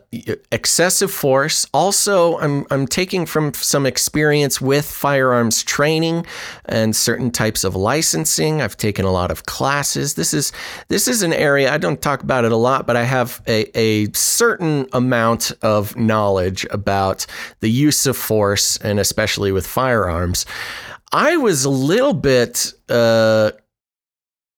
excessive 0.51 1.11
force. 1.11 1.65
Also, 1.73 2.37
I'm 2.39 2.65
I'm 2.69 2.87
taking 2.87 3.25
from 3.25 3.53
some 3.53 3.85
experience 3.85 4.61
with 4.61 4.85
firearms 4.85 5.63
training 5.63 6.25
and 6.65 6.95
certain 6.95 7.31
types 7.31 7.63
of 7.63 7.75
licensing. 7.75 8.61
I've 8.61 8.77
taken 8.77 9.03
a 9.03 9.11
lot 9.11 9.31
of 9.31 9.45
classes. 9.45 10.13
This 10.13 10.33
is 10.33 10.51
this 10.89 11.07
is 11.07 11.23
an 11.23 11.33
area 11.33 11.73
I 11.73 11.77
don't 11.77 12.01
talk 12.01 12.21
about 12.21 12.45
it 12.45 12.51
a 12.51 12.57
lot, 12.57 12.85
but 12.85 12.95
I 12.95 13.03
have 13.03 13.41
a, 13.47 13.65
a 13.77 14.11
certain 14.13 14.87
amount 14.93 15.51
of 15.61 15.97
knowledge 15.97 16.65
about 16.69 17.25
the 17.59 17.69
use 17.69 18.05
of 18.05 18.15
force 18.15 18.77
and 18.77 18.99
especially 18.99 19.51
with 19.51 19.65
firearms. 19.65 20.45
I 21.11 21.37
was 21.37 21.65
a 21.65 21.69
little 21.69 22.13
bit 22.13 22.73
uh, 22.89 23.51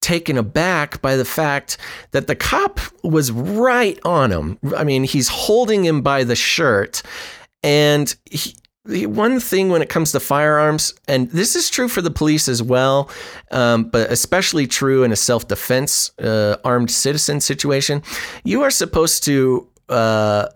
taken 0.01 0.37
aback 0.37 1.01
by 1.01 1.15
the 1.15 1.25
fact 1.25 1.77
that 2.11 2.27
the 2.27 2.35
cop 2.35 2.79
was 3.03 3.31
right 3.31 3.99
on 4.05 4.31
him. 4.31 4.59
I 4.75 4.83
mean, 4.83 5.03
he's 5.03 5.27
holding 5.27 5.83
him 5.83 6.01
by 6.01 6.23
the 6.23 6.35
shirt. 6.35 7.01
And 7.63 8.15
he, 8.25 8.55
one 8.87 9.39
thing 9.39 9.69
when 9.69 9.81
it 9.81 9.89
comes 9.89 10.11
to 10.13 10.19
firearms, 10.19 10.93
and 11.07 11.29
this 11.31 11.55
is 11.55 11.69
true 11.69 11.87
for 11.87 12.01
the 12.01 12.11
police 12.11 12.47
as 12.47 12.63
well, 12.63 13.09
um, 13.51 13.85
but 13.85 14.09
especially 14.11 14.67
true 14.67 15.03
in 15.03 15.11
a 15.11 15.15
self 15.15 15.47
defense 15.47 16.11
uh, 16.19 16.57
armed 16.63 16.91
citizen 16.91 17.41
situation, 17.41 18.01
you 18.43 18.61
are 18.63 18.71
supposed 18.71 19.23
to. 19.25 19.67
Uh, 19.89 20.47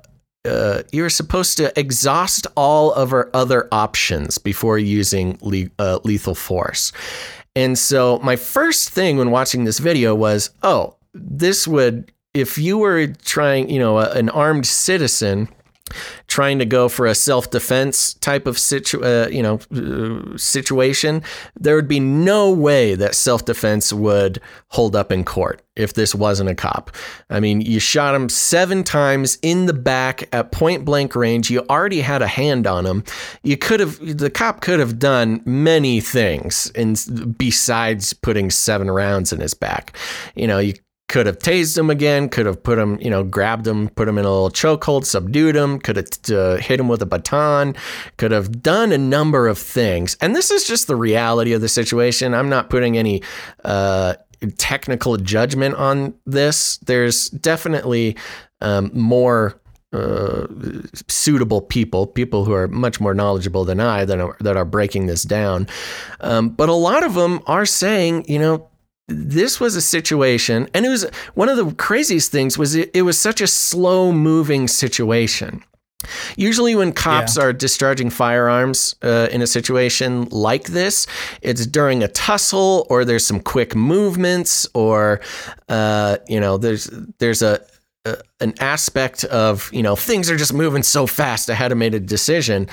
uh, 0.44 0.82
you're 0.92 1.08
supposed 1.08 1.56
to 1.58 1.80
exhaust 1.80 2.48
all 2.58 2.92
of 2.94 3.14
our 3.14 3.30
other 3.32 3.68
options 3.72 4.40
before 4.40 4.80
using 4.80 5.38
le- 5.44 5.70
uh, 5.78 6.00
lethal 6.04 6.34
force. 6.34 6.92
And 7.56 7.78
so 7.78 8.20
my 8.20 8.36
first 8.36 8.90
thing 8.90 9.18
when 9.18 9.32
watching 9.32 9.64
this 9.64 9.80
video 9.80 10.16
was, 10.16 10.52
oh, 10.64 10.96
this 11.14 11.68
would, 11.68 12.12
if 12.34 12.58
you 12.58 12.78
were 12.78 13.08
trying, 13.08 13.70
you 13.70 13.80
know, 13.80 14.00
a, 14.00 14.12
an 14.12 14.30
armed 14.30 14.66
citizen 14.66 15.50
trying 16.28 16.60
to 16.60 16.66
go 16.66 16.90
for 16.90 17.06
a 17.06 17.16
self-defense 17.16 18.16
type 18.16 18.48
of 18.48 18.58
situ- 18.58 19.04
uh, 19.04 19.28
you 19.32 19.44
know 19.44 19.60
uh, 19.76 20.38
situation 20.38 21.24
there 21.60 21.76
would 21.76 21.88
be 21.88 22.00
no 22.00 22.52
way 22.52 22.96
that 22.96 23.16
self-defense 23.16 23.94
would 23.94 24.40
hold 24.70 24.96
up 24.96 25.12
in 25.12 25.24
court 25.24 25.62
if 25.78 25.94
this 25.94 26.14
wasn't 26.14 26.50
a 26.50 26.56
cop. 26.56 26.92
I 27.30 27.40
mean 27.40 27.62
you 27.62 27.80
shot 27.80 28.16
him 28.16 28.30
7 28.30 28.84
times 28.84 29.38
in 29.42 29.66
the 29.66 29.74
back 29.74 30.28
at 30.34 30.52
point 30.52 30.86
blank 30.86 31.16
range. 31.16 31.50
You 31.50 31.66
already 31.70 32.02
had 32.02 32.22
a 32.22 32.28
hand 32.28 32.68
on 32.68 32.86
him. 32.86 33.04
You 33.44 33.58
could 33.58 33.80
have 33.80 34.18
the 34.18 34.30
cop 34.30 34.62
could 34.62 34.80
have 34.80 35.00
done 35.00 35.42
many 35.46 36.02
things 36.02 36.72
in, 36.76 36.96
besides 37.38 38.14
putting 38.14 38.50
7 38.50 38.90
rounds 38.92 39.32
in 39.32 39.40
his 39.40 39.54
back. 39.54 39.96
You 40.36 40.48
know 40.48 40.60
you 40.60 40.74
could 41.12 41.26
have 41.26 41.40
tased 41.40 41.78
him 41.78 41.90
again, 41.90 42.30
could 42.30 42.46
have 42.46 42.64
put 42.64 42.80
him, 42.80 42.98
you 43.02 43.10
know, 43.10 43.22
grabbed 43.22 43.68
him, 43.68 43.90
put 43.90 44.08
him 44.08 44.18
in 44.18 44.24
a 44.24 44.32
little 44.32 44.50
chokehold, 44.50 45.06
subdued 45.06 45.58
him, 45.58 45.78
could 45.78 45.98
have 45.98 46.08
uh, 46.32 46.56
hit 46.56 46.80
him 46.80 46.88
with 46.88 47.02
a 47.02 47.06
baton, 47.06 47.76
could 48.16 48.32
have 48.32 48.64
done 48.64 48.94
a 48.94 48.98
number 48.98 49.50
of 49.50 49.58
things. 49.58 50.16
And 50.22 50.34
this 50.34 50.52
is 50.52 50.64
just 50.64 50.88
the 50.88 50.96
reality 50.96 51.52
of 51.52 51.60
the 51.60 51.68
situation. 51.68 52.34
I'm 52.34 52.48
not 52.48 52.70
putting 52.70 52.98
any 52.98 53.22
uh, 53.66 54.14
technical 54.58 55.18
judgment 55.18 55.76
on 55.76 56.14
this. 56.26 56.78
There's 56.78 57.30
definitely 57.30 58.16
um, 58.62 58.90
more 58.94 59.60
uh, 59.92 60.48
suitable 61.10 61.60
people, 61.62 62.08
people 62.08 62.46
who 62.46 62.54
are 62.54 62.70
much 62.70 63.02
more 63.02 63.14
knowledgeable 63.14 63.66
than 63.66 63.82
I, 63.82 64.06
that 64.06 64.22
are, 64.22 64.38
that 64.40 64.56
are 64.56 64.64
breaking 64.64 65.08
this 65.08 65.24
down. 65.24 65.68
Um, 66.22 66.52
but 66.52 66.70
a 66.70 66.74
lot 66.74 67.04
of 67.04 67.16
them 67.16 67.42
are 67.48 67.66
saying, 67.66 68.24
you 68.30 68.40
know, 68.40 68.71
this 69.08 69.60
was 69.60 69.76
a 69.76 69.82
situation, 69.82 70.70
and 70.74 70.86
it 70.86 70.90
was 70.90 71.06
one 71.34 71.50
of 71.50 71.58
the 71.58 71.74
craziest 71.76 72.32
things 72.32 72.58
was 72.58 72.76
it, 72.76 72.92
it 72.94 73.02
was 73.02 73.20
such 73.20 73.42
a 73.42 73.48
slow 73.48 74.12
moving 74.12 74.68
situation. 74.68 75.64
Usually, 76.36 76.76
when 76.76 76.94
cops 76.94 77.38
yeah. 77.38 77.44
are 77.44 77.54
discharging 77.54 78.10
firearms 78.10 78.96
uh, 79.04 79.28
in 79.32 79.42
a 79.42 79.48
situation 79.48 80.26
like 80.30 80.66
this, 80.66 81.06
it's 81.42 81.66
during 81.66 82.04
a 82.04 82.08
tussle, 82.08 82.88
or 82.90 83.06
there's 83.06 83.26
some 83.26 83.40
quick 83.40 83.76
movements, 83.76 84.68
or 84.74 85.22
uh, 85.70 86.18
you 86.28 86.40
know, 86.40 86.58
there's 86.58 86.90
there's 87.20 87.42
a, 87.42 87.60
a, 88.06 88.18
an 88.40 88.54
aspect 88.60 89.24
of 89.26 89.70
you 89.74 89.84
know 89.84 89.96
things 89.96 90.32
are 90.32 90.38
just 90.38 90.54
moving 90.54 90.84
so 90.84 91.06
fast. 91.06 91.50
I 91.50 91.54
had 91.54 91.68
to 91.68 91.76
make 91.76 91.94
a 91.94 92.00
decision 92.00 92.68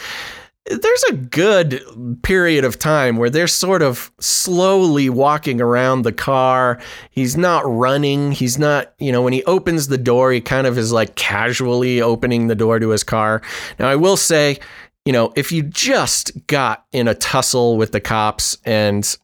there's 0.68 1.04
a 1.08 1.14
good 1.14 1.82
period 2.22 2.64
of 2.64 2.78
time 2.78 3.16
where 3.16 3.30
they're 3.30 3.46
sort 3.46 3.82
of 3.82 4.12
slowly 4.20 5.08
walking 5.08 5.60
around 5.60 6.02
the 6.02 6.12
car. 6.12 6.78
He's 7.10 7.36
not 7.36 7.62
running. 7.66 8.32
He's 8.32 8.58
not, 8.58 8.92
you 8.98 9.12
know, 9.12 9.22
when 9.22 9.32
he 9.32 9.44
opens 9.44 9.88
the 9.88 9.98
door, 9.98 10.32
he 10.32 10.40
kind 10.40 10.66
of 10.66 10.76
is 10.76 10.92
like 10.92 11.14
casually 11.14 12.00
opening 12.00 12.48
the 12.48 12.54
door 12.54 12.78
to 12.78 12.90
his 12.90 13.02
car. 13.02 13.42
Now, 13.78 13.88
I 13.88 13.96
will 13.96 14.16
say, 14.16 14.58
you 15.04 15.12
know, 15.12 15.32
if 15.36 15.52
you 15.52 15.62
just 15.62 16.46
got 16.46 16.84
in 16.92 17.08
a 17.08 17.14
tussle 17.14 17.76
with 17.76 17.92
the 17.92 18.00
cops 18.00 18.58
and 18.64 19.16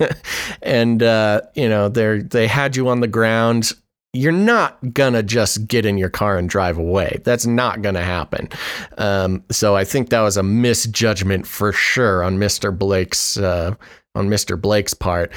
and 0.62 1.02
uh, 1.02 1.42
you 1.54 1.68
know 1.68 1.88
they 1.88 2.20
they 2.20 2.46
had 2.46 2.76
you 2.76 2.88
on 2.88 3.00
the 3.00 3.08
ground 3.08 3.72
you're 4.12 4.32
not 4.32 4.78
gonna 4.94 5.22
just 5.22 5.66
get 5.66 5.84
in 5.84 5.98
your 5.98 6.08
car 6.08 6.38
and 6.38 6.48
drive 6.48 6.78
away. 6.78 7.20
That's 7.24 7.46
not 7.46 7.82
gonna 7.82 8.04
happen. 8.04 8.48
Um, 8.96 9.44
so 9.50 9.76
I 9.76 9.84
think 9.84 10.08
that 10.10 10.22
was 10.22 10.36
a 10.36 10.42
misjudgment 10.42 11.46
for 11.46 11.72
sure 11.72 12.22
on 12.22 12.38
Mr. 12.38 12.76
Blake's 12.76 13.36
uh, 13.36 13.74
on 14.14 14.28
Mr. 14.28 14.60
Blake's 14.60 14.94
part. 14.94 15.32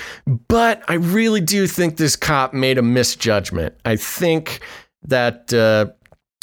But 0.47 0.83
I 0.87 0.95
really 0.95 1.41
do 1.41 1.67
think 1.67 1.97
this 1.97 2.15
cop 2.15 2.53
made 2.53 2.77
a 2.77 2.81
misjudgment. 2.81 3.75
I 3.85 3.95
think 3.95 4.61
that 5.03 5.53
uh, 5.53 5.87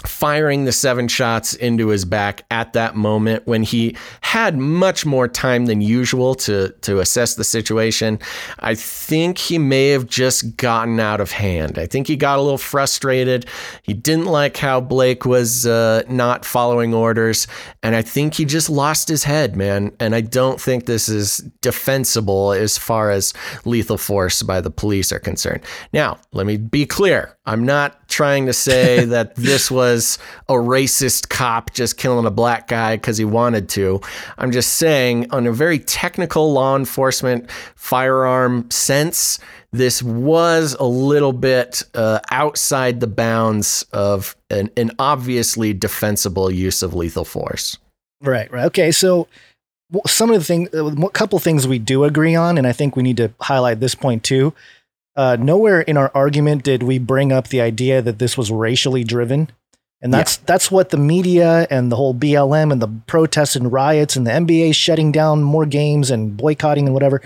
firing 0.07 0.64
the 0.64 0.70
seven 0.70 1.09
shots 1.09 1.55
into 1.55 1.88
his 1.88 2.05
back 2.05 2.44
at 2.53 2.72
that 2.72 2.94
moment 2.94 3.44
when 3.46 3.64
he 3.64 3.96
had 4.20 4.57
much 4.57 5.05
more 5.05 5.26
time 5.26 5.66
than 5.66 5.80
usual 5.80 6.36
to 6.36 6.68
to 6.82 7.01
assess 7.01 7.34
the 7.34 7.42
situation. 7.42 8.18
I 8.61 8.76
think 8.76 9.38
he 9.38 9.59
may 9.59 9.88
have 9.88 10.07
just 10.07 10.57
gotten 10.57 11.01
out 11.01 11.20
of 11.20 11.32
hand. 11.32 11.78
I 11.78 11.86
think 11.86 12.07
he 12.07 12.16
got 12.16 12.38
a 12.38 12.42
little 12.42 12.59
frustrated. 12.59 13.46
He 13.82 13.92
didn't 13.92 14.26
like 14.26 14.57
how 14.57 14.80
blake 14.80 15.24
was 15.24 15.66
uh, 15.66 16.03
not 16.09 16.44
following 16.44 16.94
orders 16.94 17.46
and 17.82 17.96
i 17.96 18.03
think 18.03 18.34
he 18.34 18.44
just 18.44 18.70
lost 18.70 19.09
his 19.09 19.24
head 19.24 19.57
man. 19.57 19.92
And 19.99 20.14
i 20.14 20.20
don't 20.20 20.61
think 20.61 20.86
this 20.86 21.09
is 21.09 21.38
defensible 21.61 22.53
as 22.53 22.78
far 22.78 23.11
as 23.11 23.34
lethal 23.64 23.99
force 23.99 24.42
by 24.42 24.61
the 24.61 24.70
police 24.70 25.11
are 25.11 25.18
concerned. 25.18 25.62
Now 25.92 26.18
let 26.32 26.46
me 26.46 26.57
be 26.57 26.86
clear. 26.86 27.36
I'm 27.46 27.64
not 27.64 28.09
trying 28.09 28.46
to 28.46 28.53
say 28.53 29.05
that 29.14 29.34
this 29.34 29.70
was 29.70 29.88
a 30.49 30.53
racist 30.53 31.28
cop 31.28 31.72
just 31.72 31.97
killing 31.97 32.26
a 32.26 32.30
black 32.30 32.68
guy 32.68 32.97
because 32.97 33.16
he 33.16 33.24
wanted 33.24 33.68
to. 33.70 34.01
I'm 34.36 34.53
just 34.53 34.74
saying, 34.74 35.30
on 35.30 35.47
a 35.47 35.53
very 35.53 35.78
technical 35.78 36.53
law 36.53 36.76
enforcement 36.76 37.51
firearm 37.74 38.70
sense, 38.70 39.39
this 39.72 40.03
was 40.03 40.76
a 40.78 40.84
little 40.84 41.32
bit 41.32 41.82
uh, 41.95 42.20
outside 42.30 43.01
the 43.01 43.07
bounds 43.07 43.84
of 43.93 44.36
an, 44.51 44.70
an 44.76 44.93
obviously 44.99 45.72
defensible 45.72 46.51
use 46.51 46.82
of 46.82 46.95
lethal 46.95 47.24
force. 47.24 47.78
Right, 48.20 48.51
right. 48.51 48.64
Okay, 48.66 48.91
so 48.91 49.28
some 50.07 50.30
of 50.30 50.39
the 50.39 50.45
things, 50.45 50.68
a 50.72 51.09
couple 51.11 51.39
things 51.39 51.66
we 51.66 51.78
do 51.78 52.05
agree 52.05 52.34
on, 52.34 52.59
and 52.59 52.66
I 52.66 52.72
think 52.72 52.97
we 52.97 53.03
need 53.03 53.16
to 53.18 53.32
highlight 53.41 53.80
this 53.80 53.95
point 53.95 54.24
too 54.24 54.55
uh, 55.18 55.36
nowhere 55.39 55.80
in 55.80 55.97
our 55.97 56.12
argument 56.14 56.62
did 56.62 56.84
we 56.84 56.97
bring 56.97 57.32
up 57.32 57.49
the 57.49 57.61
idea 57.61 58.01
that 58.01 58.20
this 58.20 58.39
was 58.39 58.53
racially 58.53 59.03
driven. 59.03 59.51
And 60.01 60.14
that's 60.14 60.38
yeah. 60.38 60.44
that's 60.46 60.70
what 60.70 60.90
the 60.90 60.96
media 60.96 61.66
and 61.70 61.90
the 61.90 61.96
whole 61.96 62.14
BLM 62.14 62.70
and 62.70 62.80
the 62.80 62.88
protests 63.07 63.57
and 63.57 63.72
riots 63.72 64.14
and 64.16 64.26
the 64.26 64.30
NBA 64.30 64.74
shutting 64.74 65.11
down 65.11 65.42
more 65.42 65.66
games 65.66 66.11
and 66.11 66.36
boycotting 66.36 66.86
and 66.86 66.94
whatever, 66.94 67.20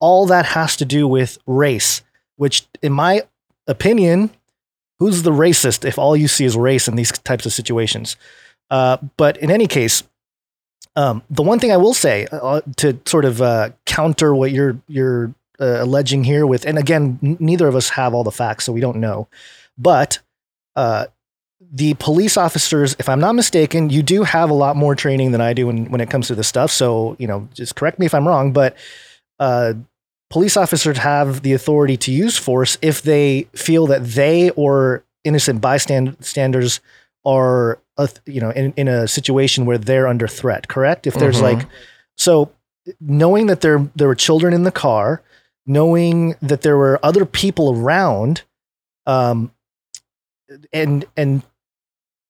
all 0.00 0.26
that 0.26 0.46
has 0.46 0.76
to 0.76 0.84
do 0.84 1.06
with 1.06 1.38
race, 1.46 2.02
which 2.36 2.66
in 2.82 2.92
my 2.92 3.22
opinion, 3.66 4.30
who's 4.98 5.22
the 5.22 5.30
racist 5.30 5.84
if 5.84 5.98
all 5.98 6.16
you 6.16 6.26
see 6.26 6.44
is 6.44 6.56
race 6.56 6.88
in 6.88 6.96
these 6.96 7.12
types 7.12 7.46
of 7.46 7.52
situations? 7.52 8.16
Uh, 8.70 8.96
but 9.16 9.36
in 9.36 9.50
any 9.50 9.68
case, 9.68 10.02
um, 10.96 11.22
the 11.30 11.42
one 11.42 11.58
thing 11.58 11.70
I 11.70 11.76
will 11.76 11.94
say 11.94 12.26
uh, 12.32 12.62
to 12.78 12.98
sort 13.04 13.24
of 13.24 13.40
uh, 13.40 13.70
counter 13.84 14.34
what 14.34 14.50
you're 14.50 14.78
you're 14.88 15.34
uh, 15.60 15.82
alleging 15.82 16.24
here 16.24 16.46
with, 16.46 16.66
and 16.66 16.78
again, 16.78 17.18
n- 17.22 17.36
neither 17.38 17.68
of 17.68 17.76
us 17.76 17.90
have 17.90 18.14
all 18.14 18.24
the 18.24 18.32
facts, 18.32 18.64
so 18.64 18.72
we 18.72 18.80
don't 18.80 18.96
know. 18.96 19.28
But 19.78 20.18
uh, 20.74 21.06
the 21.72 21.94
police 21.94 22.36
officers, 22.36 22.96
if 22.98 23.08
I'm 23.08 23.20
not 23.20 23.34
mistaken, 23.34 23.90
you 23.90 24.02
do 24.02 24.22
have 24.22 24.50
a 24.50 24.54
lot 24.54 24.76
more 24.76 24.94
training 24.94 25.32
than 25.32 25.40
I 25.40 25.52
do 25.52 25.66
when, 25.66 25.90
when 25.90 26.00
it 26.00 26.10
comes 26.10 26.28
to 26.28 26.34
this 26.34 26.48
stuff. 26.48 26.70
So, 26.70 27.16
you 27.18 27.26
know, 27.26 27.48
just 27.54 27.74
correct 27.74 27.98
me 27.98 28.06
if 28.06 28.14
I'm 28.14 28.26
wrong, 28.26 28.52
but 28.52 28.76
uh, 29.38 29.74
police 30.30 30.56
officers 30.56 30.98
have 30.98 31.42
the 31.42 31.52
authority 31.52 31.96
to 31.98 32.12
use 32.12 32.36
force 32.36 32.78
if 32.82 33.02
they 33.02 33.48
feel 33.54 33.86
that 33.88 34.04
they 34.04 34.50
or 34.50 35.04
innocent 35.24 35.60
bystanders 35.60 36.80
are, 37.24 37.78
uh, 37.98 38.06
you 38.26 38.40
know, 38.40 38.50
in, 38.50 38.72
in 38.76 38.88
a 38.88 39.08
situation 39.08 39.66
where 39.66 39.78
they're 39.78 40.06
under 40.06 40.28
threat, 40.28 40.68
correct? 40.68 41.06
If 41.06 41.14
there's 41.14 41.40
mm-hmm. 41.40 41.58
like, 41.58 41.68
so 42.16 42.52
knowing 43.00 43.46
that 43.46 43.60
there, 43.60 43.88
there 43.96 44.08
were 44.08 44.14
children 44.14 44.54
in 44.54 44.62
the 44.62 44.70
car, 44.70 45.22
knowing 45.66 46.36
that 46.40 46.62
there 46.62 46.76
were 46.76 47.00
other 47.02 47.24
people 47.24 47.72
around, 47.76 48.44
um, 49.06 49.50
and 50.72 51.04
and 51.16 51.42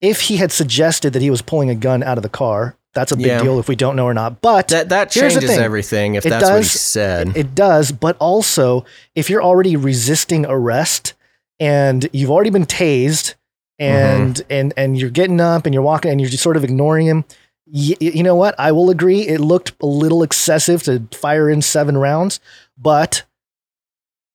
if 0.00 0.22
he 0.22 0.36
had 0.36 0.52
suggested 0.52 1.12
that 1.12 1.22
he 1.22 1.30
was 1.30 1.42
pulling 1.42 1.70
a 1.70 1.74
gun 1.74 2.02
out 2.02 2.18
of 2.18 2.22
the 2.22 2.28
car, 2.28 2.76
that's 2.94 3.12
a 3.12 3.16
big 3.16 3.26
yeah. 3.26 3.42
deal 3.42 3.58
if 3.58 3.68
we 3.68 3.76
don't 3.76 3.94
know 3.94 4.06
or 4.06 4.14
not. 4.14 4.40
But 4.40 4.68
that 4.68 4.88
that 4.88 5.10
changes 5.10 5.50
everything 5.50 6.14
if 6.14 6.24
it 6.24 6.30
that's 6.30 6.44
does, 6.44 6.50
what 6.50 6.62
he 6.62 6.78
said. 6.78 7.28
It, 7.28 7.36
it 7.36 7.54
does, 7.54 7.92
but 7.92 8.16
also 8.18 8.84
if 9.14 9.28
you're 9.28 9.42
already 9.42 9.76
resisting 9.76 10.46
arrest 10.46 11.14
and 11.60 12.08
you've 12.12 12.30
already 12.30 12.50
been 12.50 12.66
tased 12.66 13.34
and 13.78 14.36
mm-hmm. 14.36 14.52
and 14.52 14.74
and 14.76 14.98
you're 14.98 15.10
getting 15.10 15.40
up 15.40 15.66
and 15.66 15.74
you're 15.74 15.82
walking 15.82 16.10
and 16.10 16.20
you're 16.20 16.30
just 16.30 16.42
sort 16.42 16.56
of 16.56 16.64
ignoring 16.64 17.06
him, 17.06 17.24
you, 17.66 17.96
you 18.00 18.22
know 18.22 18.34
what? 18.34 18.54
I 18.58 18.72
will 18.72 18.90
agree. 18.90 19.20
It 19.20 19.40
looked 19.40 19.72
a 19.82 19.86
little 19.86 20.22
excessive 20.22 20.82
to 20.84 21.06
fire 21.12 21.50
in 21.50 21.62
seven 21.62 21.98
rounds, 21.98 22.40
but 22.78 23.24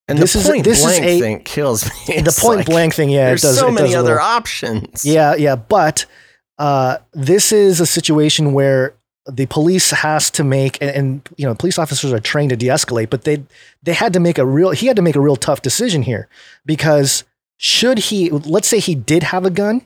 and 0.07 0.17
this 0.17 0.33
the 0.33 0.49
point 0.49 0.67
is, 0.67 0.77
this 0.77 0.83
blank 0.83 1.05
is 1.05 1.11
a, 1.11 1.19
thing 1.19 1.43
kills 1.43 1.85
me. 1.85 1.91
It's 2.15 2.35
the 2.35 2.41
point 2.41 2.57
like, 2.57 2.65
blank 2.67 2.93
thing, 2.93 3.09
yeah. 3.09 3.27
There's 3.27 3.41
does, 3.41 3.57
so 3.57 3.71
many 3.71 3.95
other 3.95 4.15
little, 4.15 4.25
options. 4.25 5.05
Yeah, 5.05 5.35
yeah. 5.35 5.55
But 5.55 6.05
uh, 6.57 6.97
this 7.13 7.51
is 7.51 7.79
a 7.79 7.85
situation 7.85 8.53
where 8.53 8.93
the 9.25 9.45
police 9.45 9.91
has 9.91 10.31
to 10.31 10.43
make, 10.43 10.81
and, 10.81 10.91
and, 10.91 11.29
you 11.37 11.45
know, 11.45 11.55
police 11.55 11.77
officers 11.77 12.11
are 12.11 12.19
trained 12.19 12.49
to 12.49 12.55
de-escalate, 12.55 13.09
but 13.09 13.23
they 13.23 13.43
they 13.83 13.93
had 13.93 14.13
to 14.13 14.19
make 14.19 14.37
a 14.37 14.45
real. 14.45 14.71
He 14.71 14.87
had 14.87 14.95
to 14.95 15.01
make 15.01 15.15
a 15.15 15.21
real 15.21 15.35
tough 15.35 15.61
decision 15.61 16.01
here 16.03 16.27
because 16.65 17.23
should 17.57 17.99
he, 17.99 18.29
let's 18.31 18.67
say 18.67 18.79
he 18.79 18.95
did 18.95 19.23
have 19.23 19.45
a 19.45 19.51
gun 19.51 19.85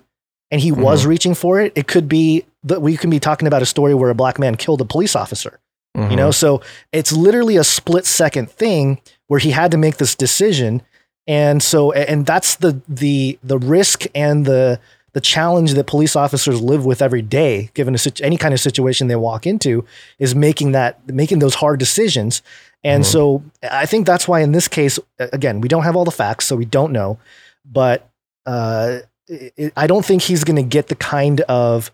and 0.49 0.61
he 0.61 0.72
mm-hmm. 0.72 0.82
was 0.82 1.05
reaching 1.05 1.36
for 1.36 1.59
it, 1.59 1.74
it 1.76 1.88
could 1.88 2.07
be 2.07 2.45
that 2.63 2.82
we 2.82 2.97
can 2.97 3.09
be 3.09 3.20
talking 3.20 3.47
about 3.47 3.61
a 3.61 3.66
story 3.66 3.93
where 3.93 4.09
a 4.09 4.16
black 4.16 4.39
man 4.39 4.55
killed 4.55 4.80
a 4.80 4.86
police 4.86 5.16
officer. 5.16 5.59
Mm-hmm. 5.95 6.11
You 6.11 6.18
know, 6.18 6.32
so 6.32 6.61
it's 6.91 7.11
literally 7.11 7.57
a 7.57 7.63
split 7.63 8.05
second 8.05 8.49
thing 8.49 9.01
where 9.28 9.39
he 9.39 9.51
had 9.51 9.71
to 9.71 9.78
make 9.78 9.97
this 9.97 10.15
decision. 10.15 10.82
And 11.28 11.63
so, 11.63 11.91
and 11.91 12.26
that's 12.26 12.55
the, 12.57 12.82
the, 12.88 13.39
the 13.43 13.57
risk 13.57 14.05
and 14.13 14.45
the, 14.45 14.80
the 15.13 15.21
challenge 15.21 15.73
that 15.73 15.88
police 15.88 16.15
officers 16.15 16.61
live 16.61 16.86
with 16.86 17.01
every 17.01 17.21
day, 17.21 17.71
given 17.73 17.95
a, 17.95 17.99
any 18.21 18.38
kind 18.38 18.53
of 18.53 18.59
situation 18.59 19.07
they 19.07 19.15
walk 19.15 19.47
into, 19.47 19.86
is 20.19 20.36
making 20.36 20.73
that 20.73 21.07
making 21.07 21.39
those 21.39 21.55
hard 21.55 21.80
decisions. 21.80 22.41
And 22.84 23.03
mm-hmm. 23.03 23.11
so, 23.11 23.43
I 23.63 23.86
think 23.86 24.05
that's 24.05 24.28
why 24.28 24.41
in 24.41 24.51
this 24.51 24.67
case, 24.67 24.99
again, 25.17 25.61
we 25.61 25.69
don't 25.69 25.84
have 25.84 25.95
all 25.95 26.05
the 26.05 26.11
facts, 26.11 26.45
so 26.45 26.55
we 26.57 26.65
don't 26.65 26.91
know. 26.91 27.17
But 27.63 28.09
uh, 28.45 28.99
it, 29.28 29.73
I 29.78 29.88
don't 29.88 30.05
think 30.05 30.21
he's 30.21 30.43
going 30.43 30.57
to 30.57 30.63
get 30.63 30.88
the 30.88 30.95
kind 30.95 31.41
of 31.41 31.91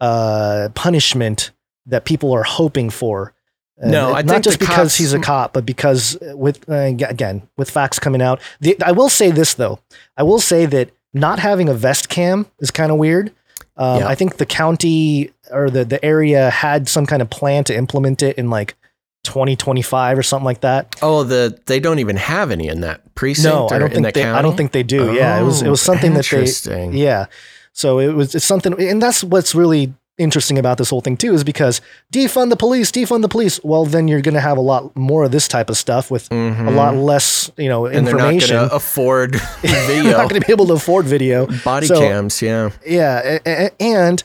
uh, 0.00 0.68
punishment 0.74 1.50
that 1.86 2.04
people 2.04 2.32
are 2.32 2.44
hoping 2.44 2.88
for 2.88 3.34
no, 3.82 4.12
I 4.12 4.22
not 4.22 4.42
just 4.42 4.58
because 4.58 4.96
he's 4.96 5.12
a 5.12 5.18
cop, 5.18 5.52
but 5.52 5.64
because 5.64 6.18
with 6.20 6.68
uh, 6.68 6.74
again 6.74 7.48
with 7.56 7.70
facts 7.70 7.98
coming 7.98 8.22
out. 8.22 8.40
The, 8.60 8.76
I 8.84 8.92
will 8.92 9.08
say 9.08 9.30
this 9.30 9.54
though. 9.54 9.80
I 10.16 10.22
will 10.22 10.40
say 10.40 10.66
that 10.66 10.90
not 11.14 11.38
having 11.38 11.68
a 11.68 11.74
vest 11.74 12.08
cam 12.08 12.46
is 12.58 12.70
kind 12.70 12.92
of 12.92 12.98
weird. 12.98 13.32
Um, 13.76 14.00
yeah. 14.00 14.08
I 14.08 14.14
think 14.14 14.36
the 14.36 14.46
county 14.46 15.30
or 15.50 15.70
the 15.70 15.84
the 15.84 16.04
area 16.04 16.50
had 16.50 16.88
some 16.88 17.06
kind 17.06 17.22
of 17.22 17.30
plan 17.30 17.64
to 17.64 17.76
implement 17.76 18.22
it 18.22 18.36
in 18.36 18.50
like 18.50 18.76
2025 19.24 20.18
or 20.18 20.22
something 20.22 20.44
like 20.44 20.60
that. 20.60 20.96
Oh, 21.02 21.24
the 21.24 21.58
they 21.66 21.80
don't 21.80 21.98
even 21.98 22.16
have 22.16 22.50
any 22.50 22.68
in 22.68 22.80
that 22.82 23.14
precinct. 23.14 23.44
No, 23.44 23.68
I 23.68 23.78
don't 23.78 23.92
think 23.92 24.14
they. 24.14 24.22
County? 24.22 24.38
I 24.38 24.42
don't 24.42 24.56
think 24.56 24.72
they 24.72 24.82
do. 24.82 25.10
Oh, 25.10 25.12
yeah, 25.12 25.40
it 25.40 25.44
was 25.44 25.62
it 25.62 25.68
was 25.68 25.80
something 25.80 26.14
that 26.14 26.26
they. 26.26 26.90
Yeah, 26.90 27.26
so 27.72 27.98
it 27.98 28.14
was 28.14 28.34
it's 28.34 28.44
something, 28.44 28.80
and 28.80 29.00
that's 29.00 29.22
what's 29.22 29.54
really 29.54 29.94
interesting 30.20 30.58
about 30.58 30.78
this 30.78 30.90
whole 30.90 31.00
thing 31.00 31.16
too 31.16 31.34
is 31.34 31.42
because 31.42 31.80
defund 32.12 32.50
the 32.50 32.56
police, 32.56 32.92
defund 32.92 33.22
the 33.22 33.28
police. 33.28 33.58
Well, 33.64 33.86
then 33.86 34.06
you're 34.06 34.20
going 34.20 34.34
to 34.34 34.40
have 34.40 34.58
a 34.58 34.60
lot 34.60 34.94
more 34.94 35.24
of 35.24 35.32
this 35.32 35.48
type 35.48 35.70
of 35.70 35.76
stuff 35.76 36.10
with 36.10 36.28
mm-hmm. 36.28 36.68
a 36.68 36.70
lot 36.70 36.94
less, 36.94 37.50
you 37.56 37.68
know, 37.68 37.86
and 37.86 38.06
information. 38.06 38.50
They're 38.50 38.62
not 38.62 38.68
going 38.68 38.70
to 38.70 38.76
afford 38.76 39.34
video. 39.62 40.12
not 40.12 40.28
going 40.28 40.40
to 40.40 40.46
be 40.46 40.52
able 40.52 40.66
to 40.66 40.74
afford 40.74 41.06
video. 41.06 41.46
Body 41.64 41.86
so, 41.86 41.98
cams, 41.98 42.40
yeah, 42.42 42.70
yeah, 42.86 43.70
and 43.80 44.22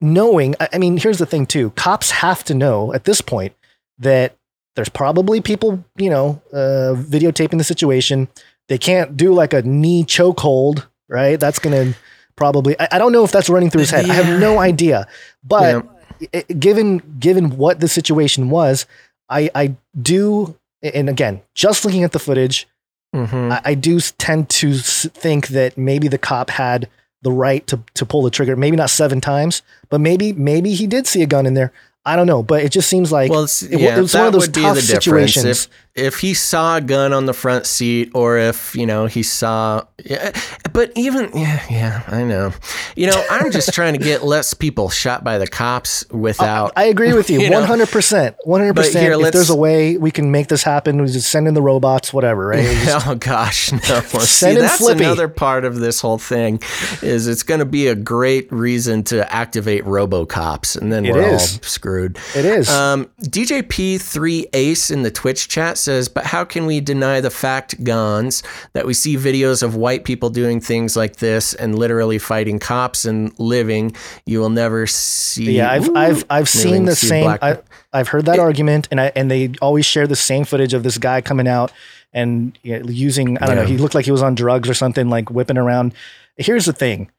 knowing. 0.00 0.54
I 0.60 0.78
mean, 0.78 0.96
here's 0.96 1.18
the 1.18 1.26
thing 1.26 1.46
too: 1.46 1.70
cops 1.70 2.10
have 2.10 2.44
to 2.44 2.54
know 2.54 2.94
at 2.94 3.04
this 3.04 3.20
point 3.20 3.54
that 3.98 4.36
there's 4.76 4.88
probably 4.88 5.40
people, 5.40 5.84
you 5.96 6.10
know, 6.10 6.40
uh, 6.52 6.94
videotaping 6.96 7.58
the 7.58 7.64
situation. 7.64 8.28
They 8.68 8.78
can't 8.78 9.16
do 9.16 9.32
like 9.32 9.52
a 9.52 9.62
knee 9.62 10.04
chokehold, 10.04 10.86
right? 11.08 11.40
That's 11.40 11.58
going 11.58 11.92
to 11.92 11.98
probably. 12.36 12.78
I, 12.80 12.88
I, 12.92 12.98
don't 12.98 13.12
know 13.12 13.24
if 13.24 13.32
that's 13.32 13.48
running 13.48 13.70
through 13.70 13.80
his 13.82 13.90
head. 13.90 14.06
Yeah. 14.06 14.12
I 14.12 14.16
have 14.16 14.40
no 14.40 14.58
idea. 14.58 15.06
But 15.42 15.84
yeah. 16.20 16.28
i- 16.48 16.52
given 16.52 16.98
given 17.18 17.56
what 17.56 17.80
the 17.80 17.88
situation 17.88 18.50
was, 18.50 18.86
I 19.28 19.50
I 19.54 19.74
do, 20.00 20.56
and 20.82 21.08
again, 21.08 21.42
just 21.54 21.84
looking 21.84 22.04
at 22.04 22.12
the 22.12 22.18
footage, 22.18 22.66
Mhm. 23.14 23.52
I, 23.52 23.60
I 23.70 23.74
do 23.74 23.98
tend 24.00 24.48
to 24.50 24.74
think 24.74 25.48
that 25.48 25.78
maybe 25.78 26.08
the 26.08 26.18
cop 26.18 26.50
had 26.50 26.88
the 27.22 27.32
right 27.32 27.66
to 27.66 27.80
to 27.94 28.04
pull 28.06 28.22
the 28.22 28.30
trigger. 28.30 28.56
Maybe 28.56 28.76
not 28.76 28.90
seven 28.90 29.20
times, 29.20 29.62
but 29.88 30.00
maybe 30.00 30.32
maybe 30.32 30.74
he 30.74 30.86
did 30.86 31.06
see 31.06 31.22
a 31.22 31.26
gun 31.26 31.46
in 31.46 31.54
there. 31.54 31.72
I 32.06 32.14
don't 32.14 32.28
know, 32.28 32.42
but 32.44 32.62
it 32.62 32.70
just 32.70 32.88
seems 32.88 33.10
like 33.10 33.32
well, 33.32 33.42
it's, 33.42 33.62
it, 33.62 33.80
yeah, 33.80 33.98
it 33.98 34.00
was 34.00 34.14
one 34.14 34.28
of 34.28 34.32
those 34.32 34.48
tough 34.48 34.76
the 34.76 34.80
situations. 34.80 35.44
If 35.44 35.68
if 35.96 36.18
he 36.20 36.34
saw 36.34 36.76
a 36.76 36.80
gun 36.80 37.12
on 37.12 37.26
the 37.26 37.32
front 37.32 37.66
seat, 37.66 38.12
or 38.14 38.38
if 38.38 38.76
you 38.76 38.86
know 38.86 39.06
he 39.06 39.22
saw, 39.24 39.82
yeah, 40.04 40.30
but 40.72 40.92
even 40.94 41.30
yeah, 41.34 41.64
yeah, 41.68 42.02
I 42.06 42.22
know. 42.22 42.52
You 42.94 43.08
know, 43.08 43.24
I'm 43.28 43.50
just 43.50 43.72
trying 43.74 43.94
to 43.94 43.98
get 43.98 44.22
less 44.34 44.54
people 44.54 44.88
shot 44.88 45.24
by 45.24 45.38
the 45.38 45.48
cops 45.48 46.08
without. 46.10 46.72
I 46.76 46.84
agree 46.84 47.12
with 47.12 47.28
you, 47.28 47.50
one 47.50 47.64
hundred 47.64 47.88
percent, 47.88 48.36
one 48.44 48.60
hundred 48.60 48.76
percent. 48.76 49.20
If 49.22 49.32
there's 49.32 49.50
a 49.50 49.56
way 49.56 49.96
we 49.96 50.12
can 50.12 50.30
make 50.30 50.46
this 50.46 50.62
happen, 50.62 51.00
we 51.02 51.08
just 51.08 51.28
send 51.28 51.48
in 51.48 51.54
the 51.54 51.62
robots, 51.62 52.12
whatever, 52.12 52.46
right? 52.46 52.62
Just- 52.84 53.06
oh 53.08 53.14
gosh, 53.16 53.72
no. 53.72 53.78
See, 53.78 54.18
Send 54.20 54.58
in 54.58 54.62
that's 54.62 54.78
Flippy. 54.78 55.02
another 55.02 55.28
part 55.28 55.64
of 55.64 55.80
this 55.80 56.00
whole 56.00 56.18
thing 56.18 56.60
is 57.02 57.26
it's 57.26 57.42
going 57.42 57.58
to 57.60 57.64
be 57.66 57.88
a 57.88 57.94
great 57.96 58.52
reason 58.52 59.02
to 59.04 59.32
activate 59.34 59.84
RoboCops, 59.84 60.80
and 60.80 60.92
then 60.92 61.04
It 61.04 61.12
we're 61.14 61.24
all 61.26 61.34
is. 61.34 61.58
Screwed. 61.96 62.18
It 62.34 62.44
is. 62.44 62.68
Um, 62.68 63.06
DJP3 63.22 64.46
Ace 64.52 64.90
in 64.90 65.02
the 65.02 65.10
Twitch 65.10 65.48
chat 65.48 65.78
says, 65.78 66.08
"But 66.08 66.24
how 66.26 66.44
can 66.44 66.66
we 66.66 66.80
deny 66.80 67.20
the 67.20 67.30
fact, 67.30 67.82
Gonz, 67.84 68.42
that 68.74 68.86
we 68.86 68.94
see 68.94 69.16
videos 69.16 69.62
of 69.62 69.74
white 69.74 70.04
people 70.04 70.30
doing 70.30 70.60
things 70.60 70.96
like 70.96 71.16
this 71.16 71.54
and 71.54 71.78
literally 71.78 72.18
fighting 72.18 72.58
cops 72.58 73.04
and 73.04 73.32
living? 73.38 73.94
You 74.26 74.40
will 74.40 74.50
never 74.50 74.86
see." 74.86 75.52
yeah, 75.52 75.70
I've 75.70 75.88
Ooh. 75.88 75.96
I've 75.96 76.24
I've 76.30 76.48
seen 76.48 76.84
the 76.84 76.96
see 76.96 77.08
same. 77.08 77.26
I, 77.40 77.58
I've 77.92 78.08
heard 78.08 78.26
that 78.26 78.38
argument, 78.38 78.88
and 78.90 79.00
I 79.00 79.12
and 79.16 79.30
they 79.30 79.52
always 79.62 79.86
share 79.86 80.06
the 80.06 80.16
same 80.16 80.44
footage 80.44 80.74
of 80.74 80.82
this 80.82 80.98
guy 80.98 81.20
coming 81.20 81.48
out 81.48 81.72
and 82.12 82.58
you 82.62 82.78
know, 82.78 82.88
using. 82.88 83.38
I 83.38 83.46
don't 83.46 83.56
know. 83.56 83.64
He 83.64 83.78
looked 83.78 83.94
like 83.94 84.04
he 84.04 84.12
was 84.12 84.22
on 84.22 84.34
drugs 84.34 84.68
or 84.68 84.74
something, 84.74 85.08
like 85.08 85.30
whipping 85.30 85.58
around. 85.58 85.94
Here's 86.36 86.66
the 86.66 86.72
thing: 86.72 87.10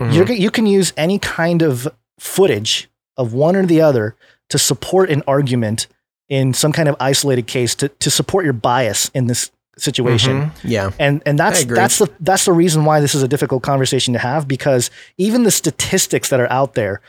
Mhm. 0.00 0.14
You're, 0.14 0.32
you 0.32 0.50
can 0.50 0.66
use 0.66 0.92
any 0.96 1.18
kind 1.18 1.62
of 1.62 1.88
footage 2.18 2.88
of 3.16 3.32
one 3.32 3.56
or 3.56 3.64
the 3.66 3.80
other 3.80 4.16
to 4.50 4.58
support 4.58 5.10
an 5.10 5.22
argument 5.26 5.86
in 6.28 6.52
some 6.54 6.72
kind 6.72 6.88
of 6.88 6.96
isolated 7.00 7.46
case 7.46 7.74
to 7.76 7.88
to 7.88 8.10
support 8.10 8.44
your 8.44 8.52
bias 8.54 9.10
in 9.14 9.26
this 9.26 9.50
situation. 9.76 10.42
Mhm. 10.42 10.50
Yeah. 10.64 10.90
And 10.98 11.22
and 11.26 11.38
that's 11.38 11.64
that's 11.64 11.98
the 11.98 12.08
that's 12.20 12.44
the 12.44 12.52
reason 12.52 12.84
why 12.84 13.00
this 13.00 13.14
is 13.14 13.22
a 13.22 13.28
difficult 13.28 13.62
conversation 13.62 14.12
to 14.14 14.20
have 14.20 14.46
because 14.46 14.90
even 15.18 15.42
the 15.42 15.50
statistics 15.50 16.28
that 16.30 16.40
are 16.40 16.50
out 16.50 16.74
there 16.74 17.00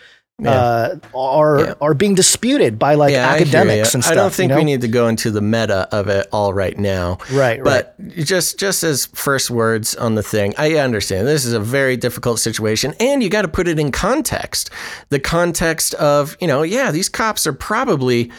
uh, 0.43 0.95
are 1.13 1.59
Yeah. 1.59 1.73
are 1.79 1.93
being 1.93 2.13
disputed 2.13 2.77
by 2.77 2.95
like 2.95 3.13
Yeah, 3.13 3.29
academics 3.29 3.93
and 3.93 4.03
stuff. 4.03 4.11
I 4.11 4.15
don't 4.15 4.33
think 4.33 4.49
you 4.49 4.55
know? 4.55 4.59
we 4.59 4.65
need 4.65 4.81
to 4.81 4.87
go 4.89 5.07
into 5.07 5.31
the 5.31 5.41
meta 5.41 5.87
of 5.91 6.09
it 6.09 6.27
all 6.31 6.53
right 6.53 6.77
now. 6.77 7.19
Right, 7.31 7.61
right. 7.61 7.63
But 7.63 7.95
just 8.25 8.59
just 8.59 8.83
as 8.83 9.05
first 9.07 9.49
words 9.49 9.95
on 9.95 10.15
the 10.15 10.23
thing, 10.23 10.53
I 10.57 10.75
understand 10.75 11.25
this 11.27 11.45
is 11.45 11.53
a 11.53 11.59
very 11.59 11.95
difficult 11.95 12.39
situation, 12.39 12.93
and 12.99 13.23
you 13.23 13.29
got 13.29 13.43
to 13.43 13.47
put 13.47 13.67
it 13.67 13.79
in 13.79 13.91
context. 13.91 14.69
The 15.09 15.19
context 15.19 15.93
of 15.95 16.35
you 16.41 16.47
know, 16.47 16.63
yeah, 16.63 16.91
these 16.91 17.07
cops 17.07 17.47
are 17.47 17.53
probably 17.53 18.29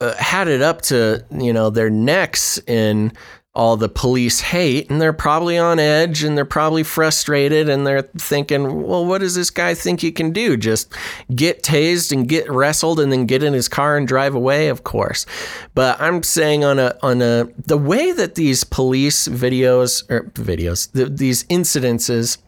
uh, 0.00 0.14
had 0.14 0.46
it 0.48 0.62
up 0.62 0.82
to 0.82 1.24
you 1.32 1.52
know 1.52 1.70
their 1.70 1.90
necks 1.90 2.58
in 2.68 3.12
all 3.54 3.76
the 3.76 3.88
police 3.88 4.40
hate 4.40 4.88
and 4.88 5.00
they're 5.00 5.12
probably 5.12 5.58
on 5.58 5.78
edge 5.78 6.22
and 6.22 6.38
they're 6.38 6.44
probably 6.44 6.82
frustrated 6.82 7.68
and 7.68 7.86
they're 7.86 8.02
thinking 8.16 8.82
well 8.82 9.04
what 9.04 9.20
does 9.20 9.34
this 9.34 9.50
guy 9.50 9.74
think 9.74 10.00
he 10.00 10.10
can 10.10 10.32
do? 10.32 10.56
Just 10.56 10.92
get 11.34 11.62
tased 11.62 12.12
and 12.12 12.26
get 12.26 12.50
wrestled 12.50 12.98
and 12.98 13.12
then 13.12 13.26
get 13.26 13.42
in 13.42 13.52
his 13.52 13.68
car 13.68 13.98
and 13.98 14.08
drive 14.08 14.34
away? 14.34 14.68
Of 14.68 14.84
course. 14.84 15.26
But 15.74 16.00
i'm 16.00 16.22
saying 16.22 16.64
on 16.64 16.78
a 16.78 16.96
on 17.02 17.20
a 17.20 17.48
the 17.66 17.78
way 17.78 18.12
that 18.12 18.36
these 18.36 18.64
police 18.64 19.28
videos 19.28 20.08
or 20.10 20.24
videos 20.30 20.90
th- 20.92 21.18
these 21.18 21.44
incidences 21.44 22.38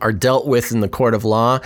are 0.00 0.12
dealt 0.12 0.46
with 0.46 0.72
in 0.72 0.80
the 0.80 0.88
court 0.88 1.14
of 1.14 1.24
law. 1.24 1.58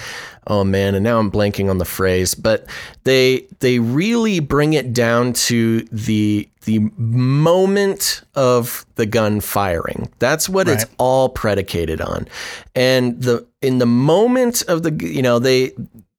Oh 0.46 0.64
man, 0.64 0.94
and 0.94 1.04
now 1.04 1.18
I'm 1.18 1.30
blanking 1.30 1.70
on 1.70 1.78
the 1.78 1.84
phrase, 1.84 2.34
but 2.34 2.66
they 3.04 3.46
they 3.60 3.78
really 3.78 4.40
bring 4.40 4.72
it 4.72 4.92
down 4.92 5.32
to 5.34 5.82
the 5.92 6.48
the 6.64 6.78
moment 6.96 8.22
of 8.34 8.86
the 8.94 9.06
gun 9.06 9.40
firing. 9.40 10.10
That's 10.18 10.48
what 10.48 10.68
it's 10.68 10.86
all 10.98 11.28
predicated 11.28 12.00
on. 12.00 12.26
And 12.74 13.22
the 13.22 13.46
in 13.60 13.78
the 13.78 13.86
moment 13.86 14.62
of 14.68 14.82
the 14.82 14.92
you 14.92 15.22
know, 15.22 15.38
they 15.38 15.72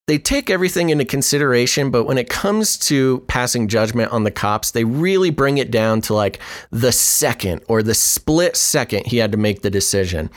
they 0.07 0.19
take 0.19 0.51
everything 0.51 0.91
into 0.91 1.03
consideration, 1.03 1.89
but 1.89 2.03
when 2.03 2.19
it 2.19 2.29
comes 2.29 2.77
to 2.77 3.21
passing 3.21 3.67
judgment 3.67 4.11
on 4.11 4.23
the 4.23 4.29
cops, 4.29 4.69
they 4.69 4.83
really 4.83 5.31
bring 5.31 5.57
it 5.57 5.71
down 5.71 5.99
to 6.01 6.13
like 6.13 6.39
the 6.69 6.91
second 6.91 7.63
or 7.67 7.81
the 7.81 7.95
split 7.95 8.55
second 8.55 9.07
he 9.07 9.17
had 9.17 9.31
to 9.31 9.37
make 9.37 9.63
the 9.63 9.71
decision. 9.71 10.29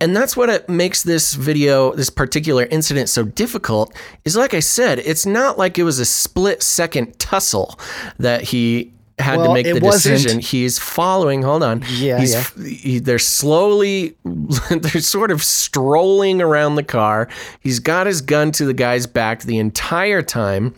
And 0.00 0.14
that's 0.14 0.36
what 0.36 0.48
it 0.48 0.68
makes 0.68 1.02
this 1.02 1.34
video, 1.34 1.92
this 1.92 2.08
particular 2.08 2.66
incident 2.66 3.08
so 3.08 3.24
difficult 3.24 3.92
is 4.24 4.36
like 4.36 4.54
I 4.54 4.60
said, 4.60 5.00
it's 5.00 5.26
not 5.26 5.58
like 5.58 5.76
it 5.76 5.82
was 5.82 5.98
a 5.98 6.04
split 6.04 6.62
second 6.62 7.18
tussle 7.18 7.80
that 8.18 8.42
he 8.42 8.92
had 9.20 9.42
to 9.42 9.52
make 9.52 9.66
the 9.66 9.80
wasn't. 9.80 10.16
decision. 10.16 10.40
He's 10.40 10.78
following, 10.78 11.42
hold 11.42 11.62
on. 11.62 11.84
Yeah, 11.88 12.18
He's 12.18 12.34
yeah. 12.34 12.64
he, 12.64 12.98
they're 12.98 13.18
slowly 13.18 14.16
they're 14.70 15.00
sort 15.00 15.30
of 15.30 15.42
strolling 15.42 16.40
around 16.40 16.74
the 16.74 16.82
car 16.82 17.28
he's 17.60 17.78
got 17.78 18.06
his 18.06 18.20
gun 18.20 18.52
to 18.52 18.64
the 18.64 18.74
guy's 18.74 19.06
back 19.06 19.42
the 19.42 19.58
entire 19.58 20.22
time 20.22 20.74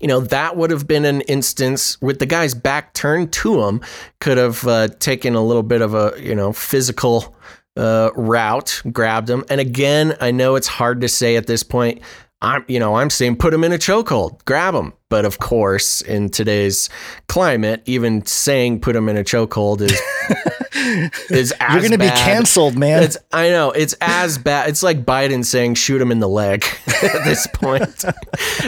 you 0.00 0.06
know 0.08 0.20
that 0.20 0.56
would 0.56 0.70
have 0.70 0.86
been 0.86 1.04
an 1.04 1.20
instance 1.22 2.00
with 2.00 2.18
the 2.18 2.26
guy's 2.26 2.54
back 2.54 2.94
turned 2.94 3.32
to 3.32 3.62
him 3.62 3.80
could 4.20 4.38
have 4.38 4.66
uh, 4.66 4.88
taken 4.98 5.34
a 5.34 5.42
little 5.44 5.62
bit 5.62 5.80
of 5.82 5.94
a 5.94 6.12
you 6.20 6.34
know 6.34 6.52
physical 6.52 7.34
uh, 7.76 8.10
route 8.14 8.80
grabbed 8.92 9.28
him 9.28 9.44
and 9.50 9.60
again 9.60 10.16
i 10.20 10.30
know 10.30 10.54
it's 10.54 10.68
hard 10.68 11.00
to 11.00 11.08
say 11.08 11.36
at 11.36 11.46
this 11.46 11.62
point 11.62 12.00
i'm 12.42 12.64
you 12.68 12.78
know 12.78 12.96
i'm 12.96 13.10
saying 13.10 13.36
put 13.36 13.52
him 13.52 13.64
in 13.64 13.72
a 13.72 13.78
chokehold 13.78 14.44
grab 14.44 14.74
him 14.74 14.92
but 15.08 15.24
of 15.24 15.38
course 15.38 16.00
in 16.02 16.28
today's 16.28 16.88
climate 17.28 17.82
even 17.86 18.24
saying 18.26 18.80
put 18.80 18.94
him 18.94 19.08
in 19.08 19.16
a 19.16 19.24
chokehold 19.24 19.80
is 19.80 20.00
is 20.76 21.52
as 21.52 21.72
You're 21.72 21.80
going 21.80 21.92
to 21.92 21.98
be 21.98 22.08
canceled, 22.08 22.76
man. 22.76 23.02
It's 23.02 23.16
I 23.32 23.48
know 23.48 23.70
it's 23.70 23.94
as 24.00 24.38
bad. 24.38 24.68
It's 24.68 24.82
like 24.82 25.04
Biden 25.04 25.44
saying 25.44 25.74
shoot 25.74 26.00
him 26.00 26.12
in 26.12 26.20
the 26.20 26.28
leg 26.28 26.64
at 27.02 27.24
this 27.24 27.46
point. 27.48 28.04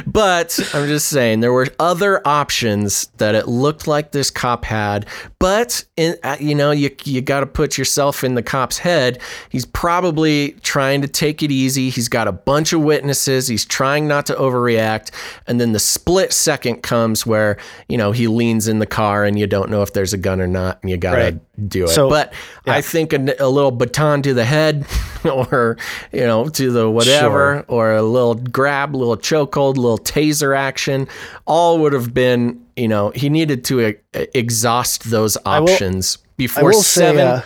but 0.07 0.59
I'm 0.75 0.87
just 0.87 1.09
saying 1.09 1.41
there 1.41 1.53
were 1.53 1.69
other 1.79 2.27
options 2.27 3.07
that 3.19 3.35
it 3.35 3.49
looked 3.49 3.87
like 3.87 4.13
this 4.13 4.31
cop 4.31 4.65
had. 4.65 5.07
But 5.39 5.85
in, 5.97 6.17
uh, 6.23 6.37
you 6.41 6.55
know 6.55 6.71
you 6.71 6.91
you 7.05 7.21
got 7.21 7.41
to 7.41 7.47
put 7.47 7.79
yourself 7.79 8.25
in 8.25 8.35
the 8.35 8.43
cop's 8.43 8.79
head. 8.79 9.21
He's 9.51 9.67
probably 9.67 10.53
trying 10.63 11.03
to 11.03 11.09
take 11.09 11.43
it 11.43 11.51
easy. 11.51 11.91
He's 11.91 12.09
got 12.09 12.27
a 12.27 12.33
bunch 12.33 12.73
of 12.73 12.81
witnesses. 12.83 13.49
He's 13.49 13.65
trying 13.65 14.09
not 14.09 14.27
to 14.27 14.35
overreact. 14.35 15.11
And 15.47 15.61
then 15.61 15.73
the 15.73 15.79
split 15.79 16.33
second 16.33 16.83
comes 16.83 17.27
where 17.27 17.59
you 17.89 17.97
know 17.97 18.13
he 18.13 18.29
leans 18.29 18.67
in 18.67 18.79
the 18.79 18.87
car 18.87 19.25
and 19.25 19.39
you 19.39 19.47
don't 19.47 19.71
know 19.71 19.83
if 19.83 19.93
there's 19.93 20.13
a 20.13 20.19
gun 20.19 20.41
or 20.41 20.49
not, 20.49 20.79
and 20.83 20.91
you 20.91 20.97
got 20.97 21.15
to 21.15 21.19
Right. 21.19 21.41
Do 21.67 21.85
it. 21.85 21.89
So- 21.89 22.09
but 22.09 22.33
I 22.67 22.81
think 22.81 23.13
a, 23.13 23.35
a 23.41 23.49
little 23.49 23.71
baton 23.71 24.23
to 24.23 24.35
the 24.35 24.45
head, 24.45 24.87
or 25.25 25.77
you 26.13 26.21
know, 26.21 26.49
to 26.49 26.71
the 26.71 26.89
whatever, 26.91 27.29
Sure. 27.57 27.65
or 27.69 27.95
a 27.97 28.03
little 28.03 28.35
grab, 28.35 28.95
little 28.95 29.17
chokehold, 29.17 29.77
little 29.77 29.99
taser 29.99 30.57
action, 30.57 31.09
all 31.47 31.79
would 31.81 31.93
have 31.93 32.13
been. 32.15 32.65
You 32.77 32.87
know, 32.89 33.11
he 33.11 33.29
needed 33.29 33.65
to 33.67 33.97
exhaust 34.35 35.11
those 35.11 35.37
options 35.45 36.19
I 36.21 36.27
before 36.37 36.71
will 36.71 36.83
say, 36.83 37.01
seven. 37.01 37.21
uh, 37.27 37.43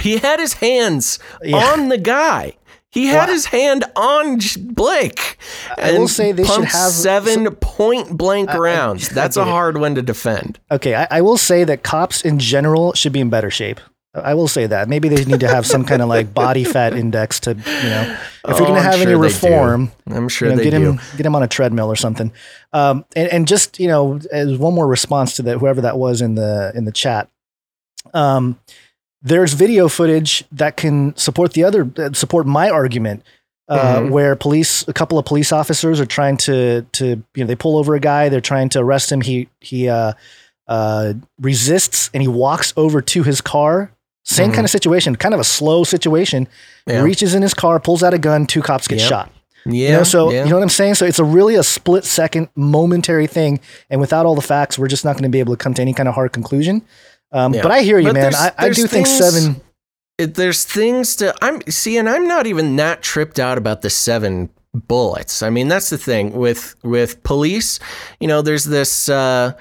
he 0.00 0.18
had 0.18 0.40
his 0.40 0.54
hands 0.54 1.18
Yeah. 1.42 1.56
on 1.58 1.88
the 1.90 1.98
guy. 1.98 2.54
He 2.94 3.06
had 3.06 3.28
his 3.28 3.46
hand 3.46 3.84
on 3.96 4.38
Blake. 4.60 5.36
I 5.76 5.92
will 5.92 6.02
and 6.02 6.10
say 6.10 6.32
they 6.32 6.44
should 6.44 6.64
have- 6.64 6.92
seven 6.92 7.54
point 7.56 8.16
blank 8.16 8.54
rounds. 8.54 9.08
That's 9.14 9.36
a 9.36 9.40
get 9.40 9.48
it. 9.48 9.50
hard 9.50 9.76
one 9.78 9.94
to 9.96 10.02
defend. 10.02 10.60
okay, 10.70 10.94
I, 10.94 11.08
I 11.10 11.20
will 11.20 11.36
say 11.36 11.64
that 11.64 11.82
cops 11.82 12.22
in 12.24 12.38
general 12.38 12.92
should 12.94 13.12
be 13.12 13.20
in 13.20 13.28
better 13.30 13.50
shape. 13.50 13.80
I 14.16 14.34
will 14.34 14.46
say 14.46 14.68
that. 14.68 14.88
Maybe 14.88 15.08
they 15.08 15.24
need 15.24 15.40
to 15.40 15.48
have 15.48 15.66
some 15.66 15.84
kind 15.84 16.00
of 16.00 16.08
like 16.08 16.32
body 16.32 16.62
fat 16.62 16.94
index 16.94 17.40
to, 17.40 17.50
you 17.50 17.56
know, 17.64 18.16
if 18.16 18.42
Oh, 18.44 18.58
you're 18.58 18.68
going 18.68 18.74
to 18.76 18.80
have 18.82 18.94
any 18.94 19.06
sure 19.06 19.14
do. 19.14 19.18
reform, 19.20 19.90
I'm 20.06 20.28
sure 20.28 20.50
you 20.50 20.54
know, 20.54 20.58
they 20.62 20.70
get 20.70 20.78
do. 20.78 20.92
him 20.92 21.00
get 21.16 21.26
him 21.26 21.34
on 21.34 21.42
a 21.42 21.48
treadmill 21.48 21.90
or 21.90 21.96
something. 21.96 22.30
Um, 22.72 23.04
and, 23.16 23.28
and 23.32 23.48
just 23.48 23.80
you 23.80 23.88
know, 23.88 24.20
as 24.30 24.56
one 24.56 24.72
more 24.72 24.86
response 24.86 25.34
to 25.36 25.42
that, 25.42 25.58
whoever 25.58 25.80
that 25.80 25.98
was 25.98 26.20
in 26.20 26.36
the 26.36 26.70
in 26.76 26.84
the 26.84 26.92
chat. 26.92 27.28
Um, 28.12 28.60
there's 29.24 29.54
video 29.54 29.88
footage 29.88 30.44
that 30.52 30.76
can 30.76 31.16
support 31.16 31.54
the 31.54 31.64
other 31.64 31.90
uh, 31.98 32.12
support 32.12 32.46
my 32.46 32.70
argument. 32.70 33.22
Uh, 33.66 34.00
Mhm. 34.00 34.10
Where 34.10 34.36
police, 34.36 34.86
a 34.88 34.92
couple 34.92 35.18
of 35.18 35.24
police 35.24 35.50
officers 35.50 35.98
are 35.98 36.04
trying 36.06 36.36
to 36.38 36.82
to 36.92 37.06
you 37.34 37.42
know 37.42 37.46
they 37.46 37.56
pull 37.56 37.78
over 37.78 37.94
a 37.94 38.00
guy, 38.00 38.28
they're 38.28 38.42
trying 38.42 38.68
to 38.70 38.80
arrest 38.80 39.10
him. 39.10 39.22
He 39.22 39.48
he 39.60 39.88
uh, 39.88 40.12
uh, 40.68 41.14
resists 41.40 42.10
and 42.12 42.22
he 42.22 42.28
walks 42.28 42.72
over 42.76 43.00
to 43.00 43.22
his 43.22 43.40
car. 43.40 43.90
Same 44.26 44.50
Mhm. 44.50 44.54
kind 44.54 44.64
of 44.66 44.70
situation, 44.70 45.16
kind 45.16 45.34
of 45.34 45.40
a 45.40 45.44
slow 45.44 45.82
situation. 45.84 46.46
Yeah. 46.86 47.02
Reaches 47.02 47.34
in 47.34 47.40
his 47.42 47.54
car, 47.54 47.80
pulls 47.80 48.02
out 48.02 48.12
a 48.14 48.18
gun. 48.18 48.46
Two 48.46 48.60
cops 48.62 48.86
get 48.88 48.98
Yep. 49.00 49.08
shot. 49.08 49.30
Yeah. 49.66 49.88
You 49.88 49.96
know, 49.96 50.02
so 50.04 50.30
yeah. 50.30 50.44
you 50.44 50.50
know 50.50 50.56
what 50.56 50.62
I'm 50.62 50.68
saying? 50.68 50.94
So 50.96 51.06
it's 51.06 51.18
a 51.18 51.24
really 51.24 51.54
a 51.54 51.62
split 51.62 52.04
second 52.04 52.48
momentary 52.54 53.26
thing. 53.26 53.60
And 53.90 53.98
without 54.00 54.26
all 54.26 54.34
the 54.34 54.42
facts, 54.42 54.78
we're 54.78 54.88
just 54.88 55.04
not 55.06 55.12
going 55.14 55.22
to 55.24 55.28
be 55.30 55.40
able 55.40 55.54
to 55.56 55.62
come 55.62 55.72
to 55.74 55.80
any 55.82 55.94
kind 55.94 56.06
of 56.08 56.14
hard 56.14 56.32
conclusion. 56.32 56.82
Um, 57.32 57.54
Yeah. 57.54 57.62
But 57.62 57.72
I 57.72 57.82
hear 57.82 57.98
you, 57.98 58.06
But 58.08 58.14
man. 58.14 58.22
there's- 58.32 58.40
I, 58.40 58.52
I 58.58 58.64
there's 58.66 58.76
do 58.76 58.86
think 58.86 59.06
seven. 59.06 59.60
it, 60.18 60.34
there's 60.34 60.64
things 60.64 61.16
to 61.16 61.34
I'm 61.42 61.60
see, 61.68 61.96
and 61.96 62.08
I'm 62.08 62.26
not 62.28 62.46
even 62.46 62.76
that 62.76 63.02
tripped 63.02 63.38
out 63.38 63.58
about 63.58 63.82
the 63.82 63.90
seven 63.90 64.50
bullets. 64.72 65.42
I 65.42 65.50
mean, 65.50 65.68
that's 65.68 65.90
the 65.90 65.98
thing 65.98 66.32
with 66.32 66.74
with 66.82 67.22
police. 67.24 67.78
You 68.20 68.28
know, 68.28 68.42
there's 68.42 68.64
this. 68.64 69.08
Uh, 69.08 69.52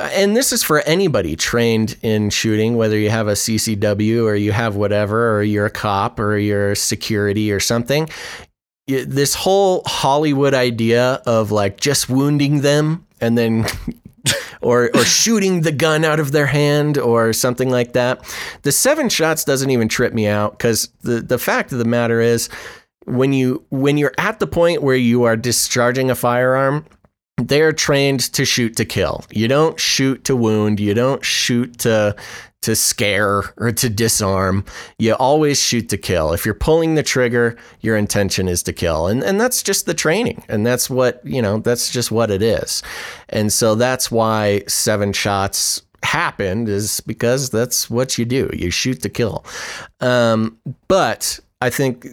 and 0.00 0.36
this 0.36 0.52
is 0.52 0.62
for 0.62 0.78
anybody 0.82 1.34
trained 1.34 1.96
in 2.02 2.30
shooting, 2.30 2.76
whether 2.76 2.96
you 2.96 3.10
have 3.10 3.26
a 3.26 3.32
CCW 3.32 4.22
or 4.26 4.36
you 4.36 4.52
have 4.52 4.76
whatever, 4.76 5.36
or 5.36 5.42
you're 5.42 5.66
a 5.66 5.70
cop 5.70 6.20
or 6.20 6.38
you're 6.38 6.76
security 6.76 7.50
or 7.50 7.58
something. 7.58 8.08
This 8.86 9.34
whole 9.34 9.82
Hollywood 9.86 10.54
idea 10.54 11.14
of 11.26 11.50
like 11.50 11.80
just 11.80 12.08
wounding 12.08 12.60
them 12.60 13.04
and 13.20 13.36
then 13.36 13.66
or 14.60 14.90
or 14.94 15.04
shooting 15.04 15.62
the 15.62 15.72
gun 15.72 16.04
out 16.04 16.20
of 16.20 16.32
their 16.32 16.46
hand 16.46 16.98
or 16.98 17.32
something 17.32 17.70
like 17.70 17.92
that. 17.92 18.24
The 18.62 18.72
seven 18.72 19.08
shots 19.08 19.44
doesn't 19.44 19.70
even 19.70 19.88
trip 19.88 20.12
me 20.12 20.26
out 20.26 20.52
because 20.52 20.88
the 21.02 21.20
the 21.20 21.38
fact 21.38 21.72
of 21.72 21.78
the 21.78 21.84
matter 21.84 22.20
is 22.20 22.48
when 23.04 23.32
you 23.32 23.64
when 23.70 23.98
you're 23.98 24.14
at 24.18 24.38
the 24.38 24.46
point 24.46 24.82
where 24.82 24.96
you 24.96 25.24
are 25.24 25.36
discharging 25.36 26.10
a 26.10 26.14
firearm 26.14 26.84
they're 27.38 27.72
trained 27.72 28.32
to 28.32 28.44
shoot 28.44 28.76
to 28.76 28.84
kill. 28.84 29.24
You 29.30 29.48
don't 29.48 29.78
shoot 29.78 30.24
to 30.24 30.36
wound. 30.36 30.80
You 30.80 30.92
don't 30.94 31.24
shoot 31.24 31.78
to 31.80 32.16
to 32.62 32.74
scare 32.74 33.42
or 33.56 33.72
to 33.72 33.88
disarm. 33.88 34.64
You 34.98 35.14
always 35.14 35.60
shoot 35.60 35.88
to 35.90 35.96
kill. 35.96 36.32
If 36.32 36.44
you're 36.44 36.54
pulling 36.54 36.94
the 36.94 37.02
trigger, 37.02 37.56
your 37.80 37.96
intention 37.96 38.48
is 38.48 38.62
to 38.64 38.72
kill. 38.72 39.06
And 39.06 39.22
and 39.22 39.40
that's 39.40 39.62
just 39.62 39.86
the 39.86 39.94
training. 39.94 40.44
And 40.48 40.66
that's 40.66 40.90
what, 40.90 41.24
you 41.24 41.40
know, 41.40 41.58
that's 41.58 41.90
just 41.90 42.10
what 42.10 42.30
it 42.30 42.42
is. 42.42 42.82
And 43.28 43.52
so 43.52 43.74
that's 43.74 44.10
why 44.10 44.64
seven 44.66 45.12
shots 45.12 45.82
happened 46.02 46.68
is 46.68 47.00
because 47.00 47.50
that's 47.50 47.90
what 47.90 48.18
you 48.18 48.24
do. 48.24 48.50
You 48.52 48.70
shoot 48.70 49.02
to 49.02 49.08
kill. 49.08 49.44
Um, 50.00 50.58
but 50.88 51.40
I 51.60 51.70
think 51.70 52.06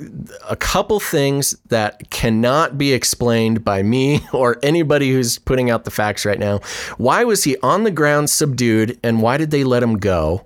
a 0.49 0.55
couple 0.55 0.99
things 0.99 1.55
that 1.67 2.09
cannot 2.09 2.79
be 2.79 2.93
explained 2.93 3.63
by 3.63 3.83
me 3.83 4.21
or 4.33 4.57
anybody 4.63 5.11
who's 5.11 5.37
putting 5.37 5.69
out 5.69 5.83
the 5.83 5.91
facts 5.91 6.25
right 6.25 6.39
now. 6.39 6.61
Why 6.97 7.23
was 7.23 7.43
he 7.43 7.57
on 7.61 7.83
the 7.83 7.91
ground 7.91 8.29
subdued 8.29 8.99
and 9.03 9.21
why 9.21 9.37
did 9.37 9.51
they 9.51 9.63
let 9.63 9.83
him 9.83 9.97
go? 9.97 10.45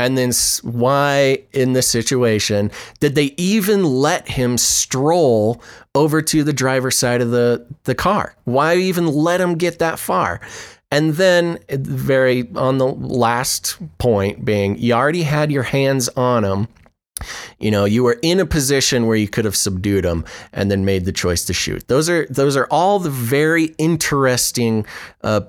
And 0.00 0.16
then 0.16 0.30
why 0.62 1.42
in 1.52 1.72
this 1.72 1.88
situation 1.88 2.70
did 3.00 3.16
they 3.16 3.34
even 3.36 3.84
let 3.84 4.28
him 4.28 4.56
stroll 4.56 5.60
over 5.94 6.22
to 6.22 6.44
the 6.44 6.52
driver's 6.52 6.96
side 6.96 7.20
of 7.20 7.32
the, 7.32 7.66
the 7.82 7.96
car? 7.96 8.36
Why 8.44 8.76
even 8.76 9.08
let 9.08 9.40
him 9.40 9.56
get 9.56 9.80
that 9.80 9.98
far? 9.98 10.40
And 10.90 11.14
then 11.14 11.58
very 11.68 12.48
on 12.54 12.78
the 12.78 12.86
last 12.86 13.76
point 13.98 14.44
being 14.44 14.78
you 14.78 14.94
already 14.94 15.24
had 15.24 15.52
your 15.52 15.64
hands 15.64 16.08
on 16.10 16.44
him 16.44 16.68
you 17.58 17.70
know 17.70 17.84
you 17.84 18.02
were 18.02 18.18
in 18.22 18.40
a 18.40 18.46
position 18.46 19.06
where 19.06 19.16
you 19.16 19.28
could 19.28 19.44
have 19.44 19.56
subdued 19.56 20.04
them 20.04 20.24
and 20.52 20.70
then 20.70 20.84
made 20.84 21.04
the 21.04 21.12
choice 21.12 21.44
to 21.46 21.52
shoot. 21.52 21.86
Those 21.88 22.08
are 22.08 22.26
those 22.26 22.56
are 22.56 22.66
all 22.70 22.98
the 22.98 23.10
very 23.10 23.74
interesting 23.78 24.86
uh, 25.22 25.42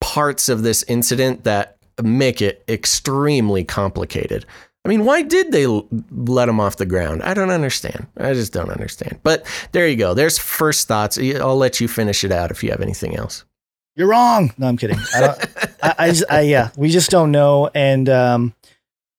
parts 0.00 0.48
of 0.48 0.62
this 0.62 0.82
incident 0.84 1.44
that 1.44 1.76
make 2.02 2.42
it 2.42 2.64
extremely 2.68 3.64
complicated. 3.64 4.44
I 4.84 4.88
mean 4.88 5.04
why 5.04 5.22
did 5.22 5.52
they 5.52 5.66
let 6.10 6.48
him 6.48 6.60
off 6.60 6.76
the 6.76 6.86
ground? 6.86 7.22
I 7.22 7.34
don't 7.34 7.50
understand. 7.50 8.06
I 8.16 8.34
just 8.34 8.52
don't 8.52 8.70
understand. 8.70 9.20
But 9.22 9.46
there 9.72 9.88
you 9.88 9.96
go. 9.96 10.14
There's 10.14 10.38
first 10.38 10.88
thoughts. 10.88 11.18
I'll 11.18 11.56
let 11.56 11.80
you 11.80 11.88
finish 11.88 12.22
it 12.24 12.32
out 12.32 12.50
if 12.50 12.62
you 12.62 12.70
have 12.70 12.80
anything 12.80 13.16
else. 13.16 13.44
You're 13.96 14.08
wrong. 14.08 14.52
No, 14.58 14.68
I'm 14.68 14.76
kidding. 14.76 14.98
I 15.14 15.48
I, 15.82 15.94
I, 15.98 16.14
I, 16.28 16.40
yeah, 16.42 16.68
we 16.76 16.90
just 16.90 17.10
don't 17.10 17.30
know. 17.32 17.70
And, 17.74 18.10
um, 18.10 18.54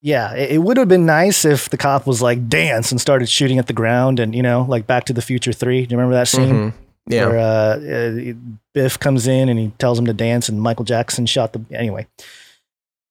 yeah, 0.02 0.34
it, 0.34 0.52
it 0.52 0.58
would 0.60 0.78
have 0.78 0.88
been 0.88 1.06
nice 1.06 1.46
if 1.46 1.70
the 1.70 1.78
cop 1.78 2.06
was 2.08 2.22
like 2.22 2.48
dance 2.50 2.92
and 2.92 3.02
started 3.02 3.30
shooting 3.30 3.60
at 3.60 3.68
the 3.68 3.74
ground 3.74 4.20
and, 4.20 4.36
you 4.36 4.44
know, 4.44 4.66
like 4.68 4.88
Back 4.88 5.06
to 5.06 5.14
the 5.14 5.22
Future 5.22 5.54
3. 5.54 5.86
Do 5.86 5.92
you 5.94 5.98
remember 5.98 6.16
that 6.16 6.28
scene? 6.28 6.54
Mhm. 6.54 6.74
yeah 7.08 7.26
Where 7.28 7.40
uh, 7.40 7.80
uh, 7.80 8.34
Biff 8.74 9.00
comes 9.00 9.28
in 9.28 9.50
and 9.50 9.60
he 9.60 9.72
tells 9.80 9.98
him 9.98 10.06
to 10.06 10.14
dance 10.14 10.50
and 10.50 10.62
Michael 10.62 10.86
Jackson 10.86 11.26
shot 11.26 11.54
the. 11.54 11.62
Anyway. 11.72 12.08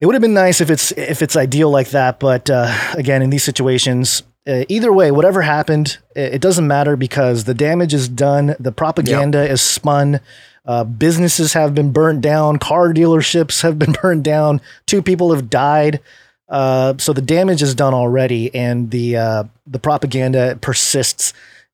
It 0.00 0.04
would 0.06 0.14
have 0.14 0.22
been 0.22 0.34
nice 0.34 0.60
if 0.60 0.70
it's 0.70 0.92
if 0.92 1.22
it's 1.22 1.36
ideal 1.36 1.70
like 1.70 1.88
that, 1.90 2.20
but 2.20 2.50
uh, 2.50 2.70
again, 2.92 3.22
in 3.22 3.30
these 3.30 3.42
situations, 3.42 4.22
uh, 4.46 4.64
either 4.68 4.92
way, 4.92 5.10
whatever 5.10 5.40
happened, 5.40 5.96
it, 6.14 6.42
doesn't 6.42 6.66
matter 6.66 6.96
because 6.96 7.44
the 7.44 7.54
damage 7.54 7.94
is 7.94 8.06
done. 8.06 8.54
The 8.60 8.72
propaganda 8.72 9.50
is 9.50 9.62
spun. 9.62 10.20
Uh, 10.66 10.84
businesses 10.84 11.54
have 11.54 11.74
been 11.74 11.92
burnt 11.92 12.20
down. 12.20 12.58
Car 12.58 12.92
dealerships 12.92 13.62
have 13.62 13.78
been 13.78 13.92
burned 14.02 14.22
down. 14.22 14.60
Two 14.84 15.00
people 15.00 15.32
have 15.32 15.48
died. 15.48 16.00
Uh, 16.48 16.94
so 16.98 17.12
the 17.12 17.22
damage 17.22 17.62
is 17.62 17.74
done 17.74 17.94
already, 17.94 18.54
and 18.54 18.90
the 18.90 19.16
uh, 19.16 19.44
the 19.66 19.78
propaganda 19.78 20.58
persists. 20.60 21.32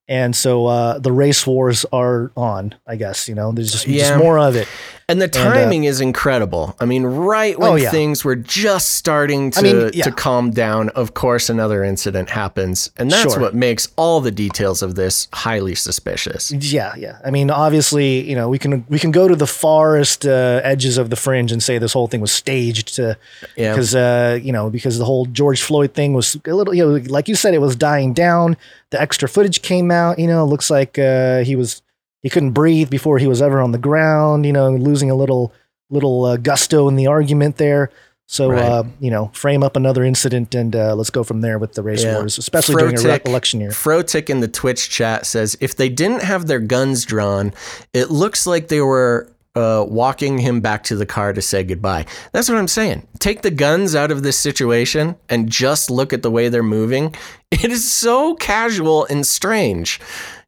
And 0.09 0.35
so 0.35 0.67
uh, 0.67 0.99
the 0.99 1.13
race 1.13 1.47
wars 1.47 1.87
are 1.93 2.33
on. 2.37 2.75
I 2.87 2.97
guess 2.97 3.29
you 3.29 3.35
know 3.35 3.53
there's 3.53 3.71
just, 3.73 3.87
Yeah. 3.87 4.09
just 4.11 4.19
more 4.19 4.39
of 4.39 4.57
it. 4.57 4.67
And 5.09 5.21
the 5.21 5.25
And, 5.27 5.37
uh, 5.37 5.53
timing 5.55 5.85
is 5.85 6.01
incredible. 6.01 6.75
I 6.81 6.87
mean, 6.87 7.05
right 7.05 7.59
when 7.59 7.73
Oh, 7.73 7.75
yeah. 7.75 7.91
things 7.91 8.25
were 8.25 8.37
just 8.37 8.91
starting 8.95 9.51
to, 9.51 9.59
I 9.59 9.63
mean, 9.63 9.91
yeah. 9.93 10.05
to 10.05 10.13
calm 10.13 10.53
down, 10.53 10.89
of 10.91 11.13
course, 11.15 11.51
another 11.51 11.85
incident 11.85 12.31
happens. 12.31 12.91
And 12.97 13.11
that's 13.11 13.33
Sure. 13.35 13.41
what 13.41 13.55
makes 13.55 13.89
all 13.97 14.21
the 14.21 14.31
details 14.31 14.81
of 14.81 14.95
this 14.95 15.29
highly 15.35 15.75
suspicious. 15.75 16.51
Yeah, 16.53 16.95
yeah. 16.97 17.19
I 17.25 17.31
mean, 17.31 17.51
obviously, 17.51 18.21
you 18.29 18.35
know, 18.35 18.49
we 18.49 18.59
can 18.59 18.85
we 18.89 18.99
can 18.99 19.11
go 19.11 19.29
to 19.29 19.37
the 19.37 19.47
farthest 19.47 20.25
uh, 20.27 20.61
edges 20.65 20.99
of 20.99 21.11
the 21.11 21.17
fringe 21.17 21.53
and 21.53 21.63
say 21.63 21.79
this 21.79 21.93
whole 21.93 22.07
thing 22.09 22.21
was 22.21 22.33
staged 22.33 22.95
to 22.97 23.17
because 23.57 23.95
uh, 23.95 24.39
you 24.43 24.53
know 24.53 24.71
because 24.71 24.99
the 24.99 25.05
whole 25.05 25.27
George 25.27 25.63
Floyd 25.63 25.95
thing 25.95 26.13
was 26.15 26.37
a 26.47 26.55
little 26.55 26.75
you 26.75 26.85
know 26.85 27.03
like 27.09 27.29
you 27.29 27.35
said 27.35 27.55
it 27.55 27.61
was 27.61 27.77
dying 27.77 28.13
down. 28.15 28.57
The 28.93 29.01
extra 29.01 29.29
footage 29.29 29.63
came 29.63 29.91
out. 29.91 30.19
You 30.19 30.27
know, 30.29 30.47
looks 30.47 30.71
like 30.71 30.99
uh, 30.99 31.41
he 31.41 31.57
was 31.57 31.83
he 32.23 32.31
couldn't 32.31 32.53
breathe 32.53 32.89
before 32.91 33.19
he 33.19 33.27
was 33.27 33.43
ever 33.43 33.61
on 33.61 33.73
the 33.73 33.79
ground. 33.79 34.47
You 34.47 34.53
know, 34.53 34.71
losing 34.71 35.11
a 35.11 35.15
little 35.17 35.53
little 35.91 36.25
uh, 36.25 36.37
gusto 36.37 36.89
in 36.89 36.97
the 36.97 37.07
argument 37.09 37.57
there. 37.57 37.91
So 38.27 38.51
Right. 38.51 38.63
uh, 38.63 38.85
you 39.01 39.11
know, 39.11 39.31
frame 39.35 39.63
up 39.63 39.77
another 39.77 40.05
incident 40.05 40.55
and 40.55 40.75
uh, 40.75 40.95
let's 40.95 41.11
go 41.11 41.23
from 41.25 41.41
there 41.43 41.59
with 41.59 41.75
the 41.75 41.83
race 41.83 42.03
Yeah. 42.05 42.15
wars, 42.19 42.39
especially 42.39 42.77
during 42.77 42.95
a 42.95 42.99
re- 43.03 43.05
Frotic- 43.19 43.27
election 43.27 43.61
year. 43.61 43.71
Frotic 43.71 44.31
in 44.31 44.41
the 44.41 44.49
Twitch 44.49 44.89
chat 44.89 45.27
says 45.27 45.57
if 45.61 45.77
they 45.77 45.89
didn't 45.91 46.23
have 46.23 46.47
their 46.47 46.61
guns 46.61 47.05
drawn, 47.05 47.53
it 47.93 48.11
looks 48.11 48.47
like 48.47 48.69
they 48.69 48.81
were 48.81 49.29
uh, 49.55 49.85
walking 49.87 50.39
him 50.39 50.61
back 50.61 50.83
to 50.85 50.97
the 50.97 51.07
car 51.07 51.33
to 51.33 51.43
say 51.43 51.63
goodbye. 51.63 52.07
That's 52.33 52.49
what 52.49 52.59
I'm 52.59 52.69
saying. 52.69 53.07
Take 53.19 53.43
the 53.43 53.51
guns 53.51 53.95
out 53.95 54.11
of 54.11 54.23
this 54.23 54.39
situation 54.39 55.17
and 55.29 55.51
just 55.51 55.91
look 55.91 56.13
at 56.13 56.23
the 56.23 56.31
way 56.31 56.49
they're 56.49 56.63
moving. 56.63 57.15
It 57.53 57.71
is 57.71 57.89
so 57.89 58.35
casual 58.35 59.05
and 59.05 59.27
strange. 59.27 60.01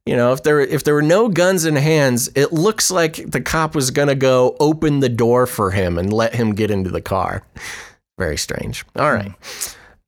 You 0.06 0.16
know, 0.16 0.32
if 0.32 0.42
there 0.42 0.58
if 0.60 0.84
there 0.84 0.94
were 0.94 1.02
no 1.02 1.28
guns 1.28 1.66
in 1.66 1.76
hands, 1.76 2.30
it 2.34 2.50
looks 2.50 2.90
like 2.90 3.30
the 3.30 3.42
cop 3.42 3.74
was 3.74 3.90
gonna 3.90 4.14
go 4.14 4.56
open 4.58 5.00
the 5.00 5.10
door 5.10 5.46
for 5.46 5.70
him 5.70 5.98
and 5.98 6.10
let 6.10 6.34
him 6.34 6.54
get 6.54 6.70
into 6.70 6.88
the 6.88 7.02
car. 7.02 7.42
Very 8.18 8.38
strange. 8.38 8.86
All 8.96 9.12
right. 9.12 9.32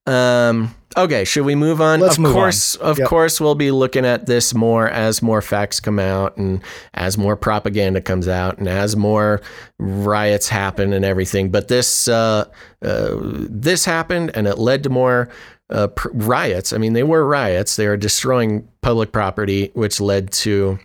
Um, 0.07 0.75
okay, 0.97 1.25
should 1.25 1.45
we 1.45 1.55
move 1.55 1.81
on? 1.81 2.01
Let's 2.01 2.15
of 2.17 2.21
move 2.23 2.37
on. 2.37 2.43
course, 2.43 2.75
of 2.77 2.99
Yep. 2.99 3.09
course, 3.09 3.41
we'll 3.41 3.55
be 3.57 3.71
looking 3.71 4.05
at 4.07 4.27
this 4.27 4.55
more 4.55 4.89
as 4.89 5.21
more 5.23 5.43
facts 5.43 5.81
come 5.81 5.99
out 5.99 6.37
and 6.37 6.61
as 6.95 7.19
more 7.19 7.37
propaganda 7.37 8.01
comes 8.01 8.29
out 8.29 8.59
and 8.59 8.69
as 8.69 8.97
more 8.97 9.41
riots 9.79 10.49
happen 10.49 10.93
and 10.93 11.05
everything. 11.05 11.51
But 11.51 11.69
this 11.69 12.07
uh, 12.09 12.45
uh, 12.85 13.17
this 13.21 13.85
happened 13.85 14.31
and 14.35 14.47
it 14.47 14.59
led 14.59 14.83
to 14.85 14.91
more 14.91 15.29
uh, 15.71 15.89
pr- 15.89 16.11
riots. 16.13 16.73
I 16.73 16.79
mean, 16.79 16.93
they 16.93 17.03
were 17.03 17.27
riots. 17.27 17.75
They 17.77 17.89
were 17.89 17.97
destroying 17.97 18.69
public 18.83 19.11
property, 19.11 19.71
which 19.75 20.01
led 20.01 20.31
to 20.33 20.79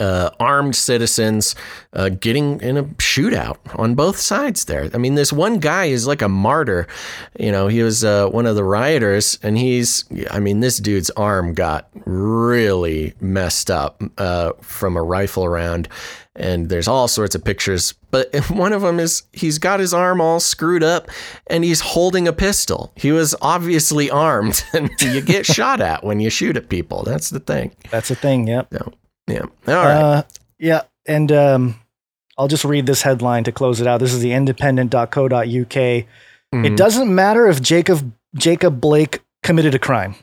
uh, 0.00 0.30
armed 0.38 0.76
citizens 0.76 1.54
uh, 1.92 2.10
getting 2.10 2.60
in 2.60 2.76
a 2.76 2.84
shootout 2.84 3.58
on 3.78 3.94
both 3.94 4.18
sides 4.18 4.66
there. 4.66 4.90
I 4.92 4.98
mean, 4.98 5.14
this 5.14 5.32
one 5.32 5.58
guy 5.58 5.86
is 5.86 6.06
like 6.06 6.22
a 6.22 6.28
martyr. 6.28 6.86
You 7.38 7.52
know, 7.52 7.68
he 7.68 7.82
was 7.82 8.04
uh, 8.04 8.28
one 8.28 8.46
of 8.46 8.56
the 8.56 8.64
rioters, 8.64 9.38
and 9.42 9.56
he's, 9.56 10.04
I 10.30 10.40
mean, 10.40 10.60
this 10.60 10.78
dude's 10.78 11.10
arm 11.10 11.54
got 11.54 11.88
really 12.04 13.14
messed 13.20 13.70
up 13.70 14.02
uh, 14.18 14.52
from 14.60 14.96
a 14.96 15.02
rifle 15.02 15.48
round. 15.48 15.88
And 16.36 16.68
there's 16.68 16.86
all 16.86 17.08
sorts 17.08 17.34
of 17.34 17.42
pictures, 17.42 17.94
but 18.12 18.32
one 18.50 18.72
of 18.72 18.82
them 18.82 19.00
is 19.00 19.24
he's 19.32 19.58
got 19.58 19.80
his 19.80 19.92
arm 19.92 20.20
all 20.20 20.38
screwed 20.38 20.84
up 20.84 21.08
and 21.48 21.64
he's 21.64 21.80
holding 21.80 22.28
a 22.28 22.32
pistol. 22.32 22.92
He 22.94 23.10
was 23.10 23.34
obviously 23.42 24.08
armed, 24.12 24.62
and 24.72 24.88
you 25.00 25.20
get 25.20 25.46
shot 25.46 25.80
at 25.80 26.04
when 26.04 26.20
you 26.20 26.30
shoot 26.30 26.56
at 26.56 26.68
people. 26.68 27.02
That's 27.02 27.30
the 27.30 27.40
thing. 27.40 27.74
That's 27.90 28.08
the 28.08 28.14
thing. 28.14 28.46
Yep. 28.46 28.68
So, 28.72 28.92
yeah. 29.28 29.40
All 29.42 29.74
right. 29.74 29.94
Uh, 30.02 30.22
yeah, 30.58 30.82
and 31.06 31.30
um, 31.32 31.74
I'll 32.36 32.48
just 32.48 32.64
read 32.64 32.86
this 32.86 33.02
headline 33.02 33.44
to 33.44 33.52
close 33.52 33.80
it 33.80 33.86
out. 33.86 34.00
This 34.00 34.12
is 34.12 34.20
the 34.20 34.32
independent.co.uk. 34.32 35.76
It 35.76 36.06
Mhm. 36.54 36.76
doesn't 36.76 37.14
matter 37.14 37.46
if 37.46 37.60
Jacob 37.60 38.12
Jacob 38.34 38.80
Blake 38.80 39.20
committed 39.42 39.74
a 39.74 39.78
crime. 39.78 40.14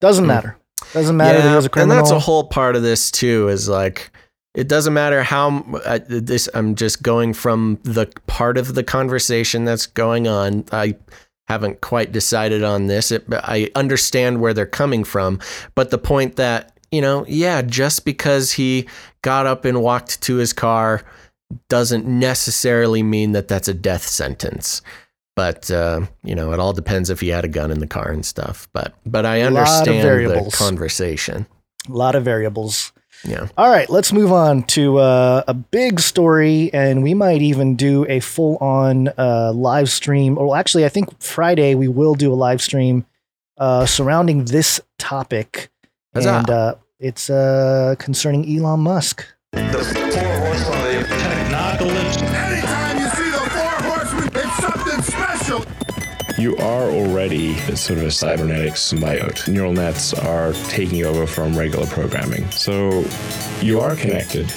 Doesn't 0.00 0.24
Mm. 0.24 0.28
matter. 0.28 0.56
Doesn't 0.92 1.16
matter 1.16 1.40
that 1.40 1.48
he 1.48 1.54
was 1.56 1.66
a 1.66 1.78
and 1.80 1.90
that's 1.90 2.10
a 2.10 2.18
whole 2.18 2.44
part 2.44 2.76
of 2.76 2.82
this 2.82 3.10
too. 3.10 3.48
Is 3.48 3.68
like 3.68 4.10
it 4.54 4.68
doesn't 4.68 4.92
matter 4.92 5.22
how 5.22 5.64
uh, 5.86 5.98
this. 6.06 6.48
I'm 6.54 6.74
just 6.74 7.02
going 7.02 7.32
from 7.34 7.78
the 7.84 8.06
part 8.26 8.58
of 8.58 8.74
the 8.74 8.82
conversation 8.82 9.64
that's 9.64 9.86
going 9.86 10.28
on. 10.28 10.64
I 10.72 10.96
haven't 11.48 11.80
quite 11.80 12.12
decided 12.12 12.62
on 12.62 12.86
this. 12.88 13.10
It, 13.10 13.24
I 13.32 13.70
understand 13.74 14.40
where 14.40 14.52
they're 14.54 14.66
coming 14.66 15.04
from, 15.04 15.38
but 15.74 15.90
the 15.90 15.98
point 15.98 16.36
that 16.36 16.76
you 16.92 17.00
know, 17.00 17.24
yeah, 17.26 17.62
just 17.62 18.04
because 18.04 18.52
he 18.52 18.86
got 19.22 19.46
up 19.46 19.64
and 19.64 19.82
walked 19.82 20.20
to 20.22 20.36
his 20.36 20.52
car 20.52 21.02
doesn't 21.68 22.06
necessarily 22.06 23.02
mean 23.02 23.32
that 23.32 23.48
that's 23.48 23.68
a 23.68 23.74
death 23.74 24.06
sentence. 24.06 24.82
But 25.34 25.70
uh, 25.70 26.06
you 26.22 26.34
know, 26.34 26.52
it 26.52 26.60
all 26.60 26.74
depends 26.74 27.08
if 27.10 27.20
he 27.20 27.28
had 27.28 27.44
a 27.44 27.48
gun 27.48 27.70
in 27.70 27.78
the 27.80 27.86
car 27.86 28.10
and 28.10 28.24
stuff. 28.24 28.68
But 28.72 28.94
but 29.06 29.24
I 29.24 29.40
understand 29.40 30.04
the 30.30 30.50
conversation. 30.54 31.46
a 31.88 31.92
lot 31.92 32.14
of 32.14 32.24
variables. 32.24 32.92
Yeah. 33.24 33.48
All 33.56 33.70
right, 33.70 33.88
let's 33.88 34.12
move 34.12 34.32
on 34.32 34.64
to 34.64 34.98
uh, 34.98 35.44
a 35.46 35.54
big 35.54 36.00
story, 36.00 36.70
and 36.74 37.02
we 37.02 37.14
might 37.14 37.40
even 37.40 37.76
do 37.76 38.04
a 38.08 38.20
full 38.20 38.56
on 38.56 39.08
uh, 39.16 39.52
live 39.54 39.88
stream. 39.88 40.36
Or 40.36 40.56
actually, 40.56 40.84
I 40.84 40.88
think 40.88 41.22
Friday 41.22 41.74
we 41.74 41.88
will 41.88 42.14
do 42.14 42.32
a 42.32 42.34
live 42.34 42.60
stream 42.60 43.06
uh, 43.58 43.86
surrounding 43.86 44.46
this 44.46 44.80
topic. 44.98 45.70
Huzzah. 46.14 46.38
And 46.38 46.50
uh, 46.50 46.74
it's 46.98 47.30
uh, 47.30 47.94
concerning 47.98 48.44
Elon 48.56 48.80
Musk. 48.80 49.24
Anytime 49.54 49.72
you 52.98 53.08
see 53.10 53.30
the 53.30 53.50
four 53.50 53.90
horsemen, 53.90 54.28
it's 54.34 54.56
something 54.58 55.02
special. 55.02 55.64
You 56.38 56.56
are 56.56 56.90
already 56.90 57.54
sort 57.76 57.98
of 57.98 58.04
a 58.06 58.10
cybernetic 58.10 58.74
symbiote. 58.74 59.48
Neural 59.48 59.72
nets 59.72 60.12
are 60.14 60.52
taking 60.68 61.04
over 61.04 61.26
from 61.26 61.56
regular 61.56 61.86
programming. 61.86 62.48
So 62.50 63.04
you 63.60 63.80
are 63.80 63.96
connected. 63.96 64.52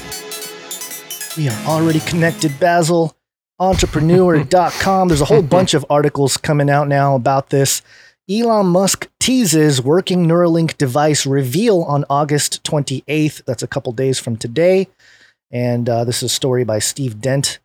We 1.38 1.50
are 1.50 1.66
already 1.66 2.00
connected, 2.02 2.60
Basil. 2.60 3.16
Entrepreneur.com. 3.60 5.08
There's 5.08 5.22
a 5.22 5.26
whole 5.26 5.42
bunch 5.58 5.74
of 5.74 5.86
articles 5.90 6.38
coming 6.38 6.70
out 6.70 6.88
now 6.88 7.16
about 7.16 7.50
this. 7.50 7.82
Elon 8.28 8.66
Musk 8.66 9.08
teases 9.20 9.84
working 9.84 10.26
Neuralink 10.26 10.80
device 10.80 11.28
reveal 11.28 11.84
on 11.84 12.06
August 12.10 12.64
28th. 12.64 13.46
That's 13.46 13.62
a 13.62 13.68
couple 13.68 13.92
days 13.92 14.18
from 14.18 14.36
today. 14.36 14.88
And 15.52 15.88
uh, 15.88 16.06
this 16.06 16.18
is 16.18 16.24
a 16.24 16.30
story 16.30 16.64
by 16.64 16.80
Steve 16.80 17.22
Dent. 17.22 17.60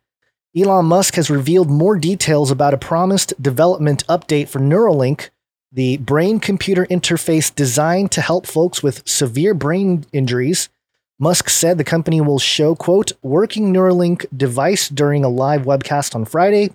Elon 0.55 0.85
Musk 0.85 1.15
has 1.15 1.31
revealed 1.31 1.71
more 1.71 1.97
details 1.97 2.51
about 2.51 2.75
a 2.75 2.77
promised 2.77 3.41
development 3.41 4.05
update 4.05 4.49
for 4.49 4.59
Neuralink, 4.59 5.29
the 5.71 5.97
brain 5.97 6.39
computer 6.39 6.85
interface 6.91 7.53
designed 7.53 8.11
to 8.11 8.21
help 8.21 8.45
folks 8.45 8.83
with 8.83 9.07
severe 9.07 9.55
brain 9.55 10.05
injuries. 10.13 10.69
Musk 11.17 11.49
said 11.49 11.79
the 11.79 11.83
company 11.83 12.21
will 12.21 12.37
show, 12.37 12.75
quote, 12.75 13.13
working 13.23 13.73
Neuralink 13.73 14.27
device 14.35 14.89
during 14.89 15.23
a 15.23 15.29
live 15.29 15.63
webcast 15.63 16.13
on 16.13 16.25
Friday, 16.25 16.69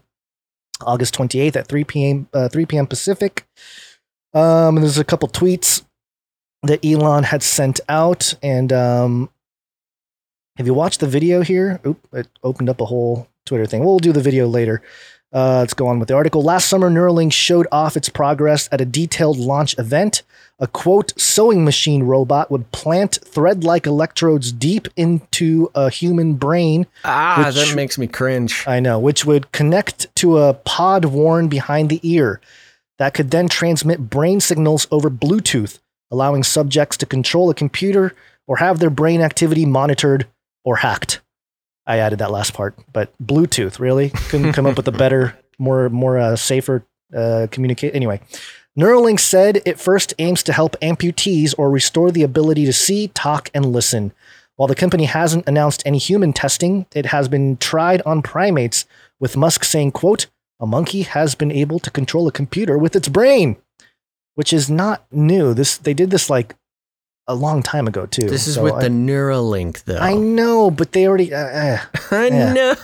August 0.83 1.15
28th 1.15 1.57
at 1.57 1.69
3 1.69 1.85
p.m. 1.85 2.29
Uh, 2.33 2.49
3 2.49 2.67
p.m. 2.67 2.87
Pacific. 2.87 3.47
Um, 4.35 4.77
and 4.77 4.79
there's 4.79 4.99
a 4.99 5.05
couple 5.05 5.29
tweets 5.29 5.85
that 6.63 6.85
Elon 6.85 7.25
had 7.25 7.43
sent 7.43 7.81
out. 7.89 8.35
And 8.43 8.73
um, 8.73 9.31
have 10.57 10.67
you 10.67 10.75
watched 10.75 11.01
the 11.01 11.07
video 11.07 11.43
here? 11.43 11.81
Oop, 11.87 12.07
it 12.13 12.29
opened 12.43 12.69
up 12.69 12.81
a 12.81 12.87
whole 12.87 13.29
Twitter 13.45 13.67
thing. 13.67 13.85
We'll 13.85 13.99
do 13.99 14.13
the 14.13 14.21
video 14.21 14.47
later. 14.47 14.83
Uh, 15.37 15.59
let's 15.59 15.75
go 15.75 15.87
on 15.87 15.99
with 15.99 16.09
the 16.09 16.15
article. 16.15 16.43
Last 16.43 16.67
summer, 16.67 16.89
Neuralink 16.91 17.31
showed 17.31 17.67
off 17.71 17.95
its 17.95 18.09
progress 18.09 18.71
at 18.73 18.81
a 18.81 18.87
detailed 18.87 19.37
launch 19.37 19.79
event. 19.79 20.23
A 20.59 20.67
quote 20.67 21.13
sewing 21.21 21.63
machine 21.63 22.05
robot 22.05 22.51
would 22.51 22.73
plant 22.73 23.19
thread 23.23 23.63
like 23.63 23.87
electrodes 23.87 24.51
deep 24.51 24.89
into 24.97 25.71
a 25.75 25.91
human 25.91 26.37
brain. 26.37 26.87
Ah, 27.05 27.45
which- 27.47 27.55
that 27.69 27.77
makes 27.77 27.99
me 27.99 28.07
cringe. 28.07 28.65
I 28.67 28.81
know, 28.81 28.99
which 28.99 29.27
would 29.27 29.53
connect 29.53 30.07
to 30.17 30.39
a 30.39 30.55
pod 30.55 31.05
worn 31.05 31.49
behind 31.49 31.91
the 31.91 32.01
ear 32.03 32.41
that 32.99 33.13
could 33.13 33.31
then 33.31 33.47
transmit 33.49 34.09
brain 34.09 34.41
signals 34.41 34.87
over 34.91 35.11
Bluetooth, 35.11 35.81
allowing 36.11 36.45
subjects 36.45 36.97
to 36.97 37.05
control 37.05 37.51
a 37.51 37.55
computer 37.55 38.15
or 38.47 38.57
have 38.57 38.79
their 38.79 38.89
brain 38.89 39.21
activity 39.21 39.67
monitored 39.67 40.27
or 40.65 40.77
hacked. 40.77 41.21
I 41.87 41.99
added 41.99 42.19
that 42.19 42.31
last 42.31 42.55
part, 42.55 42.75
but 42.93 43.13
Bluetooth 43.23 43.79
really 43.79 44.11
couldn't 44.11 44.53
come 44.53 44.67
up 44.67 44.77
with 44.77 44.89
a 44.89 44.93
better, 44.93 45.39
more 45.59 45.89
more 45.89 46.19
uh, 46.19 46.37
safer 46.37 46.85
uh, 47.17 47.47
communicate. 47.51 47.95
Anyway, 47.95 48.21
Neuralink 48.79 49.21
said 49.21 49.63
it 49.65 49.79
first 49.79 50.13
aims 50.19 50.43
to 50.43 50.53
help 50.53 50.79
amputees 50.81 51.55
or 51.57 51.71
restore 51.71 52.11
the 52.11 52.23
ability 52.23 52.67
to 52.67 52.73
see, 52.73 53.09
talk, 53.09 53.51
and 53.55 53.67
listen. 53.67 54.13
While 54.57 54.69
the 54.69 54.75
company 54.75 55.05
hasn't 55.05 55.47
announced 55.47 55.83
any 55.85 55.99
human 55.99 56.33
testing, 56.33 56.87
it 56.95 57.07
has 57.07 57.29
been 57.29 57.59
tried 57.59 58.03
on 58.03 58.23
primates, 58.23 58.87
with 59.21 59.37
Musk 59.37 59.65
saying, 59.65 59.93
quote, 59.93 60.27
a 60.59 60.67
monkey 60.67 61.03
has 61.03 61.35
been 61.35 61.53
able 61.53 61.79
to 61.81 61.91
control 61.91 62.27
a 62.27 62.33
computer 62.33 62.79
with 62.79 62.97
its 62.97 63.09
brain, 63.09 63.57
which 64.35 64.53
is 64.53 64.71
not 64.71 65.07
new. 65.13 65.53
This 65.55 65.77
they 65.77 65.95
did 65.95 66.11
this 66.11 66.31
like 66.31 66.55
a 67.29 67.35
long 67.35 67.63
time 67.63 67.89
ago 67.89 68.07
too. 68.07 68.29
This 68.29 68.47
is 68.47 68.55
So 68.55 68.63
with 68.63 68.75
I- 68.75 68.83
the 68.83 68.89
Neuralink, 68.89 69.85
though. 69.85 69.99
I 69.99 70.15
know, 70.15 70.71
but 70.71 70.93
they 70.93 71.07
already. 71.09 71.35
Uh, 71.35 71.39
uh, 71.39 71.79
I 72.13 72.27
yeah. 72.29 72.53
know. 72.53 72.75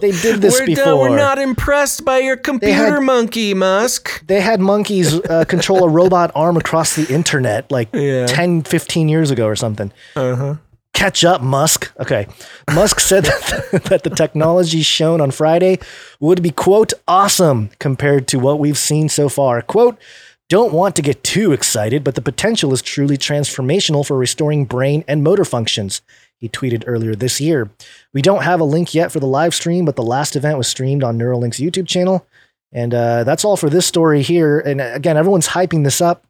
They 0.00 0.12
did 0.12 0.40
this 0.40 0.60
we're, 0.60 0.66
before. 0.66 0.98
we're 0.98 1.16
not 1.16 1.38
impressed 1.38 2.04
by 2.04 2.18
your 2.18 2.36
computer 2.36 2.94
had- 2.94 3.02
monkey, 3.02 3.54
Musk. 3.54 4.24
They 4.26 4.40
had 4.40 4.60
monkeys 4.60 5.14
uh, 5.14 5.44
control 5.48 5.84
a 5.84 5.88
robot 5.88 6.30
arm 6.34 6.56
across 6.56 6.94
the 6.94 7.12
internet 7.12 7.70
like 7.70 7.88
Yeah. 7.92 8.26
10, 8.26 8.62
15 8.62 9.08
years 9.08 9.30
ago 9.30 9.46
or 9.46 9.56
something. 9.56 9.92
Uh 10.14 10.36
huh. 10.36 10.54
Catch 10.94 11.24
up, 11.24 11.40
Musk. 11.40 11.90
Okay. 11.98 12.28
Musk 12.74 13.00
said 13.00 13.24
that, 13.24 13.82
that 13.88 14.02
the 14.04 14.10
technology 14.10 14.82
shown 14.82 15.20
on 15.20 15.30
Friday 15.32 15.78
would 16.20 16.42
be, 16.42 16.50
quote, 16.50 16.92
awesome 17.08 17.70
compared 17.80 18.28
to 18.28 18.38
what 18.38 18.60
we've 18.60 18.78
seen 18.78 19.08
so 19.08 19.28
far. 19.30 19.62
Quote, 19.62 19.98
don't 20.48 20.72
want 20.72 20.96
to 20.96 21.02
get 21.02 21.24
too 21.24 21.52
excited, 21.52 22.04
but 22.04 22.14
the 22.14 22.20
potential 22.20 22.72
is 22.72 22.82
truly 22.82 23.16
transformational 23.16 24.06
for 24.06 24.16
restoring 24.16 24.64
brain 24.64 25.04
and 25.08 25.22
motor 25.22 25.44
functions. 25.44 26.02
He 26.38 26.48
tweeted 26.48 26.84
earlier 26.86 27.14
this 27.14 27.40
year. 27.40 27.70
We 28.12 28.20
don't 28.20 28.42
have 28.42 28.60
a 28.60 28.64
link 28.64 28.94
yet 28.94 29.12
for 29.12 29.20
the 29.20 29.26
live 29.26 29.54
stream, 29.54 29.84
but 29.84 29.96
the 29.96 30.02
last 30.02 30.36
event 30.36 30.58
was 30.58 30.68
streamed 30.68 31.04
on 31.04 31.16
Neuralink's 31.16 31.60
YouTube 31.60 31.86
channel. 31.86 32.26
And 32.72 32.92
uh, 32.92 33.24
that's 33.24 33.44
all 33.44 33.56
for 33.56 33.70
this 33.70 33.86
story 33.86 34.22
here. 34.22 34.58
And 34.58 34.80
uh, 34.80 34.90
again, 34.92 35.16
everyone's 35.16 35.48
hyping 35.48 35.84
this 35.84 36.00
up. 36.00 36.26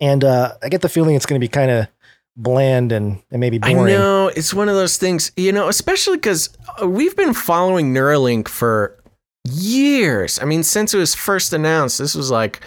And 0.00 0.24
uh, 0.24 0.54
I 0.62 0.68
get 0.68 0.80
the 0.80 0.88
feeling 0.88 1.16
it's 1.16 1.26
going 1.26 1.40
to 1.40 1.44
be 1.44 1.48
kind 1.48 1.70
of 1.70 1.88
bland 2.36 2.92
and, 2.92 3.22
and 3.30 3.40
maybe 3.40 3.58
boring. 3.58 3.78
I 3.78 3.90
know 3.90 4.28
it's 4.28 4.54
one 4.54 4.68
of 4.68 4.74
those 4.74 4.96
things, 4.96 5.32
you 5.36 5.52
know, 5.52 5.68
especially 5.68 6.16
because 6.16 6.56
we've 6.82 7.16
been 7.16 7.34
following 7.34 7.92
Neuralink 7.92 8.48
for 8.48 8.98
years. 9.44 10.38
I 10.40 10.44
mean, 10.44 10.62
since 10.62 10.94
it 10.94 10.98
was 10.98 11.14
first 11.14 11.52
announced, 11.52 11.98
this 11.98 12.14
was 12.14 12.30
like, 12.30 12.60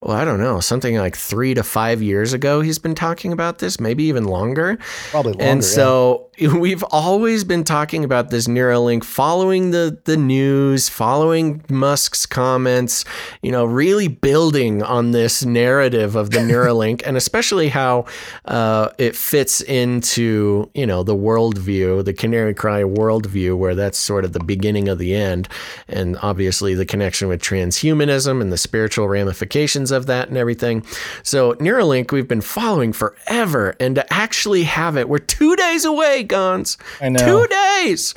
well, 0.00 0.16
I 0.16 0.24
don't 0.24 0.38
know, 0.38 0.60
something 0.60 0.96
like 0.96 1.16
three 1.16 1.54
to 1.54 1.64
five 1.64 2.00
years 2.00 2.32
ago. 2.32 2.60
He's 2.60 2.78
been 2.78 2.94
talking 2.94 3.32
about 3.32 3.58
this, 3.58 3.80
maybe 3.80 4.04
even 4.04 4.24
longer. 4.24 4.78
Probably 5.10 5.32
longer. 5.32 5.44
and 5.44 5.60
yeah. 5.60 5.68
so 5.68 6.28
we've 6.54 6.84
always 6.84 7.42
been 7.42 7.64
talking 7.64 8.04
about 8.04 8.30
this 8.30 8.46
Neuralink, 8.46 9.02
following 9.02 9.72
the 9.72 9.98
the 10.04 10.16
news, 10.16 10.88
following 10.88 11.64
Musk's 11.68 12.26
comments, 12.26 13.04
you 13.42 13.50
know, 13.50 13.64
really 13.64 14.06
building 14.06 14.84
on 14.84 15.10
this 15.10 15.44
narrative 15.44 16.14
of 16.14 16.30
the 16.30 16.38
Neuralink, 16.48 17.02
and 17.04 17.16
especially 17.16 17.68
how 17.68 18.04
uh, 18.44 18.90
it 18.98 19.16
fits 19.16 19.62
into 19.62 20.70
you 20.74 20.86
know 20.86 21.02
the 21.02 21.16
worldview, 21.16 22.04
the 22.04 22.12
Canary 22.12 22.54
Cry 22.54 22.82
worldview, 22.82 23.56
where 23.56 23.74
that's 23.74 23.98
sort 23.98 24.24
of 24.24 24.32
the 24.32 24.44
beginning 24.44 24.88
of 24.88 24.98
the 24.98 25.16
end, 25.16 25.48
and 25.88 26.16
obviously 26.22 26.74
the 26.74 26.86
connection 26.86 27.26
with 27.26 27.42
transhumanism 27.42 28.40
and 28.40 28.52
the 28.52 28.58
spiritual 28.58 29.08
ramifications 29.08 29.87
of 29.90 30.06
that 30.06 30.28
and 30.28 30.36
everything. 30.36 30.84
So 31.22 31.54
Neuralink, 31.54 32.12
we've 32.12 32.28
been 32.28 32.40
following 32.40 32.92
forever, 32.92 33.74
and 33.80 33.94
to 33.96 34.12
actually 34.12 34.64
have 34.64 34.96
it, 34.96 35.08
we're 35.08 35.18
two 35.18 35.56
days 35.56 35.84
away, 35.84 36.24
Gonz. 36.24 36.76
I 37.00 37.08
know. 37.08 37.18
Two 37.24 37.46
days. 37.48 38.14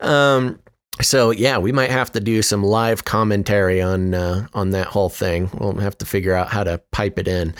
Um, 0.00 0.58
so 1.02 1.30
yeah, 1.32 1.58
we 1.58 1.72
might 1.72 1.90
have 1.90 2.12
to 2.12 2.20
do 2.20 2.40
some 2.40 2.62
live 2.62 3.04
commentary 3.04 3.82
on 3.82 4.14
uh, 4.14 4.46
on 4.54 4.70
that 4.70 4.86
whole 4.86 5.08
thing. 5.08 5.50
We'll 5.58 5.74
have 5.78 5.98
to 5.98 6.06
figure 6.06 6.34
out 6.34 6.48
how 6.48 6.62
to 6.64 6.78
pipe 6.92 7.18
it 7.18 7.26
in. 7.26 7.54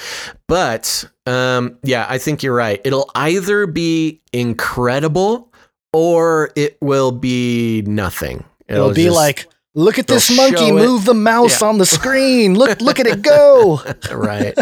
But 0.46 1.04
um, 1.26 1.78
yeah, 1.82 2.06
I 2.08 2.18
think 2.18 2.42
you're 2.42 2.54
right. 2.54 2.80
It'll 2.84 3.10
either 3.14 3.66
be 3.66 4.20
incredible 4.32 5.52
or 5.92 6.50
it 6.56 6.76
will 6.80 7.12
be 7.12 7.82
nothing. 7.86 8.44
It'll, 8.68 8.92
be 8.92 9.04
just- 9.04 9.16
like, 9.16 9.46
look 9.74 9.98
at 9.98 10.06
this 10.06 10.28
they'll 10.28 10.36
monkey 10.36 10.56
show 10.68 10.76
it. 10.76 10.80
move 10.86 11.04
the 11.04 11.14
mouse 11.14 11.60
Yeah. 11.60 11.68
on 11.68 11.78
the 11.78 11.86
screen. 11.86 12.54
Look, 12.56 12.80
look 12.82 13.00
at 13.00 13.06
it 13.06 13.22
go. 13.22 13.80
right. 14.12 14.54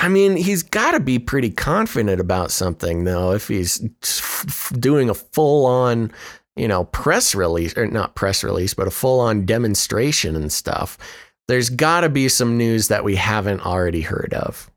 I 0.00 0.08
mean, 0.08 0.36
he's 0.36 0.62
got 0.62 0.92
to 0.92 1.00
be 1.00 1.18
pretty 1.18 1.50
confident 1.50 2.20
about 2.20 2.50
something, 2.50 3.04
though, 3.04 3.32
if 3.32 3.48
he's 3.48 3.82
f- 4.02 4.72
doing 4.78 5.08
a 5.08 5.14
full 5.14 5.64
on, 5.66 6.10
you 6.56 6.66
know, 6.68 6.84
press 6.84 7.34
release, 7.34 7.76
or 7.76 7.86
not 7.86 8.14
press 8.14 8.42
release, 8.44 8.74
but 8.74 8.88
a 8.88 8.90
full 8.90 9.20
on 9.20 9.46
demonstration 9.46 10.34
and 10.36 10.52
stuff. 10.52 10.98
There's 11.46 11.70
got 11.70 12.00
to 12.00 12.08
be 12.08 12.28
some 12.28 12.56
news 12.58 12.88
that 12.88 13.04
we 13.04 13.16
haven't 13.16 13.60
already 13.64 14.00
heard 14.00 14.34
of. 14.34 14.70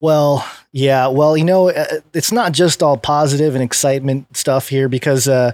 Well, 0.00 0.48
yeah. 0.72 1.08
Well, 1.08 1.36
you 1.36 1.44
know, 1.44 1.70
uh, 1.70 2.00
it's 2.14 2.32
not 2.32 2.52
just 2.52 2.82
all 2.82 2.96
positive 2.96 3.54
and 3.54 3.62
excitement 3.64 4.36
stuff 4.36 4.68
here 4.68 4.88
because 4.88 5.26
uh, 5.28 5.52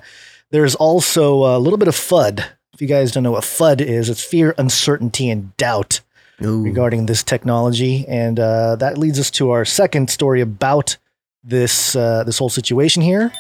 there's 0.50 0.74
also 0.74 1.56
a 1.56 1.58
little 1.58 1.78
bit 1.78 1.88
of 1.88 1.94
FUD. 1.94 2.44
If 2.74 2.82
you 2.82 2.88
guys 2.88 3.12
don't 3.12 3.22
know 3.22 3.30
what 3.30 3.44
FUD 3.44 3.80
is, 3.80 4.08
it's 4.08 4.22
fear, 4.22 4.52
uncertainty, 4.58 5.30
and 5.30 5.56
doubt 5.56 6.00
regarding 6.40 7.06
this 7.06 7.22
technology, 7.22 8.04
and 8.08 8.40
uh, 8.40 8.74
that 8.76 8.98
leads 8.98 9.20
us 9.20 9.30
to 9.32 9.50
our 9.50 9.64
second 9.64 10.10
story 10.10 10.40
about 10.40 10.96
this 11.44 11.94
uh, 11.94 12.24
this 12.24 12.38
whole 12.38 12.48
situation 12.48 13.00
here. 13.00 13.30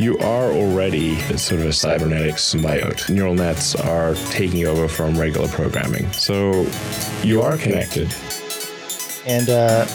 You 0.00 0.18
are 0.18 0.50
already 0.50 1.16
sort 1.36 1.60
of 1.60 1.66
a 1.68 1.72
cybernetic 1.72 2.34
symbiote. 2.34 3.08
Neural 3.08 3.34
nets 3.34 3.76
are 3.76 4.14
taking 4.30 4.66
over 4.66 4.88
from 4.88 5.16
regular 5.16 5.48
programming. 5.48 6.10
So 6.12 6.66
you 7.22 7.40
are 7.42 7.56
connected. 7.58 8.12
And 9.26 9.48
uh, 9.48 9.86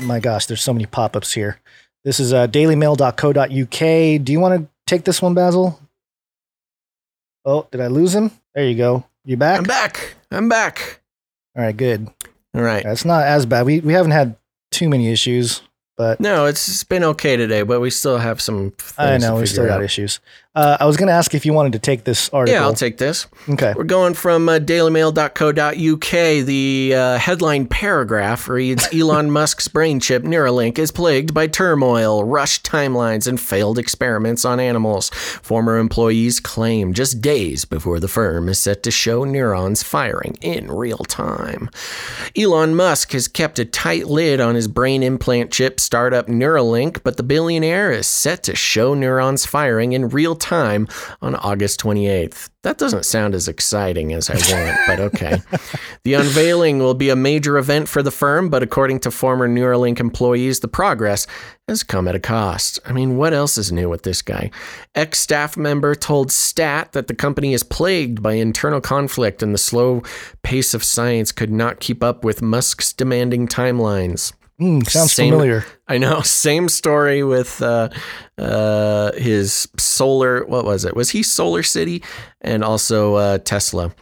my 0.00 0.20
gosh, 0.20 0.46
there's 0.46 0.62
so 0.62 0.72
many 0.72 0.86
pop 0.86 1.16
ups 1.16 1.34
here. 1.34 1.58
This 2.04 2.20
is 2.20 2.32
uh, 2.32 2.46
dailymail.co.uk. 2.46 4.24
Do 4.24 4.32
you 4.32 4.40
want 4.40 4.62
to 4.62 4.68
take 4.86 5.04
this 5.04 5.20
one, 5.20 5.34
Basil? 5.34 5.78
Oh, 7.46 7.66
did 7.70 7.80
I 7.80 7.86
lose 7.86 8.14
him? 8.14 8.32
There 8.54 8.66
you 8.66 8.74
go. 8.76 9.04
You 9.24 9.36
back? 9.36 9.58
I'm 9.58 9.64
back. 9.64 10.14
I'm 10.32 10.48
back. 10.48 11.00
All 11.56 11.62
right, 11.62 11.76
good. 11.76 12.08
All 12.54 12.60
right. 12.62 12.82
That's 12.82 13.04
not 13.04 13.24
as 13.24 13.46
bad. 13.46 13.66
We, 13.66 13.80
we 13.80 13.92
haven't 13.92 14.10
had 14.10 14.36
too 14.72 14.88
many 14.88 15.10
issues, 15.12 15.62
but 15.96 16.18
No, 16.20 16.46
it's 16.46 16.66
it's 16.68 16.84
been 16.84 17.04
okay 17.04 17.36
today, 17.36 17.62
but 17.62 17.80
we 17.80 17.90
still 17.90 18.18
have 18.18 18.40
some. 18.40 18.72
I 18.98 19.18
know 19.18 19.36
we 19.36 19.46
still 19.46 19.64
got 19.66 19.78
out. 19.78 19.84
issues. 19.84 20.18
Uh, 20.56 20.78
I 20.80 20.86
was 20.86 20.96
going 20.96 21.08
to 21.08 21.12
ask 21.12 21.34
if 21.34 21.44
you 21.44 21.52
wanted 21.52 21.74
to 21.74 21.78
take 21.78 22.04
this 22.04 22.30
article. 22.30 22.58
Yeah, 22.58 22.64
I'll 22.64 22.72
take 22.72 22.96
this. 22.96 23.26
Okay. 23.46 23.74
We're 23.76 23.84
going 23.84 24.14
from 24.14 24.48
uh, 24.48 24.58
dailymail.co.uk. 24.58 26.46
The 26.46 26.94
uh, 26.96 27.18
headline 27.18 27.66
paragraph 27.66 28.48
reads 28.48 28.88
Elon 28.94 29.30
Musk's 29.30 29.68
brain 29.68 30.00
chip 30.00 30.22
Neuralink 30.22 30.78
is 30.78 30.90
plagued 30.90 31.34
by 31.34 31.46
turmoil, 31.46 32.24
rushed 32.24 32.64
timelines, 32.64 33.28
and 33.28 33.38
failed 33.38 33.78
experiments 33.78 34.46
on 34.46 34.58
animals. 34.58 35.10
Former 35.10 35.76
employees 35.76 36.40
claim 36.40 36.94
just 36.94 37.20
days 37.20 37.66
before 37.66 38.00
the 38.00 38.08
firm 38.08 38.48
is 38.48 38.58
set 38.58 38.82
to 38.84 38.90
show 38.90 39.24
neurons 39.24 39.82
firing 39.82 40.38
in 40.40 40.68
real 40.68 41.04
time. 41.04 41.68
Elon 42.34 42.74
Musk 42.74 43.12
has 43.12 43.28
kept 43.28 43.58
a 43.58 43.66
tight 43.66 44.06
lid 44.06 44.40
on 44.40 44.54
his 44.54 44.68
brain 44.68 45.02
implant 45.02 45.52
chip 45.52 45.80
startup 45.80 46.28
Neuralink, 46.28 47.02
but 47.04 47.18
the 47.18 47.22
billionaire 47.22 47.92
is 47.92 48.06
set 48.06 48.42
to 48.44 48.56
show 48.56 48.94
neurons 48.94 49.44
firing 49.44 49.92
in 49.92 50.08
real 50.08 50.34
time 50.34 50.45
on 50.52 51.34
August 51.36 51.80
28th. 51.80 52.50
That 52.62 52.78
doesn't 52.78 53.04
sound 53.04 53.34
as 53.34 53.46
exciting 53.46 54.12
as 54.12 54.28
I 54.28 54.34
want, 54.34 54.78
but 54.86 55.00
okay. 55.00 55.40
The 56.02 56.14
unveiling 56.14 56.78
will 56.78 56.94
be 56.94 57.10
a 57.10 57.16
major 57.16 57.58
event 57.58 57.88
for 57.88 58.00
the 58.00 58.12
firm, 58.12 58.48
but 58.48 58.62
according 58.62 59.00
to 59.00 59.10
former 59.10 59.48
Neuralink 59.48 59.98
employees, 59.98 60.60
the 60.60 60.68
progress 60.68 61.26
has 61.66 61.82
come 61.82 62.06
at 62.06 62.14
a 62.14 62.20
cost. 62.20 62.78
I 62.86 62.92
mean, 62.92 63.16
what 63.16 63.32
else 63.32 63.58
is 63.58 63.72
new 63.72 63.88
with 63.88 64.04
this 64.04 64.22
guy? 64.22 64.52
Ex 64.94 65.18
staff 65.18 65.56
member 65.56 65.96
told 65.96 66.30
Stat 66.30 66.92
that 66.92 67.08
the 67.08 67.14
company 67.14 67.54
is 67.54 67.64
plagued 67.64 68.22
by 68.22 68.34
internal 68.34 68.80
conflict 68.80 69.42
and 69.42 69.52
the 69.52 69.58
slow 69.58 70.02
pace 70.44 70.74
of 70.74 70.84
science 70.84 71.32
could 71.32 71.50
not 71.50 71.80
keep 71.80 72.04
up 72.04 72.24
with 72.24 72.40
Musk's 72.40 72.92
demanding 72.92 73.48
timelines. 73.48 74.32
Mm, 74.60 74.88
sounds 74.88 75.12
Same- 75.12 75.32
familiar. 75.32 75.64
I 75.88 75.98
know. 75.98 76.20
Same 76.24 76.68
story 76.68 77.22
with 77.22 77.60
uh, 77.62 77.90
uh, 78.38 79.12
his 79.12 79.68
solar. 79.78 80.44
What 80.46 80.64
was 80.64 80.84
it? 80.84 80.96
Was 80.96 81.10
he 81.10 81.22
Solar 81.22 81.62
City 81.62 82.02
and 82.40 82.64
also 82.64 83.14
uh, 83.16 83.38
Tesla? 83.38 83.92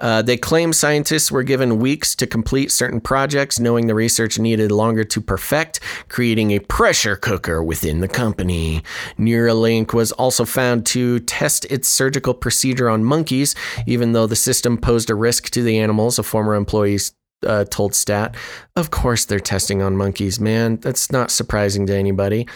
Uh, 0.00 0.22
they 0.22 0.36
claim 0.36 0.72
scientists 0.72 1.32
were 1.32 1.42
given 1.42 1.80
weeks 1.80 2.14
to 2.14 2.24
complete 2.24 2.70
certain 2.70 3.00
projects, 3.00 3.58
knowing 3.58 3.88
the 3.88 3.94
research 3.96 4.38
needed 4.38 4.70
longer 4.70 5.02
to 5.02 5.20
perfect, 5.20 5.80
creating 6.08 6.52
a 6.52 6.60
pressure 6.60 7.16
cooker 7.16 7.60
within 7.64 7.98
the 7.98 8.06
company. 8.06 8.80
Neuralink 9.18 9.92
was 9.92 10.12
also 10.12 10.44
found 10.44 10.86
to 10.86 11.18
test 11.20 11.64
its 11.64 11.88
surgical 11.88 12.32
procedure 12.32 12.88
on 12.88 13.02
monkeys, 13.02 13.56
even 13.88 14.12
though 14.12 14.28
the 14.28 14.36
system 14.36 14.78
posed 14.78 15.10
a 15.10 15.16
risk 15.16 15.50
to 15.50 15.62
the 15.64 15.78
animals, 15.80 16.16
a 16.16 16.22
former 16.22 16.54
employee 16.54 16.98
uh, 17.46 17.64
told 17.64 17.94
Stat. 17.94 18.34
Of 18.76 18.90
course, 18.90 19.24
they're 19.24 19.40
testing 19.40 19.82
on 19.82 19.96
monkeys, 19.96 20.40
man. 20.40 20.76
That's 20.76 21.12
not 21.12 21.30
surprising 21.30 21.86
to 21.86 21.94
anybody. 21.94 22.46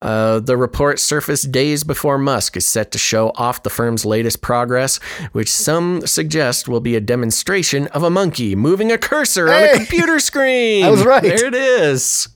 Uh, 0.00 0.38
the 0.38 0.56
report 0.56 1.00
surfaced 1.00 1.50
days 1.50 1.82
before 1.82 2.18
Musk 2.18 2.56
is 2.56 2.64
set 2.66 2.92
to 2.92 2.98
show 2.98 3.30
off 3.34 3.62
the 3.64 3.70
firm's 3.70 4.04
latest 4.04 4.40
progress, 4.40 4.98
which 5.32 5.50
some 5.50 6.06
suggest 6.06 6.68
will 6.68 6.80
be 6.80 6.94
a 6.94 7.00
demonstration 7.00 7.88
of 7.88 8.04
a 8.04 8.10
monkey 8.10 8.54
moving 8.54 8.92
a 8.92 8.98
cursor 8.98 9.48
on 9.48 9.62
a 9.62 9.74
computer 9.74 10.18
screen. 10.20 10.84
I 10.84 10.90
was 10.90 11.04
right. 11.04 11.22
There 11.22 11.46
it 11.46 11.54
is. 11.54 12.28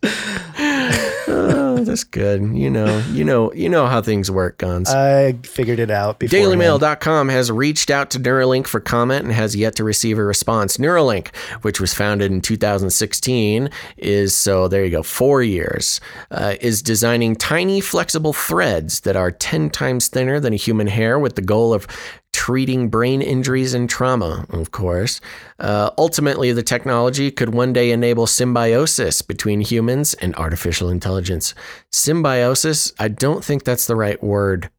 oh, 1.28 1.84
that's 1.84 2.05
good. 2.05 2.43
You 2.56 2.70
know, 2.70 2.98
you 3.12 3.24
know, 3.24 3.52
you 3.52 3.68
know 3.68 3.86
how 3.86 4.02
things 4.02 4.30
work, 4.30 4.59
Gonz. 4.59 4.89
I 4.89 5.34
figured 5.47 5.78
it 5.78 5.90
out 5.90 6.18
before. 6.18 6.39
DailyMail.com 6.39 7.28
has 7.28 7.51
reached 7.51 7.90
out 7.90 8.10
to 8.10 8.18
Neuralink 8.18 8.66
for 8.66 8.80
comment 8.80 9.24
and 9.24 9.32
has 9.32 9.55
yet 9.55 9.76
to 9.76 9.84
receive 9.84 10.18
a 10.18 10.24
response. 10.24 10.78
Neuralink, 10.78 11.34
which 11.62 11.80
was 11.80 11.94
founded 11.94 12.32
in 12.32 12.40
2016, 12.40 13.70
is 13.98 14.34
so 14.34 14.68
there 14.68 14.84
you 14.84 14.90
go, 14.90 15.02
four 15.02 15.43
years, 15.43 16.01
uh, 16.30 16.55
is 16.60 16.82
designing 16.82 17.36
tiny 17.53 17.81
flexible 17.83 18.33
threads 18.33 19.01
that 19.01 19.15
are 19.15 19.31
10 19.31 19.69
times 19.69 20.09
thinner 20.09 20.41
than 20.41 20.55
a 20.55 20.57
human 20.57 20.87
hair 20.87 21.19
with 21.19 21.35
the 21.37 21.43
goal 21.43 21.74
of 21.74 21.87
treating 22.33 22.89
brain 22.89 23.20
injuries 23.20 23.74
and 23.74 23.91
trauma, 23.91 24.47
of 24.49 24.70
course. 24.70 25.20
Uh, 25.59 25.91
ultimately, 25.99 26.51
the 26.53 26.62
technology 26.62 27.31
could 27.31 27.51
one 27.53 27.70
day 27.74 27.91
enable 27.91 28.27
symbiosis 28.27 29.20
between 29.20 29.61
humans 29.61 30.15
and 30.15 30.35
artificial 30.37 30.89
intelligence. 30.89 31.55
Symbiosis, 31.91 32.91
I 32.99 33.09
don't 33.09 33.45
think 33.45 33.65
that's 33.65 33.87
the 33.87 33.97
right 33.97 34.23
word. 34.23 34.70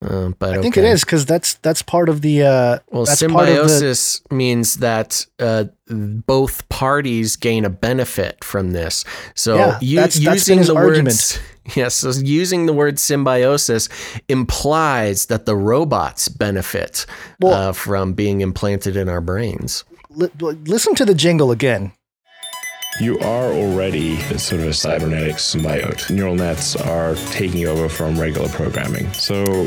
Uh, 0.00 0.28
but 0.38 0.50
I 0.58 0.62
think 0.62 0.76
okay. 0.78 0.86
it 0.88 0.92
is 0.92 1.04
because 1.04 1.26
that's 1.26 1.54
that's 1.54 1.82
part 1.82 2.08
of 2.08 2.22
the. 2.22 2.42
Uh, 2.42 2.78
Well, 2.90 3.04
that's 3.04 3.20
of 3.22 3.32
the- 3.32 3.38
symbiosis 3.46 4.20
means 4.30 4.76
that 4.76 5.26
uh, 5.40 5.64
both 5.88 6.68
parties 6.68 7.36
gain 7.36 7.64
a 7.64 7.70
benefit 7.70 8.42
from 8.44 8.72
this. 8.72 9.04
So 9.34 9.56
Yeah, 9.56 9.78
u- 9.80 9.96
that's- 9.96 10.14
that's 10.18 10.34
using 10.48 10.58
his 10.58 10.66
the 10.68 10.74
argument. 10.74 11.06
words, 11.08 11.38
yes, 11.76 11.94
so 11.96 12.10
using 12.10 12.66
the 12.66 12.72
word 12.72 12.98
symbiosis 12.98 13.88
implies 14.28 15.26
that 15.26 15.46
the 15.46 15.56
robots 15.56 16.28
benefit 16.28 17.06
Well- 17.40 17.70
uh, 17.70 17.72
from 17.72 18.12
being 18.14 18.40
implanted 18.40 18.96
in 18.96 19.08
our 19.08 19.20
brains. 19.20 19.84
li- 20.10 20.30
listen 20.66 20.94
to 20.96 21.04
the 21.04 21.14
jingle 21.14 21.50
again. 21.50 21.92
You 23.00 23.18
are 23.20 23.46
already 23.52 24.18
sort 24.36 24.60
of 24.60 24.66
a 24.68 24.72
cybernetic 24.74 25.36
symbiote. 25.36 26.10
Neural 26.10 26.34
nets 26.34 26.76
are 26.76 27.14
taking 27.30 27.66
over 27.66 27.88
from 27.88 28.20
regular 28.20 28.50
programming. 28.50 29.10
So 29.14 29.66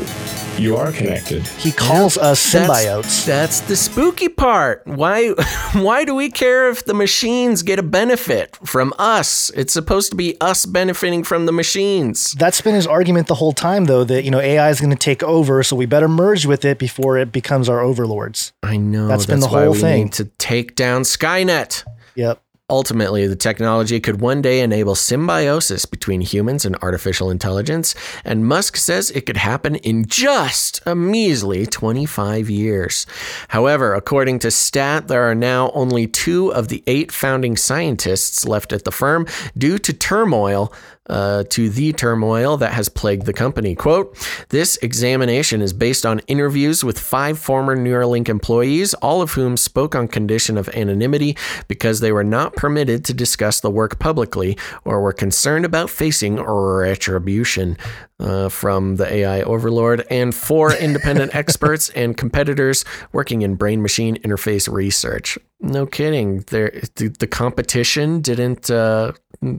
you 0.58 0.76
are 0.76 0.92
connected. 0.92 1.44
He 1.44 1.72
calls 1.72 2.16
us 2.16 2.40
symbiotes. 2.40 3.26
That's 3.26 3.60
the 3.60 3.74
spooky 3.74 4.28
part. 4.28 4.82
Why 4.86 5.30
why 5.72 6.04
do 6.04 6.14
we 6.14 6.30
care 6.30 6.70
if 6.70 6.84
the 6.84 6.94
machines 6.94 7.64
get 7.64 7.80
a 7.80 7.82
benefit 7.82 8.56
from 8.64 8.94
us? 8.96 9.50
It's 9.56 9.72
supposed 9.72 10.10
to 10.10 10.16
be 10.16 10.40
us 10.40 10.64
benefiting 10.64 11.24
from 11.24 11.46
the 11.46 11.52
machines. 11.52 12.32
That's 12.38 12.60
been 12.60 12.76
his 12.76 12.86
argument 12.86 13.26
the 13.26 13.34
whole 13.34 13.52
time, 13.52 13.86
though, 13.86 14.04
that 14.04 14.22
you 14.22 14.30
know 14.30 14.40
AI 14.40 14.70
is 14.70 14.80
going 14.80 14.90
to 14.90 14.96
take 14.96 15.24
over, 15.24 15.64
so 15.64 15.74
we 15.74 15.84
better 15.86 16.08
merge 16.08 16.46
with 16.46 16.64
it 16.64 16.78
before 16.78 17.18
it 17.18 17.32
becomes 17.32 17.68
our 17.68 17.80
overlords. 17.80 18.52
I 18.62 18.76
know. 18.76 19.08
That's 19.08 19.26
been 19.26 19.40
the 19.40 19.48
why 19.48 19.64
whole 19.64 19.72
we 19.72 19.80
thing. 19.80 20.04
Need 20.04 20.12
to 20.14 20.26
take 20.38 20.76
down 20.76 21.02
Skynet. 21.02 21.84
Yep. 22.14 22.40
Ultimately, 22.68 23.28
the 23.28 23.36
technology 23.36 24.00
could 24.00 24.20
one 24.20 24.42
day 24.42 24.58
enable 24.58 24.96
symbiosis 24.96 25.86
between 25.86 26.20
humans 26.20 26.64
and 26.64 26.74
artificial 26.82 27.30
intelligence, 27.30 27.94
and 28.24 28.44
Musk 28.44 28.76
says 28.76 29.08
it 29.12 29.24
could 29.24 29.36
happen 29.36 29.76
in 29.76 30.04
just 30.06 30.80
a 30.84 30.96
measly 30.96 31.64
25 31.64 32.50
years. 32.50 33.06
However, 33.50 33.94
according 33.94 34.40
to 34.40 34.50
Stat, 34.50 35.06
there 35.06 35.30
are 35.30 35.34
now 35.34 35.70
only 35.74 36.08
two 36.08 36.52
of 36.52 36.66
the 36.66 36.82
eight 36.88 37.12
founding 37.12 37.56
scientists 37.56 38.44
left 38.44 38.72
at 38.72 38.82
the 38.82 38.90
firm 38.90 39.28
due 39.56 39.78
to 39.78 39.92
turmoil. 39.92 40.72
Uh, 41.08 41.44
to 41.50 41.68
the 41.68 41.92
turmoil 41.92 42.56
that 42.56 42.72
has 42.72 42.88
plagued 42.88 43.26
the 43.26 43.32
company. 43.32 43.76
Quote, 43.76 44.16
this 44.48 44.76
examination 44.78 45.62
is 45.62 45.72
based 45.72 46.04
on 46.04 46.18
interviews 46.26 46.82
with 46.82 46.98
five 46.98 47.38
former 47.38 47.76
Neuralink 47.76 48.28
employees, 48.28 48.92
all 48.94 49.22
of 49.22 49.30
whom 49.30 49.56
spoke 49.56 49.94
on 49.94 50.08
condition 50.08 50.58
of 50.58 50.68
anonymity 50.70 51.36
because 51.68 52.00
they 52.00 52.10
were 52.10 52.24
not 52.24 52.56
permitted 52.56 53.04
to 53.04 53.14
discuss 53.14 53.60
the 53.60 53.70
work 53.70 54.00
publicly 54.00 54.58
or 54.84 55.00
were 55.00 55.12
concerned 55.12 55.64
about 55.64 55.90
facing 55.90 56.42
retribution 56.42 57.76
uh, 58.18 58.48
from 58.48 58.96
the 58.96 59.12
AI 59.12 59.42
overlord, 59.42 60.06
and 60.10 60.34
four 60.34 60.72
independent 60.80 61.34
experts 61.34 61.90
and 61.90 62.16
competitors 62.16 62.84
working 63.12 63.42
in 63.42 63.54
brain 63.54 63.82
machine 63.82 64.16
interface 64.22 64.72
research. 64.72 65.38
No 65.60 65.86
kidding. 65.86 66.40
There, 66.48 66.70
the, 66.96 67.08
the 67.08 67.26
competition 67.26 68.20
didn't 68.20 68.70
uh, 68.70 69.12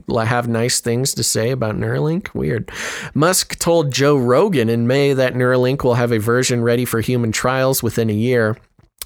have 0.08 0.48
nice 0.48 0.80
things 0.80 1.14
to 1.14 1.22
say 1.22 1.50
about 1.50 1.76
Neuralink. 1.76 2.34
Weird. 2.34 2.70
Musk 3.14 3.58
told 3.58 3.92
Joe 3.92 4.16
Rogan 4.16 4.68
in 4.68 4.86
May 4.86 5.12
that 5.12 5.34
Neuralink 5.34 5.82
will 5.82 5.94
have 5.94 6.12
a 6.12 6.18
version 6.18 6.62
ready 6.62 6.84
for 6.84 7.00
human 7.00 7.32
trials 7.32 7.82
within 7.82 8.10
a 8.10 8.14
year. 8.14 8.56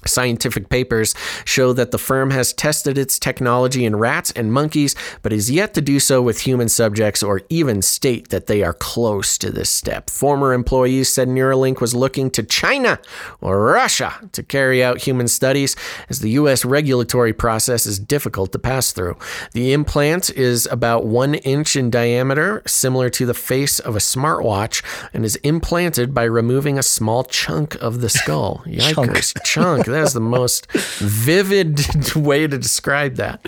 Scientific 0.07 0.69
papers 0.69 1.13
show 1.45 1.73
that 1.73 1.91
the 1.91 1.97
firm 1.97 2.31
has 2.31 2.53
tested 2.53 2.97
its 2.97 3.19
technology 3.19 3.85
in 3.85 3.95
rats 3.95 4.31
and 4.31 4.51
monkeys, 4.51 4.95
but 5.21 5.33
is 5.33 5.51
yet 5.51 5.73
to 5.73 5.81
do 5.81 5.99
so 5.99 6.21
with 6.21 6.41
human 6.41 6.69
subjects 6.69 7.23
or 7.23 7.41
even 7.49 7.81
state 7.81 8.29
that 8.29 8.47
they 8.47 8.63
are 8.63 8.73
close 8.73 9.37
to 9.37 9.51
this 9.51 9.69
step. 9.69 10.09
Former 10.09 10.53
employees 10.53 11.09
said 11.09 11.27
Neuralink 11.27 11.81
was 11.81 11.95
looking 11.95 12.29
to 12.31 12.43
China 12.43 12.99
or 13.41 13.63
Russia 13.63 14.13
to 14.31 14.43
carry 14.43 14.83
out 14.83 15.01
human 15.01 15.27
studies, 15.27 15.75
as 16.09 16.19
the 16.19 16.31
U.S. 16.31 16.65
regulatory 16.65 17.33
process 17.33 17.85
is 17.85 17.99
difficult 17.99 18.51
to 18.51 18.59
pass 18.59 18.91
through. 18.91 19.17
The 19.53 19.73
implant 19.73 20.29
is 20.31 20.67
about 20.71 21.05
one 21.05 21.35
inch 21.35 21.75
in 21.75 21.89
diameter, 21.89 22.61
similar 22.65 23.09
to 23.11 23.25
the 23.25 23.33
face 23.33 23.79
of 23.79 23.95
a 23.95 23.99
smartwatch, 23.99 24.83
and 25.13 25.25
is 25.25 25.35
implanted 25.37 26.13
by 26.13 26.23
removing 26.23 26.77
a 26.77 26.83
small 26.83 27.23
chunk 27.23 27.75
of 27.75 28.01
the 28.01 28.09
skull. 28.09 28.63
Yikers, 28.67 29.33
chunk. 29.43 29.85
That's 29.93 30.13
the 30.13 30.19
most 30.19 30.71
vivid 30.71 32.15
way 32.15 32.47
to 32.47 32.57
describe 32.57 33.15
that. 33.15 33.45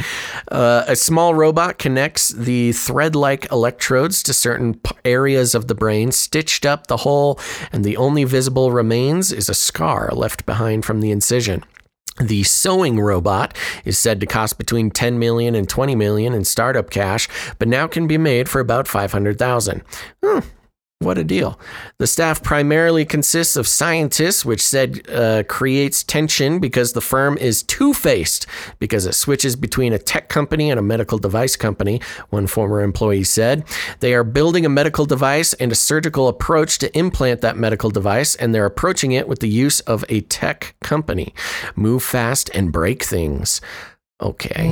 Uh, 0.50 0.84
a 0.88 0.96
small 0.96 1.36
robot 1.36 1.78
connects 1.78 2.30
the 2.30 2.72
thread 2.72 3.16
like 3.16 3.52
electrodes 3.52 4.24
to 4.24 4.34
certain 4.34 4.80
areas 5.04 5.56
of 5.56 5.68
the 5.68 5.76
brain, 5.76 6.12
stitched 6.12 6.66
up 6.66 6.88
the 6.88 6.98
hole, 6.98 7.40
and 7.72 7.84
the 7.84 7.98
only 7.98 8.24
visible 8.24 8.72
remains 8.72 9.32
is 9.32 9.50
a 9.50 9.54
scar 9.54 10.10
left 10.14 10.46
behind 10.46 10.86
from 10.86 11.02
the 11.02 11.12
incision. 11.12 11.64
The 12.22 12.44
sewing 12.44 13.00
robot 13.02 13.58
is 13.84 13.98
said 13.98 14.22
to 14.22 14.26
cost 14.26 14.58
between 14.58 14.90
10 14.90 15.20
million 15.20 15.54
and 15.54 15.68
20 15.68 15.96
million 15.96 16.34
in 16.34 16.46
startup 16.46 16.90
cash, 16.90 17.28
but 17.60 17.68
now 17.68 17.88
can 17.88 18.08
be 18.08 18.18
made 18.18 18.48
for 18.48 18.62
about 18.62 18.88
500,000. 18.88 19.82
Hmm, 20.24 20.40
what 21.00 21.18
a 21.18 21.24
deal. 21.24 21.60
The 21.98 22.08
staff 22.08 22.42
primarily 22.42 23.04
consists 23.04 23.58
of 23.58 23.68
scientists, 23.68 24.46
which 24.46 24.62
said 24.62 25.08
uh, 25.10 25.44
creates 25.44 26.04
tension 26.04 26.60
because 26.60 26.94
the 26.94 27.02
firm 27.02 27.38
is 27.38 27.64
two 27.64 27.94
faced 27.94 28.48
because 28.80 29.06
it 29.06 29.14
switches 29.14 29.58
between 29.58 29.92
a 29.92 30.00
tech 30.00 30.30
company 30.30 30.72
and 30.72 30.80
a 30.80 30.84
medical 30.84 31.18
device 31.18 31.58
company, 31.58 32.02
one 32.30 32.48
former 32.48 32.82
employee 32.82 33.26
said. 33.26 33.66
They 34.00 34.14
are 34.14 34.24
building 34.24 34.66
a 34.66 34.70
medical 34.70 35.06
device 35.06 35.54
and 35.54 35.72
a 35.72 35.76
surgical 35.76 36.30
approach 36.30 36.78
to 36.80 36.98
implant 36.98 37.42
that 37.42 37.58
medical 37.58 37.90
device, 37.90 38.36
and 38.36 38.56
they're 38.56 38.66
approaching 38.66 39.12
it 39.12 39.28
with 39.28 39.40
the 39.40 39.50
use 39.50 39.82
of 39.82 40.06
a 40.08 40.22
tech 40.22 40.76
company. 40.82 41.34
Move 41.76 42.04
fast 42.04 42.50
and 42.54 42.72
break 42.72 43.04
things. 43.04 43.60
Okay. 44.22 44.66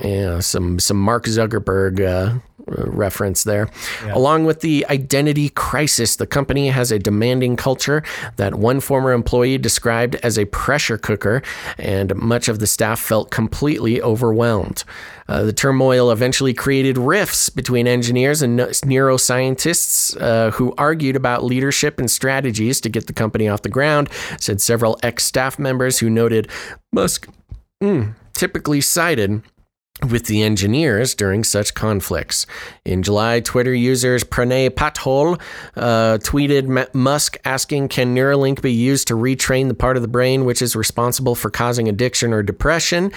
Yeah, 0.00 0.38
some 0.38 0.78
some 0.78 0.98
Mark 0.98 1.24
Zuckerberg 1.24 2.00
uh, 2.00 2.38
reference 2.68 3.44
there. 3.44 3.68
Along 4.10 4.44
with 4.44 4.60
the 4.60 4.86
identity 4.90 5.48
crisis, 5.50 6.16
the 6.16 6.26
company 6.26 6.68
has 6.68 6.92
a 6.92 6.98
demanding 6.98 7.56
culture 7.56 8.02
that 8.36 8.54
one 8.56 8.80
former 8.80 9.12
employee 9.12 9.58
described 9.58 10.16
as 10.16 10.38
a 10.38 10.44
pressure 10.46 10.98
cooker, 10.98 11.42
and 11.78 12.14
much 12.16 12.48
of 12.48 12.58
the 12.58 12.66
staff 12.66 12.98
felt 12.98 13.30
completely 13.30 14.00
overwhelmed. 14.02 14.84
Uh, 15.28 15.42
the 15.42 15.52
turmoil 15.52 16.10
eventually 16.10 16.54
created 16.54 16.96
rifts 16.96 17.50
between 17.50 17.86
engineers 17.86 18.40
and 18.40 18.58
neuroscientists 18.58 20.18
uh, 20.20 20.50
who 20.52 20.74
argued 20.78 21.16
about 21.16 21.44
leadership 21.44 21.98
and 21.98 22.10
strategies 22.10 22.80
to 22.80 22.88
get 22.88 23.06
the 23.06 23.12
company 23.12 23.46
off 23.46 23.62
the 23.62 23.68
ground, 23.68 24.08
said 24.40 24.60
several 24.60 24.98
ex 25.02 25.24
staff 25.24 25.58
members 25.58 25.98
who 25.98 26.08
noted 26.08 26.48
Musk 26.92 27.28
mm, 27.82 28.14
typically 28.32 28.80
sided 28.80 29.42
with 30.06 30.26
the 30.26 30.42
engineers 30.42 31.14
during 31.14 31.42
such 31.42 31.74
conflicts. 31.74 32.46
In 32.84 33.02
July, 33.02 33.40
Twitter 33.40 33.74
users 33.74 34.22
Pranay 34.22 34.70
Pathole 34.70 35.40
uh, 35.76 36.18
tweeted 36.18 36.94
Musk 36.94 37.36
asking, 37.44 37.88
Can 37.88 38.14
Neuralink 38.14 38.62
be 38.62 38.72
used 38.72 39.08
to 39.08 39.14
retrain 39.14 39.68
the 39.68 39.74
part 39.74 39.96
of 39.96 40.02
the 40.02 40.08
brain 40.08 40.44
which 40.44 40.62
is 40.62 40.76
responsible 40.76 41.34
for 41.34 41.50
causing 41.50 41.88
addiction 41.88 42.32
or 42.32 42.42
depression? 42.42 43.12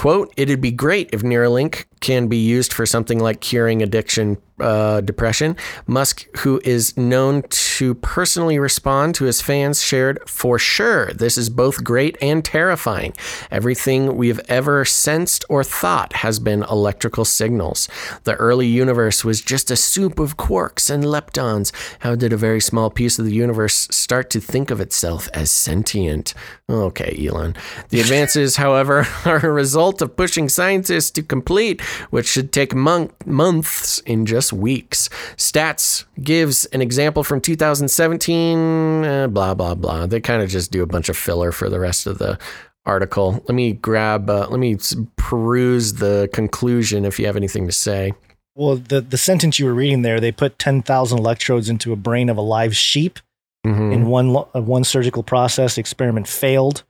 Quote, 0.00 0.32
it'd 0.38 0.62
be 0.62 0.70
great 0.70 1.10
if 1.12 1.20
Neuralink 1.20 1.84
can 2.00 2.26
be 2.26 2.38
used 2.38 2.72
for 2.72 2.86
something 2.86 3.18
like 3.18 3.42
curing 3.42 3.82
addiction, 3.82 4.38
uh, 4.58 5.02
depression. 5.02 5.54
Musk, 5.86 6.26
who 6.38 6.58
is 6.64 6.96
known 6.96 7.42
to 7.50 7.94
personally 7.96 8.58
respond 8.58 9.14
to 9.14 9.24
his 9.26 9.42
fans, 9.42 9.82
shared, 9.82 10.18
for 10.26 10.58
sure, 10.58 11.12
this 11.12 11.36
is 11.36 11.50
both 11.50 11.84
great 11.84 12.16
and 12.22 12.42
terrifying. 12.42 13.12
Everything 13.50 14.16
we've 14.16 14.40
ever 14.48 14.86
sensed 14.86 15.44
or 15.50 15.62
thought 15.62 16.14
has 16.14 16.38
been 16.38 16.62
electrical 16.62 17.26
signals. 17.26 17.86
The 18.24 18.36
early 18.36 18.68
universe 18.68 19.22
was 19.22 19.42
just 19.42 19.70
a 19.70 19.76
soup 19.76 20.18
of 20.18 20.38
quarks 20.38 20.88
and 20.88 21.04
leptons. 21.04 21.72
How 21.98 22.14
did 22.14 22.32
a 22.32 22.38
very 22.38 22.62
small 22.62 22.88
piece 22.88 23.18
of 23.18 23.26
the 23.26 23.34
universe 23.34 23.86
start 23.90 24.30
to 24.30 24.40
think 24.40 24.70
of 24.70 24.80
itself 24.80 25.28
as 25.34 25.50
sentient? 25.50 26.32
Okay, 26.70 27.26
Elon. 27.26 27.56
The 27.88 28.00
advances, 28.00 28.54
however, 28.54 29.04
are 29.24 29.44
a 29.44 29.50
result 29.50 30.00
of 30.00 30.16
pushing 30.16 30.48
scientists 30.48 31.10
to 31.12 31.22
complete, 31.22 31.80
which 32.10 32.28
should 32.28 32.52
take 32.52 32.74
mon- 32.74 33.10
months 33.26 33.98
in 34.00 34.24
just 34.24 34.52
weeks. 34.52 35.08
Stats 35.36 36.04
gives 36.22 36.66
an 36.66 36.80
example 36.80 37.24
from 37.24 37.40
2017, 37.40 39.04
uh, 39.04 39.26
blah, 39.26 39.52
blah, 39.54 39.74
blah. 39.74 40.06
They 40.06 40.20
kind 40.20 40.42
of 40.42 40.48
just 40.48 40.70
do 40.70 40.82
a 40.82 40.86
bunch 40.86 41.08
of 41.08 41.16
filler 41.16 41.50
for 41.50 41.68
the 41.68 41.80
rest 41.80 42.06
of 42.06 42.18
the 42.18 42.38
article. 42.86 43.42
Let 43.48 43.54
me 43.54 43.72
grab, 43.72 44.30
uh, 44.30 44.46
let 44.48 44.60
me 44.60 44.76
peruse 45.16 45.94
the 45.94 46.30
conclusion 46.32 47.04
if 47.04 47.18
you 47.18 47.26
have 47.26 47.36
anything 47.36 47.66
to 47.66 47.72
say. 47.72 48.12
Well, 48.54 48.76
the, 48.76 49.00
the 49.00 49.18
sentence 49.18 49.58
you 49.58 49.66
were 49.66 49.74
reading 49.74 50.02
there, 50.02 50.20
they 50.20 50.32
put 50.32 50.58
10,000 50.58 51.18
electrodes 51.18 51.68
into 51.68 51.92
a 51.92 51.96
brain 51.96 52.28
of 52.28 52.36
a 52.36 52.42
live 52.42 52.76
sheep 52.76 53.18
Mhm. 53.66 53.92
in 53.92 54.06
one, 54.06 54.34
uh, 54.54 54.60
one 54.62 54.84
surgical 54.84 55.22
process. 55.22 55.74
The 55.74 55.80
experiment 55.80 56.26
failed. 56.26 56.82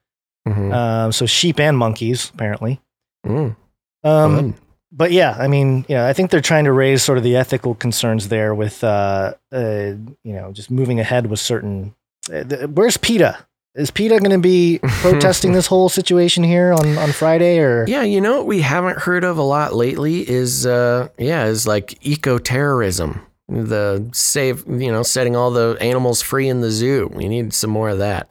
Mhm. 0.48 0.72
Uh, 0.72 1.10
so 1.12 1.26
sheep 1.26 1.58
and 1.60 1.76
monkeys, 1.76 2.30
apparently. 2.34 2.80
Mm. 3.26 3.56
Um, 4.04 4.54
but 4.92 5.12
yeah, 5.12 5.36
I 5.38 5.46
mean, 5.48 5.84
you 5.88 5.94
know, 5.96 6.06
I 6.06 6.12
think 6.12 6.30
they're 6.30 6.40
trying 6.40 6.64
to 6.64 6.72
raise 6.72 7.02
sort 7.02 7.18
of 7.18 7.24
the 7.24 7.36
ethical 7.36 7.74
concerns 7.74 8.28
there 8.28 8.54
with, 8.54 8.82
uh, 8.82 9.34
uh, 9.52 9.92
you 10.24 10.32
know, 10.32 10.52
just 10.52 10.70
moving 10.70 10.98
ahead 11.00 11.26
with 11.26 11.38
certain. 11.40 11.94
Uh, 12.32 12.44
th- 12.44 12.68
where's 12.70 12.96
PETA? 12.96 13.36
Is 13.76 13.90
PETA 13.90 14.18
going 14.18 14.30
to 14.32 14.38
be 14.38 14.80
protesting 15.02 15.52
this 15.52 15.66
whole 15.68 15.88
situation 15.88 16.42
here 16.42 16.72
on, 16.72 16.98
on 16.98 17.12
Friday 17.12 17.58
or? 17.58 17.84
Yeah, 17.86 18.02
you 18.02 18.20
know 18.20 18.38
what 18.38 18.46
we 18.46 18.62
haven't 18.62 18.98
heard 18.98 19.22
of 19.22 19.38
a 19.38 19.42
lot 19.42 19.74
lately 19.74 20.28
is 20.28 20.66
uh 20.66 21.08
yeah, 21.18 21.44
is 21.44 21.66
like 21.68 21.96
eco-terrorism. 22.04 23.20
The 23.50 24.08
save, 24.12 24.64
you 24.66 24.92
know, 24.92 25.02
setting 25.02 25.34
all 25.34 25.50
the 25.50 25.76
animals 25.80 26.22
free 26.22 26.48
in 26.48 26.60
the 26.60 26.70
zoo. 26.70 27.10
We 27.12 27.28
need 27.28 27.52
some 27.52 27.70
more 27.70 27.88
of 27.88 27.98
that. 27.98 28.30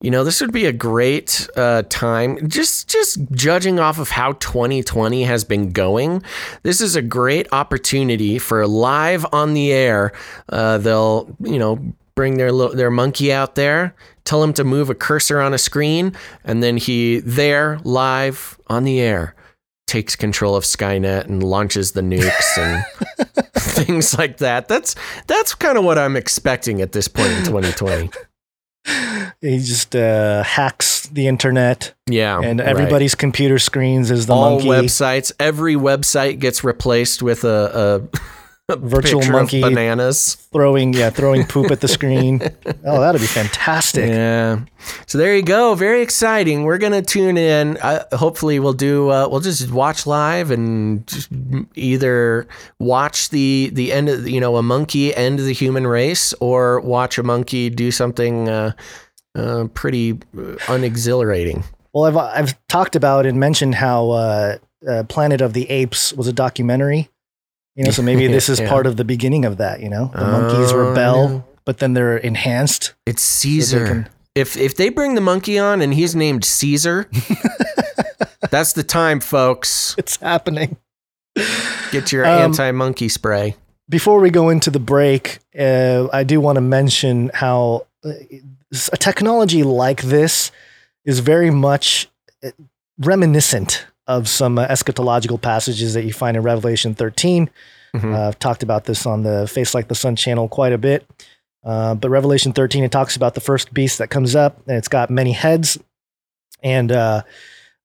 You 0.00 0.10
know, 0.10 0.22
this 0.22 0.42
would 0.42 0.52
be 0.52 0.66
a 0.66 0.72
great 0.72 1.48
uh, 1.56 1.84
time. 1.88 2.46
Just 2.46 2.88
just 2.90 3.18
judging 3.32 3.80
off 3.80 3.98
of 3.98 4.10
how 4.10 4.32
2020 4.32 5.22
has 5.24 5.44
been 5.44 5.72
going, 5.72 6.22
this 6.62 6.82
is 6.82 6.94
a 6.94 7.00
great 7.00 7.50
opportunity 7.52 8.38
for 8.38 8.66
live 8.66 9.24
on 9.32 9.54
the 9.54 9.72
air. 9.72 10.12
Uh, 10.50 10.76
they'll 10.76 11.34
you 11.40 11.58
know 11.58 11.94
bring 12.14 12.36
their 12.36 12.52
little, 12.52 12.76
their 12.76 12.90
monkey 12.90 13.32
out 13.32 13.54
there, 13.54 13.94
tell 14.24 14.42
him 14.42 14.52
to 14.52 14.62
move 14.62 14.90
a 14.90 14.94
cursor 14.94 15.40
on 15.40 15.54
a 15.54 15.58
screen, 15.58 16.14
and 16.44 16.62
then 16.62 16.76
he 16.76 17.20
there 17.20 17.80
live 17.84 18.58
on 18.66 18.84
the 18.84 19.00
air 19.00 19.34
takes 19.86 20.16
control 20.16 20.56
of 20.56 20.64
Skynet 20.64 21.24
and 21.26 21.42
launches 21.42 21.92
the 21.92 22.00
nukes 22.00 22.58
and 22.58 22.84
things 23.54 24.16
like 24.18 24.38
that. 24.38 24.68
That's 24.68 24.94
that's 25.26 25.54
kind 25.54 25.76
of 25.78 25.84
what 25.84 25.98
I'm 25.98 26.16
expecting 26.16 26.80
at 26.80 26.92
this 26.92 27.08
point 27.08 27.32
in 27.32 27.44
2020. 27.44 28.10
He 29.40 29.58
just 29.58 29.94
uh, 29.96 30.42
hacks 30.42 31.06
the 31.08 31.26
internet 31.26 31.94
Yeah, 32.08 32.40
and 32.40 32.60
right. 32.60 32.68
everybody's 32.68 33.14
computer 33.14 33.58
screens 33.58 34.10
is 34.10 34.26
the 34.26 34.34
all 34.34 34.52
monkey. 34.60 34.68
websites, 34.68 35.32
every 35.40 35.74
website 35.74 36.38
gets 36.38 36.64
replaced 36.64 37.22
with 37.22 37.44
a, 37.44 38.02
a 38.12 38.18
Virtual 38.78 39.22
monkey. 39.30 39.60
bananas. 39.60 40.36
throwing 40.50 40.94
yeah 40.94 41.10
throwing 41.10 41.44
poop 41.44 41.70
at 41.70 41.82
the 41.82 41.88
screen 41.88 42.40
oh 42.86 43.00
that'd 43.00 43.20
be 43.20 43.26
fantastic 43.26 44.08
Yeah. 44.08 44.60
So 45.06 45.18
there 45.18 45.36
you 45.36 45.42
go. 45.42 45.74
Very 45.74 46.00
exciting. 46.02 46.64
We're 46.64 46.78
gonna 46.78 47.02
tune 47.02 47.36
in. 47.36 47.76
Uh, 47.78 48.04
hopefully, 48.16 48.58
we'll 48.58 48.72
do. 48.72 49.10
Uh, 49.10 49.28
we'll 49.28 49.40
just 49.40 49.70
watch 49.70 50.06
live 50.06 50.50
and 50.50 51.04
either 51.74 52.46
watch 52.78 53.30
the 53.30 53.70
the 53.72 53.92
end 53.92 54.08
of 54.08 54.26
you 54.28 54.40
know 54.40 54.56
a 54.56 54.62
monkey 54.62 55.14
end 55.14 55.38
the 55.38 55.52
human 55.52 55.86
race, 55.86 56.32
or 56.40 56.80
watch 56.80 57.18
a 57.18 57.22
monkey 57.22 57.68
do 57.70 57.90
something 57.90 58.48
uh, 58.48 58.72
uh, 59.34 59.66
pretty 59.74 60.12
uh, 60.12 60.56
unexhilarating. 60.68 61.64
well 61.92 62.04
i've 62.04 62.16
i've 62.16 62.66
talked 62.68 62.96
about 62.96 63.26
and 63.26 63.38
mentioned 63.38 63.74
how 63.74 64.10
uh, 64.10 64.56
uh 64.88 65.02
planet 65.04 65.40
of 65.40 65.52
the 65.52 65.68
apes 65.70 66.12
was 66.12 66.26
a 66.28 66.32
documentary 66.32 67.08
you 67.76 67.84
know 67.84 67.90
so 67.90 68.02
maybe 68.02 68.26
this 68.38 68.48
is 68.48 68.60
Yeah. 68.60 68.68
part 68.68 68.86
of 68.86 68.96
the 68.96 69.04
beginning 69.04 69.44
of 69.44 69.56
that 69.58 69.80
you 69.80 69.88
know 69.88 70.10
the 70.14 70.20
monkeys 70.24 70.72
Oh, 70.72 70.76
rebel 70.90 71.48
but 71.64 71.78
then 71.78 71.94
they're 71.94 72.16
enhanced 72.18 72.94
It's 73.06 73.22
so 73.22 73.42
Caesar. 73.42 73.86
can- 73.86 74.08
If 74.34 74.56
if 74.56 74.74
they 74.76 74.88
bring 74.90 75.14
the 75.14 75.20
monkey 75.20 75.58
on 75.58 75.80
and 75.82 75.94
he's 75.94 76.14
named 76.16 76.44
Caesar, 76.44 77.08
that's 78.50 78.72
the 78.72 78.82
time, 78.82 79.20
folks. 79.20 79.94
it's 79.98 80.16
happening 80.16 80.76
Get 81.90 82.12
your 82.12 82.24
Um, 82.26 82.50
anti-monkey 82.50 83.08
spray. 83.08 83.56
before 83.88 84.20
we 84.20 84.30
go 84.30 84.50
into 84.50 84.70
the 84.70 84.78
break, 84.80 85.38
uh, 85.58 86.06
I 86.12 86.22
do 86.24 86.40
want 86.40 86.56
to 86.56 86.60
mention 86.60 87.30
how 87.34 87.86
uh, 88.04 88.10
a 88.92 88.96
technology 88.96 89.62
like 89.64 90.02
this 90.02 90.50
is 91.04 91.18
very 91.20 91.50
much 91.50 92.08
uh, 92.44 92.50
reminiscent 92.98 93.86
of 94.06 94.28
some 94.28 94.58
uh, 94.58 94.66
eschatological 94.68 95.40
passages 95.40 95.94
that 95.94 96.04
you 96.04 96.12
find 96.12 96.36
in 96.36 96.42
Revelation 96.42 96.94
13. 96.94 97.48
Mhm. 97.94 98.14
Uh, 98.14 98.28
I've 98.28 98.38
talked 98.38 98.62
about 98.62 98.84
this 98.84 99.06
on 99.06 99.22
the 99.22 99.46
Face 99.46 99.74
Like 99.74 99.88
the 99.88 99.94
Sun 99.94 100.16
channel 100.16 100.48
quite 100.48 100.72
a 100.72 100.78
bit. 100.78 101.06
Uh, 101.64 101.94
but 101.94 102.10
Revelation 102.10 102.52
13, 102.52 102.84
it 102.84 102.92
talks 102.92 103.16
about 103.16 103.34
the 103.34 103.40
first 103.40 103.72
beast 103.72 103.96
that 103.98 104.08
comes 104.08 104.36
up, 104.36 104.60
and 104.66 104.76
it's 104.76 104.88
got 104.88 105.08
many 105.08 105.32
heads. 105.32 105.78
And 106.62 106.92
uh, 106.92 107.22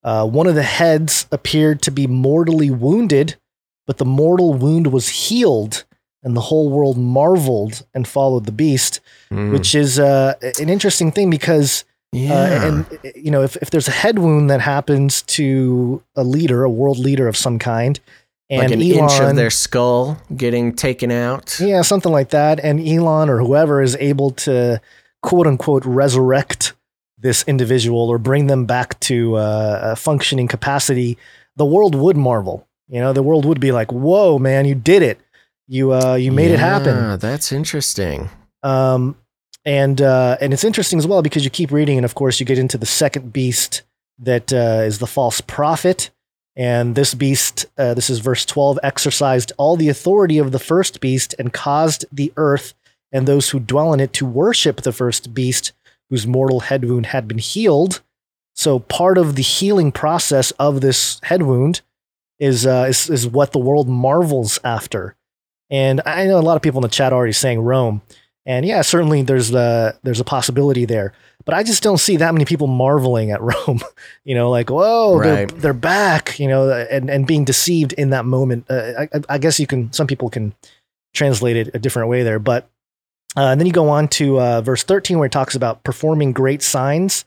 uh, 0.03 0.27
one 0.27 0.47
of 0.47 0.55
the 0.55 0.63
heads 0.63 1.27
appeared 1.31 1.81
to 1.83 1.91
be 1.91 2.05
mortally 2.07 2.69
wounded, 2.71 3.35
but 3.87 3.97
the 3.97 4.05
mortal 4.05 4.53
wound 4.53 4.87
was 4.91 5.07
healed, 5.09 5.85
and 6.23 6.35
the 6.35 6.41
whole 6.41 6.69
world 6.69 6.97
marveled 6.97 7.85
and 7.93 8.05
followed 8.07 8.45
the 8.45 8.51
beast, 8.51 8.99
Mm. 9.31 9.51
which 9.53 9.75
is 9.75 9.99
uh, 9.99 10.33
an 10.59 10.69
interesting 10.69 11.11
thing 11.11 11.29
because 11.29 11.85
yeah. 12.11 12.33
uh, 12.33 12.67
and 12.67 12.85
uh, 13.05 13.09
you 13.15 13.31
know, 13.31 13.43
if, 13.43 13.55
if 13.57 13.69
there's 13.69 13.87
a 13.87 13.91
head 13.91 14.19
wound 14.19 14.49
that 14.49 14.61
happens 14.61 15.21
to 15.23 16.03
a 16.15 16.23
leader, 16.23 16.63
a 16.63 16.69
world 16.69 16.97
leader 16.97 17.27
of 17.27 17.37
some 17.37 17.59
kind, 17.59 17.99
and 18.49 18.61
like 18.63 18.71
an 18.71 18.81
Elon, 18.81 19.03
inch 19.03 19.19
of 19.19 19.35
their 19.35 19.51
skull 19.51 20.17
getting 20.35 20.73
taken 20.73 21.11
out. 21.11 21.59
yeah, 21.59 21.81
something 21.81 22.11
like 22.11 22.29
that, 22.29 22.59
and 22.59 22.79
Elon 22.79 23.29
or 23.29 23.39
whoever 23.39 23.81
is 23.81 23.95
able 23.99 24.31
to 24.31 24.81
quote 25.21 25.45
unquote 25.45 25.85
resurrect 25.85 26.73
this 27.17 27.43
individual 27.47 28.09
or 28.09 28.17
bring 28.17 28.47
them 28.47 28.65
back 28.65 28.99
to 29.01 29.35
uh, 29.35 29.79
a 29.83 29.95
functioning 29.95 30.47
capacity, 30.47 31.17
the 31.57 31.65
world 31.65 31.95
would 31.95 32.17
marvel. 32.17 32.65
You 32.87 33.01
know, 33.01 33.13
the 33.13 33.23
world 33.23 33.45
would 33.45 33.59
be 33.59 33.71
like, 33.71 33.91
"Whoa, 33.91 34.39
man, 34.39 34.65
you 34.65 34.73
did 34.73 35.03
it! 35.03 35.19
You 35.67 35.93
uh, 35.93 36.15
you 36.15 36.31
made 36.31 36.51
it 36.51 36.59
happen." 36.59 37.19
That's 37.19 37.51
interesting. 37.51 38.29
Um, 38.63 39.15
and 39.65 40.01
uh, 40.01 40.37
and 40.41 40.53
it's 40.53 40.63
interesting 40.63 40.99
as 40.99 41.07
well 41.07 41.21
because 41.21 41.43
you 41.43 41.49
keep 41.49 41.71
reading, 41.71 41.97
and 41.97 42.05
of 42.05 42.15
course 42.15 42.39
you 42.39 42.45
get 42.45 42.59
into 42.59 42.77
the 42.77 42.85
second 42.85 43.33
beast 43.33 43.83
that 44.19 44.51
uh, 44.53 44.83
is 44.85 44.99
the 44.99 45.07
false 45.07 45.41
prophet. 45.41 46.11
And 46.55 46.95
this 46.95 47.13
beast, 47.13 47.67
uh, 47.77 47.93
this 47.93 48.09
is 48.09 48.19
verse 48.19 48.45
twelve, 48.45 48.79
exercised 48.83 49.53
all 49.57 49.77
the 49.77 49.89
authority 49.89 50.39
of 50.39 50.51
the 50.51 50.59
first 50.59 50.99
beast 50.99 51.35
and 51.39 51.53
caused 51.53 52.05
the 52.11 52.33
earth 52.35 52.73
and 53.11 53.27
those 53.27 53.49
who 53.49 53.59
dwell 53.59 53.93
in 53.93 53.99
it 53.99 54.13
to 54.13 54.25
worship 54.25 54.81
the 54.81 54.91
first 54.91 55.33
beast, 55.33 55.71
whose 56.09 56.27
mortal 56.27 56.59
head 56.61 56.83
wound 56.85 57.07
had 57.07 57.27
been 57.27 57.37
healed. 57.37 58.01
So 58.55 58.79
part 58.79 59.17
of 59.17 59.35
the 59.35 59.41
healing 59.41 59.91
process 59.91 60.51
of 60.59 60.81
this 60.81 61.19
head 61.23 61.43
wound 61.43 61.81
is 62.39 62.65
uh, 62.65 62.87
is, 62.89 63.09
is 63.09 63.27
what 63.27 63.51
the 63.51 63.59
world 63.59 63.87
marvels 63.87 64.59
after. 64.63 65.15
And 65.69 66.01
I 66.05 66.25
know 66.25 66.39
a 66.39 66.41
lot 66.41 66.55
of 66.55 66.61
people 66.61 66.79
in 66.79 66.83
the 66.83 66.89
chat 66.89 67.13
are 67.13 67.15
already 67.15 67.31
saying 67.33 67.61
Rome. 67.61 68.01
And 68.49 68.65
yeah, 68.65 68.81
certainly 68.81 69.21
there's 69.21 69.49
the 69.49 69.95
there's 70.01 70.19
a 70.19 70.23
possibility 70.23 70.85
there, 70.85 71.13
but 71.45 71.53
I 71.53 71.61
just 71.61 71.83
don't 71.83 71.99
see 71.99 72.17
that 72.17 72.33
many 72.33 72.45
people 72.45 72.65
marveling 72.65 73.29
at 73.29 73.41
Rome. 73.49 73.79
you 74.23 74.33
know, 74.33 74.49
like 74.49 74.71
whoa, 74.71 75.21
they're 75.21 75.45
they're 75.45 75.73
back. 75.73 76.39
You 76.39 76.47
know, 76.47 76.71
and 76.71 77.11
and 77.11 77.27
being 77.27 77.45
deceived 77.45 77.93
in 77.93 78.09
that 78.09 78.25
moment. 78.25 78.65
Uh, 78.67 79.05
I, 79.05 79.07
I 79.29 79.37
guess 79.37 79.59
you 79.59 79.67
can. 79.67 79.93
Some 79.93 80.07
people 80.07 80.31
can 80.31 80.55
translate 81.13 81.57
it 81.57 81.69
a 81.75 81.79
different 81.79 82.09
way 82.09 82.23
there, 82.23 82.39
but 82.39 82.67
uh, 83.37 83.49
and 83.51 83.61
then 83.61 83.67
you 83.67 83.73
go 83.73 83.89
on 83.89 84.07
to 84.07 84.41
uh, 84.41 84.61
verse 84.61 84.81
13 84.83 85.19
where 85.19 85.27
it 85.27 85.31
talks 85.31 85.53
about 85.53 85.83
performing 85.83 86.31
great 86.31 86.63
signs 86.63 87.25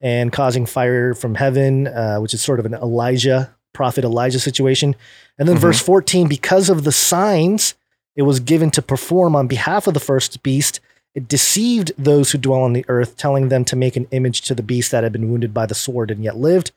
and 0.00 0.32
causing 0.32 0.66
fire 0.66 1.14
from 1.14 1.36
heaven, 1.36 1.86
uh, 1.86 2.18
which 2.18 2.34
is 2.34 2.42
sort 2.42 2.58
of 2.58 2.66
an 2.66 2.74
Elijah 2.74 3.54
prophet 3.72 4.02
Elijah 4.04 4.40
situation. 4.40 4.96
And 5.38 5.48
then 5.48 5.56
Mhm. 5.58 5.60
verse 5.60 5.80
14, 5.80 6.26
because 6.28 6.68
of 6.70 6.82
the 6.82 6.90
signs 6.92 7.74
it 8.16 8.22
was 8.22 8.40
given 8.40 8.70
to 8.72 8.82
perform 8.82 9.36
on 9.36 9.46
behalf 9.46 9.86
of 9.86 9.94
the 9.94 10.00
first 10.00 10.42
beast, 10.42 10.80
it 11.14 11.28
deceived 11.28 11.92
those 11.96 12.30
who 12.30 12.38
dwell 12.38 12.62
on 12.62 12.72
the 12.72 12.84
earth, 12.88 13.16
telling 13.16 13.48
them 13.48 13.64
to 13.66 13.76
make 13.76 13.96
an 13.96 14.06
image 14.10 14.42
to 14.42 14.54
the 14.54 14.62
beast 14.62 14.90
that 14.90 15.04
had 15.04 15.12
been 15.12 15.30
wounded 15.30 15.54
by 15.54 15.66
the 15.66 15.74
sword 15.74 16.10
and 16.10 16.24
yet 16.24 16.36
lived. 16.36 16.72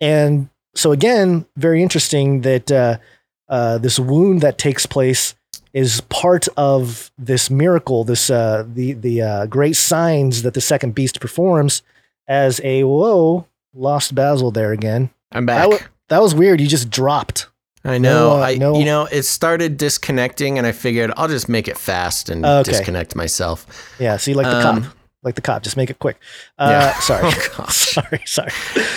And 0.00 0.48
so, 0.74 0.92
again, 0.92 1.46
very 1.56 1.82
interesting 1.82 2.42
that 2.42 2.70
uh, 2.70 2.98
uh, 3.48 3.78
this 3.78 3.98
wound 3.98 4.40
that 4.42 4.58
takes 4.58 4.86
place 4.86 5.34
is 5.72 6.00
part 6.02 6.48
of 6.56 7.10
this 7.18 7.50
miracle, 7.50 8.04
this 8.04 8.30
uh, 8.30 8.64
the 8.66 8.92
the 8.94 9.22
uh, 9.22 9.46
great 9.46 9.76
signs 9.76 10.42
that 10.42 10.54
the 10.54 10.60
second 10.60 10.94
beast 10.94 11.20
performs 11.20 11.82
as 12.26 12.60
a 12.64 12.84
whoa 12.84 13.46
lost 13.74 14.14
Basil 14.14 14.50
there 14.50 14.72
again. 14.72 15.10
I'm 15.32 15.46
That, 15.46 15.70
back. 15.70 15.90
that 16.08 16.22
was 16.22 16.34
weird. 16.34 16.60
You 16.60 16.66
just 16.66 16.90
dropped. 16.90 17.46
I 17.88 17.98
know. 17.98 18.30
No, 18.30 18.36
uh, 18.38 18.40
I 18.44 18.54
no- 18.56 18.78
you 18.78 18.84
know, 18.84 19.06
it 19.06 19.22
started 19.24 19.76
disconnecting 19.76 20.58
and 20.58 20.66
I 20.66 20.72
figured 20.72 21.12
I'll 21.16 21.28
just 21.28 21.48
make 21.48 21.68
it 21.68 21.78
fast 21.78 22.28
and 22.28 22.44
Okay. 22.44 22.70
disconnect 22.72 23.14
myself. 23.16 23.66
Yeah, 23.98 24.16
see, 24.16 24.34
like 24.34 24.46
the 24.50 24.68
Um, 24.68 24.82
cop, 24.82 24.92
like 25.22 25.34
the 25.34 25.40
cop. 25.40 25.62
Just 25.62 25.76
make 25.76 25.90
it 25.90 25.98
quick. 25.98 26.18
Uh, 26.58 26.68
Yeah. 26.70 26.98
Sorry, 27.00 27.22
Oh, 27.58 27.66
sorry, 27.68 28.22
sorry. 28.26 28.52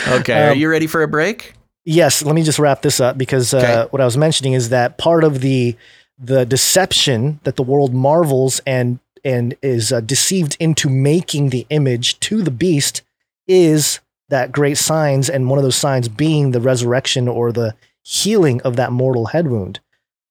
Okay, 0.08 0.44
are 0.48 0.52
Um, 0.52 0.58
you 0.58 0.70
ready 0.70 0.88
for 0.88 1.04
a 1.04 1.08
break? 1.08 1.54
Yes, 1.86 2.22
let 2.24 2.36
me 2.36 2.44
just 2.44 2.60
wrap 2.60 2.82
this 2.84 3.00
up 3.00 3.18
because 3.18 3.54
uh, 3.54 3.58
Okay. 3.58 3.88
what 3.92 4.02
I 4.02 4.06
was 4.06 4.18
mentioning 4.18 4.54
is 4.54 4.70
that 4.70 4.98
part 4.98 5.24
of 5.24 5.42
the 5.42 5.76
the 6.24 6.46
deception 6.46 7.40
that 7.46 7.56
the 7.56 7.64
world 7.64 7.94
marvels 7.94 8.62
and 8.68 9.00
and 9.24 9.56
is 9.64 9.92
uh, 9.92 10.00
deceived 10.02 10.56
into 10.60 10.90
making 10.90 11.50
the 11.50 11.66
image 11.70 12.20
to 12.20 12.42
the 12.44 12.52
beast 12.52 13.02
is 13.48 14.00
that 14.30 14.52
great 14.52 14.78
signs, 14.78 15.30
and 15.30 15.50
one 15.50 15.58
of 15.60 15.64
those 15.64 15.76
signs 15.76 16.08
being 16.08 16.52
the 16.52 16.62
resurrection 16.62 17.28
or 17.28 17.52
the 17.52 17.74
healing 18.04 18.62
of 18.62 18.76
that 18.76 18.92
mortal 18.92 19.28
head 19.28 19.48
wound. 19.48 19.80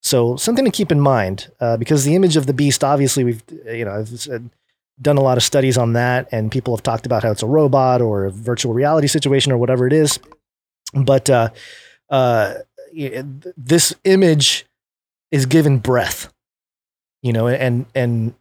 So 0.03 0.37
something 0.37 0.65
to 0.65 0.71
keep 0.71 0.91
in 0.91 1.01
mind 1.01 1.51
uh, 1.61 1.77
because 1.77 2.05
the 2.05 2.15
image 2.15 2.37
of 2.37 2.47
the 2.47 2.55
beast, 2.55 2.83
obviously, 2.83 3.25
we've 3.25 3.43
you 3.67 3.85
know 3.85 4.05
done 5.01 5.17
a 5.17 5.23
lot 5.23 5.39
of 5.39 5.43
studies 5.43 5.79
on 5.79 5.93
that, 5.95 6.29
and 6.33 6.51
people 6.51 6.75
have 6.75 6.83
talked 6.83 7.07
about 7.07 7.23
how 7.23 7.31
it's 7.31 7.43
a 7.43 7.47
robot 7.47 8.01
or 8.01 8.25
a 8.25 8.31
virtual 8.31 8.73
reality 8.73 9.07
situation 9.07 9.53
or 9.53 9.59
whatever 9.59 9.87
it 9.87 9.93
is 9.93 10.19
but 10.93 11.31
uh, 11.31 11.51
uh, 12.09 12.55
this 13.57 13.95
image 14.05 14.67
is 15.31 15.47
given 15.47 15.79
breath, 15.79 16.33
you 17.23 17.33
know, 17.33 17.49
and 17.49 17.87
and 17.95 18.35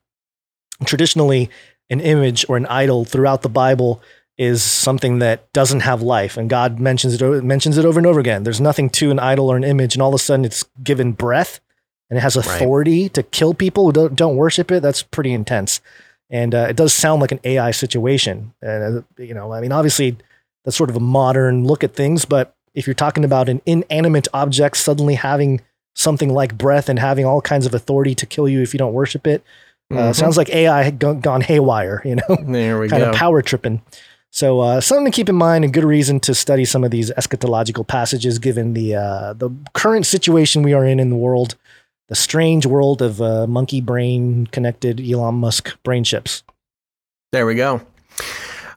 traditionally, 0.85 1.49
an 1.89 1.99
image 1.99 2.45
or 2.49 2.57
an 2.57 2.65
idol 2.67 3.05
throughout 3.05 3.41
the 3.41 3.49
Bible 3.49 4.01
is 4.39 4.63
something 4.63 5.19
that 5.19 5.51
doesn't 5.53 5.81
have 5.81 6.01
life, 6.01 6.37
and 6.37 6.49
God 6.49 6.79
mentions 6.79 7.21
it 7.21 7.43
mentions 7.43 7.77
it 7.77 7.85
over 7.85 7.99
and 7.99 8.07
over 8.07 8.19
again. 8.19 8.43
There's 8.43 8.61
nothing 8.61 8.89
to 8.91 9.11
an 9.11 9.19
idol 9.19 9.51
or 9.51 9.57
an 9.57 9.63
image, 9.65 9.93
and 9.95 10.01
all 10.01 10.09
of 10.09 10.15
a 10.15 10.17
sudden, 10.19 10.45
it's 10.45 10.63
given 10.83 11.11
breath 11.11 11.59
and 12.09 12.17
it 12.17 12.21
has 12.21 12.35
authority 12.35 13.07
to 13.09 13.21
kill 13.21 13.53
people 13.53 13.85
who 13.85 13.91
don't, 13.91 14.15
don't 14.15 14.35
worship 14.35 14.71
it. 14.71 14.81
That's 14.81 15.03
pretty 15.03 15.31
intense, 15.33 15.81
and 16.29 16.55
uh, 16.55 16.67
it 16.69 16.75
does 16.77 16.93
sound 16.93 17.21
like 17.21 17.31
an 17.33 17.39
AI 17.43 17.69
situation. 17.71 18.53
And 18.61 18.99
uh, 18.99 19.01
you 19.23 19.33
know, 19.35 19.51
I 19.53 19.59
mean, 19.61 19.71
obviously, 19.73 20.15
that's 20.63 20.77
sort 20.77 20.89
of 20.89 20.95
a 20.95 20.99
modern 21.01 21.65
look 21.65 21.83
at 21.83 21.93
things. 21.93 22.23
But 22.25 22.55
if 22.73 22.87
you're 22.87 22.93
talking 22.93 23.25
about 23.25 23.49
an 23.49 23.61
inanimate 23.65 24.27
object 24.33 24.77
suddenly 24.77 25.15
having 25.15 25.59
something 25.95 26.33
like 26.33 26.57
breath 26.57 26.87
and 26.87 26.97
having 26.97 27.25
all 27.25 27.41
kinds 27.41 27.65
of 27.65 27.73
authority 27.73 28.15
to 28.15 28.25
kill 28.25 28.47
you 28.47 28.61
if 28.61 28.73
you 28.73 28.77
don't 28.77 28.93
worship 28.93 29.27
it, 29.27 29.43
uh, 29.91 29.95
Mhm. 29.95 30.15
sounds 30.15 30.37
like 30.37 30.49
AI 30.49 30.83
had 30.83 30.97
gone, 30.97 31.19
gone 31.19 31.41
haywire, 31.41 32.01
you 32.05 32.15
know, 32.15 32.37
There 32.47 32.79
we 32.79 32.87
kind 32.89 33.03
go. 33.03 33.09
of 33.09 33.15
power 33.15 33.41
tripping. 33.41 33.81
So 34.31 34.59
uh, 34.59 34.81
something 34.81 35.05
to 35.05 35.15
keep 35.15 35.29
in 35.29 35.35
mind 35.35 35.63
and 35.63 35.73
good 35.73 35.83
reason 35.83 36.19
to 36.21 36.35
study 36.35 36.63
some 36.65 36.83
of 36.83 36.91
these 36.91 37.11
eschatological 37.11 37.85
passages 37.87 38.37
given 38.37 38.73
the 38.73 38.95
uh, 38.95 39.33
the 39.33 39.49
current 39.73 40.05
situation 40.05 40.61
we 40.61 40.73
are 40.73 40.85
in 40.85 40.99
in 40.99 41.09
the 41.09 41.15
world, 41.15 41.55
the 42.07 42.15
strange 42.15 42.65
world 42.65 43.01
of 43.01 43.21
uh, 43.21 43.47
monkey 43.47 43.81
brain 43.81 44.47
connected 44.47 45.01
Elon 45.01 45.35
Musk 45.35 45.81
brain 45.83 46.03
chips. 46.03 46.43
There 47.31 47.45
we 47.45 47.55
go. 47.55 47.81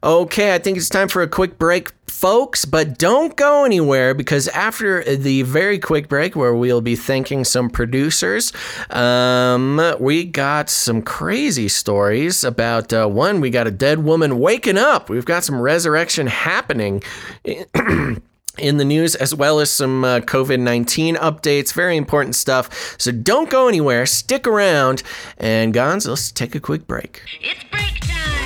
Okay, 0.05 0.53
I 0.53 0.59
think 0.59 0.77
it's 0.77 0.89
time 0.89 1.07
for 1.07 1.23
a 1.23 1.29
quick 1.29 1.59
break, 1.59 1.93
folks, 2.09 2.65
but 2.65 2.99
don't 2.99 3.37
go 3.37 3.65
anywhere 3.65 4.15
because 4.15 4.49
after 4.49 5.05
the 5.05 5.43
very 5.43 5.79
quick 5.79 6.09
break, 6.09 6.35
where 6.35 6.53
we'll 6.53 6.81
be 6.81 6.97
thanking 6.97 7.45
some 7.45 7.70
producers, 7.70 8.53
um, 8.91 9.81
we 10.01 10.24
got 10.24 10.69
some 10.69 11.03
crazy 11.03 11.69
stories 11.69 12.43
about 12.43 12.93
uh, 12.93 13.07
one, 13.07 13.41
we 13.41 13.49
got 13.49 13.69
a 13.69 13.70
dead 13.70 14.01
woman 14.01 14.41
waking 14.41 14.77
up. 14.77 15.09
We've 15.09 15.24
got 15.24 15.45
some 15.45 15.61
resurrection 15.61 16.27
happening. 16.27 17.03
in 18.59 18.77
the 18.77 18.85
news, 18.85 19.15
as 19.15 19.35
well 19.35 19.61
as 19.61 19.70
some 19.70 20.05
uh, 20.05 20.19
COVID 20.20 20.61
19 20.61 21.15
updates. 21.16 21.73
Very 21.73 21.97
important 21.97 22.35
stuff. 22.35 22.97
So 22.99 23.11
don't 23.12 23.49
go 23.49 23.69
anywhere. 23.69 24.05
Stick 24.05 24.47
around. 24.47 25.03
And, 25.39 25.73
Gonz, 25.73 26.07
let's 26.07 26.31
take 26.31 26.55
a 26.55 26.61
quick 26.61 26.87
break. 26.87 27.23
It's 27.41 27.65
break 27.70 28.01
time. 28.01 28.41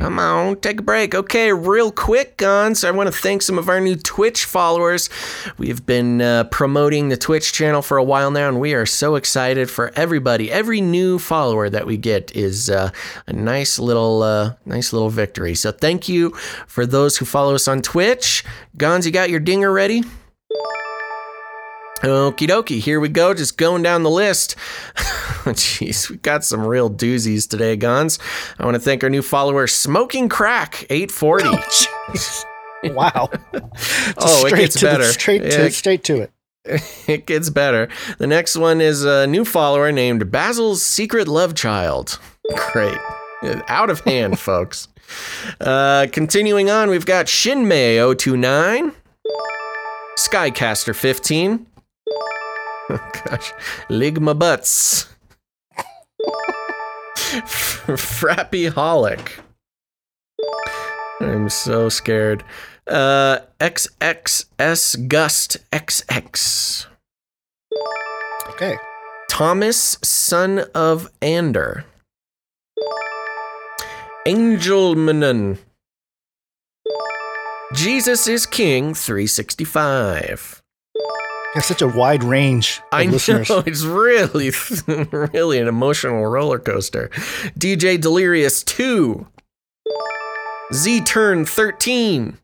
Come 0.00 0.18
on, 0.18 0.56
take 0.56 0.80
a 0.80 0.82
break. 0.82 1.14
Okay, 1.14 1.52
real 1.52 1.92
quick, 1.92 2.38
Gonz. 2.38 2.88
I 2.88 2.90
want 2.90 3.12
to 3.12 3.12
thank 3.12 3.42
some 3.42 3.58
of 3.58 3.68
our 3.68 3.80
new 3.80 3.96
Twitch 3.96 4.46
followers. 4.46 5.10
We've 5.58 5.84
been 5.84 6.22
uh, 6.22 6.44
promoting 6.44 7.10
the 7.10 7.18
Twitch 7.18 7.52
channel 7.52 7.82
for 7.82 7.98
a 7.98 8.02
while 8.02 8.30
now, 8.30 8.48
and 8.48 8.58
we 8.58 8.72
are 8.72 8.86
so 8.86 9.16
excited 9.16 9.70
for 9.70 9.92
everybody. 9.96 10.50
Every 10.50 10.80
new 10.80 11.18
follower 11.18 11.68
that 11.68 11.86
we 11.86 11.98
get 11.98 12.34
is 12.34 12.70
uh, 12.70 12.92
a 13.26 13.32
nice 13.34 13.78
little, 13.78 14.22
uh, 14.22 14.54
nice 14.64 14.94
little 14.94 15.10
victory. 15.10 15.54
So 15.54 15.70
thank 15.70 16.08
you 16.08 16.30
for 16.66 16.86
those 16.86 17.18
who 17.18 17.26
follow 17.26 17.54
us 17.54 17.68
on 17.68 17.82
Twitch. 17.82 18.42
Gonz, 18.78 19.04
you 19.04 19.12
got 19.12 19.28
your 19.28 19.40
dinger 19.40 19.70
ready? 19.70 20.02
Okie 22.02 22.48
dokie, 22.48 22.80
here 22.80 22.98
we 23.00 23.08
go. 23.08 23.34
Just 23.34 23.56
going 23.58 23.82
down 23.82 24.02
the 24.02 24.10
list. 24.10 24.56
Jeez, 25.44 26.08
we 26.08 26.16
got 26.16 26.44
some 26.44 26.64
real 26.66 26.90
doozies 26.90 27.48
today, 27.48 27.76
Gonz. 27.76 28.18
I 28.58 28.64
want 28.64 28.74
to 28.74 28.80
thank 28.80 29.04
our 29.04 29.10
new 29.10 29.22
follower, 29.22 29.66
Smoking 29.66 30.28
Crack 30.28 30.86
840. 30.90 31.48
wow. 32.94 33.28
oh, 34.18 34.46
it 34.46 34.54
gets 34.56 34.74
to 34.76 34.86
the- 34.86 34.86
better. 34.92 35.04
straight 35.04 35.42
to 35.42 35.48
Yeah, 35.64 35.68
straight 35.68 36.04
to 36.04 36.22
it. 36.22 36.32
it 37.06 37.26
gets 37.26 37.50
better. 37.50 37.88
The 38.18 38.26
next 38.26 38.56
one 38.56 38.80
is 38.80 39.04
a 39.04 39.26
new 39.26 39.44
follower 39.44 39.92
named 39.92 40.30
Basil's 40.30 40.82
Secret 40.82 41.28
Love 41.28 41.54
Child. 41.54 42.18
Great. 42.72 42.98
Out 43.68 43.88
of 43.90 44.00
hand, 44.00 44.38
folks. 44.38 44.88
Uh, 45.60 46.06
continuing 46.12 46.70
on, 46.70 46.90
we've 46.90 47.06
got 47.06 47.26
Shinmei029, 47.26 48.94
Skycaster15. 50.18 51.64
Oh, 51.64 51.69
gosh. 53.24 53.52
Ligma 53.88 54.38
Butts. 54.38 55.06
Frappy 57.16 58.70
Holic. 58.70 59.40
I'm 61.20 61.48
so 61.48 61.88
scared. 61.88 62.42
Uh, 62.86 63.38
XXS 63.60 65.08
Gust 65.08 65.58
XX. 65.70 66.86
Okay. 68.48 68.76
Thomas, 69.28 69.96
son 70.02 70.64
of 70.74 71.10
Ander. 71.22 71.84
Angelmanon. 74.26 75.58
Jesus 77.72 78.26
is 78.26 78.46
King 78.46 78.94
365. 78.94 80.59
Has 81.54 81.66
such 81.66 81.82
a 81.82 81.88
wide 81.88 82.22
range 82.22 82.80
of 82.92 83.00
I 83.00 83.04
listeners. 83.06 83.48
know 83.48 83.58
it's 83.66 83.82
really, 83.82 84.52
really 85.32 85.58
an 85.58 85.66
emotional 85.66 86.24
roller 86.26 86.58
coaster. 86.60 87.08
DJ 87.58 88.00
Delirious 88.00 88.62
2. 88.62 89.26
Z 90.72 91.00
Turn 91.02 91.44
13. 91.44 92.38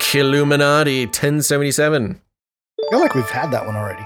Killuminati 0.00 1.06
1077. 1.06 2.20
I 2.20 2.90
feel 2.90 3.00
like 3.00 3.14
we've 3.14 3.30
had 3.30 3.52
that 3.52 3.64
one 3.66 3.76
already. 3.76 4.04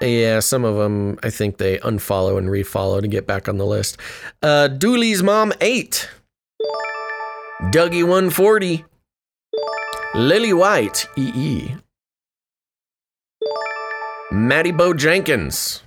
Yeah, 0.00 0.40
some 0.40 0.64
of 0.64 0.76
them 0.76 1.18
I 1.22 1.30
think 1.30 1.58
they 1.58 1.78
unfollow 1.78 2.38
and 2.38 2.48
refollow 2.48 3.00
to 3.00 3.08
get 3.08 3.26
back 3.26 3.48
on 3.48 3.58
the 3.58 3.66
list. 3.66 3.98
Uh, 4.42 4.68
Dooley's 4.68 5.22
mom 5.22 5.52
eight. 5.60 6.08
Dougie 7.64 8.02
140. 8.02 8.84
Lily 10.14 10.52
White 10.52 11.06
EE. 11.16 11.76
Maddie 14.34 14.72
Bo 14.72 14.92
Jenkins. 14.92 15.84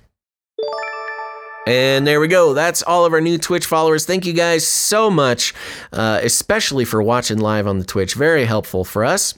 And 1.66 2.06
there 2.06 2.18
we 2.18 2.28
go. 2.28 2.54
That's 2.54 2.82
all 2.82 3.04
of 3.04 3.12
our 3.12 3.20
new 3.20 3.36
Twitch 3.36 3.66
followers. 3.66 4.06
Thank 4.06 4.24
you 4.24 4.32
guys 4.32 4.66
so 4.66 5.10
much, 5.10 5.52
uh, 5.92 6.20
especially 6.22 6.86
for 6.86 7.02
watching 7.02 7.36
live 7.38 7.66
on 7.66 7.78
the 7.78 7.84
Twitch. 7.84 8.14
Very 8.14 8.46
helpful 8.46 8.86
for 8.86 9.04
us. 9.04 9.34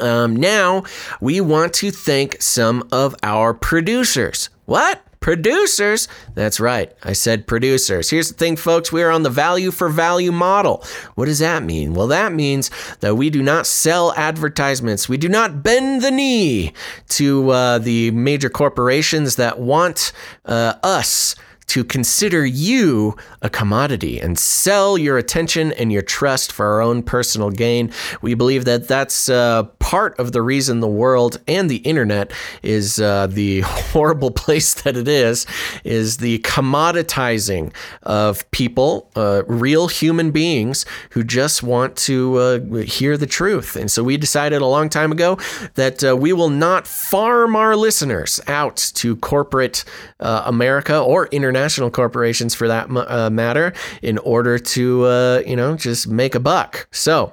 Um, 0.00 0.34
now, 0.34 0.84
we 1.20 1.42
want 1.42 1.74
to 1.74 1.90
thank 1.90 2.40
some 2.40 2.88
of 2.92 3.14
our 3.22 3.52
producers. 3.52 4.48
What? 4.64 5.05
Producers? 5.26 6.06
That's 6.36 6.60
right. 6.60 6.92
I 7.02 7.12
said 7.12 7.48
producers. 7.48 8.10
Here's 8.10 8.28
the 8.28 8.36
thing, 8.36 8.54
folks. 8.54 8.92
We 8.92 9.02
are 9.02 9.10
on 9.10 9.24
the 9.24 9.28
value 9.28 9.72
for 9.72 9.88
value 9.88 10.30
model. 10.30 10.84
What 11.16 11.24
does 11.24 11.40
that 11.40 11.64
mean? 11.64 11.94
Well, 11.94 12.06
that 12.06 12.32
means 12.32 12.70
that 13.00 13.16
we 13.16 13.28
do 13.28 13.42
not 13.42 13.66
sell 13.66 14.12
advertisements. 14.12 15.08
We 15.08 15.16
do 15.16 15.28
not 15.28 15.64
bend 15.64 16.02
the 16.02 16.12
knee 16.12 16.74
to 17.08 17.50
uh, 17.50 17.78
the 17.78 18.12
major 18.12 18.48
corporations 18.48 19.34
that 19.34 19.58
want 19.58 20.12
uh, 20.44 20.74
us 20.84 21.34
to 21.68 21.84
consider 21.84 22.44
you 22.46 23.16
a 23.42 23.50
commodity 23.50 24.20
and 24.20 24.38
sell 24.38 24.96
your 24.96 25.18
attention 25.18 25.72
and 25.72 25.92
your 25.92 26.02
trust 26.02 26.52
for 26.52 26.66
our 26.66 26.80
own 26.80 27.02
personal 27.02 27.50
gain. 27.50 27.92
We 28.22 28.34
believe 28.34 28.64
that 28.66 28.88
that's 28.88 29.28
uh, 29.28 29.64
part 29.78 30.18
of 30.18 30.32
the 30.32 30.42
reason 30.42 30.80
the 30.80 30.88
world 30.88 31.40
and 31.48 31.70
the 31.70 31.78
internet 31.78 32.32
is 32.62 33.00
uh, 33.00 33.26
the 33.26 33.60
horrible 33.64 34.30
place 34.30 34.74
that 34.82 34.96
it 34.96 35.08
is, 35.08 35.46
is 35.84 36.18
the 36.18 36.38
commoditizing 36.40 37.72
of 38.02 38.48
people, 38.50 39.10
uh, 39.16 39.42
real 39.46 39.88
human 39.88 40.30
beings 40.30 40.86
who 41.10 41.24
just 41.24 41.62
want 41.62 41.96
to 41.96 42.36
uh, 42.36 42.60
hear 42.82 43.16
the 43.16 43.26
truth. 43.26 43.76
And 43.76 43.90
so 43.90 44.02
we 44.02 44.16
decided 44.16 44.62
a 44.62 44.66
long 44.66 44.88
time 44.88 45.12
ago 45.12 45.38
that 45.74 46.04
uh, 46.04 46.16
we 46.16 46.32
will 46.32 46.50
not 46.50 46.86
farm 46.86 47.56
our 47.56 47.76
listeners 47.76 48.40
out 48.46 48.76
to 48.94 49.16
corporate 49.16 49.84
uh, 50.20 50.42
America 50.46 50.98
or 50.98 51.28
international 51.56 51.90
corporations 51.90 52.54
for 52.54 52.68
that 52.68 52.88
uh, 52.90 53.30
matter 53.30 53.72
in 54.02 54.18
order 54.18 54.58
to, 54.58 55.04
uh, 55.04 55.42
you 55.46 55.56
know, 55.56 55.76
just 55.76 56.06
make 56.06 56.34
a 56.34 56.40
buck. 56.40 56.86
So, 56.92 57.32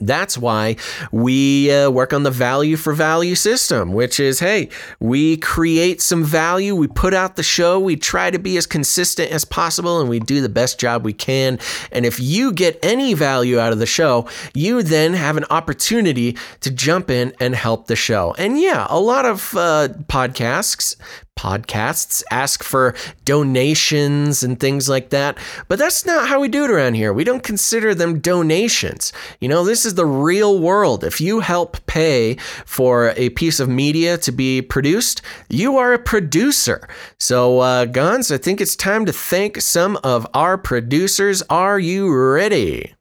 that's 0.00 0.36
why 0.36 0.76
we 1.12 1.72
uh, 1.72 1.90
work 1.90 2.12
on 2.12 2.22
the 2.22 2.30
value 2.30 2.76
for 2.76 2.92
value 2.92 3.34
system, 3.34 3.92
which 3.92 4.20
is 4.20 4.38
hey, 4.38 4.68
we 5.00 5.38
create 5.38 6.02
some 6.02 6.24
value, 6.24 6.74
we 6.74 6.86
put 6.88 7.14
out 7.14 7.36
the 7.36 7.42
show, 7.42 7.80
we 7.80 7.96
try 7.96 8.30
to 8.30 8.38
be 8.38 8.56
as 8.56 8.66
consistent 8.66 9.32
as 9.32 9.44
possible, 9.44 10.00
and 10.00 10.08
we 10.08 10.20
do 10.20 10.40
the 10.40 10.48
best 10.48 10.78
job 10.78 11.04
we 11.04 11.12
can. 11.12 11.58
And 11.90 12.04
if 12.04 12.20
you 12.20 12.52
get 12.52 12.78
any 12.82 13.14
value 13.14 13.58
out 13.58 13.72
of 13.72 13.78
the 13.78 13.86
show, 13.86 14.28
you 14.54 14.82
then 14.82 15.14
have 15.14 15.36
an 15.36 15.44
opportunity 15.50 16.36
to 16.60 16.70
jump 16.70 17.10
in 17.10 17.32
and 17.40 17.54
help 17.54 17.86
the 17.86 17.96
show. 17.96 18.34
And 18.36 18.60
yeah, 18.60 18.86
a 18.90 19.00
lot 19.00 19.24
of 19.24 19.54
uh, 19.56 19.88
podcasts 20.06 20.96
podcasts 21.38 22.24
ask 22.32 22.64
for 22.64 22.96
donations 23.24 24.42
and 24.42 24.58
things 24.58 24.88
like 24.88 25.10
that. 25.10 25.38
But 25.68 25.78
that's 25.78 26.04
not 26.04 26.26
how 26.26 26.40
we 26.40 26.48
do 26.48 26.64
it 26.64 26.70
around 26.70 26.94
here. 26.94 27.12
We 27.12 27.22
don't 27.22 27.44
consider 27.44 27.94
them 27.94 28.18
donations. 28.18 29.12
You 29.40 29.48
know, 29.48 29.64
this 29.64 29.86
is 29.86 29.94
the 29.94 30.04
real 30.04 30.58
world. 30.58 31.04
If 31.04 31.20
you 31.20 31.38
help 31.38 31.86
pay 31.86 32.34
for 32.66 33.14
a 33.16 33.30
piece 33.30 33.60
of 33.60 33.68
media 33.68 34.18
to 34.18 34.32
be 34.32 34.60
produced, 34.62 35.22
you 35.48 35.76
are 35.76 35.92
a 35.92 35.98
producer. 35.98 36.88
So, 37.20 37.60
uh, 37.60 37.86
Gonz, 37.86 38.34
I 38.34 38.38
think 38.38 38.60
it's 38.60 38.74
time 38.74 39.06
to 39.06 39.12
thank 39.12 39.60
some 39.60 39.96
of 40.02 40.26
our 40.34 40.58
producers. 40.58 41.42
Are 41.48 41.78
you 41.78 42.12
ready? 42.12 42.97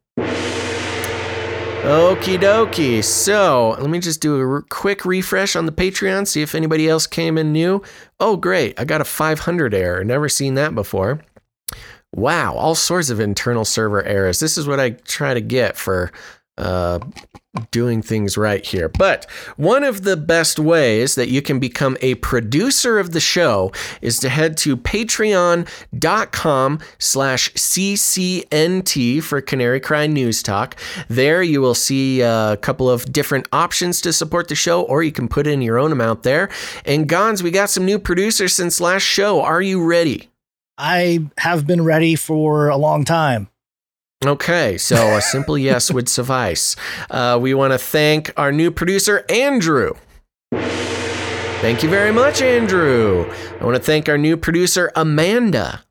Okie 1.88 2.38
dokie. 2.38 3.01
So 3.01 3.77
let 3.80 3.89
me 3.89 3.99
just 3.99 4.19
do 4.19 4.35
a 4.35 4.45
r- 4.45 4.61
quick 4.64 5.05
refresh 5.05 5.55
on 5.55 5.65
the 5.65 5.72
Patreon, 5.72 6.27
see 6.27 6.41
if 6.41 6.53
anybody 6.53 6.89
else 6.89 7.07
came 7.07 7.38
in 7.38 7.53
new. 7.53 7.81
Oh, 8.19 8.35
great. 8.35 8.77
I 8.77 8.84
got 8.84 8.99
a 8.99 9.05
500 9.05 9.73
error. 9.73 10.03
Never 10.03 10.27
seen 10.27 10.55
that 10.55 10.76
before. 10.76 11.22
Wow. 12.14 12.55
All 12.55 12.76
sorts 12.76 13.09
of 13.09 13.22
internal 13.22 13.64
server 13.64 14.03
errors. 14.03 14.41
This 14.41 14.57
is 14.57 14.68
what 14.68 14.81
I 14.81 14.89
try 14.89 15.34
to 15.34 15.39
get 15.39 15.77
for 15.77 16.11
uh, 16.57 16.99
doing 17.71 18.01
things 18.01 18.38
right 18.38 18.65
here. 18.65 18.89
But 18.89 19.25
one 19.55 19.84
of 19.84 20.03
the 20.03 20.17
best 20.17 20.59
ways 20.59 21.15
that 21.15 21.29
you 21.29 21.41
can 21.41 21.59
become 21.59 21.97
a 22.01 22.15
producer 22.15 22.99
of 22.99 23.11
the 23.11 23.19
show 23.19 23.71
is 24.01 24.19
to 24.19 24.29
head 24.29 24.57
to 24.57 24.77
patreon.com 24.77 26.79
slash 26.99 27.53
ccnt 27.53 29.23
for 29.23 29.41
Canary 29.41 29.79
Cry 29.79 30.07
News 30.07 30.43
Talk. 30.43 30.75
There 31.07 31.41
you 31.41 31.61
will 31.61 31.75
see 31.75 32.21
a 32.21 32.57
couple 32.57 32.89
of 32.89 33.11
different 33.11 33.47
options 33.51 34.01
to 34.01 34.13
support 34.13 34.47
the 34.47 34.55
show, 34.55 34.84
or 34.84 35.03
you 35.03 35.11
can 35.11 35.27
put 35.27 35.47
in 35.47 35.61
your 35.61 35.79
own 35.79 35.91
amount 35.91 36.23
there. 36.23 36.49
And 36.85 37.09
Gonz, 37.09 37.41
we 37.41 37.51
got 37.51 37.69
some 37.69 37.85
new 37.85 37.99
producers 37.99 38.53
since 38.53 38.81
last 38.81 39.03
show. 39.03 39.41
Are 39.41 39.61
you 39.61 39.84
ready? 39.84 40.29
I 40.77 41.27
have 41.39 41.65
been 41.65 41.84
ready 41.84 42.15
for 42.15 42.69
a 42.69 42.77
long 42.77 43.03
time. 43.03 43.49
Okay, 44.26 44.80
so 44.80 45.15
a 45.15 45.22
simple 45.22 45.57
yes 45.57 45.91
would 45.91 46.10
suffice. 46.10 46.76
Uh, 47.10 47.38
we 47.39 47.53
want 47.53 47.73
to 47.73 47.77
thank 47.77 48.34
our 48.35 48.52
new 48.52 48.72
producer, 48.72 49.23
Andrew. 49.30 49.94
Thank 50.52 51.84
you 51.84 51.89
very 51.89 52.11
much, 52.11 52.41
Andrew. 52.41 53.31
I 53.60 53.64
want 53.64 53.77
to 53.77 53.81
thank 53.81 54.10
our 54.10 54.18
new 54.18 54.35
producer, 54.35 54.91
Amanda. 54.95 55.84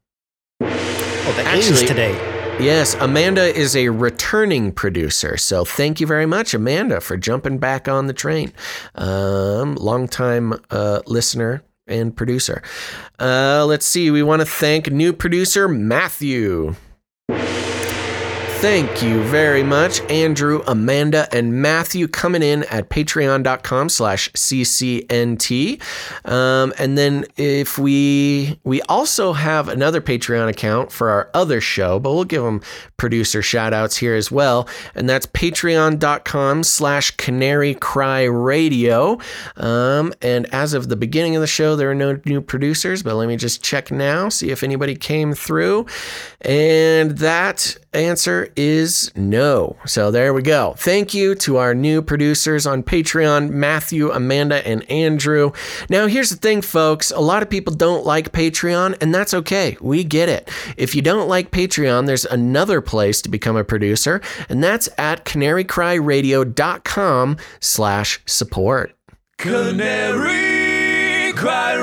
Oh, 0.61 1.35
the 1.36 1.48
A's 1.53 1.82
today. 1.82 2.15
Yes, 2.59 2.94
Amanda 2.94 3.43
is 3.57 3.77
a 3.77 3.90
returning 3.90 4.73
producer. 4.73 5.36
So 5.36 5.65
thank 5.65 6.01
you 6.01 6.07
very 6.07 6.27
much, 6.27 6.55
Amanda, 6.55 7.01
for 7.01 7.16
jumping 7.16 7.59
back 7.59 7.86
on 7.86 8.07
the 8.07 8.12
train. 8.12 8.53
Um, 8.94 9.74
longtime 9.77 10.55
uh, 10.70 11.03
listener 11.07 11.62
and 11.86 12.16
producer. 12.16 12.62
Uh, 13.20 13.65
let's 13.66 13.86
see. 13.86 14.11
We 14.11 14.23
want 14.23 14.40
to 14.40 14.47
thank 14.47 14.90
new 14.90 15.12
producer, 15.12 15.69
Matthew. 15.69 16.74
Thank 18.60 19.02
you 19.02 19.22
very 19.24 19.62
much, 19.62 20.00
Andrew, 20.10 20.62
Amanda, 20.66 21.28
and 21.30 21.60
Matthew 21.60 22.08
coming 22.08 22.42
in 22.42 22.64
at 22.64 22.88
patreon.com 22.88 23.90
slash 23.90 24.32
CCNT. 24.32 25.80
Um, 26.24 26.72
and 26.78 26.96
then 26.96 27.26
if 27.36 27.76
we, 27.76 28.58
we 28.64 28.80
also 28.82 29.34
have 29.34 29.68
another 29.68 30.00
Patreon 30.00 30.48
account 30.48 30.90
for 30.90 31.10
our 31.10 31.30
other 31.34 31.60
show, 31.60 32.00
but 32.00 32.14
we'll 32.14 32.24
give 32.24 32.42
them 32.42 32.62
producer 32.96 33.42
shout 33.42 33.74
outs 33.74 33.98
here 33.98 34.14
as 34.14 34.32
well. 34.32 34.66
And 34.94 35.06
that's 35.06 35.26
patreon.com 35.26 36.64
slash 36.64 37.10
canary 37.12 37.74
cry 37.74 38.24
radio. 38.24 39.18
Um, 39.58 40.14
and 40.22 40.46
as 40.52 40.72
of 40.72 40.88
the 40.88 40.96
beginning 40.96 41.36
of 41.36 41.42
the 41.42 41.46
show, 41.46 41.76
there 41.76 41.90
are 41.90 41.94
no 41.94 42.18
new 42.24 42.40
producers, 42.40 43.02
but 43.02 43.16
let 43.16 43.28
me 43.28 43.36
just 43.36 43.62
check 43.62 43.90
now, 43.90 44.30
see 44.30 44.50
if 44.50 44.62
anybody 44.62 44.96
came 44.96 45.34
through. 45.34 45.84
And 46.40 47.18
that 47.18 47.76
answer 47.92 48.45
is 48.56 49.10
no. 49.16 49.77
So 49.86 50.10
there 50.10 50.35
we 50.35 50.43
go. 50.43 50.74
Thank 50.77 51.14
you 51.14 51.35
to 51.36 51.56
our 51.56 51.74
new 51.74 52.02
producers 52.02 52.66
on 52.66 52.82
Patreon, 52.82 53.51
Matthew, 53.51 54.10
Amanda, 54.10 54.66
and 54.66 54.89
Andrew. 54.90 55.52
Now, 55.89 56.06
here's 56.06 56.31
the 56.31 56.36
thing, 56.36 56.62
folks. 56.62 57.10
A 57.10 57.20
lot 57.20 57.43
of 57.43 57.51
people 57.51 57.74
don't 57.74 58.05
like 58.05 58.32
Patreon, 58.32 58.97
and 59.01 59.14
that's 59.14 59.35
okay. 59.35 59.77
We 59.81 60.05
get 60.05 60.28
it. 60.28 60.48
If 60.77 60.94
you 60.94 61.02
don't 61.02 61.28
like 61.28 61.51
Patreon, 61.51 62.06
there's 62.06 62.24
another 62.24 62.81
place 62.81 63.20
to 63.23 63.28
become 63.28 63.56
a 63.56 63.64
producer, 63.64 64.20
and 64.48 64.62
that's 64.62 64.89
at 64.98 65.24
canarycryradio.com 65.24 67.36
slash 67.60 68.20
support. 68.27 68.93
Canary 69.39 71.32
Cry 71.32 71.74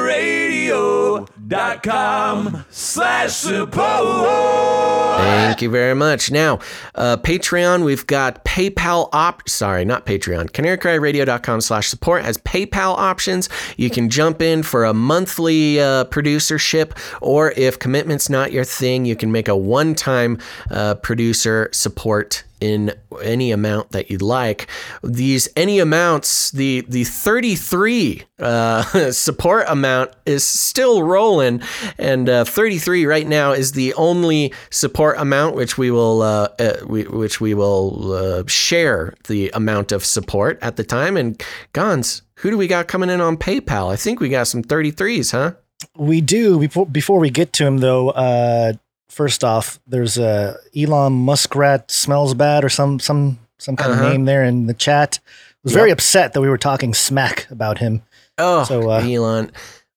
Radio.com 1.13 2.65
slash 2.69 3.31
support. 3.31 5.17
Thank 5.17 5.61
you 5.61 5.69
very 5.69 5.93
much. 5.93 6.31
Now, 6.31 6.59
uh, 6.95 7.17
Patreon, 7.17 7.85
we've 7.85 8.07
got 8.07 8.43
PayPal 8.45 9.09
op. 9.13 9.47
Sorry, 9.47 9.85
not 9.85 10.05
Patreon. 10.05 10.49
CanaryCryRadio.com 10.49 11.61
slash 11.61 11.87
support 11.87 12.23
has 12.23 12.37
PayPal 12.39 12.97
options. 12.97 13.49
You 13.77 13.89
can 13.89 14.09
jump 14.09 14.41
in 14.41 14.63
for 14.63 14.85
a 14.85 14.93
monthly 14.93 15.79
uh, 15.79 16.05
producership, 16.05 16.97
or 17.21 17.51
if 17.51 17.77
commitment's 17.79 18.29
not 18.29 18.51
your 18.51 18.63
thing, 18.63 19.05
you 19.05 19.15
can 19.15 19.31
make 19.31 19.47
a 19.47 19.55
one-time 19.55 20.39
uh, 20.71 20.95
producer 20.95 21.69
support 21.71 22.43
in 22.63 22.93
any 23.21 23.51
amount 23.51 23.91
that 23.91 24.09
you'd 24.09 24.21
like. 24.21 24.67
These 25.03 25.49
any 25.57 25.79
amounts, 25.79 26.51
the 26.51 26.85
the 26.87 27.03
33 27.03 28.23
uh, 28.39 28.83
support 29.11 29.65
amount 29.67 30.11
is 30.25 30.45
still 30.45 31.03
rolling, 31.03 31.61
and 31.97 32.29
uh, 32.29 32.45
33 32.45 33.05
right 33.05 33.27
now 33.27 33.51
is 33.51 33.73
the 33.73 33.93
only 33.95 34.53
support 34.69 35.17
amount 35.17 35.55
which 35.55 35.77
we 35.77 35.91
will 35.91 36.21
uh, 36.21 36.47
uh, 36.57 36.77
we, 36.87 37.03
which 37.03 37.41
we 37.41 37.53
will 37.53 38.13
uh, 38.13 38.43
share 38.47 39.13
the 39.27 39.51
amount 39.53 39.91
of 39.91 40.05
support 40.05 40.57
at 40.61 40.77
the 40.77 40.85
time. 40.85 41.17
And 41.17 41.37
Gonz, 41.73 42.21
who 42.35 42.49
do 42.49 42.57
we 42.57 42.67
got 42.67 42.87
coming 42.87 43.09
in 43.09 43.19
on 43.19 43.35
PayPal? 43.35 43.91
I 43.91 43.97
think 43.97 44.21
we 44.21 44.29
got 44.29 44.47
some 44.47 44.63
33s, 44.63 45.31
huh? 45.31 45.55
We 45.97 46.21
do. 46.21 46.59
Before 46.59 46.85
before 46.85 47.19
we 47.19 47.29
get 47.29 47.51
to 47.53 47.65
him, 47.67 47.79
though, 47.79 48.11
uh, 48.11 48.73
first 49.13 49.43
off, 49.43 49.79
there's 49.87 50.17
a 50.17 50.57
Elon 50.75 51.13
Muskrat 51.13 51.91
smells 51.91 52.33
bad 52.33 52.63
or 52.65 52.69
some 52.69 52.99
some 52.99 53.39
some 53.57 53.75
kind 53.75 53.93
Uh-huh. 53.93 54.03
of 54.05 54.11
name 54.11 54.25
there 54.25 54.43
in 54.43 54.65
the 54.67 54.73
chat. 54.73 55.19
Was 55.63 55.71
Yep. 55.73 55.79
very 55.79 55.91
upset 55.91 56.33
that 56.33 56.41
we 56.41 56.49
were 56.49 56.57
talking 56.57 56.93
smack 56.93 57.47
about 57.49 57.77
him. 57.77 58.01
Oh, 58.37 58.63
So, 58.65 58.89
uh, 58.91 58.99
Elon. 59.01 59.51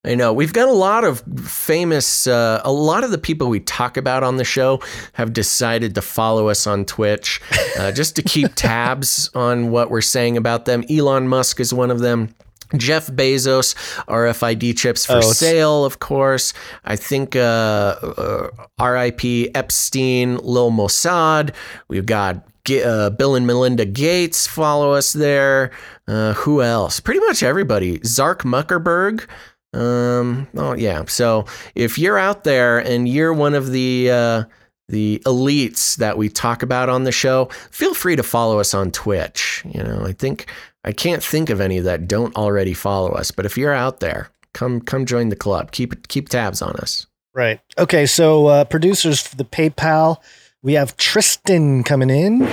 I 0.04 0.14
know. 0.14 0.32
We've 0.32 0.52
got 0.52 0.68
a 0.68 0.72
lot 0.72 1.02
of 1.02 1.20
famous, 1.44 2.28
uh, 2.28 2.60
a 2.64 2.70
lot 2.70 3.02
of 3.02 3.10
the 3.10 3.18
people 3.18 3.48
we 3.48 3.58
talk 3.58 3.96
about 3.96 4.22
on 4.22 4.36
the 4.36 4.44
show 4.44 4.80
have 5.14 5.32
decided 5.32 5.96
to 5.96 6.02
follow 6.02 6.48
us 6.48 6.64
on 6.68 6.84
Twitch 6.84 7.40
uh, 7.76 7.90
just 7.90 8.14
to 8.14 8.22
keep 8.22 8.52
tabs 8.54 9.28
on 9.34 9.70
what 9.72 9.90
we're 9.90 10.00
saying 10.00 10.36
about 10.36 10.64
them. 10.64 10.84
Elon 10.88 11.26
Musk 11.26 11.58
is 11.58 11.74
one 11.74 11.90
of 11.90 11.98
them. 11.98 12.32
Jeff 12.76 13.06
Bezos, 13.08 13.74
RFID 14.06 14.76
chips 14.76 15.06
for 15.06 15.16
Oh, 15.16 15.20
sale, 15.20 15.84
of 15.84 15.98
course. 15.98 16.52
I 16.84 16.96
think 16.96 17.36
uh, 17.36 17.96
uh, 18.00 18.48
RIP 18.80 19.50
Epstein, 19.54 20.36
Lil 20.38 20.70
Mossad. 20.70 21.54
We've 21.88 22.06
got 22.06 22.46
uh, 22.84 23.10
Bill 23.10 23.34
and 23.36 23.46
Melinda 23.46 23.84
Gates 23.84 24.46
follow 24.46 24.92
us 24.92 25.12
there. 25.12 25.70
Uh, 26.08 26.32
who 26.34 26.62
else? 26.62 26.98
Pretty 27.00 27.20
much 27.20 27.42
everybody. 27.42 28.00
Zark 28.04 28.42
Muckerberg. 28.42 29.26
Um, 29.72 30.48
oh 30.56 30.74
yeah. 30.74 31.04
So 31.06 31.44
if 31.74 31.98
you're 31.98 32.18
out 32.18 32.44
there 32.44 32.78
and 32.78 33.08
you're 33.08 33.32
one 33.34 33.54
of 33.54 33.70
the 33.72 34.10
uh, 34.10 34.44
the 34.88 35.20
elites 35.26 35.96
that 35.96 36.16
we 36.16 36.28
talk 36.28 36.62
about 36.62 36.88
on 36.88 37.04
the 37.04 37.12
show, 37.12 37.46
feel 37.70 37.92
free 37.92 38.16
to 38.16 38.22
follow 38.22 38.58
us 38.58 38.72
on 38.72 38.90
Twitch. 38.90 39.62
You 39.68 39.82
know, 39.82 40.04
I 40.06 40.12
think 40.12 40.46
I 40.86 40.92
can't 40.92 41.22
think 41.22 41.50
of 41.50 41.60
any 41.60 41.80
that 41.80 42.06
don't 42.06 42.34
already 42.36 42.72
follow 42.72 43.10
us, 43.10 43.30
but 43.32 43.44
if 43.44 43.58
you're 43.58 43.74
out 43.74 43.98
there, 44.00 44.30
come 44.54 44.80
come 44.80 45.04
join 45.04 45.28
the 45.30 45.36
club. 45.36 45.72
Keep 45.72 46.06
keep 46.08 46.28
tabs 46.28 46.62
on 46.62 46.76
us. 46.76 47.06
Right. 47.34 47.60
Okay. 47.76 48.06
So 48.06 48.46
uh, 48.46 48.64
producers 48.64 49.20
for 49.20 49.34
the 49.36 49.44
PayPal, 49.44 50.18
we 50.62 50.74
have 50.74 50.96
Tristan 50.96 51.82
coming 51.82 52.08
in. 52.08 52.46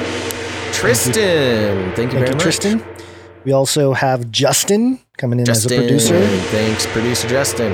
Tristan, 0.73 1.93
thank 1.95 1.95
you 1.95 1.95
Thank 1.95 2.11
very 2.11 2.27
you, 2.27 2.33
much. 2.33 2.41
Tristan. 2.41 2.83
We 3.45 3.51
also 3.51 3.93
have 3.93 4.31
Justin 4.31 4.99
coming 5.17 5.39
in 5.39 5.45
Justin, 5.45 5.71
as 5.73 5.77
a 5.77 5.81
producer, 5.81 6.27
thanks, 6.47 6.85
producer 6.87 7.27
Justin. 7.27 7.73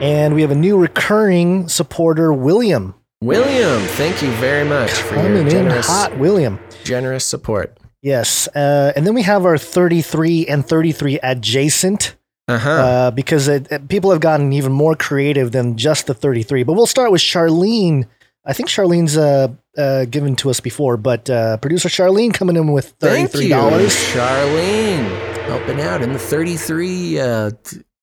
and 0.00 0.34
we 0.34 0.40
have 0.42 0.50
a 0.50 0.56
new 0.56 0.76
recurring 0.78 1.68
supporter, 1.68 2.32
William, 2.32 2.94
William, 3.22 3.80
thank 3.90 4.20
you 4.22 4.30
very 4.32 4.68
much 4.68 4.90
for 4.90 5.14
your 5.14 5.22
coming 5.24 5.42
in 5.42 5.50
generous 5.50 5.86
hot. 5.86 6.18
William. 6.18 6.58
generous 6.84 7.24
support. 7.24 7.78
Yes. 8.02 8.48
Uh, 8.48 8.92
and 8.96 9.06
then 9.06 9.14
we 9.14 9.22
have 9.22 9.46
our 9.46 9.56
33 9.56 10.46
and 10.46 10.66
33 10.66 11.20
adjacent. 11.22 12.16
Uh-huh. 12.48 12.68
Uh, 12.70 13.10
because 13.12 13.46
it, 13.48 13.70
it- 13.70 13.88
people 13.88 14.10
have 14.10 14.20
gotten 14.20 14.52
even 14.52 14.72
more 14.72 14.96
creative 14.96 15.52
than 15.52 15.76
just 15.78 16.08
the 16.08 16.14
33. 16.14 16.64
But 16.64 16.72
we'll 16.74 16.86
start 16.86 17.12
with 17.12 17.20
Charlene. 17.22 18.06
I 18.44 18.52
think 18.52 18.68
Charlene's 18.68 19.16
uh, 19.16 19.48
uh, 19.78 20.04
given 20.06 20.34
to 20.36 20.50
us 20.50 20.58
before, 20.58 20.96
but 20.96 21.30
uh, 21.30 21.58
producer 21.58 21.88
Charlene 21.88 22.34
coming 22.34 22.56
in 22.56 22.72
with 22.72 22.98
$33. 22.98 23.44
you, 23.44 23.86
Charlene, 23.86 25.44
helping 25.44 25.80
out 25.80 26.02
in 26.02 26.12
the 26.12 26.18
33. 26.18 27.20
Uh, 27.20 27.50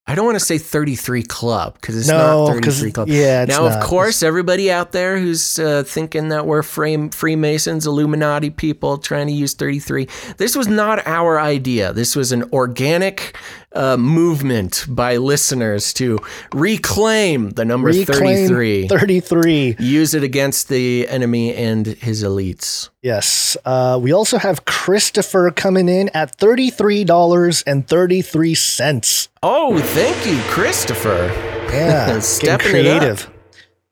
I 0.09 0.15
don't 0.15 0.25
want 0.25 0.39
to 0.39 0.43
say 0.43 0.57
33 0.57 1.21
club 1.21 1.75
because 1.75 1.95
it's 1.95 2.07
No, 2.07 2.47
not 2.47 2.63
'cause- 2.63 2.77
33 2.79 2.91
club. 2.91 3.07
yeah, 3.09 3.43
it's 3.43 3.49
now, 3.55 3.67
not. 3.69 3.77
of 3.77 3.83
course, 3.83 4.23
everybody 4.23 4.71
out 4.71 4.91
there 4.91 5.19
who's 5.19 5.59
uh, 5.59 5.83
thinking 5.85 6.29
that 6.29 6.47
we're 6.47 6.63
frame, 6.63 7.11
Freemasons, 7.11 7.85
Illuminati 7.85 8.49
people 8.49 8.97
trying 8.97 9.27
to 9.27 9.33
use 9.33 9.53
33, 9.53 10.07
this 10.37 10.55
was 10.55 10.67
not 10.67 11.05
our 11.05 11.39
idea. 11.39 11.93
This 11.93 12.15
was 12.15 12.31
an 12.31 12.43
organic 12.51 13.35
uh, 13.73 13.97
movement 13.97 14.85
by 14.89 15.17
listeners 15.17 15.93
to 15.93 16.17
reclaim 16.53 17.51
the 17.51 17.63
number 17.65 17.87
Reclaim 17.89 18.47
33. 18.47 18.87
33. 18.87 19.75
Use 19.79 20.13
it 20.13 20.23
against 20.23 20.69
the 20.69 21.07
enemy 21.07 21.53
and 21.53 21.85
his 21.85 22.23
elites. 22.23 22.89
Yes. 23.03 23.55
Uh, 23.65 23.99
we 24.01 24.11
also 24.11 24.37
have 24.39 24.65
Christopher 24.65 25.51
coming 25.51 25.87
in 25.87 26.09
at 26.15 26.37
$33.33. 26.39 29.27
Oh, 29.43 29.79
thank 29.79 30.25
you, 30.25 30.39
Christopher. 30.51 31.31
Yeah, 31.71 32.19
Stepping 32.19 32.71
creative. 32.71 33.29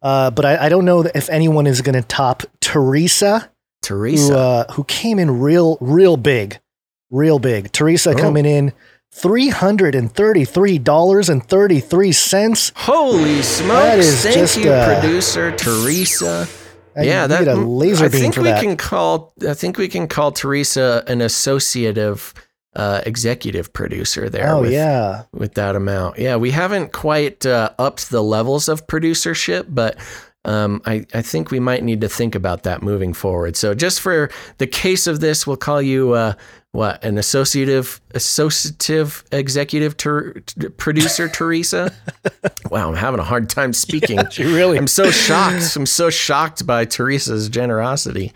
Uh, 0.01 0.31
but 0.31 0.45
I, 0.45 0.65
I 0.65 0.69
don't 0.69 0.85
know 0.85 1.01
if 1.13 1.29
anyone 1.29 1.67
is 1.67 1.81
going 1.81 1.95
to 1.95 2.01
top 2.07 2.43
Teresa, 2.59 3.49
Teresa. 3.81 4.33
who 4.33 4.37
uh, 4.37 4.71
who 4.73 4.83
came 4.85 5.19
in 5.19 5.39
real 5.39 5.77
real 5.81 6.17
big, 6.17 6.59
real 7.09 7.39
big. 7.39 7.71
Teresa 7.71 8.11
Oh. 8.11 8.15
coming 8.15 8.45
in 8.45 8.73
three 9.11 9.49
hundred 9.49 9.95
and 9.95 10.11
thirty 10.11 10.45
three 10.45 10.77
dollars 10.77 11.29
and 11.29 11.47
thirty 11.47 11.79
three 11.79 12.11
cents. 12.11 12.71
Holy 12.75 13.41
smokes! 13.41 13.83
That 13.83 13.99
is 13.99 14.23
Thank 14.23 14.35
just, 14.35 14.57
you, 14.57 14.71
uh, 14.71 14.99
producer 14.99 15.51
Teresa. 15.55 16.47
I 16.95 17.03
yeah, 17.03 17.27
that 17.27 17.47
a 17.47 17.53
laser 17.53 18.05
I 18.05 18.09
think 18.09 18.37
we 18.37 18.43
that. 18.43 18.61
can 18.61 18.75
call. 18.75 19.33
I 19.47 19.53
think 19.53 19.77
we 19.77 19.87
can 19.87 20.07
call 20.07 20.31
Teresa 20.31 21.03
an 21.07 21.21
associative 21.21 22.33
uh, 22.75 23.01
executive 23.05 23.71
producer 23.71 24.29
there. 24.29 24.49
Oh 24.49 24.61
with, 24.61 24.71
yeah, 24.71 25.23
with 25.31 25.53
that 25.55 25.75
amount. 25.75 26.17
Yeah, 26.17 26.37
we 26.37 26.51
haven't 26.51 26.93
quite 26.93 27.45
uh, 27.45 27.71
upped 27.77 28.09
the 28.09 28.23
levels 28.23 28.67
of 28.67 28.87
producership, 28.87 29.65
but 29.69 29.97
um, 30.45 30.81
I, 30.85 31.05
I 31.13 31.21
think 31.21 31.51
we 31.51 31.59
might 31.59 31.83
need 31.83 32.01
to 32.01 32.09
think 32.09 32.33
about 32.33 32.63
that 32.63 32.81
moving 32.81 33.13
forward. 33.13 33.55
So, 33.55 33.75
just 33.75 33.99
for 33.99 34.31
the 34.57 34.67
case 34.67 35.05
of 35.05 35.19
this, 35.19 35.45
we'll 35.45 35.57
call 35.57 35.81
you 35.81 36.13
uh, 36.13 36.33
what 36.77 37.03
an 37.03 37.17
associative 37.17 37.99
associative 38.13 39.23
executive 39.31 39.97
ter- 39.97 40.33
producer 40.77 41.27
Teresa. 41.37 41.91
wow, 42.69 42.87
I'm 42.89 42.95
having 42.95 43.19
a 43.19 43.23
hard 43.23 43.49
time 43.49 43.73
speaking. 43.73 44.17
Yeah, 44.17 44.29
you 44.33 44.55
really. 44.55 44.77
I'm 44.77 44.85
so 44.87 45.09
shocked. 45.09 45.75
I'm 45.75 45.87
so 45.87 46.11
shocked 46.11 46.67
by 46.67 46.85
Teresa's 46.85 47.49
generosity. 47.49 48.31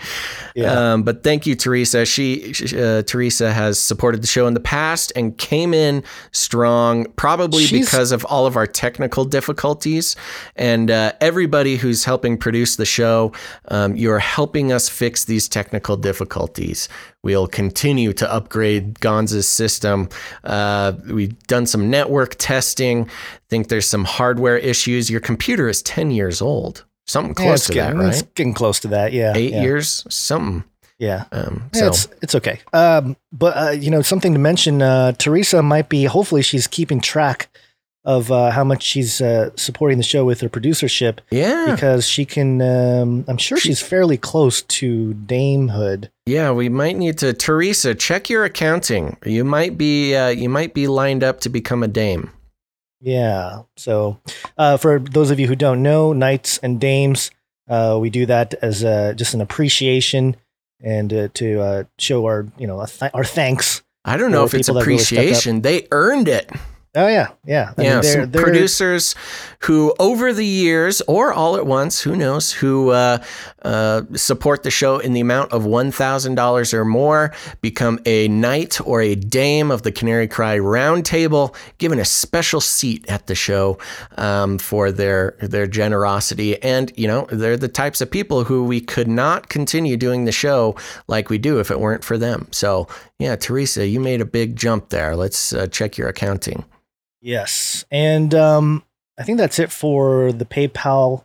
Yeah. 0.56 0.94
Um, 0.94 1.04
but 1.04 1.24
thank 1.24 1.46
you, 1.46 1.56
Teresa. 1.56 2.04
She, 2.04 2.52
uh, 2.76 3.04
Teresa 3.04 3.54
has 3.54 3.80
supported 3.80 4.24
the 4.24 4.28
show 4.28 4.48
in 4.48 4.56
the 4.56 4.60
past 4.60 5.14
and 5.16 5.38
came 5.38 5.72
in 5.76 6.04
strong, 6.32 7.06
probably 7.16 7.66
She's- 7.66 7.86
because 7.86 8.12
of 8.12 8.26
all 8.26 8.48
of 8.48 8.56
our 8.58 8.66
technical 8.66 9.24
difficulties. 9.24 10.16
And 10.56 10.90
uh, 10.90 11.14
everybody 11.22 11.76
who's 11.78 12.06
helping 12.06 12.40
produce 12.40 12.76
the 12.76 12.86
show, 12.86 13.34
um, 13.68 13.96
you're 13.96 14.18
helping 14.18 14.72
us 14.72 14.90
fix 14.90 15.26
these 15.26 15.48
technical 15.48 15.96
difficulties. 15.96 16.90
We'll 17.24 17.48
continue 17.48 18.14
to 18.14 18.32
upgrade 18.34 19.00
Gonza's 19.00 19.48
system. 19.48 20.10
Uh, 20.44 20.94
we've 21.06 21.38
done 21.48 21.68
some 21.68 21.90
network 21.90 22.36
testing. 22.40 23.10
Think 23.48 23.68
there's 23.68 23.88
some 23.88 24.06
hardware 24.06 24.58
issues. 24.58 25.10
Your 25.10 25.20
computer 25.20 25.70
is 25.70 25.84
10 25.84 26.10
years 26.12 26.42
old. 26.42 26.84
Something 27.06 27.36
close 27.36 27.60
it's 27.60 27.68
to 27.68 27.74
getting, 27.74 28.00
that, 28.00 28.08
It's 28.10 28.22
right? 28.24 28.36
getting 28.36 28.54
close 28.54 28.80
to 28.80 28.88
that. 28.90 29.14
Yeah. 29.14 29.34
Eight 29.36 29.52
yeah. 29.54 29.62
years, 29.62 30.06
something. 30.10 30.64
Yeah. 30.98 31.26
Um, 31.32 31.70
Yeah, 31.74 31.80
so 31.80 31.88
it's 31.88 32.08
it's 32.22 32.36
okay. 32.36 32.60
Um, 32.74 33.18
but 33.32 33.58
uh, 33.58 33.72
you 33.72 33.90
know, 33.90 34.02
something 34.02 34.34
to 34.34 34.40
mention. 34.40 34.82
Uh, 34.84 35.12
Teresa 35.14 35.62
might 35.64 35.90
be. 35.90 36.06
Hopefully, 36.06 36.44
she's 36.44 36.68
keeping 36.68 37.02
track 37.02 37.50
of 38.04 38.32
uh, 38.32 38.50
how 38.52 38.64
much 38.64 38.82
she's 38.84 39.22
uh, 39.22 39.52
supporting 39.56 39.98
the 39.98 40.04
show 40.04 40.26
with 40.26 40.42
her 40.42 40.50
producership 40.50 41.20
yeah, 41.30 41.68
because 41.74 42.08
she 42.08 42.26
can. 42.26 42.62
Um, 42.62 43.26
I'm 43.28 43.38
sure 43.38 43.58
she's 43.58 43.82
fairly 43.82 44.18
close 44.18 44.64
to 44.64 45.14
damehood. 45.26 46.10
yeah, 46.26 46.52
we 46.52 46.70
might 46.70 46.98
need 46.98 47.18
to. 47.20 47.34
Teresa, 47.34 47.94
check 47.94 48.30
your 48.30 48.44
accounting. 48.44 49.18
You 49.26 49.44
might 49.44 49.78
be, 49.78 50.16
uh, 50.16 50.30
you 50.30 50.50
might 50.50 50.74
be 50.74 50.88
lined 50.88 51.24
up 51.24 51.42
to 51.42 51.50
become 51.50 51.84
a 51.84 51.88
dame. 51.88 52.32
Yeah. 53.00 53.64
So, 53.78 54.20
uh, 54.58 54.78
for 54.78 55.00
those 55.00 55.32
of 55.32 55.40
you 55.40 55.48
who 55.48 55.56
don't 55.56 55.82
know, 55.84 56.14
knights 56.14 56.58
and 56.60 56.80
dames, 56.80 57.32
uh, 57.70 57.98
we 58.00 58.10
do 58.10 58.26
that 58.26 58.54
as 58.62 58.84
uh, 58.84 59.14
just 59.16 59.34
an 59.34 59.42
appreciation 59.42 60.36
and 60.84 61.14
uh, 61.14 61.28
to 61.36 61.60
uh, 61.62 61.84
show 62.00 62.26
our 62.26 62.48
you 62.58 62.68
know 62.68 62.84
th- 62.86 63.12
our 63.14 63.24
thanks. 63.24 63.84
I 64.04 64.18
don't 64.18 64.32
know 64.32 64.44
if 64.44 64.54
it's 64.56 64.68
that 64.68 64.74
really 64.74 64.82
appreciation. 64.96 65.62
they 65.62 65.88
earned 65.92 66.28
it. 66.28 66.50
Oh 66.94 67.08
yeah, 67.08 67.30
yeah. 67.46 67.72
I 67.78 67.82
yeah, 67.84 67.94
mean, 67.94 68.02
they're- 68.02 68.26
they're- 68.26 68.42
producers 68.44 69.16
who, 69.60 69.94
over 69.98 70.34
the 70.34 70.46
years 70.46 71.02
or 71.08 71.32
all 71.32 71.56
at 71.56 71.66
once, 71.66 72.02
who 72.02 72.18
knows, 72.18 72.52
who 72.52 72.90
uh, 72.90 73.20
uh, 73.62 74.02
support 74.16 74.64
the 74.64 74.72
show 74.72 74.98
in 75.00 75.14
the 75.14 75.22
amount 75.22 75.54
of 75.54 75.64
one 75.66 75.92
thousand 75.92 76.36
dollars 76.36 76.74
or 76.74 76.84
more, 76.84 77.32
become 77.62 77.98
a 78.06 78.28
knight 78.28 78.78
or 78.86 79.02
a 79.02 79.16
dame 79.16 79.72
of 79.72 79.84
the 79.84 79.92
Canary 79.94 80.28
Cry 80.28 80.58
Roundtable, 80.58 81.56
given 81.78 81.98
a 81.98 82.04
special 82.04 82.60
seat 82.60 83.06
at 83.08 83.28
the 83.28 83.36
show 83.36 83.78
um, 84.18 84.58
for 84.58 84.92
their 84.92 85.36
their 85.40 85.68
generosity. 85.68 86.62
And 86.62 86.92
you 86.98 87.08
know, 87.08 87.26
they're 87.32 87.56
the 87.56 87.70
types 87.70 88.02
of 88.02 88.12
people 88.12 88.44
who 88.44 88.66
we 88.66 88.82
could 88.82 89.08
not 89.08 89.48
continue 89.48 89.96
doing 89.96 90.26
the 90.26 90.34
show 90.34 90.76
like 91.08 91.30
we 91.30 91.38
do 91.38 91.60
if 91.62 91.72
it 91.72 91.80
weren't 91.80 92.04
for 92.04 92.18
them. 92.18 92.48
So 92.52 92.90
yeah, 93.18 93.38
Teresa, 93.38 93.88
you 93.88 94.02
made 94.02 94.20
a 94.20 94.26
big 94.26 94.58
jump 94.58 94.90
there. 94.90 95.16
Let's 95.16 95.54
uh, 95.54 95.68
check 95.68 95.98
your 95.98 96.10
accounting. 96.10 96.66
Yes, 97.22 97.86
and 97.92 98.34
um, 98.34 98.84
I 99.18 99.24
think 99.24 99.38
that's 99.38 99.60
it 99.60 99.72
for 99.72 100.32
the 100.32 100.46
PayPal 100.46 101.24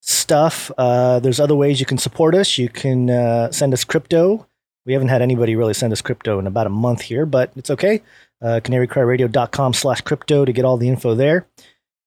stuff. 0.00 0.70
Uh, 0.76 1.18
there's 1.20 1.40
other 1.40 1.54
ways 1.54 1.80
you 1.80 1.86
can 1.86 1.98
support 1.98 2.34
us. 2.34 2.58
You 2.58 2.68
can 2.68 3.10
uh, 3.10 3.50
send 3.50 3.72
us 3.72 3.84
crypto. 3.84 4.46
We 4.84 4.92
haven't 4.92 5.08
had 5.08 5.22
anybody 5.22 5.56
really 5.56 5.74
send 5.74 5.92
us 5.92 6.00
crypto 6.00 6.38
in 6.38 6.46
about 6.46 6.66
a 6.66 6.70
month 6.70 7.02
here, 7.02 7.26
but 7.26 7.52
it's 7.56 7.70
okay. 7.70 8.02
Uh, 8.40 8.60
canarycryradio.com 8.62 9.74
slash 9.74 10.00
crypto 10.00 10.44
to 10.44 10.52
get 10.52 10.64
all 10.64 10.76
the 10.76 10.88
info 10.88 11.14
there. 11.14 11.46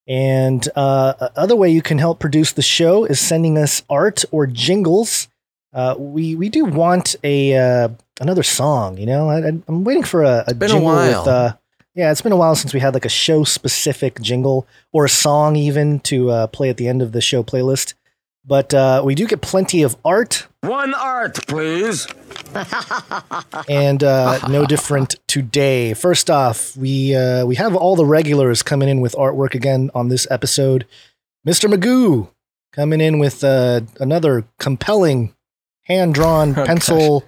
And 0.07 0.67
uh, 0.75 1.29
other 1.35 1.55
way 1.55 1.69
you 1.69 1.81
can 1.81 1.99
help 1.99 2.19
produce 2.19 2.53
the 2.53 2.61
show 2.61 3.05
is 3.05 3.19
sending 3.19 3.57
us 3.57 3.83
art 3.89 4.25
or 4.31 4.47
jingles. 4.47 5.27
Uh, 5.73 5.95
we 5.97 6.35
we 6.35 6.49
do 6.49 6.65
want 6.65 7.15
a 7.23 7.55
uh, 7.55 7.89
another 8.19 8.43
song. 8.43 8.97
You 8.97 9.05
know, 9.05 9.29
I, 9.29 9.37
I'm 9.37 9.83
waiting 9.83 10.03
for 10.03 10.23
a, 10.23 10.43
a 10.47 10.53
jingle 10.53 10.95
with. 10.95 11.27
Uh, 11.27 11.55
yeah, 11.95 12.11
it's 12.11 12.21
been 12.21 12.31
a 12.31 12.37
while 12.37 12.55
since 12.55 12.73
we 12.73 12.79
had 12.79 12.93
like 12.93 13.05
a 13.05 13.09
show 13.09 13.43
specific 13.43 14.21
jingle 14.21 14.67
or 14.91 15.05
a 15.05 15.09
song 15.09 15.55
even 15.55 15.99
to 16.01 16.29
uh, 16.29 16.47
play 16.47 16.69
at 16.69 16.77
the 16.77 16.87
end 16.87 17.01
of 17.01 17.11
the 17.11 17.21
show 17.21 17.43
playlist. 17.43 17.93
But 18.43 18.73
uh, 18.73 19.03
we 19.05 19.13
do 19.13 19.27
get 19.27 19.41
plenty 19.41 19.83
of 19.83 19.95
art 20.03 20.47
One 20.61 20.95
art, 20.95 21.45
please. 21.47 22.07
and 23.69 24.03
uh, 24.03 24.39
no 24.47 24.65
different 24.65 25.15
today. 25.27 25.93
First 25.93 26.29
off, 26.29 26.75
we 26.75 27.15
uh, 27.15 27.45
we 27.45 27.55
have 27.55 27.75
all 27.75 27.95
the 27.95 28.05
regulars 28.05 28.63
coming 28.63 28.89
in 28.89 28.99
with 29.01 29.13
artwork 29.13 29.53
again 29.53 29.91
on 29.93 30.07
this 30.07 30.25
episode. 30.31 30.87
Mr. 31.47 31.71
Magoo 31.71 32.29
coming 32.73 33.01
in 33.01 33.19
with 33.19 33.43
uh, 33.43 33.81
another 33.99 34.45
compelling 34.59 35.35
hand 35.83 36.13
drawn 36.15 36.53
Oh, 36.57 36.65
pencil. 36.65 37.23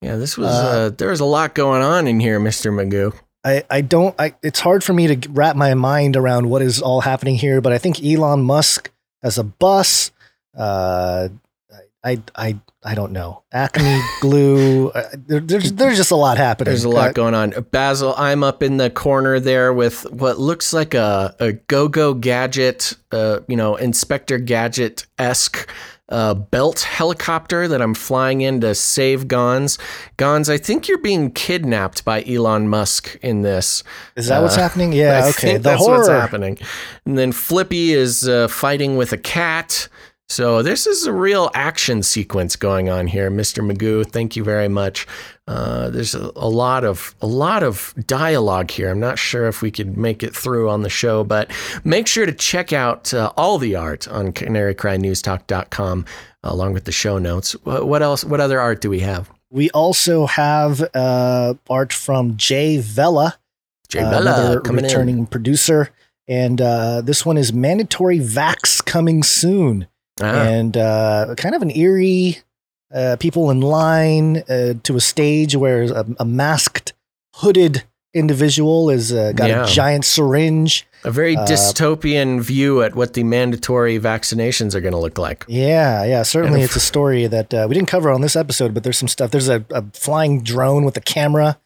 Yeah, 0.00 0.16
this 0.16 0.36
was 0.36 0.48
Uh, 0.48 0.50
uh, 0.50 0.88
there 0.90 1.10
was 1.10 1.20
a 1.20 1.24
lot 1.24 1.54
going 1.54 1.82
on 1.82 2.06
in 2.06 2.20
here, 2.20 2.38
Mister 2.38 2.70
Magoo. 2.70 3.14
I, 3.44 3.64
I 3.68 3.80
don't 3.80 4.14
I 4.18 4.34
it's 4.42 4.60
hard 4.60 4.84
for 4.84 4.92
me 4.92 5.14
to 5.14 5.28
wrap 5.30 5.56
my 5.56 5.74
mind 5.74 6.16
around 6.16 6.48
what 6.48 6.62
is 6.62 6.80
all 6.80 7.00
happening 7.00 7.36
here, 7.36 7.60
but 7.60 7.72
I 7.72 7.78
think 7.78 8.02
Elon 8.04 8.42
Musk 8.42 8.90
has 9.22 9.38
a 9.38 9.44
bus. 9.44 10.12
Uh, 10.56 11.28
I 12.04 12.20
I 12.34 12.58
I 12.84 12.94
don't 12.96 13.12
know. 13.12 13.42
Acme 13.52 14.00
glue. 14.20 14.90
Uh, 14.90 15.02
there, 15.14 15.40
there's 15.40 15.72
there's 15.72 15.96
just 15.96 16.10
a 16.10 16.16
lot 16.16 16.36
happening. 16.36 16.70
There's 16.72 16.84
a 16.84 16.88
Uh, 16.88 16.92
lot 16.92 17.14
going 17.14 17.34
on. 17.34 17.50
Basil, 17.70 18.14
I'm 18.16 18.42
up 18.42 18.62
in 18.62 18.76
the 18.76 18.90
corner 18.90 19.38
there 19.38 19.72
with 19.72 20.10
what 20.10 20.38
looks 20.38 20.72
like 20.72 20.94
a, 20.94 21.34
a 21.38 21.52
go-go 21.52 22.12
gadget, 22.14 22.94
uh, 23.12 23.40
you 23.46 23.56
know, 23.56 23.76
Inspector 23.76 24.36
Gadget 24.38 25.06
esque 25.18 25.68
uh, 26.08 26.34
belt 26.34 26.80
helicopter 26.80 27.68
that 27.68 27.80
I'm 27.80 27.94
flying 27.94 28.40
in 28.40 28.60
to 28.62 28.74
save 28.74 29.26
Gonz. 29.28 29.78
Gonz, 30.18 30.48
I 30.52 30.58
think 30.58 30.88
you're 30.88 30.98
being 30.98 31.30
kidnapped 31.30 32.04
by 32.04 32.22
Elon 32.24 32.68
Musk 32.68 33.16
in 33.22 33.42
this. 33.42 33.82
Is 34.16 34.26
that 34.26 34.42
what's 34.42 34.56
Uh, 34.56 34.60
happening? 34.60 34.92
Yeah, 35.02 35.22
I 35.24 35.28
okay. 35.30 35.52
The 35.56 35.60
that's 35.60 35.80
what's 35.86 36.08
horror. 36.08 36.20
happening. 36.20 36.58
And 37.06 37.16
then 37.16 37.30
Flippy 37.32 37.92
is 37.92 38.28
uh, 38.28 38.48
fighting 38.48 38.96
with 38.96 39.12
a 39.12 39.16
cat. 39.18 39.88
So 40.28 40.62
this 40.62 40.86
is 40.86 41.04
a 41.06 41.12
real 41.12 41.50
action 41.52 42.02
sequence 42.02 42.56
going 42.56 42.88
on 42.88 43.06
here, 43.06 43.30
Mr. 43.30 43.62
Magoo. 43.62 44.06
Thank 44.10 44.34
you 44.34 44.42
very 44.42 44.68
much. 44.68 45.06
Uh, 45.46 45.90
there's 45.90 46.14
a, 46.14 46.32
a 46.36 46.48
lot 46.48 46.84
of 46.84 47.14
a 47.20 47.26
lot 47.26 47.62
of 47.62 47.92
dialogue 48.06 48.70
here. 48.70 48.88
I'm 48.88 49.00
not 49.00 49.18
sure 49.18 49.46
if 49.46 49.60
we 49.60 49.70
could 49.70 49.98
make 49.98 50.22
it 50.22 50.34
through 50.34 50.70
on 50.70 50.82
the 50.82 50.88
show, 50.88 51.22
but 51.22 51.50
make 51.84 52.06
sure 52.06 52.24
to 52.24 52.32
check 52.32 52.72
out 52.72 53.12
uh, 53.12 53.30
all 53.36 53.58
the 53.58 53.74
art 53.76 54.08
on 54.08 54.32
CanaryCryNewsTalk.com 54.32 56.06
along 56.42 56.72
with 56.72 56.84
the 56.84 56.92
show 56.92 57.18
notes. 57.18 57.52
What, 57.64 57.86
what 57.86 58.02
else? 58.02 58.24
What 58.24 58.40
other 58.40 58.58
art 58.58 58.80
do 58.80 58.88
we 58.88 59.00
have? 59.00 59.30
We 59.50 59.68
also 59.70 60.26
have 60.26 60.82
uh, 60.94 61.54
art 61.68 61.92
from 61.92 62.38
Jay 62.38 62.78
Vella, 62.78 63.38
Jay 63.88 64.00
uh, 64.00 64.18
another 64.20 64.60
returning 64.60 65.18
in. 65.18 65.26
producer, 65.26 65.90
and 66.26 66.58
uh, 66.60 67.02
this 67.02 67.26
one 67.26 67.36
is 67.36 67.52
mandatory 67.52 68.18
vax 68.18 68.82
coming 68.82 69.22
soon, 69.22 69.88
Ah. 70.20 70.42
and 70.44 70.76
uh, 70.76 71.34
kind 71.36 71.54
of 71.54 71.62
an 71.62 71.70
eerie. 71.76 72.38
Uh, 72.94 73.16
people 73.18 73.50
in 73.50 73.62
line 73.62 74.44
uh, 74.50 74.74
to 74.82 74.96
a 74.96 75.00
stage 75.00 75.56
where 75.56 75.84
a, 75.84 76.04
a 76.20 76.24
masked, 76.26 76.92
hooded 77.36 77.84
individual 78.12 78.90
is 78.90 79.10
uh, 79.12 79.32
got 79.34 79.48
Yeah. 79.48 79.64
a 79.64 79.66
giant 79.66 80.04
syringe. 80.04 80.86
A 81.02 81.10
very 81.10 81.34
Uh, 81.34 81.46
dystopian 81.46 82.42
view 82.42 82.82
at 82.82 82.94
what 82.94 83.14
the 83.14 83.24
mandatory 83.24 83.98
vaccinations 83.98 84.74
are 84.74 84.82
going 84.82 84.92
to 84.92 84.98
look 84.98 85.16
like. 85.16 85.46
Yeah, 85.48 86.04
yeah, 86.04 86.22
certainly 86.22 86.56
And 86.60 86.64
it's 86.64 86.76
a 86.76 86.80
story 86.80 87.26
that 87.26 87.54
uh, 87.54 87.64
we 87.66 87.74
didn't 87.74 87.88
cover 87.88 88.10
on 88.10 88.20
this 88.20 88.36
episode, 88.36 88.74
but 88.74 88.82
there's 88.84 88.98
some 88.98 89.08
stuff. 89.08 89.30
There's 89.30 89.48
a, 89.48 89.64
a 89.70 89.82
flying 89.94 90.42
drone 90.42 90.84
with 90.84 90.96
a 90.98 91.00
camera. 91.00 91.58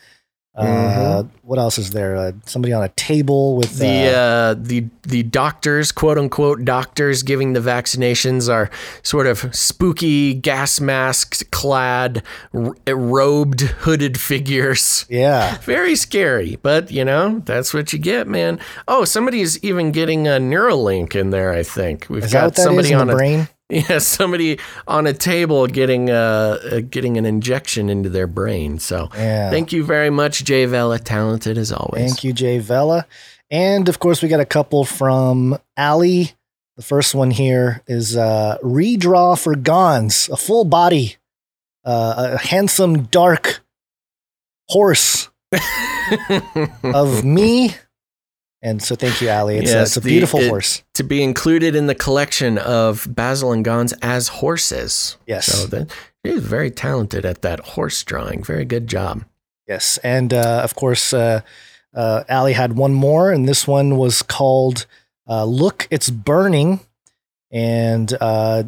Uh, 0.56 0.64
Mhm. 0.64 1.28
What 1.42 1.58
else 1.58 1.78
is 1.78 1.90
there? 1.90 2.16
Uh, 2.16 2.32
somebody 2.46 2.72
on 2.72 2.82
a 2.82 2.88
table 2.90 3.56
with 3.56 3.78
The 3.78 4.08
uh, 4.08 4.18
uh, 4.18 4.54
the 4.58 4.86
the 5.02 5.22
doctors, 5.22 5.92
quote 5.92 6.18
unquote 6.18 6.64
doctors, 6.64 7.22
giving 7.22 7.52
the 7.52 7.60
vaccinations 7.60 8.52
are 8.52 8.68
sort 9.02 9.26
of 9.26 9.54
spooky, 9.54 10.34
gas 10.34 10.80
masked, 10.80 11.48
clad, 11.52 12.22
r- 12.54 12.74
robed, 12.88 13.60
hooded 13.60 14.18
figures. 14.18 15.04
yeah. 15.08 15.58
Very 15.62 15.94
scary, 15.94 16.58
but 16.62 16.90
you 16.90 17.04
know 17.04 17.42
that's 17.44 17.72
what 17.74 17.92
you 17.92 17.98
get, 17.98 18.26
man. 18.26 18.58
Oh, 18.88 19.04
somebody's 19.04 19.62
even 19.62 19.92
getting 19.92 20.26
a 20.26 20.40
Neuralink 20.40 21.14
in 21.14 21.30
there. 21.30 21.52
I 21.52 21.62
think 21.62 22.06
we've 22.08 22.24
Is 22.24 22.32
that 22.32 22.54
got 22.54 22.56
somebody 22.56 22.92
on 22.94 23.06
the 23.08 23.12
a 23.12 23.16
brain? 23.16 23.48
Yeah, 23.70 23.98
somebody 23.98 24.60
on 24.86 25.08
a 25.08 25.12
table 25.12 25.66
getting 25.66 26.08
uh, 26.08 26.58
uh 26.70 26.80
getting 26.88 27.16
an 27.16 27.26
injection 27.26 27.88
into 27.88 28.08
their 28.08 28.28
brain. 28.28 28.78
So 28.78 29.08
Yeah. 29.14 29.50
thank 29.50 29.72
you 29.72 29.84
very 29.84 30.10
much, 30.10 30.44
Jay 30.44 30.66
Vella. 30.66 31.00
Talented 31.00 31.58
as 31.58 31.72
always. 31.72 32.04
Thank 32.08 32.22
you, 32.22 32.32
Jay 32.32 32.58
Vella. 32.58 33.06
And 33.50 33.88
of 33.88 33.98
course, 33.98 34.22
we 34.22 34.28
got 34.28 34.38
a 34.40 34.44
couple 34.46 34.84
from 34.84 35.58
Ali. 35.76 36.32
The 36.76 36.82
first 36.82 37.14
one 37.14 37.30
here 37.32 37.82
is 37.88 38.16
uh, 38.16 38.58
redraw 38.62 39.36
for 39.40 39.54
Gonz, 39.54 40.28
a 40.30 40.36
full 40.36 40.64
body, 40.64 41.16
uh, 41.84 42.34
a 42.34 42.38
handsome, 42.38 43.04
dark 43.04 43.64
horse 44.68 45.28
of 46.84 47.24
me. 47.24 47.74
And 48.62 48.82
so 48.82 48.94
thank 48.96 49.20
you, 49.20 49.28
Ali. 49.30 49.58
It's, 49.58 49.70
a, 49.70 49.74
Yes, 49.74 49.88
it's 49.88 49.96
a 49.98 50.00
the- 50.00 50.08
beautiful 50.08 50.40
it- 50.40 50.48
horse. 50.48 50.82
To 50.94 51.04
be 51.04 51.22
included 51.22 51.76
in 51.76 51.86
the 51.86 51.94
collection 51.94 52.58
of 52.58 53.06
Basil 53.14 53.52
and 53.52 53.64
Gonz 53.64 53.92
as 54.02 54.28
horses. 54.28 55.16
Yes. 55.26 55.46
So 55.46 55.66
that 55.68 55.90
he's 56.24 56.42
very 56.42 56.70
talented 56.70 57.24
at 57.24 57.42
that 57.42 57.60
horse 57.60 58.02
drawing. 58.02 58.42
Very 58.42 58.64
good 58.64 58.86
job. 58.88 59.24
Yes, 59.68 59.98
and 60.02 60.32
uh, 60.32 60.60
of 60.64 60.74
course, 60.74 61.12
uh, 61.12 61.40
uh, 61.94 62.24
Ali 62.30 62.52
had 62.54 62.76
one 62.76 62.94
more, 62.94 63.30
and 63.32 63.48
this 63.48 63.66
one 63.66 63.96
was 63.96 64.22
called 64.22 64.86
uh, 65.28 65.44
"Look, 65.44 65.86
It's 65.90 66.08
Burning." 66.08 66.80
And 67.52 68.12
uh, 68.20 68.64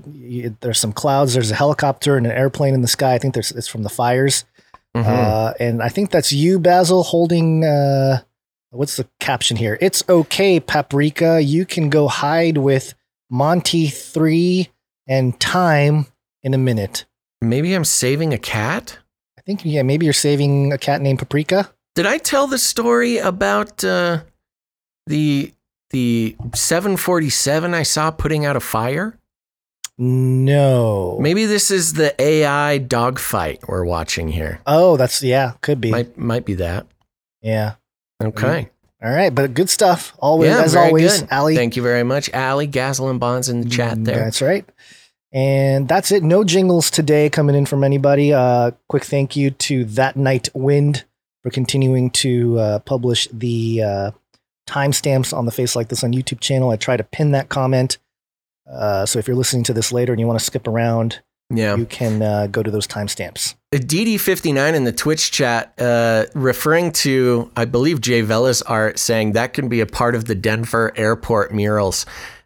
there's 0.61 0.79
some 0.79 0.93
clouds. 0.93 1.35
There's 1.35 1.51
a 1.51 1.55
helicopter 1.55 2.17
and 2.17 2.27
an 2.27 2.33
airplane 2.33 2.75
in 2.75 2.83
the 2.83 2.89
sky. 2.89 3.15
I 3.15 3.19
think 3.19 3.35
there's 3.35 3.51
it's 3.53 3.69
from 3.69 3.83
the 3.83 3.89
fires. 3.89 4.45
Mhm. 4.97 5.05
Uh, 5.07 5.55
and 5.61 5.83
I 5.83 5.89
think 5.89 6.11
that's 6.11 6.33
you, 6.33 6.59
Basil, 6.59 7.03
holding. 7.03 7.65
What's 8.71 8.97
the 8.97 9.09
caption 9.19 9.57
here? 9.57 9.79
It's 9.81 10.05
okay, 10.09 10.61
Paprika. 10.61 11.41
You 11.41 11.65
can 11.65 11.89
go 11.89 12.07
hide 12.07 12.59
with 12.59 12.95
Monty 13.31 13.89
Three 13.89 14.69
and 15.07 15.39
Time 15.41 16.07
in 16.43 16.53
a 16.53 16.59
minute. 16.59 17.07
Maybe 17.41 17.73
I'm 17.75 17.85
saving 17.85 18.35
a 18.35 18.39
cat? 18.39 18.99
I 19.39 19.43
think 19.43 19.65
yeah, 19.65 19.83
maybe 19.83 20.05
you're 20.05 20.13
saving 20.13 20.73
a 20.73 20.79
cat 20.79 21.01
named 21.01 21.19
Paprika. 21.19 21.73
Did 21.95 22.05
I 22.05 22.19
tell 22.19 22.47
the 22.47 22.59
story 22.59 23.17
about 23.19 23.83
uh, 23.83 24.21
the 25.07 25.55
the 25.91 26.37
747 26.55 27.73
I 27.73 27.83
saw 27.83 28.11
putting 28.11 28.45
out 28.45 28.57
a 28.57 28.61
fire? 28.61 29.19
No. 29.97 31.19
Maybe 31.21 31.47
this 31.47 31.71
is 31.71 31.95
the 31.95 32.15
AI 32.23 32.79
dogfight 32.79 33.67
we're 33.67 33.85
watching 33.85 34.29
here. 34.29 34.61
Oh, 34.67 34.97
that's 34.97 35.23
yeah, 35.23 35.55
could 35.63 35.81
be. 35.81 35.91
Might 35.91 36.19
might 36.19 36.45
be 36.45 36.55
that. 36.55 36.87
Yeah. 37.41 37.75
Okay. 38.23 38.69
All 39.03 39.13
right, 39.13 39.33
but 39.33 39.55
good 39.55 39.71
stuff. 39.71 40.13
Always, 40.19 40.51
yeah, 40.51 40.63
as 40.63 40.75
always, 40.75 41.21
good. 41.21 41.29
Ali. 41.31 41.55
Thank 41.55 41.77
you 41.77 41.83
very 41.83 42.03
much, 42.03 42.33
Ali. 42.35 42.67
Gasoline 42.67 43.19
bonds 43.19 43.49
in 43.49 43.61
the 43.61 43.69
chat 43.69 44.05
there. 44.05 44.17
That's 44.17 44.43
right. 44.43 44.69
And 45.31 45.87
that's 45.87 46.11
it. 46.11 46.25
No 46.25 46.43
jingles 46.43 46.91
today 46.91 47.31
coming 47.31 47.55
in 47.55 47.67
from 47.67 47.85
anybody. 47.85 48.33
Uh, 48.33 48.73
quick 48.89 49.05
thank 49.05 49.37
you 49.37 49.51
to 49.51 49.85
That 49.85 50.17
Night 50.17 50.49
Wind 50.55 51.05
for 51.43 51.51
continuing 51.51 52.11
to 52.11 52.59
uh, 52.59 52.79
publish 52.81 53.29
the 53.33 53.83
uh, 53.83 54.11
timestamps 54.67 55.37
on 55.37 55.47
the 55.47 55.53
Face 55.53 55.77
Like 55.77 55.89
This 55.89 56.03
on 56.03 56.13
YouTube 56.13 56.41
channel. 56.41 56.71
I 56.71 56.77
try 56.77 56.97
to 56.97 57.05
pin 57.05 57.33
that 57.33 57.51
comment. 57.51 57.99
Uh, 58.69 59.07
so 59.07 59.19
if 59.19 59.29
you're 59.29 59.37
listening 59.37 59.65
to 59.65 59.73
this 59.73 59.93
later 59.93 60.13
and 60.13 60.19
you 60.19 60.27
want 60.27 60.39
to 60.39 60.45
skip 60.45 60.67
around, 60.67 61.21
Yeah. 61.51 61.77
you 61.77 61.87
can 61.87 62.21
uh, 62.23 62.47
go 62.49 62.63
to 62.63 62.71
those 62.71 62.87
timestamps. 62.87 63.55
DD59 63.73 64.75
in 64.75 64.85
the 64.85 64.93
Twitch 64.93 65.31
chat, 65.31 65.73
uh, 65.81 66.27
referring 66.35 66.93
to, 66.93 67.51
I 67.57 67.65
believe, 67.65 68.01
Jay 68.01 68.21
Vella's 68.21 68.61
art, 68.63 68.99
saying 68.99 69.33
that 69.33 69.55
can 69.55 69.69
be 69.69 69.81
a 69.81 69.87
part 69.87 70.15
of 70.15 70.27
the 70.27 70.35
Denver 70.35 70.93
airport 70.97 71.53
murals. 71.53 72.05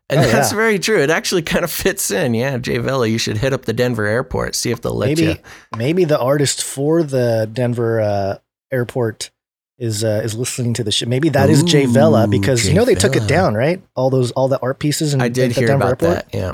And 0.08 0.20
Oh, 0.20 0.24
that's 0.24 0.50
yeah. 0.52 0.56
very 0.56 0.78
true. 0.78 1.00
It 1.00 1.10
actually 1.10 1.42
kind 1.42 1.64
of 1.64 1.70
fits 1.70 2.10
in. 2.10 2.34
Yeah, 2.34 2.58
Jay 2.58 2.78
Vella, 2.78 3.06
you 3.06 3.18
should 3.18 3.38
hit 3.38 3.52
up 3.52 3.64
the 3.64 3.72
Denver 3.72 4.04
airport, 4.04 4.54
see 4.54 4.70
if 4.70 4.82
they'll 4.82 4.94
let 4.94 5.06
maybe 5.08 5.22
you. 5.22 5.36
maybe 5.76 6.04
the 6.04 6.18
artist 6.20 6.62
for 6.62 7.02
the 7.02 7.48
Denver 7.52 8.00
uh, 8.00 8.38
airport 8.70 9.30
is 9.78 10.04
uh, 10.04 10.20
is 10.22 10.34
listening 10.36 10.74
to 10.74 10.84
the 10.84 10.92
show. 10.92 11.06
Maybe 11.06 11.28
that 11.30 11.48
is 11.50 11.62
Jay 11.62 11.86
Vella 11.86 12.28
because 12.28 12.62
Jay 12.62 12.68
you 12.68 12.74
know 12.74 12.84
they 12.84 12.94
took 12.94 13.16
it 13.16 13.26
down, 13.26 13.54
right? 13.54 13.82
All 13.96 14.10
those 14.10 14.30
all 14.32 14.48
the 14.48 14.60
art 14.60 14.78
pieces. 14.78 15.14
In, 15.14 15.20
I 15.22 15.28
did 15.28 15.52
hear 15.52 15.66
Denver 15.68 15.86
about 15.92 16.02
airport. 16.02 16.30
that. 16.30 16.34
Yeah. 16.38 16.52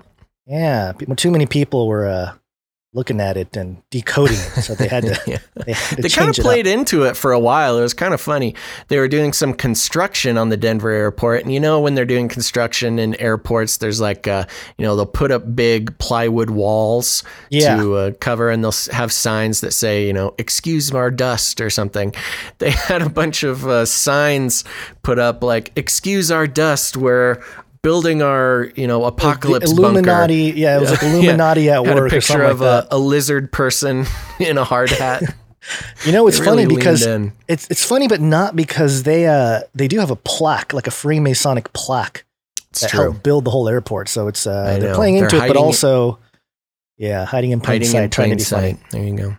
Yeah, 0.49 0.93
too 1.16 1.31
many 1.31 1.45
people 1.47 1.87
were 1.89 2.07
uh, 2.09 2.33
looking 2.95 3.20
at 3.20 3.37
it 3.37 3.55
and 3.55 3.83
decoding 3.91 4.39
it, 4.39 4.62
so 4.62 4.75
they 4.75 4.89
had 4.89 5.05
to. 5.05 5.20
Yeah. 5.27 5.39
They, 5.66 5.73
had 5.75 5.97
to 5.97 6.03
They 6.03 6.09
kind 6.09 6.31
of 6.31 6.37
change 6.37 6.39
it 6.39 6.43
up. 6.43 6.45
played 6.47 6.66
into 6.66 7.03
it 7.03 7.15
for 7.16 7.33
a 7.33 7.39
while. 7.39 7.77
It 7.77 7.83
was 7.83 7.93
kind 7.93 8.15
of 8.15 8.20
funny. 8.23 8.55
They 8.87 8.99
were 8.99 9.09
doing 9.09 9.35
some 9.35 9.53
construction 9.53 10.39
on 10.39 10.49
the 10.49 10.57
Denver 10.57 10.89
airport, 10.89 11.43
and 11.43 11.53
you 11.53 11.61
know 11.61 11.81
when 11.81 11.95
they're 11.95 12.07
doing 12.07 12.29
construction 12.29 12.99
in 12.99 13.15
airports, 13.16 13.77
there's 13.77 14.01
like, 14.01 14.27
uh, 14.27 14.47
you 14.79 14.87
know, 14.87 14.97
they'll 14.97 15.05
put 15.05 15.31
up 15.31 15.55
big 15.55 15.99
plywood 15.99 16.49
walls 16.49 17.23
Yeah. 17.51 17.77
to 17.77 17.95
uh, 17.97 18.11
cover, 18.12 18.49
and 18.49 18.65
they'll 18.65 18.73
have 18.93 19.12
signs 19.12 19.61
that 19.61 19.73
say, 19.73 20.07
you 20.07 20.15
know, 20.15 20.35
"Excuse 20.39 20.91
our 20.95 21.11
dust" 21.11 21.61
or 21.61 21.69
something. 21.69 22.15
They 22.57 22.70
had 22.89 23.03
a 23.03 23.11
bunch 23.11 23.43
of 23.43 23.66
uh, 23.66 23.85
signs 23.85 24.65
put 25.03 25.19
up 25.19 25.43
like 25.43 25.73
"Excuse 25.77 26.31
our 26.31 26.47
dust," 26.47 26.97
where 26.97 27.43
building 27.82 28.22
our 28.22 28.70
you 28.76 28.86
know 28.86 29.05
apocalypse 29.05 29.70
Illuminati. 29.70 30.48
bunker. 30.48 30.59
Yeah, 30.59 30.76
it 30.76 30.80
was 30.80 30.90
like 30.90 31.02
Illuminati 31.14 31.70
at 31.70 31.84
Had 31.84 31.96
work 31.96 32.10
a 32.10 32.14
picture 32.14 32.42
of 32.42 32.60
like 32.60 32.84
a, 32.84 32.88
a 32.92 32.98
lizard 32.98 33.52
person 33.52 34.06
in 34.38 34.59
a 34.59 34.64
hard 34.64 34.90
hat. 34.90 35.22
You 36.06 36.12
know, 36.12 36.28
it's 36.28 36.38
funny 36.38 36.66
because 36.66 37.05
in. 37.05 37.32
it's 37.46 37.68
it's 37.68 37.84
funny, 37.84 38.09
but 38.09 38.22
not 38.22 38.56
because 38.56 39.02
they 39.02 39.26
uh 39.26 39.60
they 39.74 39.86
do 39.86 39.98
have 39.98 40.10
a 40.10 40.16
plaque, 40.16 40.72
like 40.72 40.86
a 40.86 40.90
Freemasonic 40.90 41.72
plaque 41.74 42.24
It's 42.70 42.80
that 42.82 42.90
true. 42.90 43.00
helped 43.02 43.22
build 43.22 43.44
the 43.44 43.50
whole 43.50 43.68
airport. 43.68 44.09
So 44.09 44.28
it's 44.28 44.46
uh 44.46 44.78
they're 44.80 44.94
playing 44.94 45.16
They're 45.16 45.24
into 45.24 45.44
it, 45.44 45.48
but 45.48 45.56
also 45.59 46.20
yeah, 46.96 47.26
hiding 47.26 47.50
in 47.50 47.60
plain 47.60 47.82
hiding 47.82 47.88
sight, 47.88 48.02
in 48.05 48.10
trying 48.10 48.38
to 48.38 48.44
plain 48.44 48.76
be 48.76 48.78
funny. 48.78 48.90
There 48.92 49.05
you 49.05 49.16
go. 49.16 49.36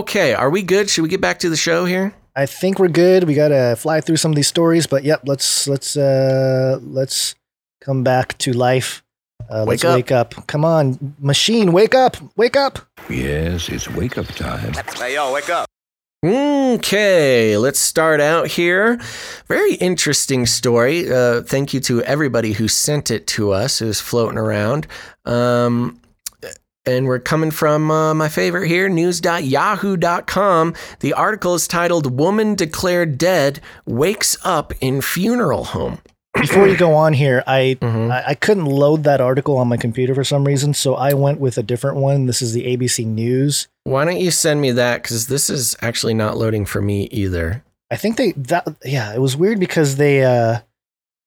Okay, 0.00 0.34
are 0.34 0.50
we 0.50 0.62
good? 0.62 0.90
Should 0.90 1.02
we 1.02 1.08
get 1.08 1.20
back 1.20 1.38
to 1.38 1.48
the 1.48 1.56
show 1.56 1.86
here? 1.86 2.12
I 2.36 2.44
think 2.46 2.78
we're 2.78 2.88
good. 2.88 3.24
We 3.24 3.34
gotta 3.34 3.74
fly 3.76 4.00
through 4.00 4.18
some 4.18 4.32
of 4.32 4.36
these 4.36 4.48
stories, 4.48 4.86
but 4.86 5.02
yep, 5.02 5.22
let's 5.24 5.66
let's 5.66 5.96
uh 5.96 6.78
let's 6.82 7.36
come 7.80 8.02
back 8.04 8.36
to 8.38 8.52
life. 8.52 9.02
Uh, 9.48 9.64
Wake 9.66 9.82
let's 9.82 9.84
up. 9.84 9.94
wake 9.96 10.12
up. 10.12 10.46
Come 10.46 10.64
on, 10.64 11.14
machine, 11.18 11.72
wake 11.72 11.94
up, 11.94 12.16
wake 12.36 12.56
up. 12.56 12.80
Yes, 13.08 13.68
it's 13.68 13.88
wake 13.88 14.18
up 14.18 14.26
time. 14.26 14.74
Hey, 14.96 15.14
yo, 15.14 15.32
wake 15.32 15.48
up. 15.48 15.66
Okay, 16.26 17.56
let's 17.56 17.78
start 17.78 18.20
out 18.20 18.48
here. 18.48 18.98
Very 19.46 19.74
interesting 19.74 20.46
story. 20.46 21.10
Uh, 21.10 21.42
thank 21.42 21.72
you 21.72 21.78
to 21.80 22.02
everybody 22.02 22.52
who 22.52 22.66
sent 22.66 23.10
it 23.12 23.26
to 23.28 23.52
us, 23.52 23.78
who's 23.78 24.00
floating 24.00 24.36
around. 24.36 24.88
Um, 25.24 26.00
and 26.84 27.06
we're 27.06 27.20
coming 27.20 27.50
from 27.52 27.90
uh, 27.90 28.14
my 28.14 28.28
favorite 28.28 28.66
here, 28.66 28.88
news.yahoo.com. 28.88 30.74
The 31.00 31.12
article 31.12 31.54
is 31.54 31.68
titled 31.68 32.18
Woman 32.18 32.54
Declared 32.56 33.16
Dead 33.16 33.60
Wakes 33.86 34.36
Up 34.44 34.72
in 34.80 35.00
Funeral 35.00 35.64
Home. 35.66 35.98
Before 36.40 36.68
you 36.68 36.76
go 36.76 36.94
on 36.94 37.12
here, 37.12 37.42
I, 37.46 37.76
Mhm. 37.82 38.10
I 38.10 38.24
I 38.28 38.34
couldn't 38.34 38.66
load 38.66 39.04
that 39.04 39.20
article 39.20 39.56
on 39.56 39.68
my 39.68 39.76
computer 39.76 40.14
for 40.14 40.24
some 40.24 40.44
reason, 40.44 40.74
so 40.74 40.94
I 40.94 41.14
went 41.14 41.40
with 41.40 41.58
a 41.58 41.62
different 41.62 41.96
one. 41.98 42.26
This 42.26 42.42
is 42.42 42.52
the 42.52 42.64
ABC 42.76 43.04
News. 43.06 43.68
Why 43.84 44.04
don't 44.04 44.20
you 44.20 44.30
send 44.30 44.60
me 44.60 44.70
that? 44.72 45.02
Because 45.02 45.26
this 45.28 45.48
is 45.50 45.76
actually 45.82 46.14
not 46.14 46.36
loading 46.36 46.64
for 46.64 46.80
me 46.82 47.04
either. 47.10 47.62
I 47.90 47.96
think 47.96 48.16
they 48.16 48.32
that 48.32 48.66
yeah, 48.84 49.14
it 49.14 49.20
was 49.20 49.36
weird 49.36 49.58
because 49.60 49.96
they 49.96 50.24
uh 50.24 50.58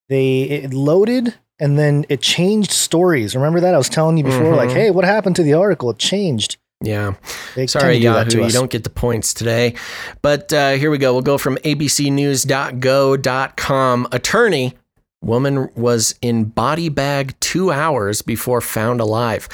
they 0.09 0.41
it 0.43 0.73
loaded 0.73 1.33
and 1.59 1.77
then 1.77 2.05
it 2.09 2.21
changed 2.21 2.71
stories. 2.71 3.35
Remember 3.35 3.59
that 3.59 3.75
I 3.75 3.77
was 3.77 3.89
telling 3.89 4.17
you 4.17 4.23
before, 4.23 4.55
like, 4.55 4.69
Mhm. 4.69 4.73
hey, 4.73 4.91
what 4.91 5.05
happened 5.05 5.35
to 5.37 5.43
the 5.43 5.53
article? 5.53 5.89
It 5.91 5.99
changed. 5.99 6.57
Yeah. 6.83 7.13
They 7.55 7.67
Sorry, 7.67 7.99
do 7.99 8.05
Yahoo, 8.05 8.29
to 8.31 8.41
you 8.43 8.49
don't 8.49 8.71
get 8.71 8.83
the 8.83 8.89
points 8.89 9.35
today. 9.35 9.75
But 10.23 10.51
uh, 10.51 10.71
here 10.71 10.89
we 10.89 10.97
go. 10.97 11.13
We'll 11.13 11.21
go 11.21 11.37
from 11.37 11.57
abcnews.go.com. 11.57 14.07
Attorney, 14.11 14.73
woman 15.21 15.69
was 15.75 16.15
in 16.21 16.45
body 16.45 16.89
bag 16.89 17.39
two 17.39 17.71
hours 17.71 18.21
before 18.21 18.61
found 18.61 18.99
alive. 18.99 19.47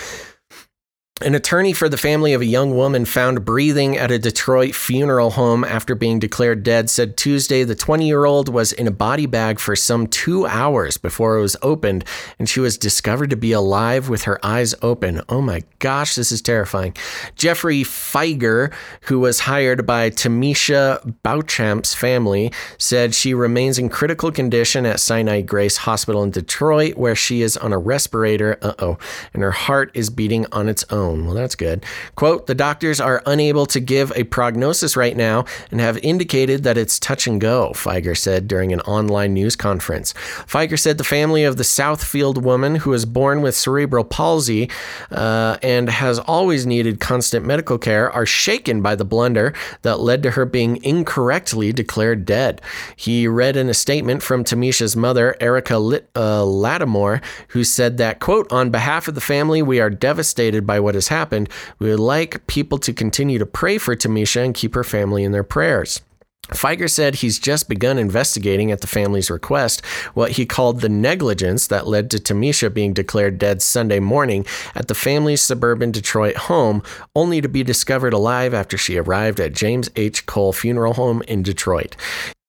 An 1.19 1.33
attorney 1.33 1.73
for 1.73 1.89
the 1.89 1.97
family 1.97 2.33
of 2.33 2.41
a 2.41 2.45
young 2.45 2.75
woman 2.75 3.03
found 3.03 3.43
breathing 3.43 3.97
at 3.97 4.11
a 4.11 4.19
Detroit 4.19 4.75
funeral 4.75 5.31
home 5.31 5.63
after 5.63 5.95
being 5.95 6.19
declared 6.19 6.61
dead 6.61 6.91
said 6.91 7.17
Tuesday 7.17 7.63
the 7.63 7.73
20 7.73 8.05
year 8.05 8.25
old 8.25 8.49
was 8.49 8.71
in 8.71 8.85
a 8.85 8.91
body 8.91 9.25
bag 9.25 9.59
for 9.59 9.75
some 9.75 10.05
two 10.05 10.45
hours 10.45 10.97
before 10.97 11.35
it 11.35 11.41
was 11.41 11.57
opened 11.63 12.05
and 12.37 12.47
she 12.47 12.59
was 12.59 12.77
discovered 12.77 13.31
to 13.31 13.35
be 13.35 13.51
alive 13.51 14.09
with 14.09 14.25
her 14.25 14.39
eyes 14.45 14.75
open. 14.83 15.23
Oh 15.27 15.41
my 15.41 15.63
gosh, 15.79 16.13
this 16.13 16.31
is 16.31 16.39
terrifying. 16.39 16.95
Geoffrey 17.35 17.81
Fieger, 17.81 18.71
who 19.01 19.19
was 19.19 19.39
hired 19.39 19.87
by 19.87 20.11
Tamisha 20.11 21.15
Beauchamp's 21.23 21.95
family, 21.95 22.53
said 22.77 23.15
she 23.15 23.33
remains 23.33 23.79
in 23.79 23.89
critical 23.89 24.31
condition 24.31 24.85
at 24.85 24.99
Sinai 24.99 25.41
Grace 25.41 25.77
Hospital 25.77 26.21
in 26.21 26.29
Detroit, 26.29 26.95
where 26.95 27.15
she 27.15 27.41
is 27.41 27.57
on 27.57 27.73
a 27.73 27.79
respirator. 27.79 28.59
Uh 28.61 28.73
oh. 28.77 28.97
And 29.33 29.41
her 29.41 29.51
heart 29.51 29.89
is 29.95 30.11
beating 30.11 30.45
on 30.51 30.69
its 30.69 30.85
own. 30.91 31.06
Well, 31.15 31.33
that's 31.33 31.55
good. 31.55 31.85
Quote 32.15 32.47
The 32.47 32.55
doctors 32.55 32.99
are 32.99 33.23
unable 33.25 33.65
to 33.67 33.79
give 33.79 34.11
a 34.15 34.23
prognosis 34.23 34.95
right 34.95 35.15
now 35.15 35.45
and 35.71 35.79
have 35.79 35.97
indicated 35.99 36.63
that 36.63 36.77
it's 36.77 36.99
touch 36.99 37.27
and 37.27 37.39
go, 37.39 37.71
Fieger 37.73 38.17
said 38.17 38.47
during 38.47 38.73
an 38.73 38.81
online 38.81 39.33
news 39.33 39.55
conference. 39.55 40.13
Fieger 40.13 40.79
said 40.79 40.97
the 40.97 41.03
family 41.03 41.43
of 41.43 41.57
the 41.57 41.63
Southfield 41.63 42.41
woman 42.41 42.75
who 42.75 42.91
was 42.91 43.05
born 43.05 43.41
with 43.41 43.55
cerebral 43.55 44.03
palsy 44.03 44.69
uh, 45.11 45.57
and 45.63 45.89
has 45.89 46.19
always 46.19 46.65
needed 46.65 46.99
constant 46.99 47.45
medical 47.45 47.77
care 47.77 48.11
are 48.11 48.25
shaken 48.25 48.81
by 48.81 48.95
the 48.95 49.05
blunder 49.05 49.53
that 49.81 49.99
led 49.99 50.23
to 50.23 50.31
her 50.31 50.45
being 50.45 50.83
incorrectly 50.83 51.71
declared 51.71 52.25
dead. 52.25 52.61
He 52.95 53.27
read 53.27 53.55
in 53.55 53.69
a 53.69 53.73
statement 53.73 54.23
from 54.23 54.43
Tamisha's 54.43 54.95
mother, 54.95 55.35
Erica 55.39 55.77
Lit- 55.77 56.09
uh, 56.15 56.43
Lattimore, 56.45 57.21
who 57.49 57.63
said 57.63 57.97
that, 57.97 58.19
quote, 58.19 58.51
on 58.51 58.69
behalf 58.69 59.07
of 59.07 59.15
the 59.15 59.21
family, 59.21 59.61
we 59.61 59.79
are 59.79 59.89
devastated 59.89 60.65
by 60.65 60.79
what 60.79 60.95
has 60.97 61.07
happened. 61.07 61.49
We 61.79 61.89
would 61.89 61.99
like 61.99 62.45
people 62.47 62.77
to 62.79 62.91
continue 62.91 63.39
to 63.39 63.45
pray 63.45 63.77
for 63.77 63.95
Tamisha 63.95 64.43
and 64.43 64.53
keep 64.53 64.75
her 64.75 64.83
family 64.83 65.23
in 65.23 65.31
their 65.31 65.43
prayers. 65.43 66.01
Fieger 66.49 66.89
said 66.89 67.15
he's 67.15 67.39
just 67.39 67.67
begun 67.67 67.97
investigating 67.97 68.71
at 68.71 68.79
the 68.79 68.87
family's 68.87 69.29
request 69.29 69.85
what 70.13 70.31
he 70.31 70.45
called 70.45 70.79
the 70.79 70.87
negligence 70.87 71.67
that 71.67 71.87
led 71.87 72.09
to 72.11 72.19
Tamisha 72.19 72.73
being 72.73 72.93
declared 72.93 73.37
dead 73.37 73.61
Sunday 73.61 73.99
morning 73.99 74.45
at 74.73 74.87
the 74.87 74.95
family's 74.95 75.41
suburban 75.41 75.91
Detroit 75.91 76.37
home, 76.37 76.83
only 77.17 77.41
to 77.41 77.49
be 77.49 77.63
discovered 77.63 78.13
alive 78.13 78.53
after 78.53 78.77
she 78.77 78.95
arrived 78.97 79.41
at 79.41 79.53
James 79.53 79.89
H. 79.97 80.25
Cole 80.25 80.53
Funeral 80.53 80.93
Home 80.93 81.21
in 81.27 81.43
Detroit. 81.43 81.97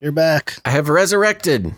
You're 0.01 0.13
back. 0.13 0.55
I 0.65 0.71
have 0.71 0.89
resurrected. 0.89 1.75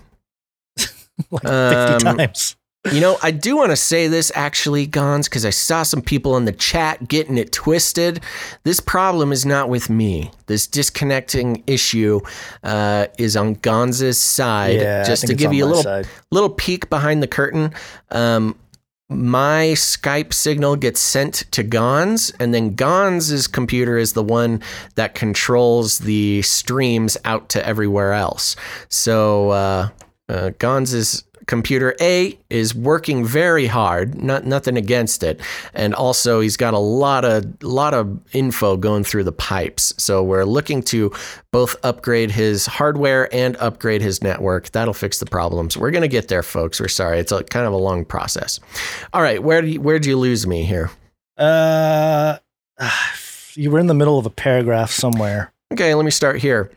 like 1.31 1.43
50 1.43 1.47
Um, 1.49 1.99
times. 2.19 2.57
You 2.91 3.01
know, 3.01 3.19
I 3.23 3.31
do 3.31 3.57
want 3.57 3.73
to 3.73 3.77
say 3.77 4.09
this 4.09 4.33
actually, 4.35 4.87
Gonz, 4.87 5.25
because 5.25 5.45
I 5.45 5.51
saw 5.51 5.83
some 5.83 6.01
people 6.01 6.39
in 6.39 6.47
the 6.47 6.53
chat 6.53 7.09
getting 7.09 7.37
it 7.37 7.53
twisted. 7.53 8.21
This 8.65 8.81
problem 8.81 9.33
is 9.33 9.45
not 9.45 9.69
with 9.69 9.91
me. 9.91 10.31
This 10.47 10.67
disconnecting 10.67 11.63
issue 11.67 12.21
uh, 12.63 13.09
is 13.19 13.37
on 13.37 13.57
Gonz's 13.57 14.19
side. 14.19 14.81
Yeah, 14.81 15.05
Just 15.05 15.27
to 15.27 15.35
give 15.35 15.53
you 15.53 15.67
a 15.67 15.67
little 15.67 15.83
side. 15.83 16.09
little 16.31 16.49
peek 16.49 16.89
behind 16.89 17.23
the 17.23 17.27
curtain. 17.27 17.75
Um, 18.11 18.59
my 19.11 19.73
Skype 19.75 20.33
signal 20.33 20.77
gets 20.77 21.01
sent 21.01 21.35
to 21.51 21.63
Gonz, 21.63 22.33
and 22.41 22.55
then 22.55 22.77
Gonz' 22.77 23.51
computer 23.53 23.99
is 23.99 24.15
the 24.15 24.23
one 24.23 24.63
that 24.95 25.15
controls 25.15 25.99
the 25.99 26.41
streams 26.43 27.19
out 27.27 27.51
to 27.51 27.67
everywhere 27.67 28.15
else. 28.15 28.57
So 28.89 29.51
uh, 29.51 29.89
uh, 30.31 30.51
Gonz' 30.59 31.25
computer 31.51 31.97
A 32.01 32.39
is 32.49 32.77
working 32.77 33.25
very 33.25 33.67
hard, 33.67 34.23
not 34.23 34.47
nothing 34.47 34.77
against 34.77 35.25
it, 35.25 35.41
and 35.75 35.95
also 35.97 36.41
he's 36.41 36.57
got 36.57 36.75
a 36.75 36.79
lot 36.79 37.25
of 37.25 37.61
lot 37.63 37.93
of 37.93 38.21
info 38.33 38.77
going 38.77 39.03
through 39.03 39.25
the 39.25 39.33
pipes. 39.33 39.93
So 39.99 40.23
we're 40.23 40.45
looking 40.45 40.81
to 40.85 41.13
both 41.51 41.75
upgrade 41.83 42.31
his 42.31 42.67
hardware 42.67 43.29
and 43.35 43.57
upgrade 43.57 44.01
his 44.01 44.23
network. 44.23 44.71
That'll 44.71 44.95
fix 44.95 45.19
the 45.19 45.27
problems. 45.27 45.77
We're 45.77 45.91
gonna 45.91 46.07
get 46.07 46.29
there, 46.29 46.45
folks. 46.45 46.81
We're 46.81 46.87
sorry. 46.87 47.19
It's 47.19 47.33
a 47.33 47.43
kind 47.43 47.67
of 47.67 47.73
a 47.73 47.77
long 47.79 48.05
process. 48.05 48.61
All 49.13 49.21
right, 49.21 49.43
where 49.43 49.61
do 49.61 49.69
you, 49.69 49.81
where'd 49.81 50.07
you 50.07 50.17
lose 50.17 50.47
me 50.47 50.63
here? 50.63 50.93
Uh, 51.37 52.39
you 53.55 53.73
were 53.73 53.81
in 53.81 53.89
the 53.89 53.95
middle 53.95 54.21
of 54.21 54.25
a 54.25 54.31
paragraph 54.31 54.93
somewhere. 54.93 55.53
Okay, 55.73 55.97
let 55.97 56.05
me 56.05 56.13
start 56.13 56.39
here. 56.41 56.71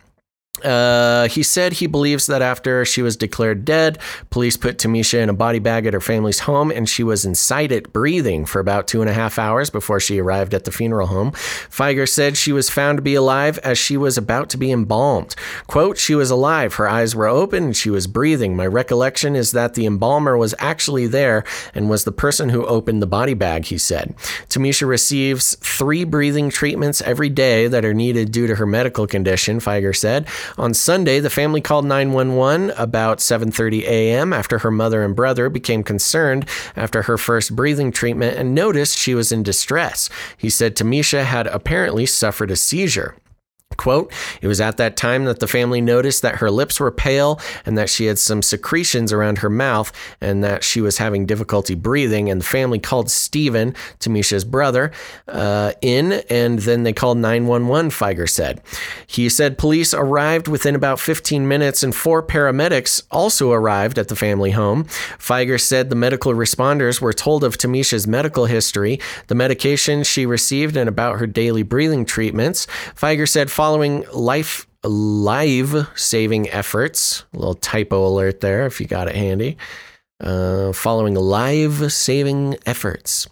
Uh, 0.63 1.27
he 1.27 1.43
said 1.43 1.73
he 1.73 1.87
believes 1.87 2.27
that 2.27 2.41
after 2.41 2.85
she 2.85 3.01
was 3.01 3.15
declared 3.15 3.65
dead, 3.65 3.99
police 4.29 4.57
put 4.57 4.77
Tamisha 4.77 5.21
in 5.21 5.29
a 5.29 5.33
body 5.33 5.59
bag 5.59 5.85
at 5.85 5.93
her 5.93 5.99
family's 5.99 6.39
home 6.39 6.71
and 6.71 6.87
she 6.87 7.03
was 7.03 7.25
inside 7.25 7.71
it 7.71 7.91
breathing 7.93 8.45
for 8.45 8.59
about 8.59 8.87
two 8.87 9.01
and 9.01 9.09
a 9.09 9.13
half 9.13 9.37
hours 9.37 9.69
before 9.69 9.99
she 9.99 10.19
arrived 10.19 10.53
at 10.53 10.63
the 10.63 10.71
funeral 10.71 11.07
home. 11.07 11.31
Fieger 11.31 12.07
said 12.07 12.37
she 12.37 12.51
was 12.51 12.69
found 12.69 12.97
to 12.97 13.01
be 13.01 13.15
alive 13.15 13.57
as 13.59 13.77
she 13.77 13.97
was 13.97 14.17
about 14.17 14.49
to 14.49 14.57
be 14.57 14.71
embalmed. 14.71 15.35
Quote, 15.67 15.97
she 15.97 16.15
was 16.15 16.31
alive, 16.31 16.75
her 16.75 16.87
eyes 16.87 17.15
were 17.15 17.27
open, 17.27 17.63
and 17.63 17.77
she 17.77 17.89
was 17.89 18.07
breathing. 18.07 18.55
My 18.55 18.67
recollection 18.67 19.35
is 19.35 19.51
that 19.51 19.73
the 19.73 19.85
embalmer 19.85 20.37
was 20.37 20.55
actually 20.59 21.07
there 21.07 21.43
and 21.73 21.89
was 21.89 22.03
the 22.03 22.11
person 22.11 22.49
who 22.49 22.65
opened 22.65 23.01
the 23.01 23.07
body 23.07 23.33
bag, 23.33 23.65
he 23.65 23.77
said. 23.77 24.15
Tamisha 24.49 24.87
receives 24.87 25.55
three 25.57 26.03
breathing 26.03 26.49
treatments 26.49 27.01
every 27.01 27.29
day 27.29 27.67
that 27.67 27.85
are 27.85 27.93
needed 27.93 28.31
due 28.31 28.47
to 28.47 28.55
her 28.55 28.65
medical 28.65 29.07
condition, 29.07 29.59
Fieger 29.59 29.95
said. 29.95 30.27
On 30.57 30.73
Sunday, 30.73 31.19
the 31.19 31.29
family 31.29 31.61
called 31.61 31.85
911 31.85 32.71
about 32.77 33.17
7:30 33.19 33.83
a.m. 33.83 34.33
after 34.33 34.59
her 34.59 34.71
mother 34.71 35.03
and 35.03 35.15
brother 35.15 35.49
became 35.49 35.83
concerned 35.83 36.47
after 36.75 37.03
her 37.03 37.17
first 37.17 37.55
breathing 37.55 37.91
treatment 37.91 38.37
and 38.37 38.53
noticed 38.53 38.97
she 38.97 39.15
was 39.15 39.31
in 39.31 39.43
distress. 39.43 40.09
He 40.37 40.49
said 40.49 40.75
Tamisha 40.75 41.23
had 41.23 41.47
apparently 41.47 42.05
suffered 42.05 42.51
a 42.51 42.55
seizure. 42.55 43.15
Quote, 43.77 44.11
it 44.41 44.47
was 44.47 44.61
at 44.61 44.77
that 44.77 44.97
time 44.97 45.25
that 45.25 45.39
the 45.39 45.47
family 45.47 45.81
noticed 45.81 46.21
that 46.21 46.35
her 46.35 46.51
lips 46.51 46.79
were 46.79 46.91
pale 46.91 47.39
and 47.65 47.77
that 47.77 47.89
she 47.89 48.05
had 48.05 48.19
some 48.19 48.41
secretions 48.41 49.11
around 49.11 49.39
her 49.39 49.49
mouth 49.49 49.91
and 50.21 50.43
that 50.43 50.63
she 50.63 50.81
was 50.81 50.97
having 50.97 51.25
difficulty 51.25 51.75
breathing. 51.75 52.29
And 52.29 52.41
the 52.41 52.45
family 52.45 52.79
called 52.79 53.09
Stephen, 53.09 53.73
Tamisha's 53.99 54.45
brother, 54.45 54.91
uh, 55.27 55.73
in, 55.81 56.13
and 56.29 56.59
then 56.59 56.83
they 56.83 56.93
called 56.93 57.17
911, 57.17 57.91
Fieger 57.91 58.29
said. 58.29 58.61
He 59.07 59.29
said 59.29 59.57
police 59.57 59.93
arrived 59.93 60.47
within 60.47 60.75
about 60.75 60.99
15 60.99 61.47
minutes 61.47 61.83
and 61.83 61.95
four 61.95 62.23
paramedics 62.23 63.03
also 63.11 63.51
arrived 63.51 63.97
at 63.97 64.07
the 64.07 64.15
family 64.15 64.51
home. 64.51 64.85
Fieger 65.17 65.59
said 65.59 65.89
the 65.89 65.95
medical 65.95 66.33
responders 66.33 67.01
were 67.01 67.13
told 67.13 67.43
of 67.43 67.57
Tamisha's 67.57 68.07
medical 68.07 68.45
history, 68.45 68.99
the 69.27 69.35
medication 69.35 70.03
she 70.03 70.25
received, 70.25 70.77
and 70.77 70.89
about 70.89 71.19
her 71.19 71.27
daily 71.27 71.63
breathing 71.63 72.05
treatments. 72.05 72.67
Fieger 72.95 73.27
said 73.27 73.49
following 73.63 74.03
life 74.11 74.67
live 74.83 75.87
saving 75.95 76.49
efforts, 76.49 77.23
a 77.33 77.37
little 77.37 77.53
typo 77.53 78.05
alert 78.05 78.41
there 78.41 78.65
if 78.65 78.81
you 78.81 78.85
got 78.85 79.07
it 79.07 79.15
handy. 79.15 79.55
Uh, 80.19 80.73
following 80.73 81.15
live 81.15 81.89
saving 81.89 82.57
efforts. 82.65 83.29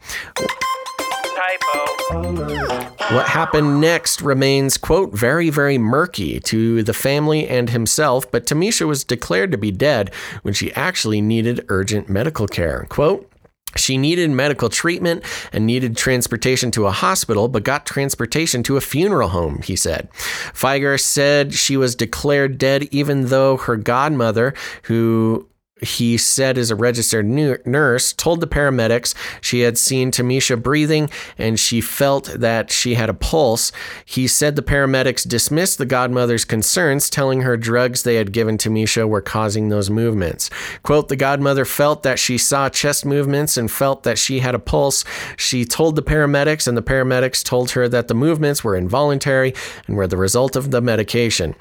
What 3.09 3.27
happened 3.27 3.81
next 3.81 4.21
remains, 4.21 4.77
quote, 4.77 5.11
very, 5.11 5.49
very 5.49 5.77
murky 5.77 6.39
to 6.39 6.81
the 6.81 6.93
family 6.93 7.45
and 7.45 7.69
himself, 7.69 8.31
but 8.31 8.45
Tamisha 8.45 8.87
was 8.87 9.03
declared 9.03 9.51
to 9.51 9.57
be 9.57 9.69
dead 9.69 10.13
when 10.43 10.53
she 10.53 10.71
actually 10.75 11.19
needed 11.19 11.65
urgent 11.67 12.07
medical 12.07 12.47
care. 12.47 12.85
Quote, 12.87 13.29
she 13.75 13.97
needed 13.97 14.29
medical 14.31 14.69
treatment 14.69 15.23
and 15.53 15.65
needed 15.65 15.95
transportation 15.95 16.71
to 16.71 16.87
a 16.87 16.91
hospital, 16.91 17.47
but 17.47 17.63
got 17.63 17.85
transportation 17.85 18.63
to 18.63 18.77
a 18.77 18.81
funeral 18.81 19.29
home, 19.29 19.61
he 19.63 19.75
said. 19.75 20.09
Fieger 20.53 20.99
said 20.99 21.53
she 21.53 21.77
was 21.77 21.95
declared 21.95 22.57
dead 22.57 22.83
even 22.91 23.27
though 23.27 23.57
her 23.57 23.77
godmother, 23.77 24.53
who 24.83 25.47
he 25.81 26.17
said 26.17 26.57
is 26.57 26.69
a 26.69 26.75
registered 26.75 27.25
nurse, 27.25 28.13
told 28.13 28.39
the 28.39 28.47
paramedics 28.47 29.15
she 29.41 29.61
had 29.61 29.77
seen 29.77 30.11
Tamisha 30.11 30.61
breathing 30.61 31.09
and 31.37 31.59
she 31.59 31.81
felt 31.81 32.25
that 32.35 32.71
she 32.71 32.93
had 32.93 33.09
a 33.09 33.13
pulse. 33.13 33.71
He 34.05 34.27
said 34.27 34.55
the 34.55 34.61
paramedics 34.61 35.27
dismissed 35.27 35.77
the 35.77 35.85
godmother's 35.85 36.45
concerns, 36.45 37.09
telling 37.09 37.41
her 37.41 37.57
drugs 37.57 38.03
they 38.03 38.15
had 38.15 38.31
given 38.31 38.57
Tamisha 38.57 39.07
were 39.07 39.21
causing 39.21 39.69
those 39.69 39.89
movements. 39.89 40.49
Quote, 40.83 41.07
the 41.07 41.15
godmother 41.15 41.65
felt 41.65 42.03
that 42.03 42.19
she 42.19 42.37
saw 42.37 42.69
chest 42.69 43.05
movements 43.05 43.57
and 43.57 43.71
felt 43.71 44.03
that 44.03 44.17
she 44.17 44.39
had 44.39 44.55
a 44.55 44.59
pulse. 44.59 45.03
She 45.37 45.65
told 45.65 45.95
the 45.95 46.03
paramedics, 46.03 46.67
and 46.67 46.77
the 46.77 46.81
paramedics 46.81 47.43
told 47.43 47.71
her 47.71 47.89
that 47.89 48.07
the 48.07 48.13
movements 48.13 48.63
were 48.63 48.75
involuntary 48.75 49.53
and 49.87 49.97
were 49.97 50.07
the 50.07 50.17
result 50.17 50.55
of 50.55 50.71
the 50.71 50.81
medication. 50.81 51.55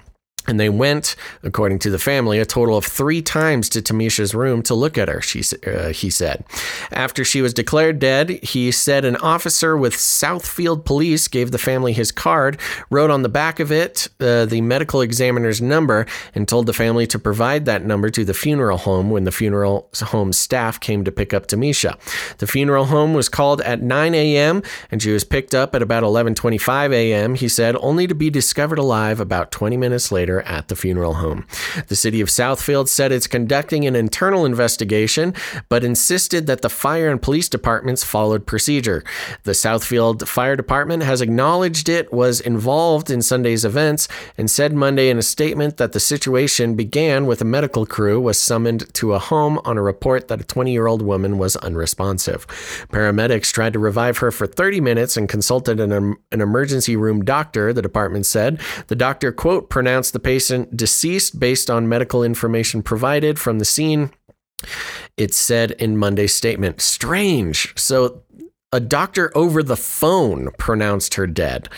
And 0.47 0.59
they 0.59 0.69
went, 0.69 1.17
according 1.43 1.81
to 1.81 1.91
the 1.91 1.99
family, 1.99 2.39
a 2.39 2.47
total 2.47 2.77
of 2.77 2.85
three 2.85 3.23
times 3.23 3.69
to 3.71 3.83
Tamisha's 3.83 4.35
room 4.35 4.63
to 4.63 4.75
look 4.75 4.97
at 4.97 5.09
her, 5.09 5.21
she, 5.21 5.43
uh, 5.67 5.89
he 5.89 6.11
said. 6.11 6.45
After 6.91 7.25
she 7.25 7.43
was 7.43 7.53
declared 7.53 7.99
dead, 7.99 8.31
he 8.43 8.71
said 8.73 9.05
an 9.05 9.17
officer 9.17 9.77
with 9.77 9.95
Southfield 9.95 10.85
Police 10.85 11.29
gave 11.29 11.51
the 11.51 11.59
family 11.59 11.93
his 11.93 12.11
card, 12.11 12.59
wrote 12.89 13.11
on 13.11 13.23
the 13.23 13.29
back 13.29 13.61
of 13.61 13.71
it 13.71 14.09
uh, 14.21 14.47
the 14.47 14.61
medical 14.61 15.03
examiner's 15.03 15.61
number, 15.61 16.07
and 16.35 16.49
told 16.49 16.67
the 16.67 16.73
family 16.73 17.07
to 17.07 17.19
provide 17.19 17.67
that 17.67 17.85
number 17.85 18.11
to 18.11 18.25
the 18.25 18.35
funeral 18.35 18.79
home 18.79 19.11
when 19.11 19.25
the 19.25 19.33
funeral 19.33 19.89
home 19.95 20.33
staff 20.33 20.81
came 20.81 21.05
to 21.05 21.13
pick 21.13 21.35
up 21.35 21.47
Tamisha. 21.47 21.99
The 22.39 22.47
funeral 22.47 22.87
home 22.87 23.15
was 23.15 23.29
called 23.29 23.61
at 23.63 23.83
9 23.83 24.15
a.m., 24.15 24.63
and 24.91 25.03
she 25.03 25.13
was 25.13 25.25
picked 25.25 25.55
up 25.55 25.75
at 25.75 25.83
about 25.83 26.03
11.25 26.03 26.93
a.m., 26.93 27.35
he 27.35 27.49
said, 27.49 27.77
only 27.77 28.07
to 28.07 28.15
be 28.15 28.31
discovered 28.31 28.79
alive 28.79 29.21
about 29.21 29.51
20 29.51 29.77
minutes 29.77 30.11
later 30.31 30.43
at 30.49 30.69
the 30.69 30.77
funeral 30.77 31.15
home. 31.15 31.45
The 31.89 31.97
city 31.97 32.21
of 32.21 32.29
Southfield 32.29 32.89
said 32.89 33.11
it's 33.13 33.27
conducting 33.27 33.87
an 33.87 33.97
internal 33.97 34.45
investigation, 34.45 35.35
but 35.69 35.85
insisted 35.85 36.47
that 36.47 36.63
the 36.63 36.69
fire 36.69 37.11
and 37.11 37.21
police 37.21 37.49
departments 37.49 38.05
followed 38.05 38.47
procedure. 38.47 39.03
The 39.43 39.53
Southfield 39.53 40.27
Fire 40.29 40.57
Department 40.57 41.03
has 41.03 41.21
acknowledged 41.21 41.89
it 41.89 42.13
was 42.13 42.41
involved 42.41 43.11
in 43.11 43.23
Sunday's 43.23 43.65
events 43.65 44.09
and 44.39 44.51
said 44.51 44.73
Monday 44.73 45.11
in 45.11 45.19
a 45.19 45.23
statement 45.23 45.77
that 45.79 45.93
the 45.93 46.01
situation 46.01 46.77
began 46.77 47.27
with 47.27 47.41
a 47.41 47.45
medical 47.45 47.87
crew 47.87 48.21
was 48.21 48.39
summoned 48.39 48.93
to 48.95 49.15
a 49.15 49.19
home 49.19 49.59
on 49.65 49.77
a 49.77 49.83
report 49.83 50.29
that 50.29 50.41
a 50.41 50.45
20-year-old 50.45 51.03
woman 51.03 51.39
was 51.39 51.57
unresponsive. 51.57 52.47
Paramedics 52.93 53.53
tried 53.53 53.73
to 53.73 53.79
revive 53.79 54.19
her 54.19 54.31
for 54.31 54.47
30 54.47 54.81
minutes 54.81 55.17
and 55.17 55.29
consulted 55.29 55.81
an, 55.81 55.93
an 55.93 56.41
emergency 56.41 56.97
room 56.97 57.25
doctor, 57.25 57.73
the 57.73 57.83
department 57.83 58.27
said. 58.27 58.61
The 58.87 58.97
doctor, 58.97 59.33
quote, 59.33 59.71
pronounced 59.71 60.13
the 60.13 60.20
patient 60.21 60.77
deceased 60.77 61.41
based 61.41 61.71
on 61.71 61.89
medical 61.89 62.23
information 62.23 62.83
provided 62.83 63.39
from 63.39 63.59
the 63.59 63.65
scene. 63.65 64.11
It 65.17 65.35
said 65.35 65.73
in 65.73 65.97
Monday's 65.97 66.35
statement. 66.35 66.81
Strange. 66.81 67.73
So 67.77 68.23
a 68.73 68.81
doctor 68.81 69.33
over 69.35 69.63
the 69.63 69.77
phone 69.77 70.51
pronounced 70.59 71.15
her 71.15 71.27
dead. 71.27 71.69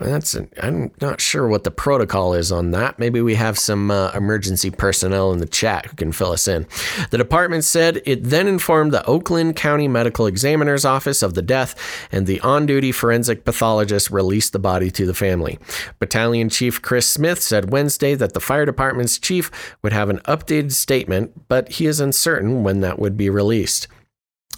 That's 0.00 0.36
I'm 0.60 0.90
not 1.00 1.20
sure 1.20 1.46
what 1.48 1.64
the 1.64 1.70
protocol 1.70 2.34
is 2.34 2.50
on 2.50 2.70
that. 2.72 2.98
Maybe 2.98 3.20
we 3.20 3.34
have 3.34 3.58
some 3.58 3.90
uh, 3.90 4.10
emergency 4.14 4.70
personnel 4.70 5.32
in 5.32 5.38
the 5.38 5.46
chat 5.46 5.86
who 5.86 5.96
can 5.96 6.12
fill 6.12 6.32
us 6.32 6.48
in. 6.48 6.66
The 7.10 7.18
department 7.18 7.64
said 7.64 8.02
it 8.04 8.24
then 8.24 8.48
informed 8.48 8.92
the 8.92 9.04
Oakland 9.06 9.56
County 9.56 9.88
Medical 9.88 10.26
Examiner's 10.26 10.84
office 10.84 11.22
of 11.22 11.34
the 11.34 11.42
death, 11.42 11.74
and 12.10 12.26
the 12.26 12.40
on-duty 12.40 12.92
forensic 12.92 13.44
pathologist 13.44 14.10
released 14.10 14.52
the 14.52 14.58
body 14.58 14.90
to 14.90 15.06
the 15.06 15.14
family. 15.14 15.58
Battalion 15.98 16.48
Chief 16.48 16.80
Chris 16.80 17.06
Smith 17.06 17.40
said 17.40 17.70
Wednesday 17.70 18.14
that 18.14 18.34
the 18.34 18.40
fire 18.40 18.64
department's 18.64 19.18
chief 19.18 19.50
would 19.82 19.92
have 19.92 20.10
an 20.10 20.18
updated 20.20 20.72
statement, 20.72 21.48
but 21.48 21.68
he 21.68 21.86
is 21.86 22.00
uncertain 22.00 22.62
when 22.62 22.80
that 22.80 22.98
would 22.98 23.16
be 23.16 23.30
released. 23.30 23.88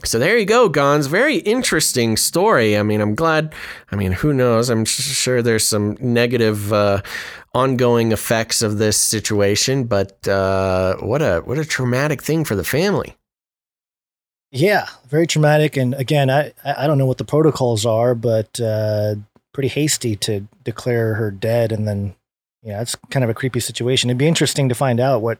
So 0.07 0.19
there 0.19 0.39
you 0.39 0.47
go, 0.47 0.70
Gonz. 0.70 1.09
Very 1.09 1.37
interesting 1.39 2.16
story. 2.16 2.77
I 2.77 2.83
mean, 2.83 3.01
I'm 3.01 3.15
glad. 3.15 3.55
I 3.91 3.97
mean, 3.97 4.12
who 4.12 4.33
knows? 4.33 4.70
I'm 4.70 4.85
sure 4.85 5.43
there's 5.43 5.66
some 5.66 5.97
negative 6.01 6.73
uh, 6.73 7.03
ongoing 7.55 8.12
effects 8.12 8.62
of 8.62 8.78
this 8.78 8.97
situation, 8.97 9.85
but 9.85 10.27
uh, 10.28 10.97
what 10.99 11.23
a 11.23 11.41
what 11.41 11.59
a 11.59 11.65
traumatic 11.65 12.23
thing 12.23 12.45
for 12.45 12.55
the 12.55 12.65
family. 12.65 13.16
Yeah, 14.53 14.87
very 15.09 15.27
traumatic. 15.27 15.77
And 15.77 15.95
again, 15.95 16.31
I 16.31 16.53
I 16.65 16.87
don't 16.87 16.99
know 16.99 17.07
what 17.07 17.19
the 17.19 17.24
protocols 17.24 17.85
are, 17.85 18.15
but 18.15 18.61
uh, 18.61 19.16
pretty 19.53 19.69
hasty 19.69 20.16
to 20.16 20.47
declare 20.65 21.15
her 21.15 21.31
dead, 21.31 21.73
and 21.73 21.87
then 21.87 22.15
yeah, 22.62 22.81
it's 22.81 22.95
kind 23.11 23.24
of 23.24 23.31
a 23.31 23.35
creepy 23.35 23.61
situation. 23.61 24.11
It'd 24.11 24.19
be 24.19 24.28
interesting 24.28 24.69
to 24.69 24.74
find 24.74 25.01
out 25.01 25.23
what 25.23 25.39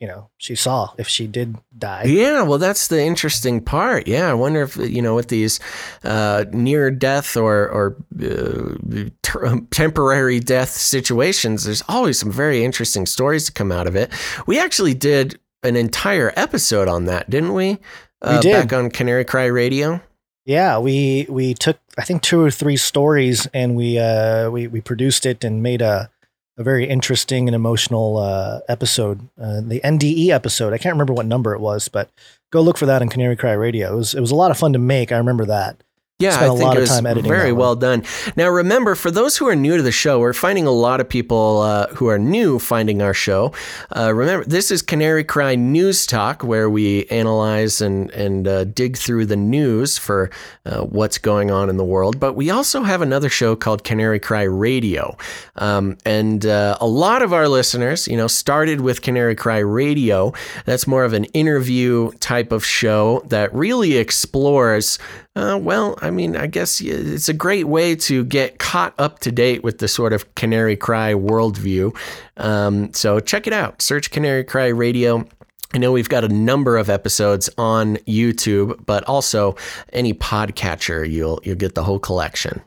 you 0.00 0.06
know 0.06 0.30
she 0.36 0.54
saw 0.54 0.90
if 0.98 1.08
she 1.08 1.26
did 1.26 1.56
die. 1.76 2.04
Yeah, 2.04 2.42
well, 2.42 2.58
that's 2.58 2.88
the 2.88 3.02
interesting 3.02 3.62
part. 3.62 4.06
Yeah, 4.06 4.30
I 4.30 4.34
wonder 4.34 4.62
if 4.62 4.76
you 4.76 5.02
know 5.02 5.14
with 5.14 5.28
these 5.28 5.60
uh, 6.04 6.44
near 6.52 6.90
death 6.90 7.36
or 7.36 7.68
or 7.68 7.96
uh, 8.22 9.08
ter- 9.22 9.60
temporary 9.70 10.40
death 10.40 10.70
situations, 10.70 11.64
there's 11.64 11.82
always 11.88 12.18
some 12.18 12.32
very 12.32 12.64
interesting 12.64 13.06
stories 13.06 13.46
to 13.46 13.52
come 13.52 13.72
out 13.72 13.86
of 13.86 13.96
it. 13.96 14.12
We 14.46 14.58
actually 14.58 14.94
did 14.94 15.38
an 15.62 15.76
entire 15.76 16.32
episode 16.36 16.88
on 16.88 17.06
that, 17.06 17.28
didn't 17.30 17.54
we? 17.54 17.78
Uh, 18.22 18.36
we 18.36 18.50
did 18.50 18.68
back 18.68 18.72
on 18.72 18.90
Canary 18.90 19.24
Cry 19.24 19.46
Radio. 19.46 20.00
Yeah, 20.44 20.78
we 20.78 21.26
we 21.28 21.54
took 21.54 21.78
I 21.98 22.02
think 22.04 22.22
two 22.22 22.40
or 22.40 22.50
three 22.50 22.76
stories 22.76 23.48
and 23.52 23.74
we 23.74 23.98
uh 23.98 24.48
we 24.50 24.68
we 24.68 24.80
produced 24.80 25.26
it 25.26 25.42
and 25.42 25.62
made 25.62 25.82
a 25.82 26.10
a 26.58 26.62
very 26.62 26.88
interesting 26.88 27.48
and 27.48 27.54
emotional 27.54 28.16
uh, 28.16 28.60
episode, 28.68 29.28
uh, 29.40 29.60
the 29.60 29.80
NDE 29.84 30.28
episode. 30.28 30.72
I 30.72 30.78
can't 30.78 30.94
remember 30.94 31.12
what 31.12 31.26
number 31.26 31.54
it 31.54 31.60
was, 31.60 31.88
but 31.88 32.10
go 32.50 32.60
look 32.60 32.78
for 32.78 32.86
that 32.86 33.02
on 33.02 33.08
Canary 33.08 33.36
Cry 33.36 33.52
Radio. 33.52 33.92
It 33.92 33.96
was 33.96 34.14
it 34.14 34.20
was 34.20 34.30
a 34.30 34.36
lot 34.36 34.50
of 34.50 34.58
fun 34.58 34.72
to 34.72 34.78
make. 34.78 35.12
I 35.12 35.18
remember 35.18 35.44
that. 35.46 35.82
Yeah, 36.18 36.30
Spent 36.30 36.52
I 36.52 36.56
think 36.56 36.74
it 36.76 36.80
was 36.80 36.98
very 37.26 37.52
well 37.52 37.76
done. 37.76 38.02
Now, 38.36 38.48
remember, 38.48 38.94
for 38.94 39.10
those 39.10 39.36
who 39.36 39.46
are 39.48 39.54
new 39.54 39.76
to 39.76 39.82
the 39.82 39.92
show, 39.92 40.18
we're 40.18 40.32
finding 40.32 40.66
a 40.66 40.70
lot 40.70 40.98
of 40.98 41.06
people 41.06 41.60
uh, 41.60 41.88
who 41.88 42.08
are 42.08 42.18
new 42.18 42.58
finding 42.58 43.02
our 43.02 43.12
show. 43.12 43.52
Uh, 43.94 44.14
remember, 44.14 44.46
this 44.46 44.70
is 44.70 44.80
Canary 44.80 45.24
Cry 45.24 45.56
News 45.56 46.06
Talk, 46.06 46.42
where 46.42 46.70
we 46.70 47.04
analyze 47.08 47.82
and 47.82 48.10
and 48.12 48.48
uh, 48.48 48.64
dig 48.64 48.96
through 48.96 49.26
the 49.26 49.36
news 49.36 49.98
for 49.98 50.30
uh, 50.64 50.84
what's 50.84 51.18
going 51.18 51.50
on 51.50 51.68
in 51.68 51.76
the 51.76 51.84
world. 51.84 52.18
But 52.18 52.32
we 52.32 52.48
also 52.48 52.82
have 52.82 53.02
another 53.02 53.28
show 53.28 53.54
called 53.54 53.84
Canary 53.84 54.18
Cry 54.18 54.44
Radio, 54.44 55.18
um, 55.56 55.98
and 56.06 56.46
uh, 56.46 56.78
a 56.80 56.86
lot 56.86 57.20
of 57.20 57.34
our 57.34 57.46
listeners, 57.46 58.08
you 58.08 58.16
know, 58.16 58.26
started 58.26 58.80
with 58.80 59.02
Canary 59.02 59.34
Cry 59.34 59.58
Radio. 59.58 60.32
That's 60.64 60.86
more 60.86 61.04
of 61.04 61.12
an 61.12 61.24
interview 61.34 62.10
type 62.20 62.52
of 62.52 62.64
show 62.64 63.22
that 63.26 63.54
really 63.54 63.98
explores. 63.98 64.98
Uh, 65.36 65.58
well, 65.60 65.98
I 66.00 66.10
mean, 66.10 66.34
I 66.34 66.46
guess 66.46 66.80
it's 66.80 67.28
a 67.28 67.34
great 67.34 67.64
way 67.64 67.94
to 67.96 68.24
get 68.24 68.58
caught 68.58 68.94
up 68.98 69.18
to 69.18 69.30
date 69.30 69.62
with 69.62 69.78
the 69.78 69.86
sort 69.86 70.14
of 70.14 70.34
Canary 70.34 70.76
Cry 70.76 71.12
worldview. 71.12 71.94
Um, 72.38 72.90
so 72.94 73.20
check 73.20 73.46
it 73.46 73.52
out. 73.52 73.82
Search 73.82 74.10
Canary 74.10 74.44
Cry 74.44 74.68
Radio. 74.68 75.28
I 75.74 75.78
know 75.78 75.92
we've 75.92 76.08
got 76.08 76.24
a 76.24 76.28
number 76.28 76.78
of 76.78 76.88
episodes 76.88 77.50
on 77.58 77.96
YouTube, 78.08 78.86
but 78.86 79.04
also 79.04 79.56
any 79.92 80.14
podcatcher, 80.14 81.08
you'll 81.08 81.40
you'll 81.44 81.56
get 81.56 81.74
the 81.74 81.84
whole 81.84 81.98
collection. 81.98 82.62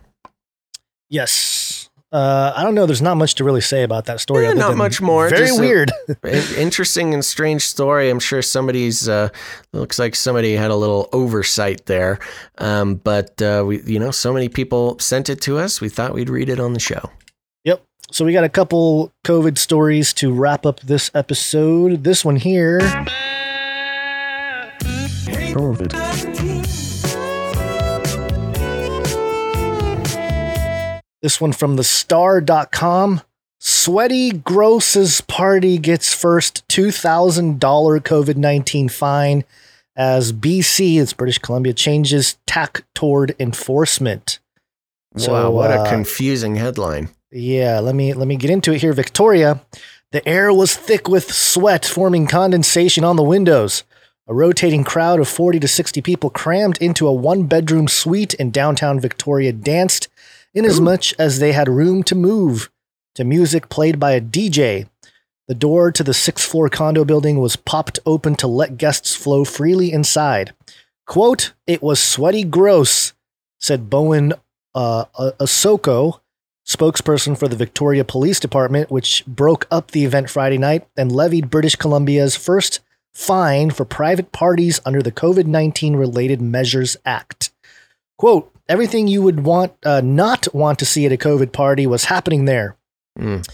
Yes. 1.10 1.89
Uh, 2.12 2.54
I 2.56 2.64
don't 2.64 2.74
know. 2.74 2.88
There's 2.88 3.04
not 3.04 3.18
much 3.18 3.36
to 3.36 3.44
really 3.44 3.62
say 3.62 3.84
about 3.84 4.06
that 4.06 4.20
story. 4.20 4.44
Yeah, 4.44 4.52
other 4.52 4.60
not 4.60 4.70
than 4.70 4.78
much 4.80 5.00
more. 5.00 5.30
Very 5.30 5.48
just 5.48 5.60
weird. 5.60 5.92
in- 6.24 6.56
interesting 6.58 7.14
and 7.14 7.24
strange 7.24 7.62
story. 7.62 8.10
I'm 8.10 8.20
sure 8.20 8.42
somebody's 8.42 9.08
uh, 9.08 9.30
looks 9.74 10.00
like 10.00 10.16
somebody 10.16 10.54
had 10.54 10.72
a 10.72 10.76
little 10.76 11.08
oversight 11.14 11.86
there. 11.86 12.18
Um, 12.58 12.96
but 12.96 13.40
uh, 13.42 13.64
we, 13.66 13.84
you 13.84 14.00
know, 14.00 14.10
so 14.10 14.34
many 14.34 14.50
people 14.50 14.98
sent 14.98 15.30
it 15.30 15.40
to 15.42 15.60
us. 15.60 15.82
We 15.82 15.90
thought 15.90 16.14
we'd 16.14 16.30
read 16.30 16.50
it 16.50 16.60
on 16.60 16.74
the 16.74 16.80
show. 16.80 17.12
Yep. 17.66 17.86
So 18.12 18.26
we 18.26 18.34
got 18.34 18.44
a 18.44 18.50
couple 18.50 19.12
COVID 19.24 19.60
stories 19.60 20.12
to 20.14 20.34
wrap 20.34 20.66
up 20.66 20.80
this 20.80 21.12
episode. 21.14 22.04
This 22.04 22.26
one 22.26 22.38
here. 22.38 22.80
This 31.22 31.42
one 31.42 31.52
from 31.54 31.76
the 31.76 31.84
star.com. 31.84 33.22
Sweaty 33.60 34.32
Gross's 34.32 35.20
party 35.22 35.78
gets 35.78 36.14
first 36.14 36.66
$2,000 36.70 37.60
COVID 37.60 38.38
19 38.38 38.88
fine 38.90 39.44
as 40.00 40.32
BC, 40.32 41.02
it's 41.02 41.12
British 41.12 41.40
Columbia, 41.40 41.74
changes 41.74 42.38
tack 42.48 42.86
toward 42.96 43.36
enforcement. 43.38 44.40
wow, 45.14 45.52
what 45.52 45.72
a 45.72 45.82
uh, 45.82 45.90
confusing 45.90 46.56
headline. 46.56 47.10
yeah, 47.32 47.80
let 47.80 47.96
me 47.96 48.14
let 48.14 48.28
me 48.28 48.38
get 48.38 48.50
into 48.50 48.72
it 48.72 48.80
here. 48.80 48.94
Victoria, 48.94 49.60
the 50.12 50.26
air 50.28 50.54
was 50.54 50.76
thick 50.76 51.10
with 51.10 51.34
sweat 51.34 51.86
forming 51.86 52.28
condensation 52.28 53.04
on 53.04 53.18
the 53.18 53.24
windows. 53.24 53.84
A 54.28 54.34
rotating 54.34 54.84
crowd 54.84 55.20
of 55.20 55.28
40 55.28 55.60
to 55.60 55.68
60 55.68 56.02
people 56.02 56.30
crammed 56.30 56.78
into 56.78 57.08
a 57.08 57.12
one-bedroom 57.12 57.88
suite 57.88 58.36
in 58.36 58.52
downtown 58.52 59.00
Victoria 59.00 59.52
danced 59.52 60.08
inasmuch 60.54 61.14
as 61.20 61.40
they 61.40 61.52
had 61.52 61.70
room 61.70 62.04
to 62.04 62.16
move 62.16 62.70
to 63.16 63.24
music 63.24 63.70
played 63.70 64.00
by 64.00 64.12
a 64.12 64.22
DJ. 64.22 64.88
The 65.48 65.56
door 65.56 65.92
to 65.92 66.04
the 66.04 66.14
sixth 66.14 66.50
floor 66.50 66.70
condo 66.70 67.04
building 67.04 67.40
was 67.40 67.56
popped 67.56 68.00
open 68.06 68.36
to 68.36 68.48
let 68.48 68.78
guests 68.78 69.16
flow 69.16 69.44
freely 69.44 69.92
inside. 69.92 70.54
Quote, 71.08 71.54
it 71.66 71.82
was 71.82 72.00
sweaty 72.00 72.44
gross, 72.44 73.14
said 73.60 73.90
Bowen 73.90 74.34
uh, 74.76 75.06
Osoko, 75.16 76.20
spokesperson 76.66 77.36
for 77.36 77.48
the 77.48 77.56
Victoria 77.56 78.06
Police 78.06 78.40
Department, 78.40 78.92
which 78.92 79.26
broke 79.26 79.66
up 79.72 79.90
the 79.90 80.06
event 80.06 80.30
Friday 80.30 80.60
night 80.60 80.88
and 80.96 81.12
levied 81.12 81.50
British 81.50 81.76
Columbia's 81.76 82.36
first 82.36 82.80
fine 83.12 83.72
for 83.72 83.86
private 83.86 84.32
parties 84.32 84.80
under 84.86 85.02
the 85.02 85.12
COVID 85.12 85.46
19 85.46 85.96
Related 85.96 86.42
Measures 86.42 86.96
Act. 87.06 87.52
Quote, 88.20 88.54
everything 88.70 89.08
you 89.08 89.22
would 89.22 89.42
want, 89.44 89.74
uh, 89.84 90.02
not 90.02 90.48
want 90.54 90.80
to 90.80 90.86
see 90.86 91.06
at 91.06 91.12
a 91.12 91.18
COVID 91.18 91.52
party 91.52 91.86
was 91.88 92.06
happening 92.06 92.46
there. 92.46 92.78
Mm. 93.18 93.46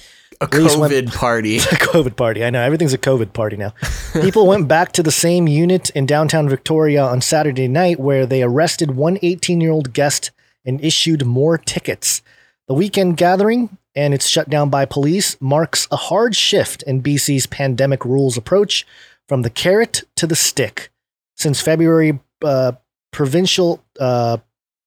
A 0.42 0.48
Police 0.48 0.76
went- 0.76 0.94
COVID 0.94 1.14
party. 1.16 1.58
a 1.60 1.62
COVID 1.62 2.16
party. 2.18 2.44
I 2.44 2.50
know 2.50 2.62
everything's 2.62 2.94
a 2.94 2.98
COVID 2.98 3.34
party 3.34 3.56
now. 3.56 3.74
People 4.14 4.46
went 4.46 4.68
back 4.68 4.92
to 4.92 5.02
the 5.04 5.12
same 5.12 5.48
unit 5.48 5.90
in 5.92 6.06
downtown 6.06 6.50
Victoria 6.50 7.04
on 7.04 7.22
Saturday 7.22 7.68
night 7.70 8.00
where 8.00 8.26
they 8.26 8.44
arrested 8.44 8.92
one 8.96 9.18
18 9.22 9.62
year 9.62 9.72
old 9.72 9.94
guest 9.94 10.32
and 10.66 10.84
issued 10.84 11.26
more 11.26 11.58
tickets. 11.58 12.22
The 12.68 12.74
weekend 12.74 13.16
gathering, 13.18 13.78
and 13.96 14.14
it's 14.14 14.28
shut 14.28 14.50
down 14.50 14.70
by 14.70 14.86
police, 14.86 15.40
marks 15.40 15.88
a 15.90 15.96
hard 15.96 16.36
shift 16.36 16.84
in 16.84 17.02
BC's 17.02 17.46
pandemic 17.48 18.04
rules 18.04 18.36
approach 18.36 18.86
from 19.30 19.44
the 19.44 19.50
carrot 19.50 20.04
to 20.18 20.28
the 20.28 20.36
stick. 20.36 20.92
Since 21.38 21.62
February, 21.62 22.20
uh, 22.44 22.74
provincial 23.12 23.82
uh, 24.00 24.38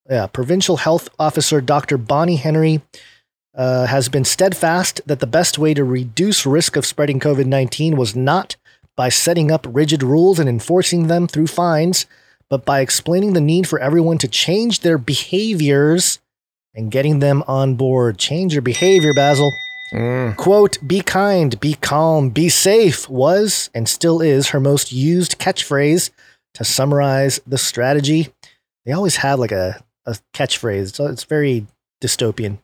yeah, 0.09 0.27
provincial 0.27 0.77
health 0.77 1.07
officer 1.19 1.61
Dr. 1.61 1.97
Bonnie 1.97 2.37
Henry 2.37 2.81
uh, 3.55 3.85
has 3.85 4.09
been 4.09 4.25
steadfast 4.25 5.01
that 5.05 5.19
the 5.19 5.27
best 5.27 5.57
way 5.57 5.73
to 5.73 5.83
reduce 5.83 6.45
risk 6.45 6.75
of 6.75 6.85
spreading 6.85 7.19
COVID 7.19 7.45
19 7.45 7.95
was 7.95 8.15
not 8.15 8.55
by 8.95 9.09
setting 9.09 9.51
up 9.51 9.65
rigid 9.69 10.03
rules 10.03 10.39
and 10.39 10.49
enforcing 10.49 11.07
them 11.07 11.27
through 11.27 11.47
fines, 11.47 12.05
but 12.49 12.65
by 12.65 12.81
explaining 12.81 13.33
the 13.33 13.41
need 13.41 13.67
for 13.67 13.79
everyone 13.79 14.17
to 14.17 14.27
change 14.27 14.79
their 14.81 14.97
behaviors 14.97 16.19
and 16.73 16.91
getting 16.91 17.19
them 17.19 17.43
on 17.47 17.75
board. 17.75 18.17
Change 18.17 18.53
your 18.53 18.61
behavior, 18.61 19.13
Basil. 19.13 19.51
Mm. 19.93 20.35
Quote, 20.35 20.77
be 20.85 21.01
kind, 21.01 21.59
be 21.59 21.73
calm, 21.75 22.29
be 22.29 22.49
safe 22.49 23.09
was 23.09 23.69
and 23.73 23.89
still 23.89 24.21
is 24.21 24.49
her 24.49 24.59
most 24.59 24.91
used 24.91 25.39
catchphrase 25.39 26.11
to 26.53 26.63
summarize 26.63 27.39
the 27.47 27.57
strategy. 27.57 28.29
They 28.85 28.91
always 28.91 29.17
have 29.17 29.39
like 29.39 29.51
a, 29.51 29.83
a 30.05 30.17
catchphrase, 30.33 30.95
so 30.95 31.07
it's 31.07 31.23
very 31.23 31.67
dystopian. 32.01 32.59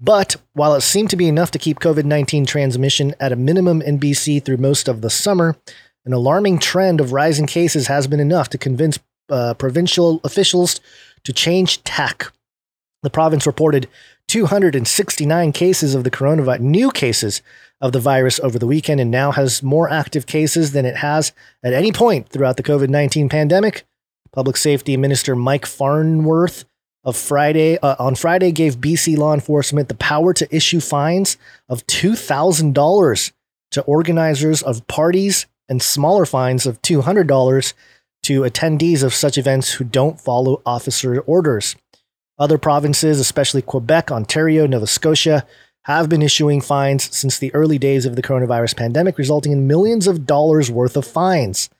But 0.00 0.36
while 0.52 0.74
it 0.74 0.82
seemed 0.82 1.10
to 1.10 1.16
be 1.16 1.28
enough 1.28 1.50
to 1.52 1.58
keep 1.58 1.80
COVID 1.80 2.04
19 2.04 2.46
transmission 2.46 3.14
at 3.20 3.32
a 3.32 3.36
minimum 3.36 3.80
in 3.80 3.98
BC 3.98 4.44
through 4.44 4.56
most 4.56 4.88
of 4.88 5.00
the 5.00 5.10
summer, 5.10 5.56
an 6.04 6.12
alarming 6.12 6.58
trend 6.58 7.00
of 7.00 7.12
rising 7.12 7.46
cases 7.46 7.86
has 7.86 8.06
been 8.06 8.20
enough 8.20 8.48
to 8.50 8.58
convince 8.58 8.98
uh, 9.30 9.54
provincial 9.54 10.20
officials 10.24 10.80
to 11.22 11.32
change 11.32 11.82
tack. 11.84 12.32
The 13.02 13.10
province 13.10 13.46
reported 13.46 13.88
269 14.28 15.52
cases 15.52 15.94
of 15.94 16.04
the 16.04 16.10
coronavirus, 16.10 16.60
new 16.60 16.90
cases 16.90 17.42
of 17.80 17.92
the 17.92 18.00
virus 18.00 18.40
over 18.40 18.58
the 18.58 18.66
weekend, 18.66 19.00
and 19.00 19.10
now 19.10 19.30
has 19.32 19.62
more 19.62 19.90
active 19.90 20.26
cases 20.26 20.72
than 20.72 20.86
it 20.86 20.96
has 20.96 21.32
at 21.62 21.72
any 21.72 21.92
point 21.92 22.28
throughout 22.28 22.56
the 22.56 22.62
COVID 22.62 22.88
19 22.88 23.28
pandemic. 23.28 23.86
Public 24.34 24.56
Safety 24.56 24.96
Minister 24.96 25.36
Mike 25.36 25.64
Farnworth 25.64 26.64
of 27.04 27.16
Friday 27.16 27.78
uh, 27.78 27.94
on 28.00 28.16
Friday 28.16 28.50
gave 28.50 28.78
BC 28.78 29.16
law 29.16 29.32
enforcement 29.32 29.88
the 29.88 29.94
power 29.94 30.34
to 30.34 30.54
issue 30.54 30.80
fines 30.80 31.36
of 31.68 31.86
$2,000 31.86 33.32
to 33.70 33.82
organizers 33.82 34.60
of 34.60 34.84
parties 34.88 35.46
and 35.68 35.80
smaller 35.80 36.26
fines 36.26 36.66
of 36.66 36.82
$200 36.82 37.74
to 38.24 38.40
attendees 38.40 39.04
of 39.04 39.14
such 39.14 39.38
events 39.38 39.74
who 39.74 39.84
don't 39.84 40.20
follow 40.20 40.60
officer 40.66 41.20
orders. 41.20 41.76
Other 42.36 42.58
provinces, 42.58 43.20
especially 43.20 43.62
Quebec, 43.62 44.10
Ontario, 44.10 44.66
Nova 44.66 44.88
Scotia, 44.88 45.46
have 45.84 46.08
been 46.08 46.22
issuing 46.22 46.60
fines 46.60 47.14
since 47.16 47.38
the 47.38 47.54
early 47.54 47.78
days 47.78 48.04
of 48.04 48.16
the 48.16 48.22
coronavirus 48.22 48.76
pandemic, 48.76 49.16
resulting 49.16 49.52
in 49.52 49.68
millions 49.68 50.08
of 50.08 50.26
dollars 50.26 50.72
worth 50.72 50.96
of 50.96 51.06
fines. 51.06 51.70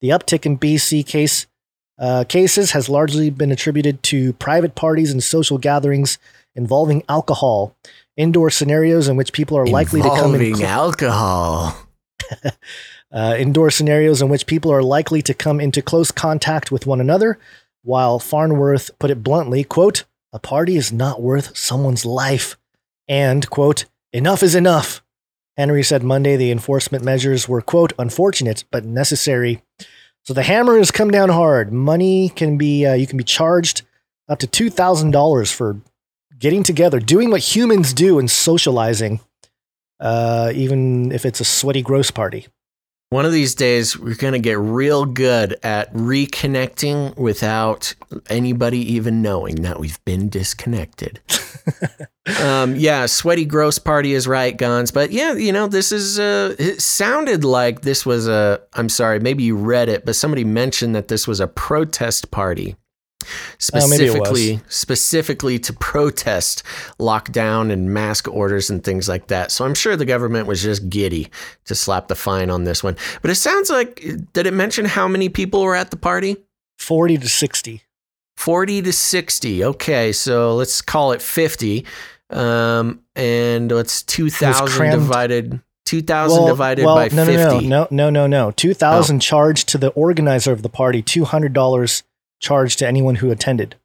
The 0.00 0.10
uptick 0.10 0.46
in 0.46 0.58
BC 0.58 1.04
case 1.04 1.48
uh, 1.98 2.24
cases 2.28 2.72
has 2.72 2.88
largely 2.88 3.30
been 3.30 3.52
attributed 3.52 4.02
to 4.04 4.32
private 4.34 4.74
parties 4.74 5.12
and 5.12 5.22
social 5.22 5.58
gatherings 5.58 6.18
involving 6.54 7.02
alcohol, 7.08 7.76
indoor 8.16 8.50
scenarios 8.50 9.08
in 9.08 9.16
which 9.16 9.32
people 9.32 9.56
are 9.56 9.66
likely 9.66 10.02
to 10.02 10.08
come 10.08 10.34
in 10.34 10.40
Involving 10.40 10.66
alcohol. 10.66 11.76
uh, 13.12 13.36
indoor 13.38 13.70
scenarios 13.70 14.22
in 14.22 14.28
which 14.28 14.46
people 14.46 14.72
are 14.72 14.82
likely 14.82 15.22
to 15.22 15.34
come 15.34 15.60
into 15.60 15.82
close 15.82 16.10
contact 16.10 16.70
with 16.70 16.86
one 16.86 17.00
another, 17.00 17.38
while 17.82 18.18
Farnworth 18.18 18.90
put 18.98 19.10
it 19.10 19.22
bluntly, 19.22 19.62
quote, 19.62 20.04
a 20.32 20.38
party 20.38 20.76
is 20.76 20.92
not 20.92 21.22
worth 21.22 21.56
someone's 21.56 22.04
life, 22.04 22.56
and, 23.06 23.48
quote, 23.50 23.84
enough 24.12 24.42
is 24.42 24.54
enough. 24.54 25.00
Henry 25.56 25.84
said 25.84 26.02
Monday 26.02 26.36
the 26.36 26.50
enforcement 26.50 27.04
measures 27.04 27.48
were, 27.48 27.62
quote, 27.62 27.92
unfortunate 27.98 28.64
but 28.72 28.84
necessary. 28.84 29.62
So 30.24 30.32
the 30.32 30.42
hammer 30.42 30.78
has 30.78 30.90
come 30.90 31.10
down 31.10 31.28
hard. 31.28 31.70
Money 31.70 32.30
can 32.30 32.56
be, 32.56 32.86
uh, 32.86 32.94
you 32.94 33.06
can 33.06 33.18
be 33.18 33.24
charged 33.24 33.82
up 34.26 34.38
to 34.38 34.46
$2,000 34.46 35.52
for 35.52 35.80
getting 36.38 36.62
together, 36.62 36.98
doing 36.98 37.30
what 37.30 37.54
humans 37.54 37.92
do 37.92 38.18
and 38.18 38.30
socializing, 38.30 39.20
uh, 40.00 40.50
even 40.54 41.12
if 41.12 41.26
it's 41.26 41.40
a 41.40 41.44
sweaty, 41.44 41.82
gross 41.82 42.10
party. 42.10 42.46
One 43.10 43.24
of 43.24 43.32
these 43.32 43.54
days, 43.54 43.96
we're 43.96 44.16
going 44.16 44.32
to 44.32 44.40
get 44.40 44.58
real 44.58 45.04
good 45.04 45.56
at 45.62 45.92
reconnecting 45.94 47.16
without 47.16 47.94
anybody 48.28 48.78
even 48.94 49.22
knowing 49.22 49.62
that 49.62 49.78
we've 49.78 50.04
been 50.04 50.28
disconnected. 50.28 51.20
um, 52.42 52.74
yeah, 52.74 53.06
sweaty, 53.06 53.44
gross 53.44 53.78
party 53.78 54.14
is 54.14 54.26
right, 54.26 54.56
Gonz. 54.56 54.92
But 54.92 55.12
yeah, 55.12 55.34
you 55.34 55.52
know, 55.52 55.68
this 55.68 55.92
is, 55.92 56.18
uh, 56.18 56.56
it 56.58 56.82
sounded 56.82 57.44
like 57.44 57.82
this 57.82 58.04
was 58.04 58.26
a, 58.26 58.60
I'm 58.72 58.88
sorry, 58.88 59.20
maybe 59.20 59.44
you 59.44 59.56
read 59.56 59.88
it, 59.88 60.04
but 60.04 60.16
somebody 60.16 60.42
mentioned 60.42 60.96
that 60.96 61.06
this 61.06 61.28
was 61.28 61.38
a 61.38 61.46
protest 61.46 62.32
party. 62.32 62.74
Oh, 63.72 63.88
maybe 63.88 64.06
it 64.06 64.18
was. 64.18 64.28
Specifically, 64.28 64.60
specifically 64.68 65.58
to 65.60 65.72
protest 65.72 66.62
lockdown 66.98 67.72
and 67.72 67.92
mask 67.92 68.28
orders 68.28 68.70
and 68.70 68.82
things 68.82 69.08
like 69.08 69.28
that. 69.28 69.50
So 69.50 69.64
I'm 69.64 69.74
sure 69.74 69.96
the 69.96 70.04
government 70.04 70.46
was 70.46 70.62
just 70.62 70.88
giddy 70.88 71.30
to 71.64 71.74
slap 71.74 72.08
the 72.08 72.14
fine 72.14 72.50
on 72.50 72.64
this 72.64 72.82
one. 72.82 72.96
But 73.22 73.30
it 73.30 73.36
sounds 73.36 73.70
like 73.70 74.04
did 74.32 74.46
it 74.46 74.54
mention 74.54 74.84
how 74.84 75.08
many 75.08 75.28
people 75.28 75.62
were 75.62 75.76
at 75.76 75.90
the 75.90 75.96
party? 75.96 76.36
40 76.78 77.18
to 77.18 77.28
60. 77.28 77.82
40 78.36 78.82
to 78.82 78.92
60. 78.92 79.64
Okay, 79.64 80.12
so 80.12 80.54
let's 80.56 80.82
call 80.82 81.12
it 81.12 81.22
50. 81.22 81.86
Um, 82.30 83.00
and 83.14 83.70
what's 83.70 84.02
2,000 84.02 84.66
crammed. 84.68 85.00
divided 85.00 85.60
2,000 85.86 86.46
divided 86.46 86.84
by 86.84 87.08
no, 87.08 87.24
50. 87.24 87.36
No, 87.36 87.82
no, 87.82 87.88
no, 87.90 88.10
no, 88.10 88.10
no, 88.10 88.26
no. 88.26 88.50
2000 88.52 89.20
charged 89.20 89.68
to 89.68 89.78
the 89.78 89.88
organizer 89.90 90.52
of 90.52 90.62
the 90.62 90.68
party, 90.68 91.02
$200 91.02 92.02
charged 92.44 92.78
to 92.80 92.86
anyone 92.86 93.14
who 93.16 93.30
attended. 93.30 93.76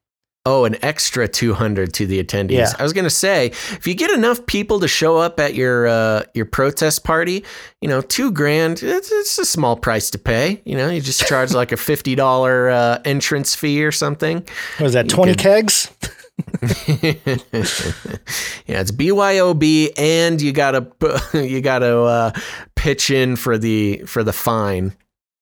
Oh, 0.46 0.64
an 0.66 0.78
extra 0.84 1.28
200 1.28 1.94
to 1.96 2.08
the 2.08 2.24
attendees. 2.24 2.52
Yeah. 2.52 2.72
I 2.80 2.84
was 2.84 2.94
going 2.94 3.04
to 3.04 3.10
say, 3.10 3.48
if 3.48 3.86
you 3.86 3.94
get 3.94 4.10
enough 4.10 4.44
people 4.46 4.80
to 4.80 4.88
show 4.88 5.18
up 5.18 5.38
at 5.40 5.54
your 5.54 5.86
uh, 5.88 6.24
your 6.34 6.46
protest 6.46 7.04
party, 7.04 7.44
you 7.82 7.90
know, 7.90 8.02
2 8.02 8.32
grand, 8.32 8.82
it's, 8.82 9.12
it's 9.12 9.38
a 9.38 9.46
small 9.46 9.76
price 9.76 10.10
to 10.12 10.18
pay. 10.18 10.62
You 10.66 10.78
know, 10.78 10.90
you 10.90 11.02
just 11.02 11.28
charge 11.28 11.54
like 11.54 11.72
a 11.74 11.76
$50 11.92 12.72
uh, 12.72 13.00
entrance 13.06 13.54
fee 13.54 13.84
or 13.84 13.92
something. 13.92 14.38
What 14.78 14.88
is 14.88 14.94
that, 14.94 15.06
You 15.06 15.10
20 15.12 15.32
could- 15.34 15.40
kegs? 15.40 15.92
yeah, 16.80 18.80
it's 18.80 18.92
BYOB 18.92 19.90
and 19.98 20.42
you 20.42 20.52
got 20.54 20.72
to 20.72 21.22
you 21.48 21.60
got 21.62 21.80
to 21.80 22.00
uh, 22.02 22.32
pitch 22.76 23.10
in 23.12 23.36
for 23.36 23.58
the 23.58 24.04
for 24.06 24.24
the 24.24 24.32
fine. 24.34 24.94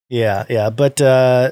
Yeah, 0.10 0.46
yeah. 0.50 0.70
But 0.72 1.00
uh, 1.02 1.52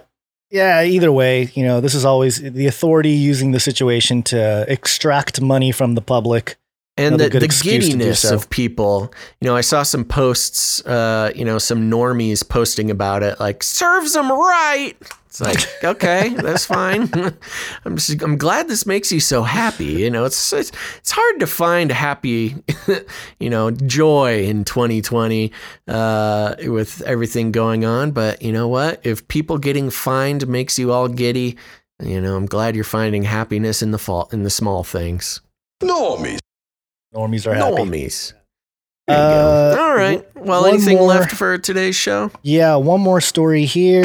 yeah, 0.49 0.83
either 0.83 1.11
way, 1.11 1.49
you 1.53 1.63
know, 1.63 1.81
this 1.81 1.95
is 1.95 2.05
always 2.05 2.41
the 2.41 2.67
authority 2.67 3.11
using 3.11 3.51
the 3.51 3.59
situation 3.59 4.23
to 4.23 4.65
extract 4.67 5.41
money 5.41 5.71
from 5.71 5.95
the 5.95 6.01
public. 6.01 6.57
And 6.97 7.15
Another 7.15 7.29
the, 7.29 7.39
the 7.39 7.45
excuse 7.45 7.85
to 7.85 7.91
do 7.91 7.97
giddiness 7.97 8.21
so. 8.21 8.35
of 8.35 8.49
people. 8.49 9.13
You 9.41 9.47
know, 9.47 9.55
I 9.55 9.61
saw 9.61 9.83
some 9.83 10.05
posts, 10.05 10.85
uh, 10.85 11.31
you 11.35 11.43
know, 11.43 11.57
some 11.57 11.91
normies 11.91 12.47
posting 12.47 12.89
about 12.89 13.21
it, 13.21 13.39
like 13.39 13.63
serves 13.63 14.13
them 14.13 14.31
right. 14.31 14.93
It's 15.25 15.41
like, 15.41 15.83
okay, 15.83 16.29
that's 16.29 16.65
fine. 16.65 17.09
I'm 17.85 17.97
just, 17.97 18.21
I'm 18.21 18.37
glad 18.37 18.69
this 18.69 18.85
makes 18.85 19.11
you 19.11 19.19
so 19.19 19.43
happy. 19.43 19.85
You 19.85 20.09
know, 20.09 20.23
it's 20.23 20.53
it's, 20.53 20.71
it's 20.97 21.11
hard 21.11 21.41
to 21.41 21.47
find 21.47 21.91
happy, 21.91 22.55
you 23.39 23.49
know, 23.49 23.71
joy 23.71 24.45
in 24.45 24.63
2020 24.63 25.51
uh, 25.89 26.55
with 26.61 27.01
everything 27.01 27.51
going 27.51 27.83
on. 27.83 28.11
But 28.11 28.41
you 28.41 28.53
know 28.53 28.69
what? 28.69 29.01
If 29.05 29.27
people 29.27 29.57
getting 29.57 29.89
fined 29.89 30.47
makes 30.47 30.79
you 30.79 30.93
all 30.93 31.09
giddy, 31.09 31.57
you 32.01 32.21
know, 32.21 32.37
I'm 32.37 32.45
glad 32.45 32.75
you're 32.75 32.85
finding 32.85 33.23
happiness 33.23 33.81
in 33.81 33.91
the 33.91 33.99
fall 33.99 34.29
in 34.31 34.43
the 34.43 34.49
small 34.49 34.85
things. 34.85 35.41
Normies. 35.81 36.39
Normies 37.15 37.47
are 37.47 37.53
happy. 37.53 37.75
Normies. 37.75 38.33
Uh. 39.07 39.75
All 39.79 39.95
right. 39.95 40.25
Well, 40.35 40.65
anything 40.65 40.97
more- 40.97 41.07
left 41.07 41.31
for 41.31 41.57
today's 41.57 41.95
show? 41.95 42.31
Yeah, 42.43 42.75
one 42.75 43.01
more 43.01 43.21
story 43.21 43.65
here. 43.65 44.03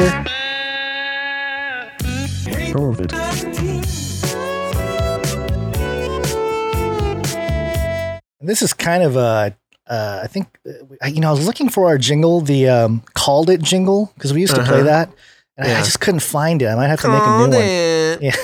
And 8.39 8.49
This 8.49 8.61
is 8.63 8.73
kind 8.73 9.03
of 9.03 9.15
a, 9.15 9.55
uh, 9.87 10.21
I 10.23 10.27
think, 10.27 10.47
uh, 10.67 11.05
you 11.07 11.19
know, 11.21 11.27
I 11.29 11.31
was 11.31 11.45
looking 11.45 11.69
for 11.69 11.85
our 11.87 11.97
jingle, 11.99 12.41
the 12.41 12.67
um, 12.69 13.03
called 13.13 13.49
it 13.51 13.61
jingle, 13.61 14.11
because 14.15 14.33
we 14.33 14.41
used 14.41 14.55
to 14.55 14.63
play 14.63 14.77
Uh-huh. 14.81 14.83
that, 14.83 15.09
and 15.57 15.67
I- 15.71 15.79
I 15.79 15.83
just 15.83 15.99
couldn't 15.99 16.21
find 16.21 16.61
it. 16.61 16.65
I 16.67 16.75
might 16.75 16.87
have 16.87 17.01
to 17.01 17.07
make 17.09 17.21
a 17.21 17.25
Called 17.25 17.49
new 17.51 17.57
one. 17.57 18.17
Yeah, 18.21 18.35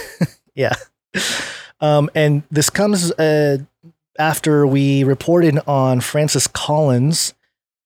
yeah. 0.56 0.73
Um, 1.81 2.10
and 2.14 2.44
this 2.52 2.69
comes 2.69 3.11
uh, 3.14 3.57
after 4.18 4.65
we 4.65 5.03
reported 5.03 5.60
on 5.68 6.02
Francis 6.02 6.48
Collins, 6.48 7.34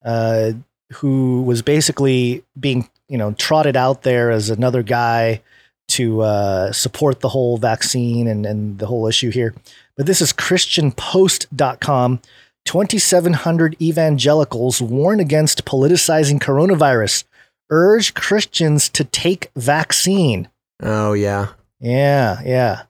uh, 0.04 0.52
who 0.94 1.44
was 1.44 1.62
basically 1.62 2.44
being, 2.60 2.90
you 3.08 3.18
know, 3.18 3.34
trotted 3.34 3.76
out 3.76 4.04
there 4.04 4.32
as 4.32 4.50
another 4.50 4.84
guy 4.84 5.42
to 5.90 6.22
uh, 6.22 6.72
support 6.72 7.20
the 7.20 7.30
whole 7.30 7.58
vaccine 7.58 8.28
and, 8.28 8.46
and 8.46 8.80
the 8.80 8.88
whole 8.88 9.08
issue 9.08 9.30
here. 9.30 9.54
But 9.98 10.06
this 10.06 10.22
is 10.22 10.34
ChristianPost.com. 10.34 12.22
2,700 12.66 13.82
evangelicals 13.82 14.82
warn 14.82 15.20
against 15.20 15.66
politicizing 15.66 16.40
coronavirus, 16.40 17.24
urge 17.70 18.14
Christians 18.14 18.88
to 18.90 19.04
take 19.04 19.50
vaccine. 19.56 20.48
Oh 20.82 21.14
yeah. 21.14 21.50
Yeah, 21.80 22.40
yeah. 22.46 22.84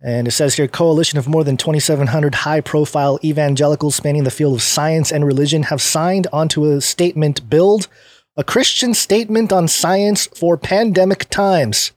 And 0.00 0.28
it 0.28 0.30
says 0.30 0.54
here 0.54 0.68
coalition 0.68 1.18
of 1.18 1.26
more 1.26 1.42
than 1.42 1.56
2,700 1.56 2.34
high 2.36 2.60
profile 2.60 3.18
evangelicals 3.24 3.96
spanning 3.96 4.24
the 4.24 4.30
field 4.30 4.54
of 4.54 4.62
science 4.62 5.10
and 5.10 5.26
religion 5.26 5.64
have 5.64 5.82
signed 5.82 6.28
onto 6.32 6.64
a 6.64 6.80
statement 6.80 7.50
build 7.50 7.88
a 8.36 8.44
Christian 8.44 8.94
statement 8.94 9.52
on 9.52 9.66
science 9.66 10.26
for 10.28 10.56
pandemic 10.56 11.28
times, 11.28 11.90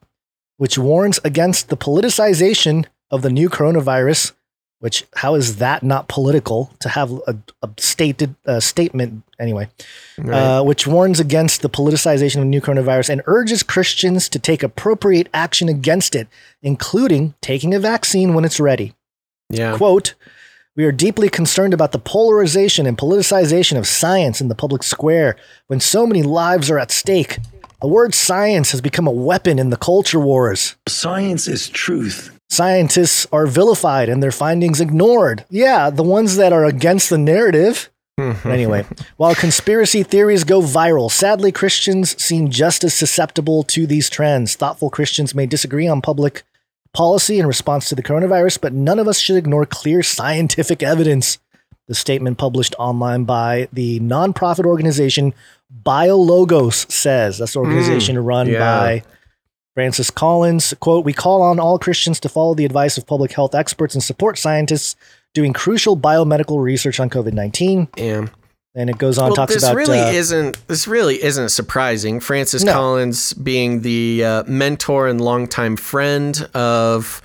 which 0.57 0.79
warns 0.79 1.19
against 1.23 1.69
the 1.69 1.77
politicization 1.77 2.87
of 3.11 3.21
the 3.21 3.29
new 3.29 3.47
coronavirus. 3.47 4.31
Which, 4.81 5.05
how 5.13 5.35
is 5.35 5.57
that 5.57 5.83
not 5.83 6.07
political 6.07 6.71
to 6.79 6.89
have 6.89 7.11
a, 7.27 7.37
a 7.61 7.69
stated 7.77 8.33
uh, 8.47 8.59
statement 8.59 9.23
anyway? 9.39 9.69
Right. 10.17 10.35
uh, 10.35 10.63
which 10.63 10.87
warns 10.87 11.19
against 11.19 11.61
the 11.61 11.69
politicization 11.69 12.41
of 12.41 12.47
new 12.47 12.61
coronavirus 12.61 13.09
and 13.09 13.21
urges 13.27 13.61
Christians 13.61 14.27
to 14.29 14.39
take 14.39 14.63
appropriate 14.63 15.29
action 15.35 15.69
against 15.69 16.15
it, 16.15 16.27
including 16.63 17.35
taking 17.41 17.75
a 17.75 17.79
vaccine 17.79 18.33
when 18.33 18.43
it's 18.43 18.59
ready. 18.59 18.93
yeah. 19.49 19.77
Quote, 19.77 20.15
we 20.75 20.85
are 20.85 20.91
deeply 20.91 21.29
concerned 21.29 21.75
about 21.75 21.91
the 21.91 21.99
polarization 21.99 22.87
and 22.87 22.97
politicization 22.97 23.77
of 23.77 23.85
science 23.85 24.41
in 24.41 24.47
the 24.47 24.55
public 24.55 24.81
square 24.83 25.35
when 25.67 25.79
so 25.79 26.07
many 26.07 26.23
lives 26.23 26.71
are 26.71 26.79
at 26.79 26.91
stake. 26.91 27.37
The 27.81 27.87
word 27.87 28.15
science 28.15 28.71
has 28.71 28.79
become 28.79 29.05
a 29.05 29.11
weapon 29.11 29.59
in 29.59 29.69
the 29.69 29.77
culture 29.77 30.19
wars. 30.19 30.75
Science 30.87 31.47
is 31.47 31.69
truth. 31.69 32.35
Scientists 32.51 33.25
are 33.31 33.47
vilified 33.47 34.09
and 34.09 34.21
their 34.21 34.29
findings 34.29 34.81
ignored. 34.81 35.45
Yeah, 35.49 35.89
the 35.89 36.03
ones 36.03 36.35
that 36.35 36.51
are 36.51 36.65
against 36.65 37.09
the 37.09 37.17
narrative. 37.17 37.89
Mm-hmm. 38.19 38.51
anyway, 38.51 38.85
while 39.17 39.33
conspiracy 39.33 40.03
theories 40.03 40.43
go 40.43 40.61
viral, 40.61 41.09
sadly, 41.09 41.53
Christians 41.53 42.21
seem 42.21 42.49
just 42.49 42.83
as 42.83 42.93
susceptible 42.93 43.63
to 43.63 43.87
these 43.87 44.09
trends. 44.09 44.55
Thoughtful 44.55 44.89
Christians 44.89 45.33
may 45.33 45.45
disagree 45.45 45.87
on 45.87 46.01
public 46.01 46.43
policy 46.93 47.39
in 47.39 47.47
response 47.47 47.87
to 47.87 47.95
the 47.95 48.03
coronavirus, 48.03 48.59
but 48.59 48.73
none 48.73 48.99
of 48.99 49.07
us 49.07 49.17
should 49.17 49.37
ignore 49.37 49.65
clear 49.65 50.03
scientific 50.03 50.83
evidence. 50.83 51.37
The 51.87 51.95
statement 51.95 52.37
published 52.37 52.75
online 52.77 53.23
by 53.23 53.69
the 53.71 54.01
nonprofit 54.01 54.65
organization 54.65 55.33
BioLogos 55.83 56.91
says 56.91 57.37
that's 57.37 57.53
the 57.53 57.61
hmm. 57.61 57.67
organization 57.67 58.19
run 58.19 58.47
yeah. 58.47 58.59
by 58.59 59.03
Francis 59.73 60.09
Collins. 60.09 60.73
Quote, 60.79 61.05
We 61.05 61.13
call 61.13 61.41
on 61.41 61.59
all 61.59 61.79
Christians 61.79 62.19
to 62.21 62.29
follow 62.29 62.53
the 62.53 62.65
advice 62.65 62.97
of 62.97 63.05
public 63.07 63.31
health 63.33 63.55
experts 63.55 63.95
and 63.95 64.03
support 64.03 64.37
scientists 64.37 64.95
doing 65.33 65.53
crucial 65.53 65.95
biomedical 65.97 66.61
research 66.61 66.99
on 66.99 67.09
COVID 67.09 67.33
19. 67.33 67.87
Yeah. 67.97 68.27
And 68.73 68.89
it 68.89 68.97
goes 68.97 69.17
on, 69.17 69.27
well, 69.27 69.35
talks 69.35 69.53
this 69.53 69.63
about. 69.63 69.75
really 69.75 69.99
uh, 69.99 70.11
isn't 70.11 70.65
this 70.67 70.87
really 70.87 71.21
isn't 71.21 71.49
surprising. 71.49 72.19
Francis 72.21 72.63
No. 72.63 72.71
Collins 72.71 73.33
being 73.33 73.81
the 73.81 74.23
uh, 74.23 74.43
mentor 74.47 75.07
and 75.09 75.19
longtime 75.19 75.75
friend 75.75 76.41
of 76.53 77.21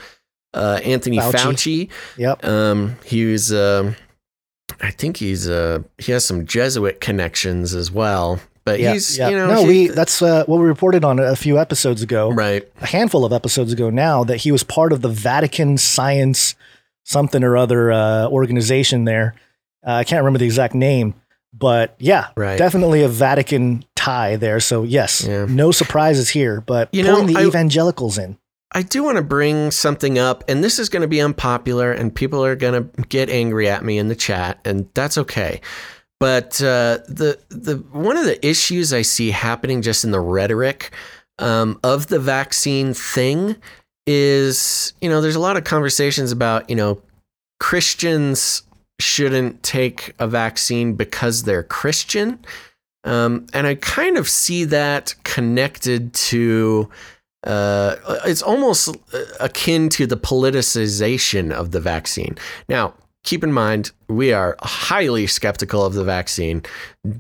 uh, 0.55 0.81
Anthony 0.85 1.19
Fauci. 1.19 1.33
Fauci. 1.33 1.91
Yep. 2.17 2.45
Um, 2.45 2.97
he 3.05 3.27
was, 3.27 3.53
um 3.53 3.95
I 4.81 4.91
think 4.91 5.19
he's, 5.19 5.49
uh, 5.49 5.79
he 5.99 6.11
has 6.13 6.25
some 6.25 6.45
Jesuit 6.45 7.01
connections 7.01 7.75
as 7.75 7.91
well. 7.93 8.41
But 8.67 8.81
yeah, 8.81 8.93
he's, 8.95 9.17
yeah. 9.17 9.29
you 9.31 9.37
know, 9.37 9.47
no, 9.47 9.61
he- 9.63 9.69
we 9.69 9.87
that's 9.89 10.21
uh, 10.21 10.45
what 10.47 10.59
we 10.61 10.67
reported 10.67 11.05
on 11.05 11.19
a 11.21 11.37
few 11.37 11.57
episodes 11.59 12.03
ago, 12.03 12.31
right? 12.33 12.69
A 12.83 12.87
handful 12.87 13.25
of 13.25 13.33
episodes 13.33 13.73
ago 13.73 13.89
now 13.91 14.25
that 14.25 14.39
he 14.39 14.53
was 14.53 14.63
part 14.65 14.93
of 14.93 15.01
the 15.01 15.09
Vatican 15.09 15.79
Science 15.79 16.55
something 17.05 17.43
or 17.45 17.57
other 17.57 17.93
uh, 17.93 18.27
organization 18.29 19.05
there. 19.05 19.35
Uh, 19.87 19.93
I 19.93 20.05
can't 20.05 20.21
remember 20.21 20.41
the 20.41 20.45
exact 20.47 20.75
name, 20.75 21.15
but 21.55 21.95
yeah, 22.01 22.27
Right. 22.37 22.59
definitely 22.59 23.05
a 23.05 23.09
Vatican 23.09 23.85
tie 23.95 24.35
there. 24.35 24.59
So 24.59 24.83
yes, 24.83 25.25
no 25.25 25.71
surprises 25.71 26.29
here, 26.31 26.61
but 26.61 26.89
You 26.93 27.05
know, 27.05 27.25
the 27.25 27.37
I- 27.37 27.47
evangelicals 27.47 28.19
in. 28.19 28.37
I 28.73 28.83
do 28.83 29.05
want 29.05 29.17
to 29.17 29.23
bring 29.23 29.71
something 29.71 30.19
up, 30.19 30.43
and 30.49 30.63
this 30.65 30.81
is 30.81 30.89
going 30.89 31.03
to 31.03 31.09
be 31.09 31.21
unpopular, 31.21 31.93
and 31.93 32.13
people 32.13 32.45
are 32.45 32.57
going 32.57 32.75
to 32.93 33.03
get 33.05 33.31
angry 33.31 33.69
at 33.71 33.85
me 33.85 33.97
in 33.97 34.09
the 34.09 34.17
chat, 34.17 34.59
and 34.65 34.89
that's 34.93 35.17
okay. 35.17 35.61
But 36.19 36.63
uh, 36.63 36.99
the 37.09 37.39
the 37.51 37.77
one 37.93 38.17
of 38.17 38.25
the 38.25 38.45
issues 38.47 38.93
I 38.93 39.03
see 39.03 39.31
happening 39.31 39.83
just 39.83 40.05
in 40.05 40.13
the 40.13 40.21
rhetoric 40.21 40.91
um, 41.39 41.79
of 41.85 42.07
the 42.07 42.19
vaccine 42.19 42.95
thing 42.95 43.57
is, 44.07 44.95
you 45.01 45.11
know, 45.11 45.21
there's 45.21 45.37
a 45.37 45.41
lot 45.41 45.57
of 45.57 45.65
conversations 45.65 46.33
about, 46.33 46.71
you 46.71 46.77
know, 46.77 47.03
Christians 47.61 48.63
shouldn't 48.99 49.63
take 49.63 50.15
a 50.19 50.27
vaccine 50.27 50.95
because 50.95 51.43
they're 51.43 51.63
Christian. 51.63 52.39
Um, 53.05 53.47
and 53.53 53.67
I 53.67 53.75
kind 53.77 54.17
of 54.17 54.29
see 54.29 54.65
that 54.65 55.15
connected 55.25 56.13
to 56.15 56.89
uh, 57.45 57.97
it's 58.25 58.43
almost 58.43 58.97
akin 59.39 59.89
to 59.91 60.07
the 60.07 60.17
politicization 60.17 61.53
of 61.53 61.71
the 61.71 61.81
vaccine. 61.81 62.37
Now, 62.69 62.95
keep 63.27 63.45
in 63.45 63.53
mind, 63.53 63.91
we 64.09 64.33
are 64.33 64.57
highly 64.63 65.27
skeptical 65.27 65.85
of 65.85 65.93
the 65.93 66.05
vaccine. 66.05 66.63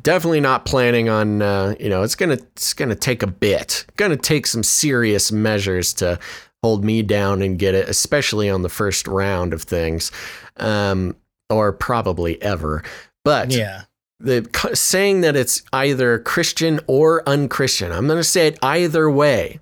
Definitely 0.01 0.41
not 0.41 0.65
planning 0.65 1.11
on, 1.11 1.43
uh, 1.43 1.74
you 1.78 1.91
know, 1.91 2.03
it's 2.03 2.15
gonna 2.15 2.39
it's 2.55 2.73
gonna 2.73 2.95
take 2.95 3.23
a 3.23 3.27
bit, 3.27 3.85
gonna 3.97 4.16
take 4.16 4.47
some 4.47 4.62
serious 4.62 5.31
measures 5.31 5.93
to 5.95 6.19
hold 6.62 6.83
me 6.85 7.03
down 7.03 7.43
and 7.43 7.59
get 7.59 7.74
it, 7.74 7.89
especially 7.89 8.49
on 8.49 8.62
the 8.62 8.69
first 8.70 9.07
round 9.07 9.53
of 9.53 9.62
things, 9.62 10.11
um, 10.57 11.15
or 11.51 11.73
probably 11.73 12.41
ever. 12.41 12.83
But 13.24 13.51
Yeah. 13.51 13.83
the 14.19 14.49
saying 14.73 15.20
that 15.20 15.37
it's 15.37 15.62
either 15.74 16.19
Christian 16.20 16.81
or 16.87 17.23
unchristian. 17.28 17.93
I'm 17.93 18.07
going 18.07 18.19
to 18.19 18.24
say 18.24 18.47
it 18.47 18.59
either 18.62 19.11
way, 19.11 19.61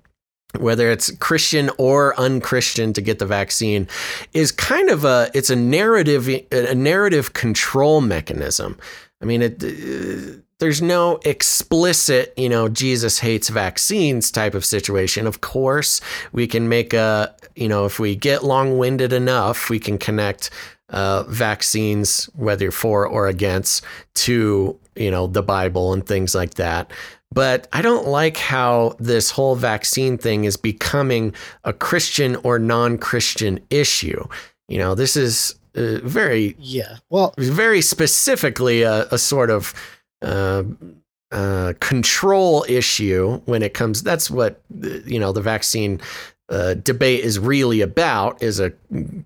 whether 0.57 0.89
it's 0.91 1.11
Christian 1.17 1.69
or 1.77 2.19
unchristian 2.19 2.93
to 2.93 3.01
get 3.01 3.19
the 3.19 3.25
vaccine, 3.25 3.87
is 4.33 4.51
kind 4.51 4.89
of 4.89 5.05
a 5.05 5.29
it's 5.33 5.49
a 5.49 5.55
narrative 5.55 6.27
a 6.51 6.75
narrative 6.75 7.33
control 7.33 8.01
mechanism. 8.01 8.77
I 9.21 9.25
mean, 9.25 9.41
it, 9.41 9.63
uh, 9.63 10.39
there's 10.59 10.81
no 10.81 11.19
explicit, 11.25 12.33
you 12.37 12.47
know, 12.47 12.69
Jesus 12.69 13.19
hates 13.19 13.49
vaccines 13.49 14.31
type 14.31 14.53
of 14.53 14.63
situation. 14.63 15.27
Of 15.27 15.41
course, 15.41 15.99
we 16.31 16.47
can 16.47 16.69
make 16.69 16.93
a, 16.93 17.35
you 17.55 17.67
know, 17.67 17.85
if 17.85 17.99
we 17.99 18.15
get 18.15 18.43
long 18.43 18.77
winded 18.77 19.11
enough, 19.11 19.69
we 19.69 19.79
can 19.79 19.97
connect 19.97 20.49
uh, 20.89 21.23
vaccines, 21.23 22.25
whether 22.35 22.71
for 22.71 23.07
or 23.07 23.27
against, 23.27 23.83
to 24.13 24.79
you 24.95 25.11
know 25.11 25.27
the 25.27 25.43
Bible 25.43 25.93
and 25.93 26.05
things 26.05 26.33
like 26.35 26.55
that. 26.55 26.91
But 27.35 27.67
I 27.73 27.81
don't 27.81 28.07
like 28.07 28.37
how 28.37 28.95
this 28.97 29.29
whole 29.29 29.55
vaccine 29.55 30.17
thing 30.17 30.45
is 30.45 30.55
becoming 30.55 31.35
a 31.65 31.73
Christian 31.73 32.37
or 32.37 32.57
non-Christian 32.57 33.59
issue. 33.69 34.23
You 34.69 34.79
know, 34.79 34.95
this 34.95 35.17
is 35.17 35.53
uh, 35.75 35.99
very 36.01 36.55
Yeah. 36.57 36.97
Well, 37.09 37.33
very 37.37 37.81
specifically 37.81 38.83
a, 38.83 39.07
a 39.11 39.17
sort 39.17 39.49
of 39.49 39.73
uh, 40.21 40.63
uh, 41.31 41.73
control 41.81 42.65
issue 42.69 43.41
when 43.45 43.61
it 43.61 43.73
comes. 43.73 44.01
That's 44.01 44.31
what 44.31 44.61
uh, 44.83 44.99
you 45.05 45.19
know 45.19 45.33
the 45.33 45.41
vaccine 45.41 45.99
uh, 46.49 46.75
debate 46.75 47.21
is 47.23 47.39
really 47.39 47.81
about 47.81 48.41
is 48.43 48.59
a 48.59 48.71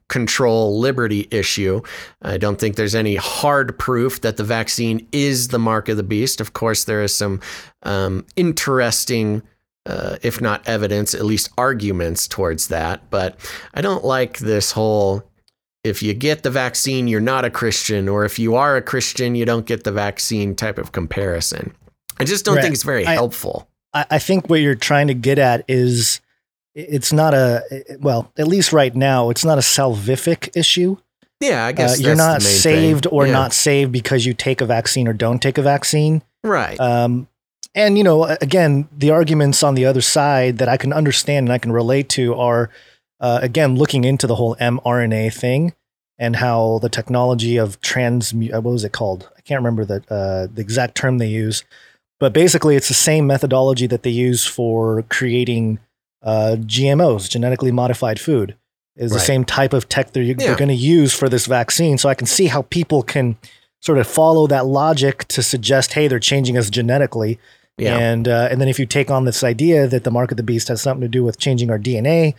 control 0.07 0.79
liberty 0.79 1.27
issue. 1.31 1.81
I 2.21 2.37
don't 2.37 2.59
think 2.59 2.75
there's 2.75 2.95
any 2.95 3.15
hard 3.15 3.77
proof 3.77 4.21
that 4.21 4.37
the 4.37 4.43
vaccine 4.43 5.07
is 5.11 5.49
the 5.49 5.59
mark 5.59 5.89
of 5.89 5.97
the 5.97 6.03
beast. 6.03 6.39
Of 6.39 6.53
course, 6.53 6.85
there 6.85 7.03
is 7.03 7.15
some 7.15 7.41
um, 7.83 8.25
interesting. 8.35 9.41
Uh, 9.85 10.17
if 10.21 10.39
not 10.39 10.67
evidence, 10.67 11.15
at 11.15 11.23
least 11.25 11.49
arguments 11.57 12.27
towards 12.27 12.67
that. 12.67 13.09
But 13.09 13.39
I 13.73 13.81
don't 13.81 14.03
like 14.05 14.37
this 14.37 14.71
whole 14.73 15.23
if 15.83 16.03
you 16.03 16.13
get 16.13 16.43
the 16.43 16.51
vaccine, 16.51 17.07
you're 17.07 17.21
not 17.21 17.45
a 17.45 17.49
Christian, 17.49 18.07
or 18.09 18.25
if 18.25 18.37
you 18.37 18.55
are 18.55 18.75
a 18.75 18.81
Christian, 18.81 19.33
you 19.35 19.45
don't 19.45 19.65
get 19.65 19.85
the 19.85 19.91
vaccine 19.91 20.53
type 20.53 20.77
of 20.77 20.91
comparison. 20.91 21.73
I 22.19 22.25
just 22.25 22.43
don't 22.45 22.55
Right. 22.57 22.61
think 22.63 22.73
it's 22.73 22.83
very 22.83 23.05
I- 23.05 23.13
helpful. 23.13 23.67
I, 23.93 24.05
I 24.11 24.19
think 24.19 24.49
what 24.49 24.59
you're 24.59 24.75
trying 24.75 25.07
to 25.07 25.13
get 25.15 25.39
at 25.39 25.63
is 25.67 26.19
it's 26.89 27.11
not 27.13 27.33
a 27.33 27.63
well, 27.99 28.31
at 28.37 28.47
least 28.47 28.71
right 28.73 28.95
now, 28.95 29.29
it's 29.29 29.43
not 29.45 29.57
a 29.57 29.61
salvific 29.61 30.49
issue. 30.55 30.97
Yeah, 31.41 31.65
I 31.65 31.71
guess 31.71 31.99
Uh, 31.99 32.03
you're 32.03 32.15
not 32.15 32.41
saved 32.41 33.03
thing. 33.05 33.11
or 33.13 33.25
Yeah. 33.25 33.33
not 33.33 33.53
saved 33.53 33.91
because 33.91 34.25
you 34.25 34.33
take 34.33 34.61
a 34.61 34.65
vaccine 34.65 35.07
or 35.07 35.13
don't 35.13 35.41
take 35.41 35.57
a 35.57 35.61
vaccine. 35.61 36.21
Right. 36.43 36.79
Um, 36.79 37.27
and 37.75 37.97
you 37.97 38.03
know, 38.03 38.25
again, 38.25 38.87
the 38.97 39.11
arguments 39.11 39.63
on 39.63 39.75
the 39.75 39.85
other 39.85 40.01
side 40.01 40.57
that 40.57 40.67
I 40.67 40.75
can 40.77 40.91
understand 40.91 41.47
and 41.47 41.53
I 41.53 41.57
can 41.57 41.71
relate 41.71 42.09
to 42.09 42.35
are, 42.35 42.69
uh, 43.21 43.39
again, 43.41 43.75
looking 43.75 44.03
into 44.03 44.27
the 44.27 44.35
whole 44.35 44.55
mRNA 44.59 45.29
thing 45.33 45.73
and 46.17 46.35
how 46.37 46.79
the 46.81 46.89
technology 46.89 47.55
of 47.57 47.79
trans, 47.79 48.33
what 48.33 48.63
was 48.63 48.83
it 48.83 48.91
called? 48.91 49.29
I 49.37 49.41
can't 49.41 49.59
remember 49.59 49.85
the 49.85 50.03
uh, 50.13 50.47
the 50.53 50.61
exact 50.61 50.95
term 50.95 51.19
they 51.19 51.27
use, 51.27 51.63
but 52.19 52.33
basically, 52.33 52.75
it's 52.75 52.89
the 52.89 52.93
same 52.93 53.25
methodology 53.27 53.87
that 53.87 54.03
they 54.03 54.09
use 54.09 54.45
for 54.45 55.03
creating 55.09 55.79
uh, 56.23 56.55
GMOs, 56.59 57.29
genetically 57.29 57.71
modified 57.71 58.19
food. 58.19 58.55
Is 58.95 59.13
the 59.13 59.19
same 59.19 59.45
type 59.45 59.71
of 59.71 59.87
tech 59.87 60.11
they're, 60.11 60.23
Yeah. 60.23 60.33
they're 60.37 60.55
going 60.57 60.67
to 60.67 60.73
use 60.75 61.13
for 61.13 61.29
this 61.29 61.45
vaccine. 61.45 61.97
So 61.97 62.09
I 62.09 62.15
can 62.15 62.27
see 62.27 62.47
how 62.47 62.63
people 62.63 63.01
can 63.01 63.37
sort 63.81 63.97
of 63.97 64.05
follow 64.07 64.45
that 64.47 64.65
logic 64.65 65.25
to 65.29 65.41
suggest, 65.41 65.93
hey, 65.93 66.09
they're 66.09 66.19
changing 66.19 66.57
us 66.57 66.69
genetically. 66.69 67.39
Yeah. 67.77 67.97
And 67.97 68.27
uh, 68.27 68.49
and 68.51 68.59
then 68.59 68.67
if 68.67 68.77
you 68.77 68.85
take 68.85 69.09
on 69.09 69.23
this 69.23 69.41
idea 69.41 69.87
that 69.87 70.03
the 70.03 70.11
mark 70.11 70.31
of 70.31 70.37
the 70.37 70.43
beast 70.43 70.67
has 70.67 70.81
something 70.81 70.99
to 71.01 71.07
do 71.07 71.23
with 71.23 71.37
changing 71.39 71.69
our 71.69 71.79
DNA, 71.79 72.33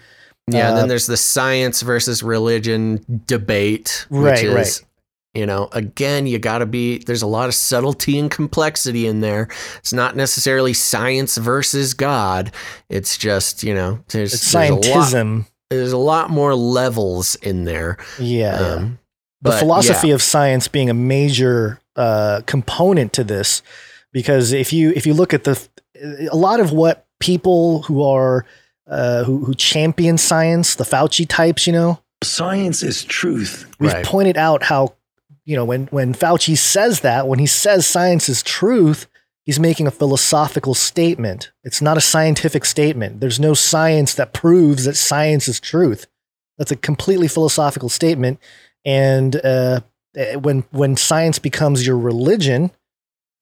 Yeah, 0.49 0.69
and 0.69 0.75
uh, 0.77 0.81
then 0.81 0.89
there's 0.89 1.07
the 1.07 1.17
science 1.17 1.81
versus 1.81 2.23
religion 2.23 3.03
debate, 3.27 4.05
which 4.11 4.21
Right, 4.23 4.45
is, 4.45 4.55
right. 4.55 4.87
You 5.35 5.47
know, 5.47 5.69
again, 5.73 6.27
you 6.27 6.39
got 6.39 6.59
to 6.59 6.67
be, 6.67 6.99
there's 6.99 7.23
a 7.23 7.27
lot 7.27 7.49
of 7.49 7.55
subtlety 7.55 8.19
and 8.19 8.31
complexity 8.31 9.07
in 9.07 9.21
there. 9.21 9.49
It's 9.79 9.93
not 9.93 10.17
necessarily 10.17 10.73
science 10.73 11.37
versus 11.37 11.95
God. 11.95 12.51
It's 12.89 13.17
just, 13.17 13.63
you 13.63 13.75
know, 13.75 14.01
there's, 14.09 14.35
it's 14.35 14.53
there's 14.53 14.71
a 14.71 14.75
lot- 14.75 14.83
scientism. 14.83 15.47
there's 15.71 15.93
a 15.93 15.99
lot 15.99 16.31
more 16.31 16.55
levels 16.55 17.37
in 17.37 17.65
there. 17.65 17.97
Yeah, 18.19 18.61
yeah. 18.61 18.67
Um, 18.75 18.99
the 19.43 19.53
philosophy 19.53 20.09
yeah. 20.09 20.15
of 20.15 20.23
science 20.23 20.69
being 20.69 20.91
a 20.91 20.95
major 20.95 21.81
uh, 21.97 22.43
component 22.47 23.13
to 23.15 23.25
this, 23.25 23.63
because 24.13 24.53
if 24.53 24.71
you 24.73 24.91
if 24.95 25.07
you 25.07 25.15
look 25.15 25.33
at 25.33 25.45
the 25.45 25.69
a 26.31 26.37
lot 26.37 26.61
of 26.61 26.73
what 26.73 27.07
people 27.21 27.83
who 27.83 28.03
are 28.03 28.45
uh, 28.87 29.25
who 29.25 29.45
who 29.45 29.55
champion 29.55 30.19
science, 30.19 30.75
the 30.75 30.85
Fauci 30.85 31.25
types, 31.27 31.67
you 31.67 31.73
know, 31.73 32.01
Science 32.23 32.83
is 32.83 33.03
truth. 33.03 33.67
we've 33.79 33.93
Right. 33.95 34.05
pointed 34.05 34.37
out 34.37 34.63
how 34.65 34.95
you 35.45 35.57
know 35.57 35.65
when 35.65 35.87
when 35.87 36.15
Fauci 36.15 36.57
says 36.57 37.01
that 37.01 37.27
when 37.29 37.39
he 37.39 37.47
says 37.47 37.87
science 37.87 38.29
is 38.29 38.43
truth, 38.43 39.07
he's 39.45 39.59
making 39.61 39.87
a 39.87 39.91
philosophical 39.91 40.75
statement. 40.75 41.51
It's 41.65 41.81
not 41.83 41.97
a 41.97 42.01
scientific 42.01 42.65
statement. 42.65 43.21
There's 43.21 43.41
no 43.41 43.55
science 43.55 44.15
that 44.15 44.33
proves 44.33 44.85
that 44.85 44.97
science 44.97 45.49
is 45.49 45.61
truth. 45.61 46.07
That's 46.59 46.71
a 46.73 46.77
completely 46.77 47.29
philosophical 47.29 47.89
statement. 47.89 48.39
And 48.85 49.37
uh, 49.45 49.81
eh, 50.17 50.37
when 50.37 50.65
when 50.71 50.97
science 50.97 51.39
becomes 51.39 51.87
your 51.87 51.99
religion, 51.99 52.71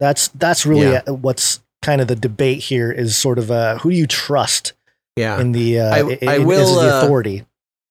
that's 0.00 0.28
that's 0.28 0.64
really 0.66 0.92
Yeah. 0.92 1.02
uh, 1.08 1.14
what's 1.14 1.60
kind 1.82 2.00
of 2.00 2.08
the 2.08 2.16
debate 2.16 2.58
here 2.60 2.90
is 2.90 3.16
sort 3.16 3.38
of 3.38 3.50
uh, 3.50 3.78
who 3.78 3.90
do 3.90 3.96
you 3.96 4.06
trust 4.06 4.72
Yeah. 5.16 5.40
in 5.40 5.52
the 5.52 5.80
uh, 5.80 5.94
I- 5.94 6.10
in- 6.20 6.28
I 6.28 6.38
will, 6.38 6.80
the 6.80 6.94
uh, 6.96 7.02
authority. 7.02 7.44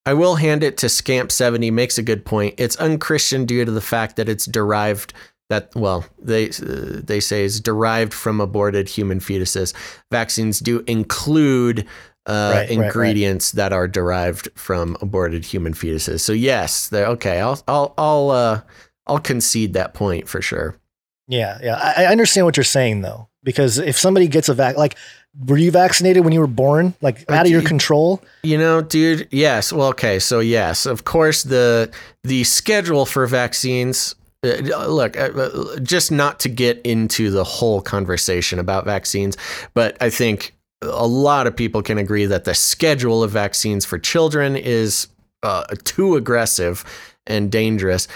I 0.08 0.14
will 0.14 0.36
hand 0.36 0.64
it 0.64 0.78
to 0.78 0.90
Scamp 0.90 1.32
seventy. 1.32 1.70
Makes 1.70 1.98
a 1.98 2.04
good 2.04 2.26
point. 2.26 2.56
It's 2.58 2.78
unchristian 2.78 3.46
due 3.46 3.66
to 3.66 3.72
the 3.72 3.82
fact 3.82 4.16
that 4.16 4.30
it's 4.30 4.46
derived. 4.46 5.14
That 5.50 5.70
well, 5.76 6.06
they 6.22 6.50
uh, 6.50 7.02
they 7.04 7.20
say 7.20 7.44
is 7.44 7.62
derived 7.62 8.14
from 8.14 8.42
aborted 8.42 8.90
human 8.90 9.20
fetuses. 9.20 9.74
Vaccines 10.12 10.60
do 10.60 10.84
include 10.88 11.86
uh, 12.26 12.32
Right, 12.54 12.54
right, 12.54 12.60
right. 12.60 12.70
ingredients 12.70 13.52
that 13.54 13.72
are 13.72 13.88
derived 13.88 14.50
from 14.56 14.98
aborted 15.02 15.46
human 15.46 15.74
fetuses. 15.74 16.20
So 16.20 16.34
yes, 16.34 16.90
they're 16.90 17.08
okay. 17.08 17.40
I'll 17.40 17.62
I'll 17.68 17.94
I'll 17.98 18.30
uh, 18.30 18.62
I'll 19.08 19.20
concede 19.20 19.74
that 19.74 19.94
point 19.94 20.28
for 20.28 20.42
sure. 20.42 20.76
Yeah, 21.30 21.60
yeah. 21.62 21.76
I, 21.76 22.06
I 22.06 22.08
understand 22.08 22.46
what 22.46 22.58
you're 22.58 22.64
saying 22.64 23.02
though, 23.02 23.30
because 23.44 23.78
if 23.78 23.98
somebody 23.98 24.28
gets 24.28 24.50
a 24.50 24.54
vac, 24.54 24.78
like, 24.78 24.98
were 25.46 25.58
you 25.58 25.72
vaccinated 25.72 26.24
when 26.24 26.34
you 26.34 26.40
were 26.40 26.48
born, 26.48 26.96
like 27.02 27.30
out 27.30 27.46
of 27.46 27.52
your 27.52 27.62
control? 27.62 28.24
You 28.44 28.58
know, 28.58 28.82
dude. 28.82 29.28
Yes. 29.32 29.72
Well, 29.72 29.90
okay. 29.90 30.20
So 30.20 30.40
yes, 30.40 30.86
of 30.86 31.06
course 31.06 31.44
the 31.44 31.92
the 32.24 32.44
schedule 32.44 33.06
for 33.06 33.26
vaccines. 33.28 34.16
Uh, 34.44 34.88
look, 34.88 35.18
uh, 35.18 35.32
uh, 35.36 35.80
just 35.80 36.12
not 36.12 36.40
to 36.40 36.50
get 36.50 36.80
into 36.84 37.32
the 37.32 37.44
whole 37.44 37.82
conversation 37.82 38.60
about 38.60 38.86
vaccines, 38.86 39.36
but 39.74 39.98
I 40.00 40.10
think 40.12 40.56
a 40.84 41.08
lot 41.08 41.48
of 41.48 41.56
people 41.56 41.82
can 41.82 41.98
agree 41.98 42.26
that 42.28 42.46
the 42.46 42.54
schedule 42.54 43.24
of 43.24 43.32
vaccines 43.32 43.84
for 43.84 43.98
children 43.98 44.56
is 44.56 45.08
uh, 45.42 45.64
too 45.84 46.16
aggressive 46.16 46.86
and 47.26 47.52
dangerous. 47.52 48.08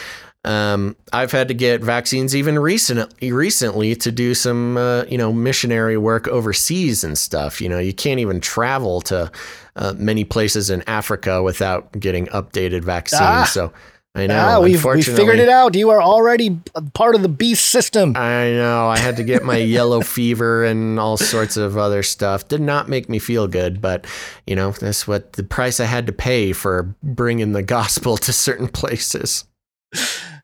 Um, 0.44 0.96
I've 1.14 1.32
had 1.32 1.50
to 1.50 1.54
get 1.54 1.82
vaccines 1.82 2.36
even 2.36 2.58
recently, 2.58 3.32
recently 3.32 3.96
to 3.98 4.12
do 4.12 4.34
some, 4.34 4.76
uh, 4.76 5.04
you 5.04 5.18
know, 5.18 5.32
missionary 5.32 5.98
work 5.98 6.28
overseas 6.28 7.04
and 7.04 7.18
stuff. 7.18 7.62
You 7.62 7.70
know, 7.70 7.78
you 7.78 7.94
can't 7.94 8.20
even 8.20 8.42
travel 8.42 9.02
to 9.02 9.32
uh, 9.76 9.94
many 9.98 10.24
places 10.24 10.70
in 10.70 10.82
Africa 10.88 11.44
without 11.44 11.92
getting 12.00 12.26
updated 12.28 12.84
vaccines. 12.84 13.22
Ah. 13.22 13.50
so 13.52 13.72
I 14.14 14.28
know. 14.28 14.36
ah, 14.38 14.60
we've, 14.60 14.84
we 14.84 15.02
figured 15.02 15.40
it 15.40 15.48
out. 15.48 15.74
You 15.74 15.90
are 15.92 16.02
already 16.02 16.60
part 16.94 17.16
of 17.16 17.22
the 17.22 17.30
beast 17.30 17.68
system. 17.68 18.18
I 18.18 18.52
know. 18.52 18.90
I 18.90 18.98
had 18.98 19.16
to 19.18 19.24
get 19.24 19.44
my 19.44 19.56
yellow 19.56 20.02
fever 20.02 20.66
and 20.66 21.00
all 21.00 21.16
sorts 21.16 21.56
of 21.56 21.78
other 21.78 22.04
stuff. 22.04 22.46
Did 22.50 22.60
not 22.60 22.90
make 22.90 23.08
me 23.08 23.20
feel 23.20 23.48
good, 23.48 23.80
but 23.80 24.06
you 24.46 24.56
know, 24.56 24.72
that's 24.72 25.08
what 25.08 25.34
the 25.34 25.44
price 25.44 25.80
I 25.80 25.86
had 25.86 26.08
to 26.08 26.12
pay 26.12 26.52
for 26.52 26.94
bringing 27.02 27.54
the 27.54 27.64
gospel 27.64 28.18
to 28.18 28.34
certain 28.34 28.68
places. 28.68 29.46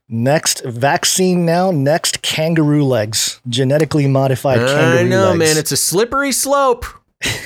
Next 0.08 0.64
vaccine 0.64 1.44
now. 1.44 1.70
Next 1.70 2.22
kangaroo 2.22 2.82
legs, 2.84 3.40
genetically 3.48 4.06
modified 4.06 4.58
kangaroo 4.58 4.98
I 5.00 5.02
know, 5.02 5.26
legs. 5.30 5.38
man. 5.38 5.56
It's 5.58 5.72
a 5.72 5.76
slippery 5.76 6.32
slope. 6.32 6.86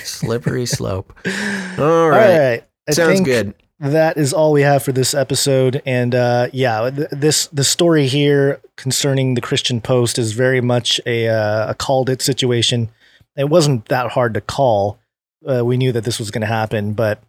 slippery 0.04 0.66
slope. 0.66 1.12
All 1.78 1.84
all 1.84 2.10
right. 2.10 2.38
right. 2.38 2.64
I 2.88 2.92
Sounds 2.92 3.20
good. 3.22 3.54
That 3.80 4.16
is 4.16 4.32
all 4.32 4.52
we 4.52 4.62
have 4.62 4.84
for 4.84 4.92
this 4.92 5.12
episode, 5.12 5.82
and 5.84 6.14
uh, 6.14 6.48
yeah, 6.52 6.88
th- 6.90 7.08
this 7.10 7.48
the 7.48 7.64
story 7.64 8.06
here 8.06 8.60
concerning 8.76 9.34
the 9.34 9.40
Christian 9.40 9.80
Post 9.80 10.20
is 10.20 10.32
very 10.34 10.60
much 10.60 11.00
a 11.04 11.26
uh, 11.28 11.70
a 11.70 11.74
called 11.74 12.08
it 12.08 12.22
situation. 12.22 12.90
It 13.36 13.48
wasn't 13.48 13.86
that 13.86 14.12
hard 14.12 14.34
to 14.34 14.40
call. 14.40 15.00
Uh, 15.44 15.64
we 15.64 15.76
knew 15.76 15.90
that 15.90 16.04
this 16.04 16.20
was 16.20 16.30
going 16.30 16.42
to 16.42 16.46
happen, 16.46 16.92
but 16.92 17.20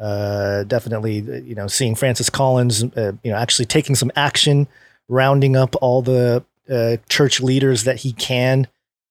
uh, 0.00 0.64
definitely, 0.64 1.24
uh, 1.28 1.36
you 1.36 1.54
know, 1.54 1.66
seeing 1.66 1.94
Francis 1.94 2.30
Collins, 2.30 2.84
uh, 2.84 3.12
you 3.22 3.30
know, 3.30 3.36
actually 3.36 3.66
taking 3.66 3.94
some 3.94 4.10
action, 4.16 4.66
rounding 5.08 5.56
up 5.56 5.74
all 5.80 6.02
the 6.02 6.44
uh, 6.70 6.96
church 7.08 7.40
leaders 7.40 7.84
that 7.84 7.96
he 7.98 8.12
can 8.12 8.66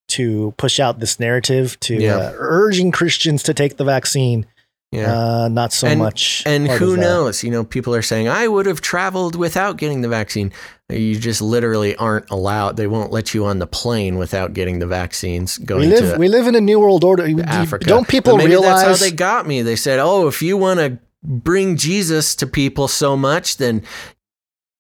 to 0.10 0.54
push 0.58 0.80
out 0.80 1.00
this 1.00 1.20
narrative, 1.20 1.78
to 1.82 1.96
Yeah. 1.96 2.16
uh, 2.16 2.34
urging 2.38 2.92
Christians 2.92 3.44
to 3.44 3.54
take 3.54 3.78
the 3.78 3.84
vaccine. 3.84 4.46
Yeah. 4.92 5.12
Uh, 5.14 5.48
not 5.50 5.74
so 5.74 5.88
and, 5.88 6.00
much. 6.00 6.44
And 6.46 6.68
who 6.68 6.96
knows? 6.96 7.44
You 7.44 7.52
know, 7.52 7.66
people 7.66 7.94
are 7.94 8.02
saying, 8.02 8.30
I 8.30 8.48
would 8.48 8.66
have 8.66 8.80
traveled 8.80 9.36
without 9.36 9.76
getting 9.78 10.02
the 10.02 10.08
vaccine. 10.08 10.54
You 10.90 11.20
just 11.20 11.42
literally 11.42 11.98
aren't 11.98 12.30
allowed. 12.30 12.78
They 12.78 12.88
won't 12.88 13.12
let 13.12 13.34
you 13.34 13.46
on 13.46 13.60
the 13.60 13.68
plane 13.68 14.18
without 14.18 14.54
getting 14.54 14.80
the 14.80 14.88
vaccines 14.88 15.58
going 15.58 15.90
We 15.90 15.96
live 15.96 16.14
to 16.14 16.20
we 16.20 16.30
live 16.30 16.48
in 16.48 16.56
a 16.56 16.62
new 16.62 16.80
world 16.80 17.04
order. 17.04 17.28
Do- 17.28 17.42
Africa. 17.42 17.86
Don't 17.86 18.08
people 18.08 18.38
maybe 18.38 18.52
realize? 18.52 18.86
that's 18.86 19.02
how 19.02 19.06
they 19.06 19.12
got 19.14 19.46
me? 19.46 19.62
They 19.62 19.76
said, 19.76 20.00
"Oh, 20.00 20.28
if 20.28 20.42
you 20.42 20.56
want 20.56 20.80
to 20.80 20.98
bring 21.24 21.76
Jesus 21.76 22.36
to 22.36 22.48
people 22.48 22.88
so 22.88 23.18
much, 23.18 23.58
then 23.58 23.84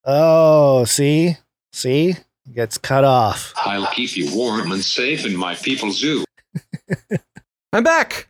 oh, 0.06 0.86
see, 0.86 1.36
see, 1.74 2.16
gets 2.54 2.78
cut 2.78 3.04
off. 3.04 3.54
I'll 3.58 3.88
keep 3.88 4.16
you 4.16 4.34
warm 4.34 4.72
and 4.72 4.84
safe 4.84 5.26
in 5.26 5.36
my 5.36 5.56
people 5.56 5.92
zoo. 5.92 6.24
I'm 7.74 7.84
back. 7.84 8.30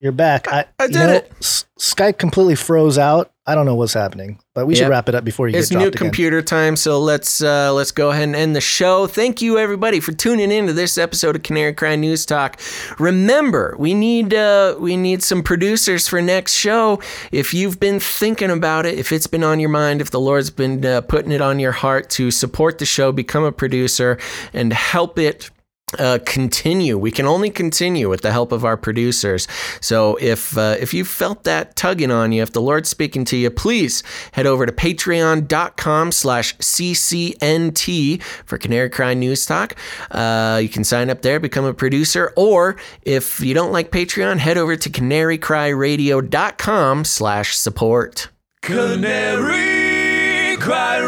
You're 0.00 0.12
back. 0.12 0.46
I, 0.48 0.66
I 0.78 0.84
you 0.84 0.88
did 0.90 0.98
know, 0.98 1.12
it. 1.12 1.32
S- 1.40 1.64
Skype 1.78 2.18
completely 2.18 2.54
froze 2.54 2.98
out. 2.98 3.32
I 3.46 3.54
don't 3.54 3.66
know 3.66 3.74
what's 3.74 3.92
happening, 3.92 4.38
but 4.54 4.66
we 4.66 4.74
should 4.74 4.88
wrap 4.88 5.06
it 5.06 5.14
up 5.14 5.22
before 5.22 5.48
you 5.48 5.58
it's 5.58 5.68
get 5.68 5.76
new 5.76 5.84
dropped 5.84 5.96
again. 5.96 6.06
computer 6.08 6.40
time. 6.40 6.76
So 6.76 6.98
let's 6.98 7.42
uh, 7.42 7.74
let's 7.74 7.90
go 7.90 8.10
ahead 8.10 8.22
and 8.22 8.34
end 8.34 8.56
the 8.56 8.60
show. 8.62 9.06
Thank 9.06 9.42
you 9.42 9.58
everybody 9.58 10.00
for 10.00 10.12
tuning 10.12 10.50
in 10.50 10.66
to 10.66 10.72
this 10.72 10.96
episode 10.96 11.36
of 11.36 11.42
Canary 11.42 11.74
Cry 11.74 11.94
News 11.94 12.24
Talk. 12.24 12.58
Remember, 12.98 13.76
we 13.78 13.92
need 13.92 14.32
uh, 14.32 14.76
we 14.78 14.96
need 14.96 15.22
some 15.22 15.42
producers 15.42 16.08
for 16.08 16.22
next 16.22 16.54
show. 16.54 17.02
If 17.32 17.52
you've 17.52 17.78
been 17.78 18.00
thinking 18.00 18.50
about 18.50 18.86
it, 18.86 18.98
if 18.98 19.12
it's 19.12 19.26
been 19.26 19.44
on 19.44 19.60
your 19.60 19.68
mind, 19.68 20.00
if 20.00 20.10
the 20.10 20.20
Lord's 20.20 20.48
been 20.48 20.82
uh, 20.84 21.02
putting 21.02 21.30
it 21.30 21.42
on 21.42 21.58
your 21.58 21.72
heart 21.72 22.08
to 22.10 22.30
support 22.30 22.78
the 22.78 22.86
show, 22.86 23.12
become 23.12 23.44
a 23.44 23.52
producer 23.52 24.18
and 24.54 24.72
help 24.72 25.18
it 25.18 25.50
uh, 25.98 26.18
continue. 26.24 26.96
We 26.98 27.10
can 27.10 27.26
only 27.26 27.50
continue 27.50 28.08
with 28.08 28.22
the 28.22 28.32
help 28.32 28.52
of 28.52 28.64
our 28.64 28.76
producers. 28.76 29.48
So 29.80 30.16
if 30.20 30.56
uh, 30.56 30.76
if 30.80 30.94
you 30.94 31.04
felt 31.04 31.42
that 31.44 31.76
tugging 31.76 32.10
on 32.10 32.32
you, 32.32 32.42
if 32.42 32.52
the 32.52 32.60
Lord's 32.60 32.88
speaking 32.88 33.24
to 33.26 33.36
you, 33.36 33.50
please 33.50 34.02
head 34.32 34.46
over 34.46 34.66
to 34.66 34.72
patreon.com 34.72 36.10
slash 36.12 36.56
CCNT 36.58 38.22
for 38.44 38.58
Canary 38.58 38.90
Cry 38.90 39.14
News 39.14 39.46
Talk. 39.46 39.74
Uh, 40.10 40.60
you 40.62 40.68
can 40.68 40.84
sign 40.84 41.08
up 41.10 41.22
there, 41.22 41.40
become 41.40 41.64
a 41.64 41.74
producer, 41.74 42.32
or 42.36 42.76
if 43.02 43.40
you 43.40 43.54
don't 43.54 43.72
like 43.72 43.90
Patreon, 43.90 44.38
head 44.38 44.58
over 44.58 44.76
to 44.76 44.90
canarycryradio.com 44.90 47.04
slash 47.04 47.56
support. 47.56 48.28
Canary 48.62 50.56
Cry 50.56 50.98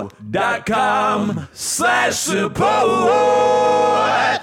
Radio.com 0.00 1.48
slash 1.52 2.14
support. 2.14 2.60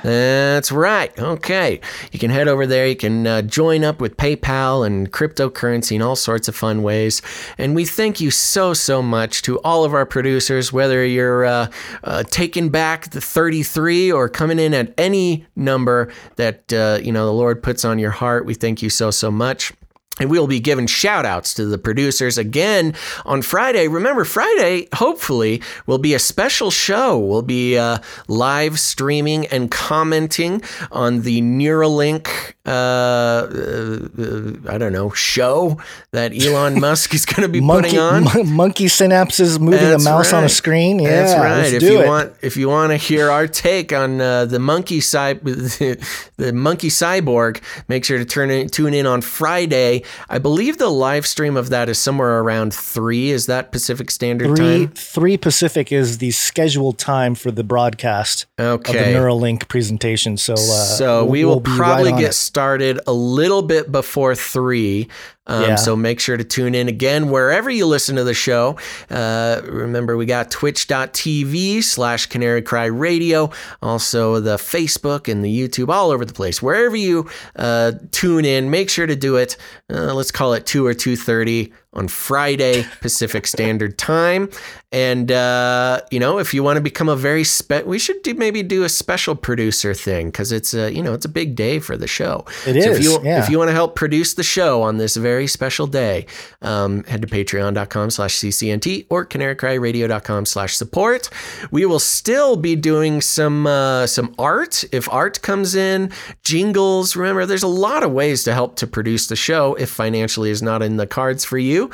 That's 0.04 0.72
right. 0.72 1.18
Okay. 1.18 1.82
You 2.12 2.20
can 2.20 2.30
head 2.30 2.48
over 2.48 2.68
there. 2.68 2.88
You 2.88 2.96
can 2.96 3.26
uh, 3.26 3.42
join 3.42 3.84
up 3.84 4.00
with 4.00 4.18
PayPal 4.18 4.86
and 4.86 5.12
cryptocurrency 5.12 5.96
and 5.96 6.04
all 6.04 6.16
sorts 6.16 6.48
of 6.48 6.56
fun 6.56 6.84
ways. 6.84 7.22
And 7.58 7.76
we 7.76 7.86
thank 7.86 8.22
you 8.22 8.32
so, 8.32 8.74
so 8.74 9.02
much 9.02 9.42
to 9.44 9.60
all 9.62 9.84
of 9.84 9.94
our 9.94 10.06
producers, 10.06 10.72
whether 10.72 11.06
you're 11.06 11.46
uh, 11.46 11.72
uh, 12.04 12.24
taking 12.24 12.70
back 12.70 13.12
the 13.12 13.22
33 13.22 14.12
or 14.12 14.30
coming 14.30 14.60
in 14.60 14.74
at 14.74 14.94
any 14.98 15.46
number 15.56 16.12
that, 16.36 16.72
uh, 16.72 17.00
you 17.02 17.12
know, 17.12 17.26
the 17.26 17.34
Lord 17.34 17.64
puts 17.64 17.84
on 17.84 18.00
your 18.00 18.12
heart. 18.12 18.46
We 18.46 18.54
thank 18.54 18.82
you 18.82 18.90
so, 18.90 19.12
so 19.12 19.32
much. 19.32 19.74
And 20.20 20.30
we'll 20.32 20.48
be 20.48 20.60
giving 20.60 20.88
shout 20.88 21.26
outs 21.26 21.54
to 21.56 21.66
the 21.66 21.78
producers 21.78 22.38
again 22.38 22.94
on 23.26 23.42
Friday. 23.42 23.88
Remember, 23.88 24.26
Friday, 24.26 24.88
hopefully, 24.94 25.62
will 25.86 26.00
be 26.00 26.14
a 26.14 26.20
special 26.20 26.72
show. 26.72 27.20
We'll 27.20 27.44
be 27.44 27.78
uh, 27.78 28.00
live 28.28 28.80
streaming 28.80 29.46
and 29.48 29.70
commenting 29.70 30.62
on 30.92 31.22
the 31.22 31.42
Neuralink, 31.42 32.54
uh, 32.68 32.72
uh, 32.72 34.54
I 34.70 34.78
don't 34.78 34.94
know, 34.94 35.10
show 35.12 35.80
that 36.12 36.32
Elon 36.40 36.80
Musk 36.80 37.14
is 37.14 37.26
going 37.26 37.44
to 37.44 37.50
be 37.50 37.62
monkey, 37.62 37.90
putting 37.92 38.00
on. 38.00 38.24
mon- 38.26 38.54
monkey 38.54 38.86
synapses 38.86 39.60
moving 39.60 39.80
That's 39.80 40.06
a 40.06 40.10
mouse 40.10 40.34
on 40.34 40.44
a 40.44 40.50
screen. 40.50 41.00
Yeah, 41.00 41.10
That's 41.24 41.40
right. 41.40 41.74
if 41.74 41.84
you 41.84 42.02
it. 42.02 42.08
want, 42.08 42.34
if 42.42 42.58
you 42.58 42.70
want 42.70 42.92
to 42.92 42.98
hear 42.98 43.30
our 43.32 43.48
take 43.48 43.94
on 43.94 44.20
uh, 44.22 44.46
the 44.46 44.60
monkey 44.60 45.00
cy- 45.02 45.34
the 45.34 46.52
monkey 46.54 46.90
cyborg, 46.90 47.62
make 47.88 48.04
sure 48.06 48.18
to 48.18 48.26
turn 48.26 48.50
in, 48.50 48.70
tune 48.70 48.94
in 48.94 49.06
on 49.06 49.22
Friday. 49.22 50.04
I 50.30 50.38
believe 50.40 50.78
the 50.78 50.90
live 50.90 51.26
stream 51.26 51.58
of 51.58 51.70
that 51.70 51.90
is 51.90 51.98
somewhere 52.00 52.40
around 52.40 52.74
three. 52.74 53.32
Is 53.32 53.46
that 53.48 53.72
Pacific 53.72 54.12
Standard 54.12 54.56
Three 54.56 54.86
Time? 54.86 54.88
three 54.96 55.38
Pacific 55.38 55.92
is 55.92 56.18
the 56.18 56.32
scheduled 56.32 56.98
time 56.98 57.36
for 57.36 57.52
the 57.52 57.64
broadcast 57.64 58.46
of 58.58 58.84
the 58.84 58.92
Neuralink 58.94 59.68
presentation. 59.68 60.38
So, 60.38 60.54
uh, 60.54 60.58
so 60.58 61.24
we'll- 61.24 61.32
we 61.32 61.46
we'll 61.46 61.56
will 61.56 61.62
right 61.62 61.78
probably 61.78 62.12
get 62.14 62.32
it. 62.32 62.34
Started 62.58 63.00
a 63.06 63.14
little 63.14 63.62
bit 63.62 63.92
before 63.92 64.34
three 64.34 65.08
Um, 65.48 65.64
Yeah. 65.64 65.76
So 65.76 65.96
make 65.96 66.20
sure 66.20 66.38
to 66.38 66.44
tune 66.44 66.76
in 66.76 66.88
again 66.88 67.30
wherever 67.30 67.70
you 67.70 67.86
listen 67.86 68.16
to 68.18 68.24
the 68.24 68.34
show. 68.34 68.78
Uh, 69.10 69.62
remember, 69.66 70.16
we 70.18 70.26
got 70.26 70.52
twitch.tv 70.52 71.84
slash 71.84 72.26
Canary 72.28 72.62
Cry 72.62 72.86
Radio, 72.86 73.50
also 73.82 74.40
the 74.40 74.58
Facebook 74.58 75.32
and 75.32 75.44
the 75.44 75.50
YouTube, 75.50 75.90
all 75.90 76.12
over 76.12 76.26
the 76.26 76.34
place. 76.34 76.62
Wherever 76.62 76.96
you 76.96 77.30
uh, 77.56 77.94
tune 78.12 78.46
in, 78.46 78.70
make 78.70 78.90
sure 78.90 79.08
to 79.08 79.16
do 79.16 79.36
it. 79.38 79.58
Uh, 79.92 80.14
let's 80.14 80.32
call 80.32 80.54
it 80.54 80.66
2 80.66 80.86
or 80.86 80.94
2.30 80.94 81.72
on 81.94 82.08
Friday 82.08 82.86
Pacific 83.02 83.48
Standard 83.48 83.98
Time. 83.98 84.50
And, 84.92 85.32
uh, 85.32 86.02
you 86.12 86.20
know, 86.20 86.38
if 86.38 86.54
you 86.54 86.64
want 86.64 86.78
to 86.78 86.82
become 86.82 87.10
a 87.10 87.16
very 87.16 87.44
spe- 87.44 87.86
we 87.86 88.00
should 88.00 88.22
do, 88.22 88.34
maybe 88.36 88.64
do 88.64 88.84
a 88.84 88.90
special 88.90 89.36
producer 89.36 89.94
thing 89.94 90.28
because 90.28 90.54
it's 90.54 90.74
a, 90.74 90.94
you 90.94 91.04
know, 91.04 91.14
it's 91.14 91.26
a 91.26 91.30
big 91.30 91.56
day 91.56 91.80
for 91.80 91.98
the 91.98 92.08
show. 92.08 92.46
It 92.66 92.82
so 92.84 92.92
If 92.92 93.04
you, 93.04 93.20
yeah. 93.24 93.44
if 93.44 93.50
you 93.50 93.58
want 93.58 93.68
to 93.68 93.74
help 93.74 93.96
produce 93.96 94.36
the 94.36 94.44
show 94.44 94.82
on 94.82 94.98
this 94.98 95.18
very 95.18 95.37
special 95.46 95.86
day, 95.86 96.26
um, 96.62 97.04
head 97.04 97.22
to 97.22 97.28
patreon.com 97.28 98.10
slash 98.10 98.36
CCNT 98.38 99.06
or 99.10 99.26
canarycryradio.com 99.26 100.46
slash 100.46 100.76
support. 100.76 101.30
We 101.70 101.86
will 101.86 102.00
still 102.00 102.56
be 102.56 102.76
doing 102.76 103.22
some, 103.22 103.68
uh, 103.68 104.08
some 104.08 104.34
art. 104.40 104.84
If 104.92 105.08
art 105.12 105.42
comes 105.44 105.76
in, 105.76 106.12
jingles, 106.44 107.16
remember, 107.16 107.46
there's 107.46 107.64
a 107.64 107.68
lot 107.68 108.04
of 108.04 108.12
ways 108.12 108.44
to 108.46 108.54
help 108.54 108.78
to 108.78 108.88
produce 108.88 109.28
the 109.28 109.36
show 109.36 109.76
if 109.76 109.90
financially 109.90 110.50
is 110.50 110.64
not 110.64 110.82
in 110.82 110.98
the 110.98 111.06
cards 111.06 111.46
for 111.46 111.58
you. 111.58 111.92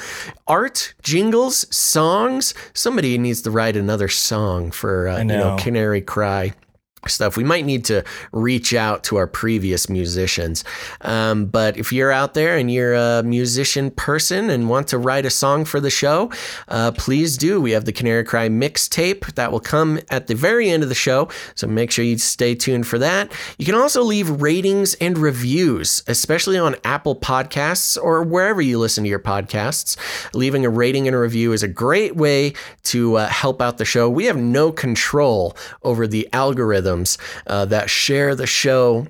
Art, 0.48 0.94
jingles, 1.02 1.65
songs. 1.76 2.53
Somebody 2.74 3.18
needs 3.18 3.41
to 3.41 3.52
write 3.52 3.76
another 3.76 4.07
song 4.07 4.72
for, 4.72 5.07
uh, 5.07 5.18
you 5.18 5.26
know. 5.26 5.57
Canary 5.60 6.02
Cry 6.02 6.53
stuff. 7.09 7.38
We 7.38 7.43
might 7.43 7.65
need 7.65 7.85
to 7.85 8.03
reach 8.31 8.73
out 8.73 9.03
to 9.05 9.17
our 9.17 9.27
previous 9.27 9.89
musicians. 9.89 10.63
Um, 11.01 11.45
but 11.45 11.77
if 11.77 11.91
you're 11.91 12.11
out 12.11 12.34
there 12.34 12.57
and 12.57 12.71
you're 12.71 12.93
a 12.93 13.23
musician 13.23 13.91
person 13.91 14.49
and 14.49 14.69
want 14.69 14.88
to 14.89 14.97
write 14.97 15.25
a 15.25 15.30
song 15.30 15.65
for 15.65 15.80
the 15.80 15.89
show, 15.89 16.31
uh, 16.67 16.91
please 16.91 17.38
do. 17.38 17.61
We 17.61 17.71
have 17.71 17.85
the 17.85 17.91
Canary 17.91 18.23
Cry 18.23 18.49
mixtape 18.49 19.34
that 19.35 19.51
will 19.51 19.59
come 19.59 19.99
at 20.09 20.27
the 20.27 20.35
very 20.35 20.69
end 20.69 20.84
of 20.84 20.89
the 20.89 20.95
show. 20.95 21.30
So 21.55 21.67
make 21.67 21.91
sure 21.91 22.05
you 22.05 22.17
stay 22.17 22.55
tuned 22.55 22.88
for 22.88 22.97
that. 22.99 23.31
You 23.57 23.65
can 23.65 23.75
also 23.75 24.03
leave 24.03 24.41
ratings 24.41 24.93
and 24.95 25.17
reviews, 25.17 26.03
especially 26.07 26.57
on 26.57 26.75
Apple 26.84 27.15
Podcasts 27.15 27.97
or 28.01 28.23
wherever 28.23 28.61
you 28.61 28.80
listen 28.80 29.03
to 29.03 29.09
your 29.09 29.19
podcasts. 29.19 29.97
Leaving 30.34 30.65
a 30.65 30.69
rating 30.69 31.07
and 31.07 31.15
a 31.15 31.19
review 31.19 31.53
is 31.53 31.63
a 31.63 31.67
great 31.67 32.15
way 32.15 32.53
to 32.84 33.15
uh, 33.15 33.27
help 33.27 33.61
out 33.61 33.77
the 33.77 33.85
show. 33.85 34.09
We 34.09 34.25
have 34.25 34.38
no 34.38 34.71
control 34.71 35.55
over 35.84 36.07
the 36.07 36.27
algorithms 36.94 37.18
uh, 37.48 37.65
that 37.65 37.90
share 37.90 38.36
the 38.36 38.48
show 38.48 39.07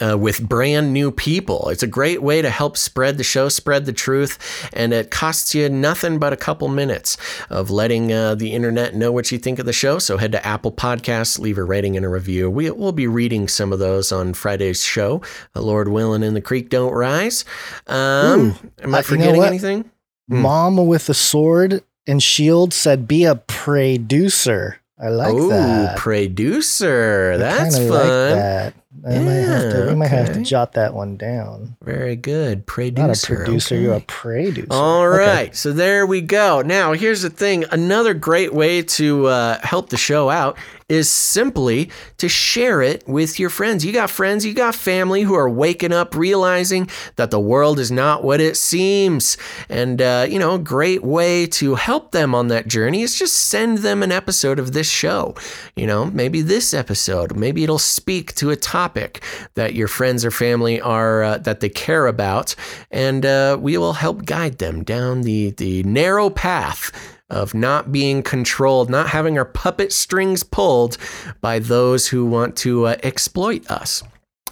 uh, 0.00 0.16
with 0.16 0.48
brand 0.48 0.90
new 0.90 1.10
people. 1.12 1.68
It's 1.68 1.82
a 1.82 1.86
great 1.86 2.22
way 2.22 2.40
to 2.40 2.48
help 2.48 2.78
spread 2.78 3.18
the 3.18 3.24
show, 3.24 3.50
spread 3.50 3.84
the 3.84 3.92
truth, 3.92 4.70
and 4.72 4.94
it 4.94 5.10
costs 5.10 5.54
you 5.54 5.68
nothing 5.68 6.18
but 6.18 6.32
a 6.32 6.36
couple 6.36 6.68
minutes 6.68 7.18
of 7.50 7.70
letting 7.70 8.10
uh, 8.10 8.34
the 8.34 8.54
internet 8.54 8.94
know 8.94 9.12
what 9.12 9.30
you 9.30 9.36
think 9.36 9.58
of 9.58 9.66
the 9.66 9.72
show. 9.74 9.98
So 9.98 10.16
head 10.16 10.32
to 10.32 10.46
Apple 10.46 10.72
Podcasts, 10.72 11.38
leave 11.38 11.58
a 11.58 11.62
rating 11.62 11.94
and 11.98 12.06
a 12.06 12.08
review. 12.08 12.48
We, 12.48 12.70
we'll 12.70 12.92
be 12.92 13.06
reading 13.06 13.48
some 13.48 13.70
of 13.70 13.80
those 13.80 14.12
on 14.12 14.32
Friday's 14.32 14.82
show. 14.82 15.20
Uh, 15.54 15.60
Lord 15.60 15.88
willing, 15.88 16.22
and 16.22 16.34
the 16.34 16.40
creek 16.40 16.70
don't 16.70 16.94
rise. 16.94 17.44
Um, 17.86 18.40
Ooh, 18.40 18.54
am 18.82 18.94
uh, 18.94 18.96
I 18.96 19.00
you 19.00 19.02
know 19.02 19.02
forgetting 19.02 19.42
anything? 19.42 19.90
Hmm. 20.30 20.40
Mom 20.40 20.86
with 20.86 21.10
a 21.10 21.14
sword 21.14 21.82
and 22.06 22.22
shield 22.22 22.72
said, 22.72 23.06
"Be 23.06 23.24
a 23.24 23.34
producer." 23.34 24.81
I 25.02 25.08
like 25.08 25.34
Ooh, 25.34 25.48
that. 25.48 25.96
producer. 25.98 27.32
I 27.34 27.36
That's 27.38 27.76
fun. 27.76 27.88
Like 27.88 28.02
that. 28.02 28.74
I 29.04 29.18
might 29.18 29.32
have 29.32 29.72
to. 29.72 29.78
Yeah, 29.78 29.88
We 29.88 29.94
might 29.96 30.08
have 30.08 30.32
to 30.34 30.42
jot 30.42 30.72
that 30.74 30.94
one 30.94 31.16
down. 31.16 31.76
Very 31.82 32.14
good. 32.14 32.66
Producer. 32.66 33.08
Not 33.08 33.24
a 33.24 33.26
producer. 33.44 33.74
You're 33.74 33.94
a 33.94 34.00
producer. 34.00 34.68
All 34.70 35.08
right. 35.08 35.46
Okay. 35.48 35.52
so 35.52 35.72
there 35.72 36.06
we 36.06 36.20
go. 36.20 36.62
Now, 36.62 36.92
here's 36.92 37.22
the 37.22 37.30
thing 37.30 37.64
another 37.72 38.14
great 38.14 38.54
way 38.54 38.82
to 38.82 39.26
uh, 39.26 39.58
help 39.64 39.88
the 39.88 39.96
show 39.96 40.30
out 40.30 40.56
is 40.92 41.08
simply 41.10 41.88
to 42.18 42.28
share 42.28 42.82
it 42.82 43.02
with 43.08 43.40
your 43.40 43.48
friends. 43.48 43.82
You 43.82 43.94
got 43.94 44.10
friends, 44.10 44.44
you 44.44 44.52
got 44.52 44.74
family 44.74 45.22
who 45.22 45.34
are 45.34 45.48
waking 45.48 45.90
up 45.90 46.14
realizing 46.14 46.86
that 47.16 47.30
the 47.30 47.40
world 47.40 47.78
is 47.78 47.90
not 47.90 48.22
what 48.22 48.42
it 48.42 48.58
seems. 48.58 49.38
And, 49.70 50.02
uh, 50.02 50.26
you 50.28 50.38
know, 50.38 50.56
a 50.56 50.58
great 50.58 51.02
way 51.02 51.46
to 51.46 51.76
help 51.76 52.12
them 52.12 52.34
on 52.34 52.48
that 52.48 52.68
journey 52.68 53.00
is 53.00 53.18
just 53.18 53.34
send 53.34 53.78
them 53.78 54.02
an 54.02 54.12
episode 54.12 54.58
of 54.58 54.72
this 54.74 54.90
show. 54.90 55.34
You 55.76 55.86
know, 55.86 56.04
maybe 56.04 56.42
this 56.42 56.74
episode, 56.74 57.36
maybe 57.36 57.64
it'll 57.64 57.78
speak 57.78 58.34
to 58.34 58.50
a 58.50 58.56
topic 58.56 59.24
that 59.54 59.74
your 59.74 59.88
friends 59.88 60.26
or 60.26 60.30
family 60.30 60.78
are, 60.78 61.22
uh, 61.22 61.38
that 61.38 61.60
they 61.60 61.70
care 61.70 62.06
about. 62.06 62.54
And 62.90 63.24
uh, 63.24 63.56
we 63.58 63.78
will 63.78 63.94
help 63.94 64.26
guide 64.26 64.58
them 64.58 64.84
down 64.84 65.22
the, 65.22 65.52
the 65.52 65.84
narrow 65.84 66.28
path 66.28 66.92
of 67.32 67.54
not 67.54 67.90
being 67.90 68.22
controlled, 68.22 68.90
not 68.90 69.08
having 69.08 69.38
our 69.38 69.44
puppet 69.44 69.92
strings 69.92 70.42
pulled 70.42 70.98
by 71.40 71.58
those 71.58 72.08
who 72.08 72.24
want 72.26 72.56
to 72.58 72.86
uh, 72.86 72.96
exploit 73.02 73.68
us. 73.70 74.02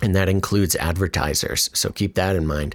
And 0.02 0.16
that 0.16 0.28
includes 0.28 0.74
advertisers. 0.76 1.68
So 1.74 1.90
keep 1.90 2.14
that 2.14 2.34
in 2.34 2.46
mind. 2.46 2.74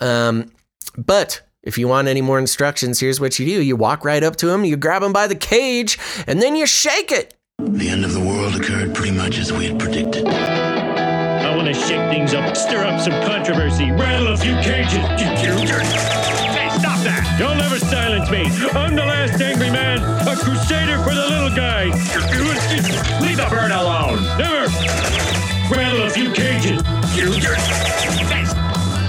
Um, 0.00 0.50
but 0.98 1.40
if 1.62 1.78
you 1.78 1.88
want 1.88 2.08
any 2.08 2.20
more 2.20 2.38
instructions, 2.38 3.00
here's 3.00 3.20
what 3.20 3.38
you 3.38 3.46
do 3.46 3.62
you 3.62 3.76
walk 3.76 4.04
right 4.04 4.22
up 4.22 4.36
to 4.36 4.46
them, 4.46 4.64
you 4.64 4.76
grab 4.76 5.02
them 5.02 5.12
by 5.12 5.26
the 5.26 5.36
cage, 5.36 5.98
and 6.26 6.42
then 6.42 6.56
you 6.56 6.66
shake 6.66 7.12
it. 7.12 7.34
The 7.58 7.88
end 7.88 8.04
of 8.04 8.12
the 8.12 8.20
world 8.20 8.56
occurred 8.56 8.94
pretty 8.94 9.16
much 9.16 9.38
as 9.38 9.52
we 9.52 9.66
had 9.66 9.78
predicted. 9.78 10.26
I 10.26 11.56
want 11.56 11.68
to 11.68 11.74
shake 11.74 12.10
things 12.10 12.34
up, 12.34 12.56
stir 12.56 12.84
up 12.84 13.00
some 13.00 13.12
controversy, 13.22 13.90
rattle 13.92 14.32
a 14.32 14.36
few 14.36 14.54
cages. 14.56 16.23
Never 17.74 17.86
silence 17.86 18.30
me. 18.30 18.44
I'm 18.72 18.94
the 18.94 19.04
last 19.04 19.40
angry 19.40 19.70
man, 19.70 19.98
a 20.28 20.36
crusader 20.36 21.02
for 21.02 21.14
the 21.14 21.26
little 21.28 21.54
guy. 21.54 21.86
Leave 23.20 23.36
the 23.36 23.46
bird 23.50 23.70
alone. 23.70 24.22
Never. 24.38 24.66
Rattle 25.74 26.06
a 26.06 26.10
few 26.10 26.32
cages. 26.32 26.82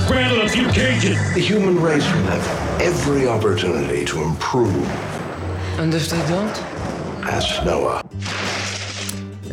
Rattle 0.09 0.41
a 0.41 0.49
few 0.49 0.67
cages. 0.69 1.17
The 1.33 1.41
human 1.41 1.79
race 1.81 2.05
will 2.05 2.23
have 2.23 2.81
every 2.81 3.27
opportunity 3.27 4.05
to 4.05 4.23
improve. 4.23 4.75
And 5.77 5.93
if 5.93 6.09
they 6.09 6.25
don't? 6.27 6.57
Ask 7.25 7.63
Noah. 7.65 8.01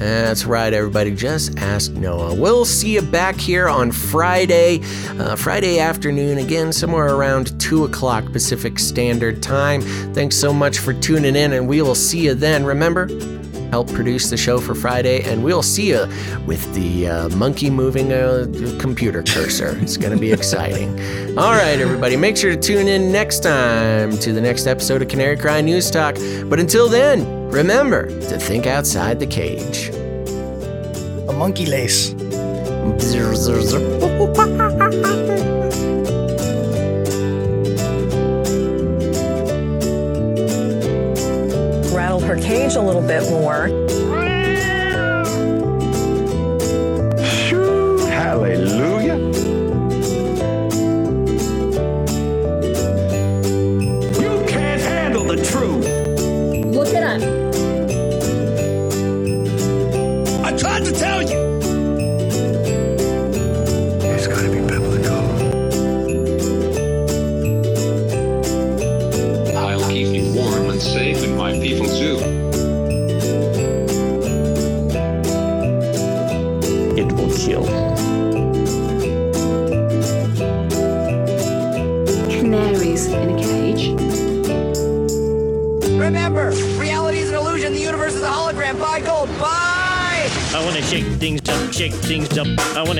That's 0.02 0.44
right, 0.44 0.72
everybody. 0.72 1.14
Just 1.14 1.56
ask 1.58 1.92
Noah. 1.92 2.34
We'll 2.34 2.64
see 2.64 2.94
you 2.94 3.02
back 3.02 3.36
here 3.36 3.68
on 3.68 3.92
Friday, 3.92 4.80
uh, 5.10 5.36
Friday 5.36 5.78
afternoon, 5.78 6.38
again, 6.38 6.72
somewhere 6.72 7.14
around 7.14 7.58
2 7.60 7.84
o'clock 7.84 8.24
Pacific 8.32 8.80
Standard 8.80 9.40
Time. 9.44 9.80
Thanks 10.12 10.34
so 10.34 10.52
much 10.52 10.78
for 10.78 10.92
tuning 10.92 11.36
in, 11.36 11.52
and 11.52 11.68
we 11.68 11.82
will 11.82 11.94
see 11.94 12.24
you 12.24 12.34
then. 12.34 12.64
Remember, 12.64 13.06
help 13.70 13.92
produce 13.92 14.28
the 14.28 14.36
show 14.36 14.58
for 14.58 14.74
Friday, 14.74 15.22
and 15.22 15.44
we'll 15.44 15.62
see 15.62 15.90
you 15.90 16.08
with 16.46 16.74
the 16.74 17.06
uh, 17.06 17.28
monkey 17.36 17.70
moving 17.70 18.12
uh, 18.12 18.46
computer 18.80 19.22
cursor. 19.22 19.78
It's 19.82 19.96
going 19.96 20.12
to 20.12 20.20
be 20.20 20.32
exciting. 20.32 20.90
All 21.38 21.52
right, 21.52 21.78
everybody, 21.78 22.16
make 22.16 22.36
sure 22.36 22.50
to 22.50 22.60
tune 22.60 22.88
in 22.88 23.12
next 23.12 23.44
time 23.44 24.18
to 24.18 24.32
the 24.32 24.40
next 24.40 24.66
episode 24.66 25.00
of 25.00 25.06
Canary 25.06 25.36
Cry 25.36 25.60
News 25.60 25.92
Talk. 25.92 26.16
But 26.46 26.58
until 26.58 26.88
then, 26.88 27.41
remember 27.52 28.06
to 28.06 28.38
think 28.38 28.66
outside 28.66 29.20
the 29.20 29.26
cage. 29.26 29.90
A 31.28 31.32
monkey 31.32 31.66
lace. 31.66 32.14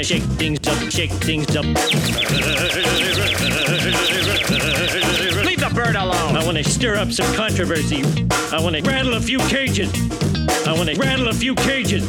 I 0.03 0.05
wanna 0.05 0.21
shake 0.21 0.23
things 0.37 0.67
up, 0.67 0.91
shake 0.91 1.11
things 1.13 1.55
up. 1.55 1.65
Leave 5.45 5.61
the 5.61 5.71
bird 5.73 5.95
alone. 5.95 6.37
I 6.37 6.43
wanna 6.45 6.65
stir 6.65 6.97
up 6.97 7.13
some 7.13 7.33
controversy. 7.37 8.03
I 8.53 8.61
wanna 8.61 8.83
rattle 8.83 9.15
a 9.15 9.21
few 9.21 9.39
cages. 9.47 9.93
I 10.67 10.73
wanna 10.77 10.97
rattle 10.97 11.29
a 11.29 11.33
few 11.33 11.55
cages. 11.55 12.03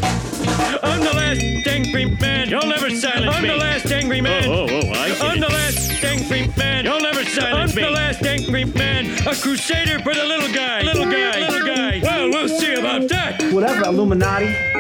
I'm 0.82 1.02
the 1.02 1.14
last 1.14 1.42
angry 1.68 2.06
man. 2.20 2.50
You'll 2.50 2.66
never 2.66 2.90
silence 2.90 3.36
I'm 3.36 3.44
me. 3.44 3.50
the 3.50 3.58
last 3.58 3.92
angry 3.92 4.22
man. 4.22 4.50
Oh, 4.50 4.66
oh, 4.68 4.68
oh, 4.72 4.90
I 4.90 5.10
get 5.10 5.22
I'm 5.22 5.38
it. 5.38 5.42
the 5.42 5.50
last 5.54 6.04
angry 6.04 6.52
man. 6.58 6.86
You'll 6.86 7.00
never 7.00 7.24
silence 7.26 7.74
I'm 7.74 7.76
me. 7.76 7.84
the 7.84 7.92
last 7.92 8.26
angry 8.26 8.66
man. 8.66 9.06
A 9.28 9.36
crusader 9.36 10.00
for 10.00 10.16
the 10.16 10.24
little 10.24 10.52
guy. 10.52 10.82
Little 10.82 11.06
guy. 11.06 11.48
Little 11.48 11.68
guy. 11.68 12.00
Well, 12.02 12.30
we'll 12.32 12.50
see 12.50 12.74
about 12.74 13.08
that. 13.10 13.44
Whatever, 13.54 13.84
Illuminati. 13.86 14.73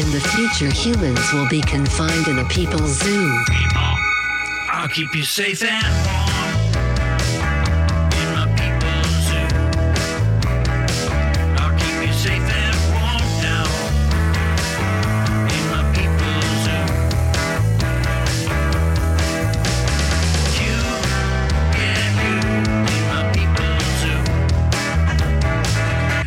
In 0.00 0.10
the 0.12 0.20
future, 0.20 0.70
humans 0.70 1.30
will 1.30 1.46
be 1.50 1.60
confined 1.60 2.26
in 2.26 2.38
a 2.38 2.44
people's 2.46 3.02
zoo. 3.02 3.44
I'll 4.72 4.88
keep 4.88 5.14
you 5.14 5.22
safe 5.24 5.62
and 5.62 5.84
warm. 6.06 6.30
In 8.16 8.32
my 8.32 8.46
people's 8.56 9.12
zoo. 9.28 9.48
I'll 11.60 11.76
keep 11.78 11.96
you 12.00 12.12
safe 12.14 12.48
and 12.62 12.76
warm 12.94 13.24
now. 13.44 13.66
In 15.52 15.64
my 15.68 15.82
people's 15.92 16.48
zoo. 16.64 16.84
You, 20.64 20.78
yeah, 21.76 22.08
you. 22.24 22.34
In 22.96 23.02
my 23.12 23.22
people's 23.36 23.88
zoo. 24.00 24.20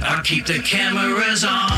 I'll 0.06 0.22
keep 0.22 0.46
the 0.46 0.60
cameras 0.60 1.44
on. 1.44 1.73